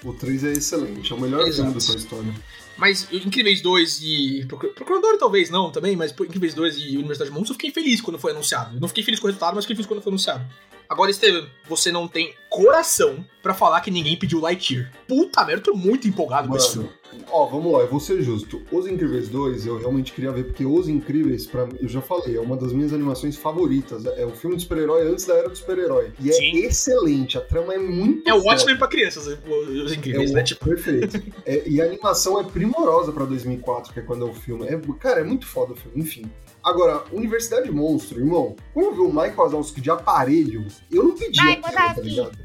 O 0.04 0.14
3 0.14 0.44
é 0.44 0.52
excelente, 0.54 1.12
é 1.12 1.16
o 1.16 1.20
melhor 1.20 1.42
Exato. 1.48 1.70
filme 1.70 1.74
da 1.80 1.86
Toy 1.86 1.96
Story. 1.98 2.34
Mas 2.78 3.08
Incríveis 3.12 3.62
2 3.62 4.02
e. 4.02 4.46
Procur- 4.48 4.74
Procurador 4.74 5.18
talvez 5.18 5.50
não 5.50 5.72
também, 5.72 5.96
mas 5.96 6.12
Incríveis 6.12 6.54
2 6.54 6.78
e 6.78 6.98
Universidade 6.98 7.30
de 7.30 7.34
Monstros 7.36 7.50
eu 7.52 7.56
fiquei 7.56 7.72
feliz 7.72 8.02
quando 8.02 8.20
foi 8.20 8.32
anunciado. 8.32 8.76
Eu 8.76 8.82
não 8.82 8.88
fiquei 8.88 9.04
feliz 9.04 9.20
com 9.20 9.28
o 9.28 9.30
resultado, 9.30 9.56
mas 9.56 9.64
fiquei 9.64 9.76
feliz 9.76 9.88
quando 9.88 10.02
foi 10.02 10.12
anunciado. 10.12 10.46
Agora, 10.90 11.12
Steven, 11.12 11.48
você 11.68 11.92
não 11.92 12.08
tem 12.08 12.34
coração 12.50 13.26
pra 13.42 13.54
falar 13.54 13.82
que 13.82 13.92
ninguém 13.92 14.18
pediu 14.18 14.40
Lightyear. 14.40 14.92
Puta 15.08 15.44
merda, 15.44 15.62
eu 15.70 15.74
tô 15.74 15.78
muito 15.78 16.08
empolgado 16.08 16.48
com 16.48 16.56
esse 16.56 16.74
filme. 16.74 16.90
Mano, 17.12 17.26
ó, 17.30 17.46
vamos 17.46 17.74
lá, 17.74 17.80
eu 17.80 17.88
vou 17.88 18.00
ser 18.00 18.22
justo. 18.22 18.62
Os 18.72 18.88
Incríveis 18.88 19.28
2 19.30 19.66
eu 19.66 19.78
realmente 19.78 20.14
queria 20.14 20.32
ver, 20.32 20.46
porque 20.46 20.66
Os 20.66 20.88
Incríveis, 20.88 21.46
pra 21.46 21.66
mim, 21.66 21.78
eu 21.82 21.88
já 21.90 22.02
falei, 22.02 22.38
é 22.38 22.40
uma 22.40 22.56
das 22.56 22.72
minhas 22.72 22.94
animações 22.94 23.36
favoritas. 23.36 24.06
É 24.06 24.26
o 24.26 24.32
filme 24.32 24.56
de 24.56 24.64
super-herói 24.64 25.08
antes 25.08 25.26
da 25.26 25.36
era 25.36 25.50
do 25.50 25.56
super-herói. 25.56 26.12
E 26.20 26.30
é 26.30 26.34
Sim. 26.34 26.58
excelente, 26.60 27.38
a 27.38 27.42
trama 27.42 27.74
é 27.74 27.78
muito 27.78 28.28
É 28.28 28.34
o. 28.34 28.44
Watchmen 28.46 28.78
pra 28.78 28.88
crianças, 28.88 29.28
os 29.28 29.92
Incríveis, 29.92 30.32
É 30.32 30.34
né? 30.36 30.44
Tipo, 30.44 30.66
Perfeito. 30.66 31.22
É, 31.46 31.68
e 31.68 31.82
a 31.82 31.86
animação 31.86 32.40
é 32.40 32.44
primorosa 32.44 33.12
pra 33.12 33.26
2004, 33.26 33.94
que 33.94 34.00
é 34.00 34.04
quando 34.04 34.26
é 34.26 34.30
o 34.30 34.34
filme. 34.34 34.66
É, 34.68 34.80
cara, 35.00 35.20
é 35.20 35.24
muito 35.24 35.46
foda 35.46 35.74
o 35.74 35.76
filme, 35.76 36.02
enfim. 36.02 36.24
Agora, 36.66 37.04
Universidade 37.12 37.70
Monstro, 37.72 38.20
irmão, 38.20 38.56
quando 38.74 38.86
eu 38.88 38.94
vi 38.96 39.00
o 39.02 39.08
Michael 39.10 39.36
Wazowski 39.38 39.80
de 39.80 39.92
aparelho, 39.92 40.66
eu 40.92 41.04
não 41.04 41.16
pedi 41.16 41.38
Vai, 41.40 41.52
aquilo, 41.54 41.72
tá 41.96 42.02
ligado? 42.02 42.38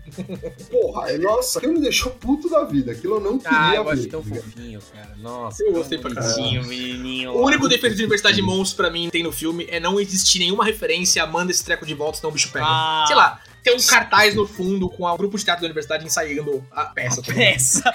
Porra, 0.71 1.11
é, 1.11 1.17
nossa, 1.17 1.59
aquilo 1.59 1.73
me 1.73 1.81
deixou 1.81 2.13
puto 2.13 2.51
da 2.51 2.65
vida. 2.65 2.93
Aquilo 2.93 3.17
eu 3.17 3.21
não 3.21 3.39
queria 3.39 3.59
Ah, 3.59 3.75
eu 3.77 3.85
ver. 3.85 4.07
tão 4.09 4.21
tá 4.23 4.29
ligado? 4.29 4.45
fofinho, 4.45 4.81
cara. 4.93 5.17
Nossa. 5.17 5.63
Eu 5.63 5.73
tão 5.73 5.81
gostei 5.81 5.99
pra 5.99 6.13
caralho. 6.15 6.67
menininho. 6.67 7.33
o 7.33 7.43
único 7.47 7.67
defeito 7.67 7.97
de 7.97 8.03
Universidade 8.03 8.37
de 8.37 8.43
Monstros 8.43 8.75
pra 8.75 8.91
mim 8.91 9.09
tem 9.11 9.23
no 9.23 9.33
filme 9.33 9.67
é 9.71 9.81
não 9.81 9.99
existir 9.99 10.39
nenhuma 10.41 10.65
referência 10.67 11.23
a 11.23 11.27
manda 11.27 11.51
esse 11.51 11.65
treco 11.65 11.87
de 11.87 11.95
volta, 11.95 12.19
senão 12.19 12.29
o 12.29 12.33
bicho 12.35 12.53
pega. 12.53 12.67
Ah. 12.69 13.05
Sei 13.07 13.17
lá, 13.17 13.41
tem 13.63 13.77
um 13.77 13.83
cartaz 13.83 14.35
no 14.35 14.47
fundo 14.47 14.89
com 14.89 15.05
o 15.05 15.17
grupo 15.17 15.37
de 15.37 15.45
teatro 15.45 15.63
da 15.63 15.67
universidade 15.67 16.05
ensaiando 16.05 16.65
a 16.71 16.85
peça. 16.87 17.21
ligado? 17.21 17.37
Peça. 17.37 17.95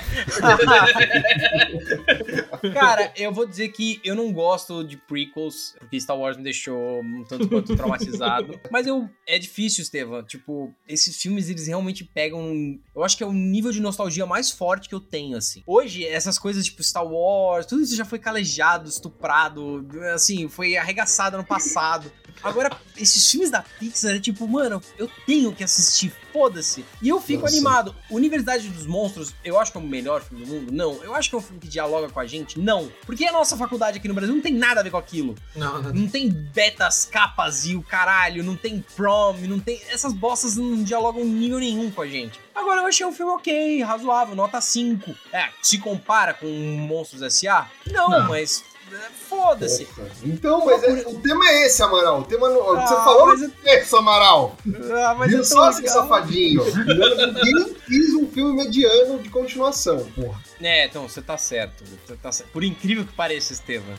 Cara, 2.74 3.12
eu 3.16 3.32
vou 3.32 3.46
dizer 3.46 3.70
que 3.70 4.00
eu 4.04 4.16
não 4.16 4.32
gosto 4.32 4.84
de 4.84 4.98
prequels, 4.98 5.76
porque 5.80 6.00
Star 6.00 6.18
Wars 6.18 6.38
me 6.38 6.44
deixou 6.44 7.02
um 7.02 7.24
tanto 7.24 7.48
quanto 7.48 7.76
traumatizado. 7.76 8.60
Mas 8.72 8.88
eu 8.88 9.10
é 9.28 9.38
difícil, 9.38 9.84
Estevam. 9.84 10.24
Tipo, 10.24 10.74
esses 10.88 11.20
filmes 11.22 11.50
eles 11.50 11.68
realmente 11.68 12.04
pegam. 12.04 12.80
Eu 12.96 13.04
acho 13.04 13.18
que 13.18 13.24
é 13.24 13.28
o 13.28 13.34
nível 13.34 13.72
de 13.72 13.82
nostalgia 13.82 14.26
mais 14.26 14.52
forte 14.52 14.90
que 14.90 14.96
eu 14.96 15.00
tenho, 15.00 15.38
assim. 15.38 15.64
Hoje, 15.66 16.06
essas 16.06 16.38
coisas 16.38 16.66
tipo 16.66 16.84
Star 16.84 17.06
Wars, 17.06 17.66
tudo 17.66 17.84
isso 17.84 17.96
já 17.96 18.06
foi 18.06 18.20
calejado, 18.20 18.90
estuprado, 18.90 19.88
assim, 20.14 20.48
foi 20.48 20.78
arregaçado 20.78 21.38
no 21.38 21.46
passado. 21.46 22.12
Agora, 22.44 22.70
esses 22.98 23.30
filmes 23.30 23.50
da 23.50 23.64
Pixar 23.80 24.16
é 24.16 24.20
tipo, 24.20 24.48
mano, 24.48 24.82
eu 24.98 25.10
tenho 25.26 25.52
que 25.54 25.64
assistir, 25.64 26.14
foda-se. 26.32 26.86
E 27.02 27.10
eu 27.10 27.20
fico 27.20 27.42
Nossa. 27.42 27.54
animado. 27.56 27.96
Universidade 28.10 28.70
dos 28.70 28.86
Monstros, 28.86 29.34
eu 29.44 29.60
acho 29.60 29.72
que 29.72 29.78
é 29.78 29.82
o 29.82 29.84
melhor 29.84 30.22
filme 30.22 30.46
do 30.46 30.54
mundo? 30.54 30.72
Não. 30.72 31.04
Eu 31.04 31.16
acho 31.16 31.30
que 31.30 31.36
é 31.36 31.38
um 31.40 31.42
filme 31.42 31.60
que 31.60 31.68
dialoga 31.68 32.10
com 32.10 32.20
a 32.20 32.26
gente? 32.26 32.60
Não. 32.60 32.92
Porque 33.06 33.26
a 33.26 33.32
nossa 33.32 33.58
faculdade 33.58 33.98
aqui 33.98 34.08
no 34.08 34.14
Brasil 34.14 34.34
não 34.36 34.42
tem 34.42 34.54
nada 34.54 34.80
a 34.82 34.84
ver 34.84 34.92
com 34.92 34.98
aquilo. 34.98 35.36
Não, 35.56 35.82
não, 35.82 35.94
Não 35.94 36.08
tem 36.08 36.30
betas, 36.30 37.06
capas 37.06 37.66
e 37.66 37.76
o 37.76 37.82
caralho, 37.82 38.44
não 38.44 38.56
tem 38.56 38.84
prom, 38.96 39.34
não 39.48 39.60
tem. 39.60 39.82
Essas 39.90 40.14
bostas 40.14 40.56
não 40.56 40.84
dialogam 40.84 41.22
em 41.24 41.26
nível 41.30 41.60
nenhum 41.60 41.90
com 41.90 42.02
a 42.02 42.08
gente. 42.08 42.40
Agora 42.54 42.82
eu 42.82 42.88
achei 42.88 43.06
um 43.06 43.12
filme 43.12 43.32
ok, 43.34 43.82
razoável, 43.84 44.36
nota 44.36 44.62
5. 44.62 45.14
É, 45.34 45.50
se 45.62 45.78
compara 45.80 46.34
com 46.34 46.48
Monstros 46.48 47.22
S.A.? 47.22 47.68
Não, 47.92 48.10
Não. 48.10 48.28
mas. 48.30 48.64
É, 48.96 49.10
Foda-se. 49.30 49.88
Então, 50.24 50.66
mas 50.66 50.84
é- 50.84 51.04
o 51.08 51.20
tema 51.20 51.46
é 51.50 51.66
esse, 51.66 51.82
Amaral. 51.84 52.22
O 52.22 52.24
tema 52.24 52.50
não, 52.50 52.64
você 52.64 52.94
Ah, 52.94 53.04
falou 53.04 53.28
mas 53.28 53.42
é 53.44 53.80
esse, 53.82 53.96
Amaral. 53.96 54.56
Ah, 54.94 55.16
mas 55.18 55.30
Viu 55.32 55.42
é 55.42 55.44
só 55.44 55.70
esse 55.70 55.88
safadinho? 55.88 56.64
Ninguém 56.66 57.74
quis 57.86 58.14
um 58.16 58.28
filme 58.28 58.54
mediano 58.64 59.20
de 59.20 59.30
continuação, 59.30 60.06
porra. 60.16 60.40
É, 60.62 60.86
então, 60.86 61.08
você 61.08 61.22
tá 61.22 61.38
certo. 61.38 61.84
Você 62.08 62.16
tá 62.16 62.32
certo. 62.32 62.50
Por 62.52 62.64
incrível 62.64 63.06
que 63.06 63.12
pareça, 63.14 63.54
Estevam, 63.54 63.94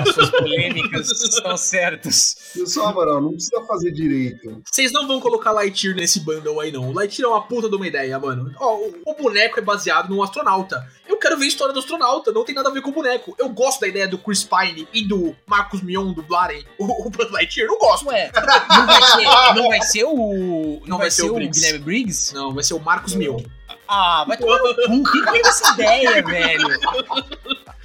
as 0.00 0.14
suas 0.14 0.30
polêmicas 0.30 1.10
estão 1.22 1.56
certas. 1.56 2.36
Viu 2.54 2.66
só, 2.66 2.86
Amaral? 2.86 3.20
Não 3.20 3.32
precisa 3.32 3.60
fazer 3.66 3.92
direito. 3.92 4.62
Vocês 4.64 4.90
não 4.92 5.06
vão 5.06 5.20
colocar 5.20 5.52
Lightyear 5.52 5.94
nesse 5.96 6.20
bundle 6.20 6.58
aí, 6.60 6.72
não. 6.72 6.88
O 6.88 6.92
Lightyear 6.92 7.30
é 7.30 7.34
uma 7.34 7.42
puta 7.46 7.68
de 7.68 7.76
uma 7.76 7.86
ideia, 7.86 8.18
mano. 8.18 8.52
Ó, 8.58 8.76
o, 8.76 8.94
o 9.06 9.14
boneco 9.14 9.58
é 9.58 9.62
baseado 9.62 10.08
num 10.08 10.22
astronauta. 10.22 10.84
Eu 11.20 11.28
quero 11.28 11.36
ver 11.36 11.44
a 11.44 11.48
história 11.48 11.74
do 11.74 11.80
astronauta, 11.80 12.32
não 12.32 12.42
tem 12.46 12.54
nada 12.54 12.70
a 12.70 12.72
ver 12.72 12.80
com 12.80 12.88
o 12.88 12.94
boneco. 12.94 13.34
Eu 13.38 13.50
gosto 13.50 13.80
da 13.80 13.86
ideia 13.86 14.08
do 14.08 14.16
Chris 14.16 14.42
Pine 14.42 14.88
e 14.90 15.06
do 15.06 15.36
Marcos 15.46 15.82
Mion 15.82 16.14
dublarem 16.14 16.64
o, 16.78 17.06
o 17.06 17.10
Buzz 17.10 17.30
Lightyear, 17.30 17.68
não 17.68 17.76
gosto. 17.76 18.08
Ué, 18.08 18.32
não 18.70 18.86
vai 18.86 19.02
ser, 19.02 19.24
não 19.54 19.68
vai 19.68 19.82
ser 19.82 20.04
o. 20.04 20.82
Não, 20.86 20.96
vai, 20.96 21.10
ser, 21.10 21.30
o, 21.30 21.34
Briggs. 21.34 21.60
Guilherme 21.60 21.84
Briggs? 21.84 22.34
Não, 22.34 22.54
vai 22.54 22.64
ser 22.64 22.72
o 22.72 22.80
Marcos 22.80 23.14
Mion. 23.14 23.38
Ah, 23.86 24.24
vai 24.26 24.38
tomar 24.38 24.56
no 24.60 24.74
cu. 24.74 25.12
Quem 25.12 25.24
teve 25.26 25.46
essa 25.46 25.74
ideia, 25.74 26.22
velho? 26.22 26.68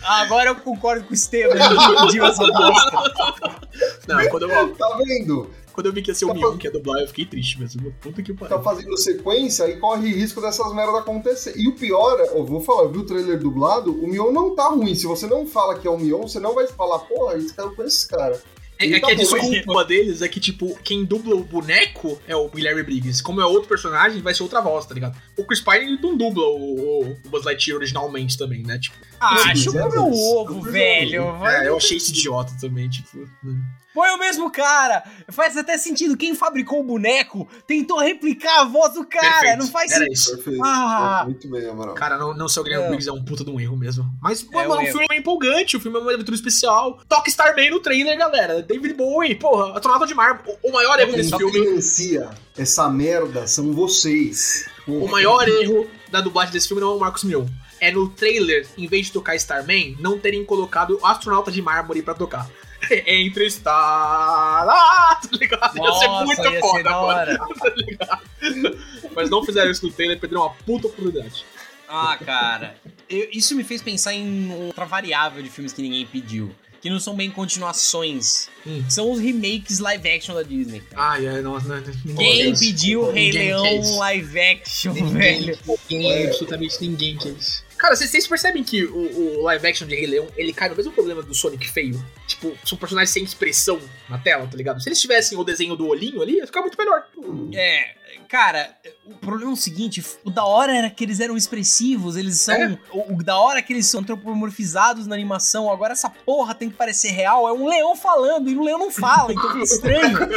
Ah, 0.02 0.22
Agora 0.22 0.52
eu 0.52 0.56
concordo 0.56 1.04
com 1.04 1.12
o 1.12 1.14
Estevam, 1.14 1.58
ele 1.58 2.06
pediu 2.06 2.26
essa 2.26 2.46
bosta. 2.46 3.62
Não, 4.08 4.30
quando 4.30 4.50
eu, 4.50 4.76
Tá 4.78 4.98
vendo? 5.04 5.52
Quando 5.76 5.88
eu 5.88 5.94
vi 5.94 6.02
que 6.02 6.10
ia 6.10 6.16
ser 6.16 6.24
o 6.26 6.30
Tá 6.30 6.34
Mion 6.36 6.52
fa- 6.54 6.58
que 6.58 6.68
ia 6.68 6.72
dublar, 6.72 7.02
eu 7.02 7.08
fiquei 7.10 7.26
triste 7.26 7.60
mesmo. 7.60 7.92
Puta 8.00 8.24
que 8.24 8.34
Tá 8.34 8.48
pariu. 8.48 8.64
fazendo 8.64 8.98
sequência 8.98 9.68
e 9.70 9.78
corre 9.78 10.10
risco 10.10 10.40
dessas 10.40 10.74
merdas 10.74 10.96
acontecer. 10.96 11.54
E 11.58 11.68
o 11.68 11.76
pior, 11.76 12.18
é, 12.22 12.30
eu 12.38 12.46
vou 12.46 12.62
falar, 12.62 12.84
eu 12.84 12.92
vi 12.94 13.00
o 13.00 13.06
trailer 13.06 13.38
dublado, 13.38 13.92
o 13.94 14.08
Mion 14.08 14.32
não 14.32 14.56
tá 14.56 14.70
ruim. 14.70 14.96
Se 14.96 15.06
você 15.06 15.28
não 15.28 15.46
fala 15.46 15.78
que 15.78 15.86
é 15.86 15.92
o 15.92 15.98
Mion, 16.00 16.22
você 16.22 16.40
não 16.40 16.56
vai 16.56 16.66
falar, 16.66 17.00
porra, 17.00 17.36
esse 17.36 17.54
cara 17.54 17.68
eu 17.68 17.76
conheço 17.76 17.98
esse 17.98 18.08
cara. 18.08 18.42
É, 18.78 18.88
é 18.88 19.00
tá 19.00 19.08
que 19.08 19.14
a 19.14 19.16
bom, 19.16 19.22
desculpa 19.22 19.86
deles 19.86 20.22
é 20.22 20.28
que, 20.28 20.38
tipo, 20.40 20.78
quem 20.84 21.06
dubla 21.06 21.34
o 21.36 21.44
boneco 21.46 22.20
é 22.28 22.36
o 22.36 22.50
Guilherme 22.50 22.84
Briggs. 22.84 23.22
Como 23.24 23.40
é 23.40 23.46
outro 23.46 23.70
personagem, 23.70 24.22
vai 24.22 24.34
ser 24.34 24.44
outra 24.44 24.60
voz, 24.62 24.86
tá 24.86 24.94
ligado? 24.94 25.18
O 25.38 25.46
Chris 25.46 25.62
Pine 25.62 25.98
não 26.02 26.18
dubla 26.18 26.44
o, 26.46 27.02
o 27.12 27.16
Buzz 27.30 27.46
Lightyear 27.46 27.78
originalmente 27.78 28.38
também, 28.38 28.64
né? 28.64 28.78
Tipo, 28.78 28.98
Ah, 29.20 29.38
chupa 29.56 29.80
precisa 29.88 29.90
meu 29.90 30.12
ovo, 30.12 30.62
velho. 30.62 31.24
é, 31.46 31.68
eu 31.70 31.78
achei 31.78 31.96
esse 31.98 32.12
idiota 32.12 32.54
também, 32.60 32.90
tipo. 32.90 33.18
né? 33.44 33.62
Põe 33.96 34.10
o 34.12 34.20
mesmo 34.20 34.52
cara. 34.52 35.04
Faz 35.30 35.56
até 35.58 35.78
sentido. 35.78 36.18
Quem 36.18 36.36
fabricou 36.36 36.82
o 36.82 36.84
boneco 36.84 37.48
tentou 37.66 37.98
replicar 38.00 38.60
a 38.60 38.66
voz 38.66 38.94
do 38.94 39.06
cara. 39.08 39.40
Perfeito. 39.40 39.60
Não 39.60 39.68
faz 39.70 39.92
Era 39.92 40.00
sentido. 40.02 40.14
isso. 40.14 40.36
Perfeito. 40.36 40.62
Ah. 40.64 41.24
Muito 41.26 41.50
bem, 41.50 41.68
Amaral. 41.70 41.96
Cara, 41.96 42.18
não, 42.18 42.34
não 42.36 42.48
ser 42.50 42.60
o 42.60 42.64
Guilherme. 42.64 42.88
Briggs 42.90 43.08
é 43.10 43.14
um 43.14 43.24
puta 43.24 43.44
de 43.46 43.50
um 43.50 43.60
erro 43.60 43.78
mesmo. 43.78 44.06
Mas, 44.22 44.46
É 44.52 44.68
mano, 44.68 44.82
um 44.82 44.84
o 44.84 44.88
filme 44.88 45.06
é 45.12 45.16
empolgante, 45.18 45.78
o 45.78 45.80
filme 45.80 45.98
é 45.98 46.02
uma 46.02 46.14
aventura 46.14 46.36
especial. 46.36 47.00
Toque 47.08 47.30
Starman 47.30 47.70
no 47.72 47.80
trailer, 47.80 48.18
galera. 48.18 48.62
David 48.62 48.94
Bowie, 48.96 49.34
porra, 49.36 49.74
astronauta 49.76 50.06
de 50.06 50.14
mar. 50.14 50.44
O, 50.62 50.70
o 50.70 50.74
maior 50.74 51.00
erro 51.00 51.14
desse 51.14 51.30
Quem 51.32 51.40
filme, 51.40 51.54
financia 51.68 52.30
essa 52.58 52.90
merda 52.90 53.48
são 53.48 53.72
vocês. 53.72 54.66
o 54.88 55.08
maior 55.08 55.48
erro 55.48 55.88
da 56.12 56.20
dublagem 56.22 56.52
desse 56.54 56.68
filme 56.68 56.82
não 56.82 56.92
é 56.92 56.96
o 56.96 57.00
Marcos 57.00 57.24
Mion. 57.24 57.46
É 57.80 57.92
no 57.92 58.10
trailer, 58.10 58.66
em 58.78 58.88
vez 58.88 59.08
de 59.08 59.12
tocar 59.14 59.36
Starman, 59.36 59.96
não 60.00 60.18
terem 60.20 60.44
colocado 60.46 60.98
o 61.02 61.06
astronauta 61.06 61.52
de 61.52 61.62
mármore 61.62 62.02
pra 62.02 62.14
tocar. 62.14 62.50
Entre 63.06 63.46
estar. 63.46 63.72
Ah, 63.74 65.20
tá 65.22 65.30
ligado? 65.38 65.78
Ia 65.78 65.94
ser 65.94 66.08
Nossa, 66.08 66.26
muito 66.26 66.42
ia 66.44 66.52
ser 66.52 66.60
foda, 66.60 66.84
da 66.84 66.92
mano. 66.92 67.04
hora. 67.06 67.40
Mas 69.16 69.30
não 69.30 69.44
fizeram 69.46 69.72
isso 69.72 69.86
no 69.86 69.92
trailer, 69.92 70.20
perderam 70.20 70.44
uma 70.44 70.54
puta 70.54 70.88
oportunidade. 70.88 71.46
Ah, 71.88 72.18
cara. 72.24 72.76
eu- 73.10 73.30
isso 73.32 73.56
me 73.56 73.64
fez 73.64 73.82
pensar 73.82 74.14
em 74.14 74.52
outra 74.54 74.86
variável 74.86 75.42
de 75.44 75.50
filmes 75.50 75.72
que 75.74 75.82
ninguém 75.82 76.06
pediu. 76.06 76.54
Que 76.82 76.90
não 76.90 77.00
são 77.00 77.16
bem 77.16 77.32
continuações. 77.32 78.48
Hum. 78.66 78.84
São 78.90 79.12
os 79.12 79.20
remakes 79.20 79.80
live 79.80 80.08
action 80.10 80.36
da 80.36 80.44
Disney. 80.44 80.82
cara. 80.82 81.14
Ai, 81.14 81.42
nossa, 81.42 81.68
não, 81.68 81.94
ninguém 82.06 82.16
Quem 82.44 82.52
isso. 82.52 82.60
pediu 82.62 83.12
Rei 83.12 83.26
Ninguém 83.32 83.48
Leão 83.48 83.98
live 83.98 84.40
action, 84.40 84.94
Ninguém, 84.94 85.14
velho? 85.14 85.60
ninguém, 85.90 86.28
absolutamente 86.28 86.78
ninguém 86.82 87.18
quer 87.18 87.30
isso. 87.30 87.65
Cara, 87.86 87.96
vocês, 87.96 88.28
percebem 88.28 88.64
que 88.64 88.84
o, 88.84 89.38
o 89.38 89.44
live 89.44 89.68
action 89.68 89.88
de 89.88 89.94
Rei 89.94 90.08
Leão, 90.08 90.28
ele 90.36 90.52
cai 90.52 90.68
no 90.68 90.76
mesmo 90.76 90.92
problema 90.92 91.22
do 91.22 91.36
Sonic 91.36 91.70
feio? 91.70 92.04
Tipo, 92.26 92.58
são 92.66 92.76
personagens 92.76 93.12
sem 93.12 93.24
expressão 93.24 93.80
na 94.10 94.18
tela, 94.18 94.48
tá 94.48 94.58
ligado? 94.58 94.82
Se 94.82 94.90
eles 94.90 95.00
tivessem 95.00 95.38
o 95.38 95.44
desenho 95.44 95.76
do 95.76 95.88
olhinho 95.88 96.20
ali, 96.20 96.38
ia 96.38 96.48
ficar 96.48 96.62
muito 96.62 96.76
melhor. 96.80 97.08
É, 97.54 97.96
cara, 98.28 98.76
o 99.06 99.16
problema 99.16 99.52
é 99.52 99.54
o 99.54 99.58
seguinte: 99.58 100.04
o 100.24 100.30
da 100.30 100.46
hora 100.46 100.76
era 100.76 100.90
que 100.90 101.04
eles 101.04 101.20
eram 101.20 101.38
expressivos, 101.38 102.16
eles 102.16 102.40
são. 102.40 102.56
É. 102.56 102.78
O, 102.92 103.16
o 103.16 103.24
da 103.24 103.38
hora 103.38 103.60
é 103.60 103.62
que 103.62 103.74
eles 103.74 103.88
são 103.88 104.02
antropomorfizados 104.02 105.08
na 105.08 105.16
animação. 105.16 105.72
Agora 105.72 105.94
essa 105.94 106.10
porra 106.10 106.54
tem 106.54 106.70
que 106.70 106.76
parecer 106.76 107.12
real. 107.12 107.48
É 107.48 107.54
um 107.54 107.68
leão 107.68 107.96
falando 107.96 108.50
e 108.50 108.58
o 108.58 108.64
leão 108.64 108.80
não 108.80 108.92
fala, 108.92 109.32
então 109.32 109.52
fica 109.52 109.64
estranho. 109.64 110.18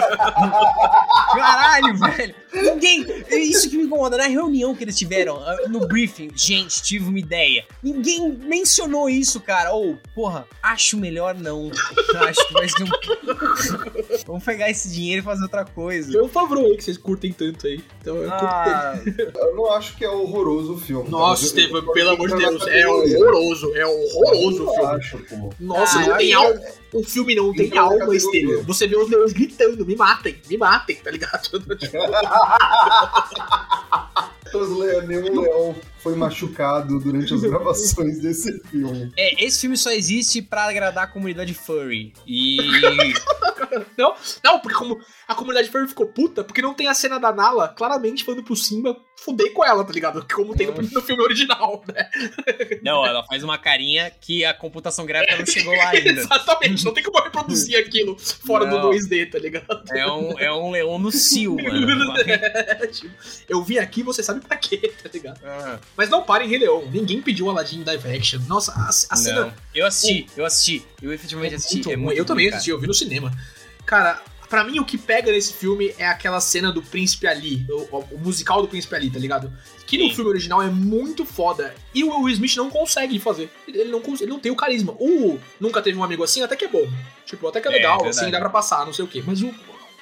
Caralho, 1.35 1.97
velho. 1.97 2.35
Ninguém. 2.53 3.05
é 3.29 3.39
Isso 3.39 3.69
que 3.69 3.77
me 3.77 3.85
incomoda. 3.85 4.17
Na 4.17 4.27
reunião 4.27 4.75
que 4.75 4.85
eles 4.85 4.97
tiveram, 4.97 5.37
ah, 5.37 5.57
no 5.69 5.87
briefing, 5.87 6.31
gente, 6.35 6.83
tive 6.83 7.09
uma 7.09 7.19
ideia. 7.19 7.65
Ninguém 7.83 8.33
mencionou 8.33 9.09
isso, 9.09 9.41
cara. 9.41 9.73
Ou, 9.73 9.99
porra, 10.15 10.47
acho 10.63 10.97
melhor 10.97 11.35
não. 11.35 11.71
Acho 12.29 12.47
que 12.49 12.53
vai 12.53 12.69
ser 12.69 12.85
um. 12.85 12.89
Vamos 14.27 14.45
pegar 14.45 14.71
esse 14.71 14.91
dinheiro 14.91 15.23
e 15.23 15.25
fazer 15.25 15.43
outra 15.43 15.65
coisa. 15.65 16.23
Um 16.23 16.29
favor 16.29 16.59
aí 16.59 16.77
que 16.77 16.85
vocês 16.85 16.99
curtem 16.99 17.33
tanto 17.33 17.67
aí. 17.67 17.78
Então 18.01 18.17
eu 18.17 18.31
Ah, 18.31 18.99
Eu 19.35 19.55
não 19.57 19.73
acho 19.73 19.97
que 19.97 20.05
é 20.05 20.09
horroroso 20.11 20.75
o 20.75 20.79
filme. 20.79 21.09
Nossa, 21.09 21.45
eu- 21.45 21.49
eu- 21.51 21.67
Estevam, 21.67 21.93
pelo 21.93 22.11
amor 22.11 22.29
de 22.29 22.35
eu- 22.35 22.39
Deus, 22.51 22.63
eu- 22.63 22.69
é 22.69 22.87
horroroso, 22.89 23.75
é 23.77 23.87
horroroso 23.87 24.65
o 24.65 24.67
Eu 24.69 24.75
filme. 24.75 24.95
acho. 24.97 25.19
Nossa, 25.61 25.99
Ah, 25.99 26.07
não 26.07 26.17
tem 26.17 26.35
acho 26.35 26.47
alma. 26.47 26.61
O 26.93 27.03
filme 27.03 27.35
não 27.35 27.53
tem 27.53 27.69
na 27.69 27.83
alma. 27.83 28.15
Estevam. 28.15 28.63
Você 28.65 28.87
vê 28.87 28.97
os 28.97 29.09
leões 29.09 29.33
gritando, 29.33 29.85
me 29.85 29.95
matem, 29.95 30.41
me 30.49 30.57
matem, 30.57 30.97
tá 30.97 31.11
ligado? 31.11 31.49
Tipo, 34.49 34.59
Os 34.59 34.79
leão, 34.79 35.07
nenhum 35.07 35.41
leão 35.43 35.77
foi 35.99 36.17
machucado 36.17 36.99
durante 36.99 37.35
as 37.35 37.43
gravações 37.43 38.19
desse 38.19 38.59
filme. 38.71 39.13
É, 39.17 39.45
esse 39.45 39.61
filme 39.61 39.77
só 39.77 39.91
existe 39.91 40.41
pra 40.41 40.65
agradar 40.65 41.05
a 41.05 41.09
comunidade 41.09 41.53
furry. 41.53 42.15
E. 42.27 42.57
Não, 43.99 44.15
não, 44.43 44.61
porque 44.61 44.79
como 44.79 44.99
a 45.27 45.35
comunidade 45.35 45.69
furry 45.69 45.89
ficou 45.89 46.07
puta, 46.07 46.43
porque 46.43 46.63
não 46.63 46.73
tem 46.73 46.87
a 46.87 46.95
cena 46.95 47.19
da 47.19 47.33
Nala 47.33 47.69
claramente 47.69 48.25
falando 48.25 48.43
pro 48.43 48.57
Simba 48.57 48.97
fuder 49.25 49.53
com 49.53 49.65
ela, 49.65 49.85
tá 49.85 49.93
ligado? 49.93 50.25
Como 50.33 50.55
tem 50.55 50.67
no, 50.69 50.75
no 50.75 51.03
filme 51.03 51.23
original, 51.23 51.83
né? 51.93 52.09
Não, 52.83 53.05
ela 53.05 53.25
faz 53.25 53.43
uma 53.43 53.59
carinha 53.59 54.11
que 54.21 54.45
a 54.45 54.55
computação 54.55 55.05
gráfica 55.05 55.37
não 55.37 55.47
chegou 55.47 55.75
lá 55.77 55.89
ainda. 55.91 56.11
Exatamente, 56.21 56.85
não 56.85 56.93
tem 56.95 57.03
como 57.03 57.23
reproduzir 57.23 57.79
aquilo 57.79 58.17
fora 58.19 58.65
Não. 58.67 58.81
do 58.81 58.91
2D, 58.91 59.31
tá 59.31 59.39
ligado? 59.39 59.83
É 59.91 60.07
um, 60.07 60.39
é 60.39 60.53
um 60.53 60.71
leão 60.71 60.99
no 60.99 61.11
cio, 61.11 61.57
mano. 61.57 62.15
Tipo, 62.93 63.15
eu 63.49 63.63
vim 63.63 63.79
aqui, 63.79 64.03
você 64.03 64.23
sabe 64.23 64.41
pra 64.41 64.57
quê, 64.57 64.93
tá 65.03 65.11
ligado? 65.13 65.41
Ah, 65.45 65.79
Mas 65.97 66.09
não 66.09 66.23
parem 66.23 66.49
Rei 66.49 66.59
Leão, 66.59 66.89
ninguém 66.91 67.21
pediu 67.21 67.51
Aladdin 67.51 67.83
live 67.85 68.17
action. 68.17 68.41
Nossa, 68.47 68.73
a, 68.73 68.89
a 68.89 69.17
cena. 69.17 69.55
Eu 69.75 69.87
assisti, 69.87 70.27
eu 70.37 70.45
assisti. 70.45 70.87
Eu 71.03 71.13
efetivamente 71.13 71.55
assisti. 71.55 71.77
muito 71.77 71.91
é 71.91 71.97
muito 71.97 72.19
Eu 72.19 72.25
também 72.25 72.49
assisti, 72.49 72.71
eu 72.71 72.81
vi 72.81 72.87
no 72.87 72.95
cinema. 72.95 73.33
Cara, 73.85 74.23
pra 74.49 74.65
mim 74.65 74.79
o 74.81 74.85
que 74.85 74.97
pega 74.99 75.31
nesse 75.33 75.53
filme 75.53 75.95
é 75.99 76.07
aquela 76.07 76.41
cena 76.41 76.73
do 76.73 76.83
Príncipe 76.83 77.27
Ali, 77.27 77.67
o, 77.69 77.99
o 78.13 78.19
musical 78.19 78.63
do 78.63 78.69
Príncipe 78.69 78.95
Ali, 78.95 79.11
tá 79.11 79.19
ligado? 79.19 79.53
Que 79.87 79.97
no 79.99 80.05
Sim. 80.09 80.15
filme 80.17 80.31
original 80.31 80.63
é 80.63 80.69
muito 80.69 81.25
foda. 81.25 81.75
E 81.95 82.05
o 82.05 82.09
Will 82.23 82.29
Smith 82.35 82.57
não 82.57 82.69
consegue 82.71 83.19
fazer. 83.19 83.51
Ele 83.67 83.85
não, 83.91 84.03
ele 84.21 84.27
não 84.31 84.39
tem 84.39 84.53
o 84.53 84.57
carisma. 84.57 84.93
O 84.99 85.39
Nunca 85.59 85.81
Teve 85.81 85.97
um 85.99 86.05
Amigo 86.05 86.23
Assim 86.23 86.43
até 86.43 86.57
que 86.57 86.67
é 86.67 86.69
bom. 86.69 86.87
Tipo, 87.25 87.49
até 87.49 87.61
que 87.61 87.69
é 87.69 87.71
É, 87.71 87.75
legal, 87.75 87.99
verdade. 87.99 88.21
assim, 88.21 88.31
dá 88.31 88.39
pra 88.39 88.51
passar, 88.51 88.85
não 88.85 88.93
sei 88.93 89.05
o 89.05 89.09
quê. 89.09 89.23
Mas 89.27 89.41
o, 89.41 89.49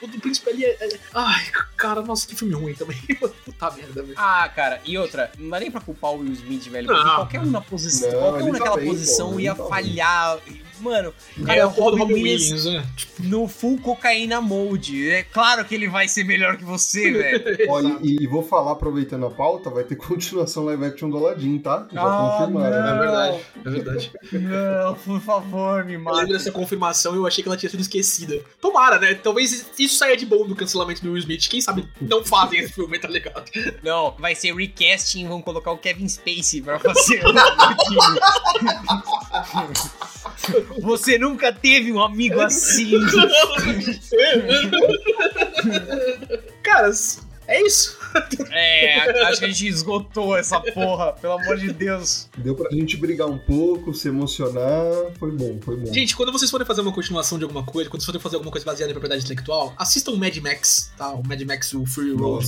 o 0.02 0.06
do 0.08 0.18
Príncipe 0.18 0.50
Ali 0.50 0.64
é, 0.64 0.76
é- 0.80 0.98
Ai, 1.14 1.44
cara, 1.76 2.02
nossa, 2.02 2.26
que 2.26 2.34
filme 2.34 2.52
ruim 2.54 2.74
também. 2.74 2.96
Puta 3.44 3.70
merda, 3.70 4.02
velho. 4.02 4.14
Ah, 4.16 4.48
cara, 4.48 4.80
e 4.84 4.98
outra, 4.98 5.30
não 5.38 5.50
dá 5.50 5.60
nem 5.60 5.70
pra 5.70 5.80
culpar 5.80 6.12
o 6.12 6.18
Will 6.18 6.32
Smith, 6.32 6.64
velho. 6.68 6.88
Não. 6.88 6.94
Porque 6.96 7.14
qualquer 7.14 7.40
um 7.42 7.46
na 7.50 7.60
posição, 7.60 8.10
Não, 8.10 8.18
qualquer 8.18 8.42
um 8.42 8.46
tá 8.52 8.58
naquela 8.58 8.76
bem, 8.76 8.88
posição 8.88 9.32
pô, 9.32 9.40
ia 9.40 9.54
tá 9.54 9.62
bem. 9.62 10.62
Mano, 10.80 11.12
É 11.40 11.44
cara, 11.44 11.68
o 11.68 11.72
porra 11.72 11.90
do 11.92 11.96
Robin 11.98 12.12
Robin 12.12 12.22
Williams 12.24 12.64
Williams, 12.64 12.64
né? 12.66 12.86
no 13.20 13.48
full 13.48 13.78
cocaína 13.78 14.40
mode. 14.40 15.08
É 15.10 15.22
claro 15.22 15.64
que 15.64 15.74
ele 15.74 15.88
vai 15.88 16.06
ser 16.08 16.24
melhor 16.24 16.56
que 16.56 16.64
você, 16.64 17.10
velho. 17.12 17.70
Olha, 17.70 17.96
e, 18.02 18.22
e 18.22 18.26
vou 18.26 18.42
falar, 18.42 18.72
aproveitando 18.72 19.26
a 19.26 19.30
pauta, 19.30 19.70
vai 19.70 19.84
ter 19.84 19.96
continuação 19.96 20.64
live 20.64 20.84
action 20.84 21.08
do 21.10 21.16
Aladdin, 21.18 21.58
tá? 21.58 21.86
Já 21.92 22.02
Ah, 22.02 22.38
confirmaram. 22.38 22.70
não. 22.82 22.86
É 22.86 22.98
verdade, 22.98 23.40
é 23.64 23.70
verdade. 23.70 24.12
Não, 24.32 24.94
por 24.94 25.20
favor, 25.20 25.84
me 25.84 25.94
Eu 25.94 26.00
mata. 26.00 26.16
lembro 26.18 26.32
dessa 26.32 26.50
confirmação 26.52 27.14
e 27.14 27.16
eu 27.18 27.26
achei 27.26 27.42
que 27.42 27.48
ela 27.48 27.56
tinha 27.56 27.70
sido 27.70 27.80
esquecida. 27.80 28.40
Tomara, 28.60 28.98
né? 28.98 29.14
Talvez 29.14 29.66
isso 29.78 29.96
saia 29.96 30.16
de 30.16 30.26
bom 30.26 30.46
do 30.46 30.54
cancelamento 30.54 31.02
do 31.02 31.08
Will 31.12 31.18
Smith. 31.18 31.48
Quem 31.48 31.60
sabe 31.60 31.88
não 32.00 32.24
fazem 32.24 32.60
esse 32.60 32.72
filme, 32.72 32.98
tá 32.98 33.08
ligado? 33.08 33.50
Não, 33.82 34.14
vai 34.18 34.34
ser 34.34 34.54
recasting, 34.54 35.26
vão 35.28 35.40
colocar 35.42 35.70
o 35.72 35.78
Kevin 35.78 36.08
Spacey 36.08 36.60
pra 36.62 36.78
fazer 36.78 37.22
o 37.24 37.32
time. 37.32 38.20
Você 40.80 41.18
nunca 41.18 41.52
teve 41.52 41.92
um 41.92 42.00
amigo 42.02 42.40
assim. 42.40 42.92
Cara, 46.62 46.90
é 47.48 47.62
isso. 47.62 47.96
É, 48.50 49.22
acho 49.26 49.38
que 49.38 49.44
a 49.44 49.48
gente 49.48 49.68
esgotou 49.68 50.36
essa 50.36 50.60
porra, 50.60 51.12
pelo 51.12 51.34
amor 51.34 51.56
de 51.58 51.72
Deus. 51.72 52.28
Deu 52.38 52.54
pra 52.54 52.70
gente 52.70 52.96
brigar 52.96 53.28
um 53.28 53.38
pouco, 53.38 53.94
se 53.94 54.08
emocionar. 54.08 55.12
Foi 55.18 55.30
bom, 55.30 55.58
foi 55.62 55.76
bom. 55.76 55.92
Gente, 55.92 56.16
quando 56.16 56.32
vocês 56.32 56.50
forem 56.50 56.66
fazer 56.66 56.80
uma 56.80 56.92
continuação 56.92 57.38
de 57.38 57.44
alguma 57.44 57.64
coisa, 57.64 57.88
quando 57.88 58.00
vocês 58.00 58.06
forem 58.06 58.20
fazer 58.20 58.36
alguma 58.36 58.50
coisa 58.50 58.64
baseada 58.64 58.90
em 58.90 58.94
propriedade 58.94 59.24
intelectual, 59.24 59.74
assistam 59.78 60.12
o 60.12 60.16
Mad 60.16 60.36
Max, 60.38 60.92
tá? 60.96 61.12
O 61.12 61.26
Mad 61.26 61.40
Max, 61.42 61.72
o 61.74 61.86
Fury 61.86 62.14
Road. 62.14 62.46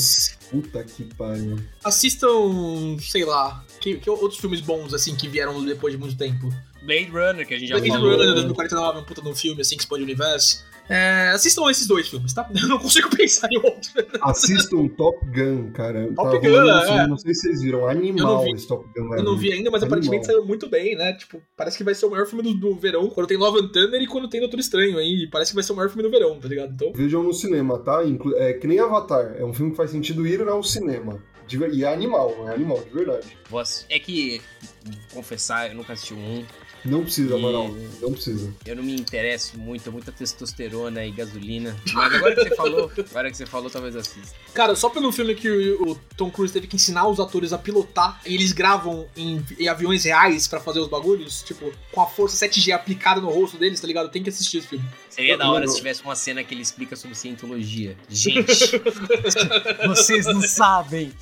Puta 0.50 0.82
que 0.82 1.04
pariu. 1.14 1.58
Assistam, 1.84 2.96
sei 3.00 3.24
lá, 3.24 3.64
que, 3.80 3.98
que 3.98 4.10
outros 4.10 4.40
filmes 4.40 4.60
bons, 4.60 4.92
assim, 4.94 5.14
que 5.14 5.28
vieram 5.28 5.64
depois 5.64 5.92
de 5.92 5.98
muito 5.98 6.16
tempo. 6.16 6.48
Blade 6.82 7.10
Runner, 7.10 7.46
que 7.46 7.54
a 7.54 7.58
gente 7.58 7.68
já 7.68 7.76
Blade 7.76 7.90
falou. 7.90 8.12
Runner 8.12 8.34
2049 8.34 8.98
é 8.98 9.00
um 9.00 9.04
puta 9.04 9.22
de 9.22 9.28
um 9.28 9.34
filme, 9.34 9.60
assim, 9.60 9.76
que 9.76 9.82
expande 9.82 10.02
o 10.02 10.04
universo. 10.04 10.64
É, 10.88 11.32
assistam 11.34 11.70
esses 11.70 11.86
dois 11.86 12.08
filmes, 12.08 12.32
tá? 12.32 12.48
Eu 12.58 12.66
não 12.66 12.78
consigo 12.78 13.14
pensar 13.14 13.46
em 13.52 13.58
outro. 13.58 13.90
Assistam 14.22 14.88
Top 14.88 15.18
Gun, 15.26 15.70
cara. 15.72 16.10
Top 16.14 16.40
tá 16.40 16.48
Gun, 16.48 16.68
é. 16.70 17.06
Não 17.06 17.18
sei 17.18 17.34
se 17.34 17.42
vocês 17.42 17.62
viram. 17.62 17.86
Animal 17.86 18.46
esse 18.48 18.66
Top 18.66 18.86
Gun. 18.96 19.14
Eu 19.14 19.22
não 19.22 19.36
vi 19.36 19.52
ainda, 19.52 19.70
mas 19.70 19.82
Animal. 19.82 19.98
aparentemente 19.98 20.26
saiu 20.26 20.46
muito 20.46 20.66
bem, 20.68 20.96
né? 20.96 21.12
Tipo, 21.12 21.42
parece 21.54 21.76
que 21.76 21.84
vai 21.84 21.94
ser 21.94 22.06
o 22.06 22.10
maior 22.10 22.26
filme 22.26 22.42
do, 22.42 22.54
do 22.54 22.74
verão 22.74 23.10
quando 23.10 23.26
tem 23.26 23.36
Love 23.36 23.60
and 23.60 23.68
Thunder 23.68 24.00
e 24.00 24.06
quando 24.06 24.28
tem 24.28 24.40
Doutor 24.40 24.58
Estranho 24.58 24.96
aí. 24.96 25.28
Parece 25.30 25.50
que 25.50 25.56
vai 25.56 25.64
ser 25.64 25.72
o 25.72 25.76
maior 25.76 25.88
filme 25.88 26.02
do 26.02 26.10
verão, 26.10 26.40
tá 26.40 26.48
ligado? 26.48 26.72
Então, 26.72 26.90
Vejam 26.94 27.22
no 27.22 27.34
cinema, 27.34 27.78
tá? 27.78 28.02
Inclu- 28.04 28.36
É 28.38 28.54
que 28.54 28.66
nem 28.66 28.80
Avatar. 28.80 29.36
É 29.38 29.44
um 29.44 29.52
filme 29.52 29.72
que 29.72 29.76
faz 29.76 29.90
sentido 29.90 30.26
ir 30.26 30.40
ao 30.48 30.62
cinema. 30.62 31.22
De 31.46 31.56
E 31.56 31.82
é 31.82 31.92
animal, 31.92 32.46
é 32.46 32.54
animal, 32.54 32.78
de 32.84 32.90
verdade. 32.90 33.26
É 33.88 33.98
que, 33.98 34.40
confessar, 35.14 35.70
eu 35.70 35.74
nunca 35.74 35.94
assisti 35.94 36.12
um. 36.12 36.44
Não 36.84 37.02
precisa, 37.02 37.34
E- 37.34 37.38
Amaral. 37.38 37.68
Não 38.00 38.12
precisa. 38.12 38.52
Eu 38.64 38.76
não 38.76 38.82
me 38.82 38.94
interesso 38.94 39.58
muito, 39.58 39.88
é 39.88 39.92
muita 39.92 40.12
testosterona 40.12 41.04
e 41.04 41.10
gasolina. 41.10 41.76
Mas 41.92 42.14
agora 42.14 42.34
que 42.34 42.42
você 42.48 42.54
falou, 42.56 42.90
agora 43.10 43.30
que 43.30 43.36
você 43.36 43.46
falou, 43.46 43.70
talvez 43.70 43.96
assista. 43.96 44.34
Cara, 44.54 44.74
só 44.76 44.88
pelo 44.88 45.10
filme 45.12 45.34
que 45.34 45.48
o, 45.50 45.92
o 45.92 45.94
Tom 46.16 46.30
Cruise 46.30 46.52
teve 46.52 46.66
que 46.66 46.76
ensinar 46.76 47.06
os 47.08 47.18
atores 47.20 47.52
a 47.52 47.58
pilotar 47.58 48.20
e 48.26 48.34
eles 48.34 48.52
gravam 48.52 49.06
em, 49.16 49.44
em 49.58 49.68
aviões 49.68 50.04
reais 50.04 50.46
pra 50.46 50.60
fazer 50.60 50.80
os 50.80 50.88
bagulhos, 50.88 51.42
tipo, 51.42 51.72
com 51.92 52.00
a 52.00 52.06
força 52.06 52.46
7G 52.46 52.72
aplicada 52.72 53.20
no 53.20 53.30
rosto 53.30 53.56
deles, 53.58 53.80
tá 53.80 53.86
ligado? 53.86 54.10
Tem 54.10 54.22
que 54.22 54.28
assistir 54.30 54.58
esse 54.58 54.68
filme. 54.68 54.84
Seria 55.18 55.36
da 55.36 55.50
hora 55.50 55.66
se 55.66 55.74
tivesse 55.74 56.00
uma 56.04 56.14
cena 56.14 56.44
que 56.44 56.54
ele 56.54 56.62
explica 56.62 56.94
sobre 56.94 57.16
cientologia. 57.16 57.96
Gente, 58.08 58.80
vocês 59.84 60.26
não 60.26 60.40
sabem. 60.40 61.12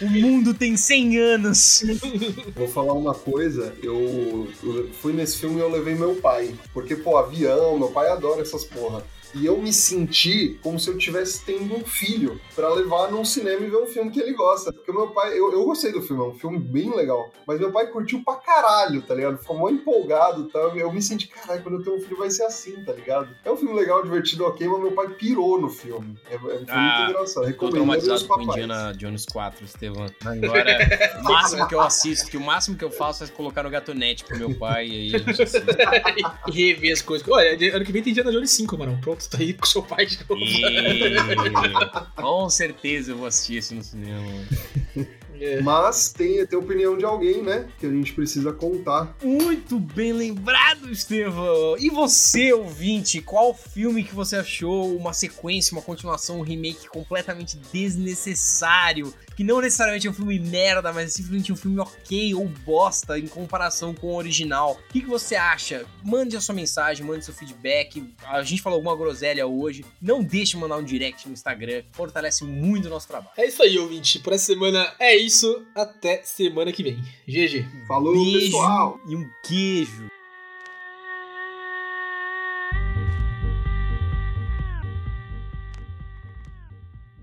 O 0.00 0.06
mundo 0.10 0.52
tem 0.52 0.76
100 0.76 1.18
anos. 1.18 1.84
Vou 2.56 2.66
falar 2.66 2.94
uma 2.94 3.14
coisa, 3.14 3.76
eu, 3.80 4.48
eu 4.64 4.90
fui 5.00 5.12
nesse 5.12 5.38
filme 5.38 5.58
e 5.58 5.60
eu 5.60 5.70
levei 5.70 5.94
meu 5.94 6.16
pai. 6.16 6.52
Porque, 6.74 6.96
pô, 6.96 7.16
avião, 7.16 7.78
meu 7.78 7.90
pai 7.90 8.08
adora 8.08 8.42
essas 8.42 8.64
porra. 8.64 9.04
E 9.34 9.46
eu 9.46 9.58
me 9.58 9.72
senti 9.72 10.58
como 10.62 10.78
se 10.78 10.88
eu 10.88 10.98
tivesse 10.98 11.44
tendo 11.44 11.74
um 11.74 11.84
filho 11.84 12.40
pra 12.54 12.72
levar 12.72 13.10
num 13.10 13.24
cinema 13.24 13.64
e 13.64 13.70
ver 13.70 13.76
um 13.76 13.86
filme 13.86 14.10
que 14.10 14.20
ele 14.20 14.32
gosta. 14.32 14.72
Porque 14.72 14.90
o 14.90 14.94
meu 14.94 15.08
pai, 15.08 15.38
eu, 15.38 15.52
eu 15.52 15.64
gostei 15.64 15.92
do 15.92 16.02
filme, 16.02 16.22
é 16.22 16.26
um 16.26 16.34
filme 16.34 16.58
bem 16.58 16.94
legal. 16.94 17.30
Mas 17.46 17.58
meu 17.58 17.72
pai 17.72 17.86
curtiu 17.86 18.22
pra 18.24 18.34
caralho, 18.36 19.02
tá 19.02 19.14
ligado? 19.14 19.38
Ficou 19.38 19.56
mó 19.56 19.68
empolgado 19.68 20.42
e 20.42 20.52
tal. 20.52 20.76
Eu 20.76 20.92
me 20.92 21.02
senti, 21.02 21.28
caralho, 21.28 21.62
quando 21.62 21.78
eu 21.78 21.84
tenho 21.84 21.96
um 21.96 22.00
filho 22.00 22.16
vai 22.16 22.30
ser 22.30 22.44
assim, 22.44 22.84
tá 22.84 22.92
ligado? 22.92 23.34
É 23.44 23.50
um 23.50 23.56
filme 23.56 23.74
legal, 23.74 24.02
divertido, 24.02 24.44
ok, 24.44 24.66
mas 24.68 24.80
meu 24.80 24.92
pai 24.92 25.08
pirou 25.08 25.60
no 25.60 25.68
filme. 25.68 26.16
É, 26.30 26.34
é 26.34 26.36
um 26.36 26.40
filme 26.40 26.66
Ah, 26.68 26.96
muito 26.98 27.10
engraçado. 27.10 27.42
Tô 27.42 27.48
Recomendo 27.48 27.74
traumatizado 27.74 28.12
aos 28.12 28.22
com. 28.22 28.42
Indiana 28.42 28.92
Jones 28.94 29.26
4, 29.26 29.64
Estevão. 29.64 30.06
Agora, 30.24 30.78
o 31.20 31.24
máximo 31.24 31.68
que 31.68 31.74
eu 31.74 31.80
assisto, 31.80 32.30
que 32.30 32.36
o 32.36 32.40
máximo 32.40 32.76
que 32.76 32.84
eu 32.84 32.90
faço 32.90 33.24
é 33.24 33.28
colocar 33.28 33.62
no 33.62 33.70
gatonete 33.70 34.24
pro 34.24 34.38
meu 34.38 34.54
pai 34.54 34.86
e 34.86 34.90
aí 34.90 35.14
a 35.14 35.18
gente 35.18 35.42
assiste. 35.42 35.66
e 36.48 36.50
rever 36.50 36.92
as 36.92 37.02
coisas. 37.02 37.26
Olha, 37.28 37.52
ano 37.74 37.84
que 37.84 37.92
vem 37.92 38.02
tem 38.02 38.10
Indiana 38.10 38.32
Jones 38.32 38.50
5, 38.50 38.78
mano. 38.78 38.98
Pronto, 39.00 39.21
tá 39.28 39.38
aí 39.38 39.54
com 39.54 39.66
seu 39.66 39.82
pai 39.82 40.06
de 40.06 40.18
novo. 40.28 40.42
E... 40.42 42.12
Com 42.20 42.48
certeza 42.48 43.12
eu 43.12 43.16
vou 43.16 43.26
assistir 43.26 43.56
esse 43.56 43.74
no 43.74 43.82
cinema. 43.82 44.22
É. 45.42 45.60
Mas 45.60 46.12
tem, 46.12 46.46
tem 46.46 46.56
a 46.56 46.62
opinião 46.62 46.96
de 46.96 47.04
alguém, 47.04 47.42
né? 47.42 47.68
Que 47.80 47.86
a 47.86 47.90
gente 47.90 48.12
precisa 48.12 48.52
contar. 48.52 49.16
Muito 49.22 49.78
bem 49.80 50.12
lembrado, 50.12 50.88
Estevão! 50.88 51.76
E 51.78 51.90
você, 51.90 52.52
ouvinte, 52.52 53.20
qual 53.20 53.52
filme 53.52 54.04
que 54.04 54.14
você 54.14 54.36
achou 54.36 54.96
uma 54.96 55.12
sequência, 55.12 55.72
uma 55.72 55.82
continuação, 55.82 56.38
um 56.38 56.42
remake 56.42 56.88
completamente 56.88 57.58
desnecessário? 57.72 59.12
Que 59.36 59.44
não 59.44 59.60
necessariamente 59.60 60.06
é 60.06 60.10
um 60.10 60.14
filme 60.14 60.38
merda, 60.38 60.92
mas 60.92 61.06
é 61.06 61.08
simplesmente 61.08 61.52
um 61.52 61.56
filme 61.56 61.78
ok 61.80 62.34
ou 62.34 62.46
bosta 62.48 63.18
em 63.18 63.26
comparação 63.26 63.94
com 63.94 64.08
o 64.08 64.16
original. 64.16 64.78
O 64.88 64.92
que, 64.92 65.00
que 65.00 65.06
você 65.06 65.34
acha? 65.34 65.84
Mande 66.04 66.36
a 66.36 66.40
sua 66.40 66.54
mensagem, 66.54 67.04
mande 67.04 67.24
seu 67.24 67.34
feedback. 67.34 68.04
A 68.26 68.42
gente 68.42 68.62
falou 68.62 68.76
alguma 68.76 68.96
groselha 68.96 69.46
hoje. 69.46 69.84
Não 70.00 70.22
deixe 70.22 70.52
de 70.52 70.58
mandar 70.58 70.76
um 70.76 70.84
direct 70.84 71.26
no 71.26 71.32
Instagram, 71.32 71.82
fortalece 71.92 72.44
muito 72.44 72.86
o 72.86 72.90
nosso 72.90 73.08
trabalho. 73.08 73.32
É 73.36 73.46
isso 73.46 73.62
aí, 73.62 73.78
ouvinte. 73.78 74.18
Por 74.18 74.32
essa 74.32 74.44
semana 74.46 74.92
é 74.98 75.16
isso. 75.16 75.64
Até 75.74 76.22
semana 76.22 76.72
que 76.72 76.82
vem. 76.82 77.02
GG. 77.26 77.66
Falou, 77.86 78.12
Beijo 78.12 78.40
pessoal! 78.46 79.00
e 79.08 79.16
um 79.16 79.28
queijo. 79.44 80.11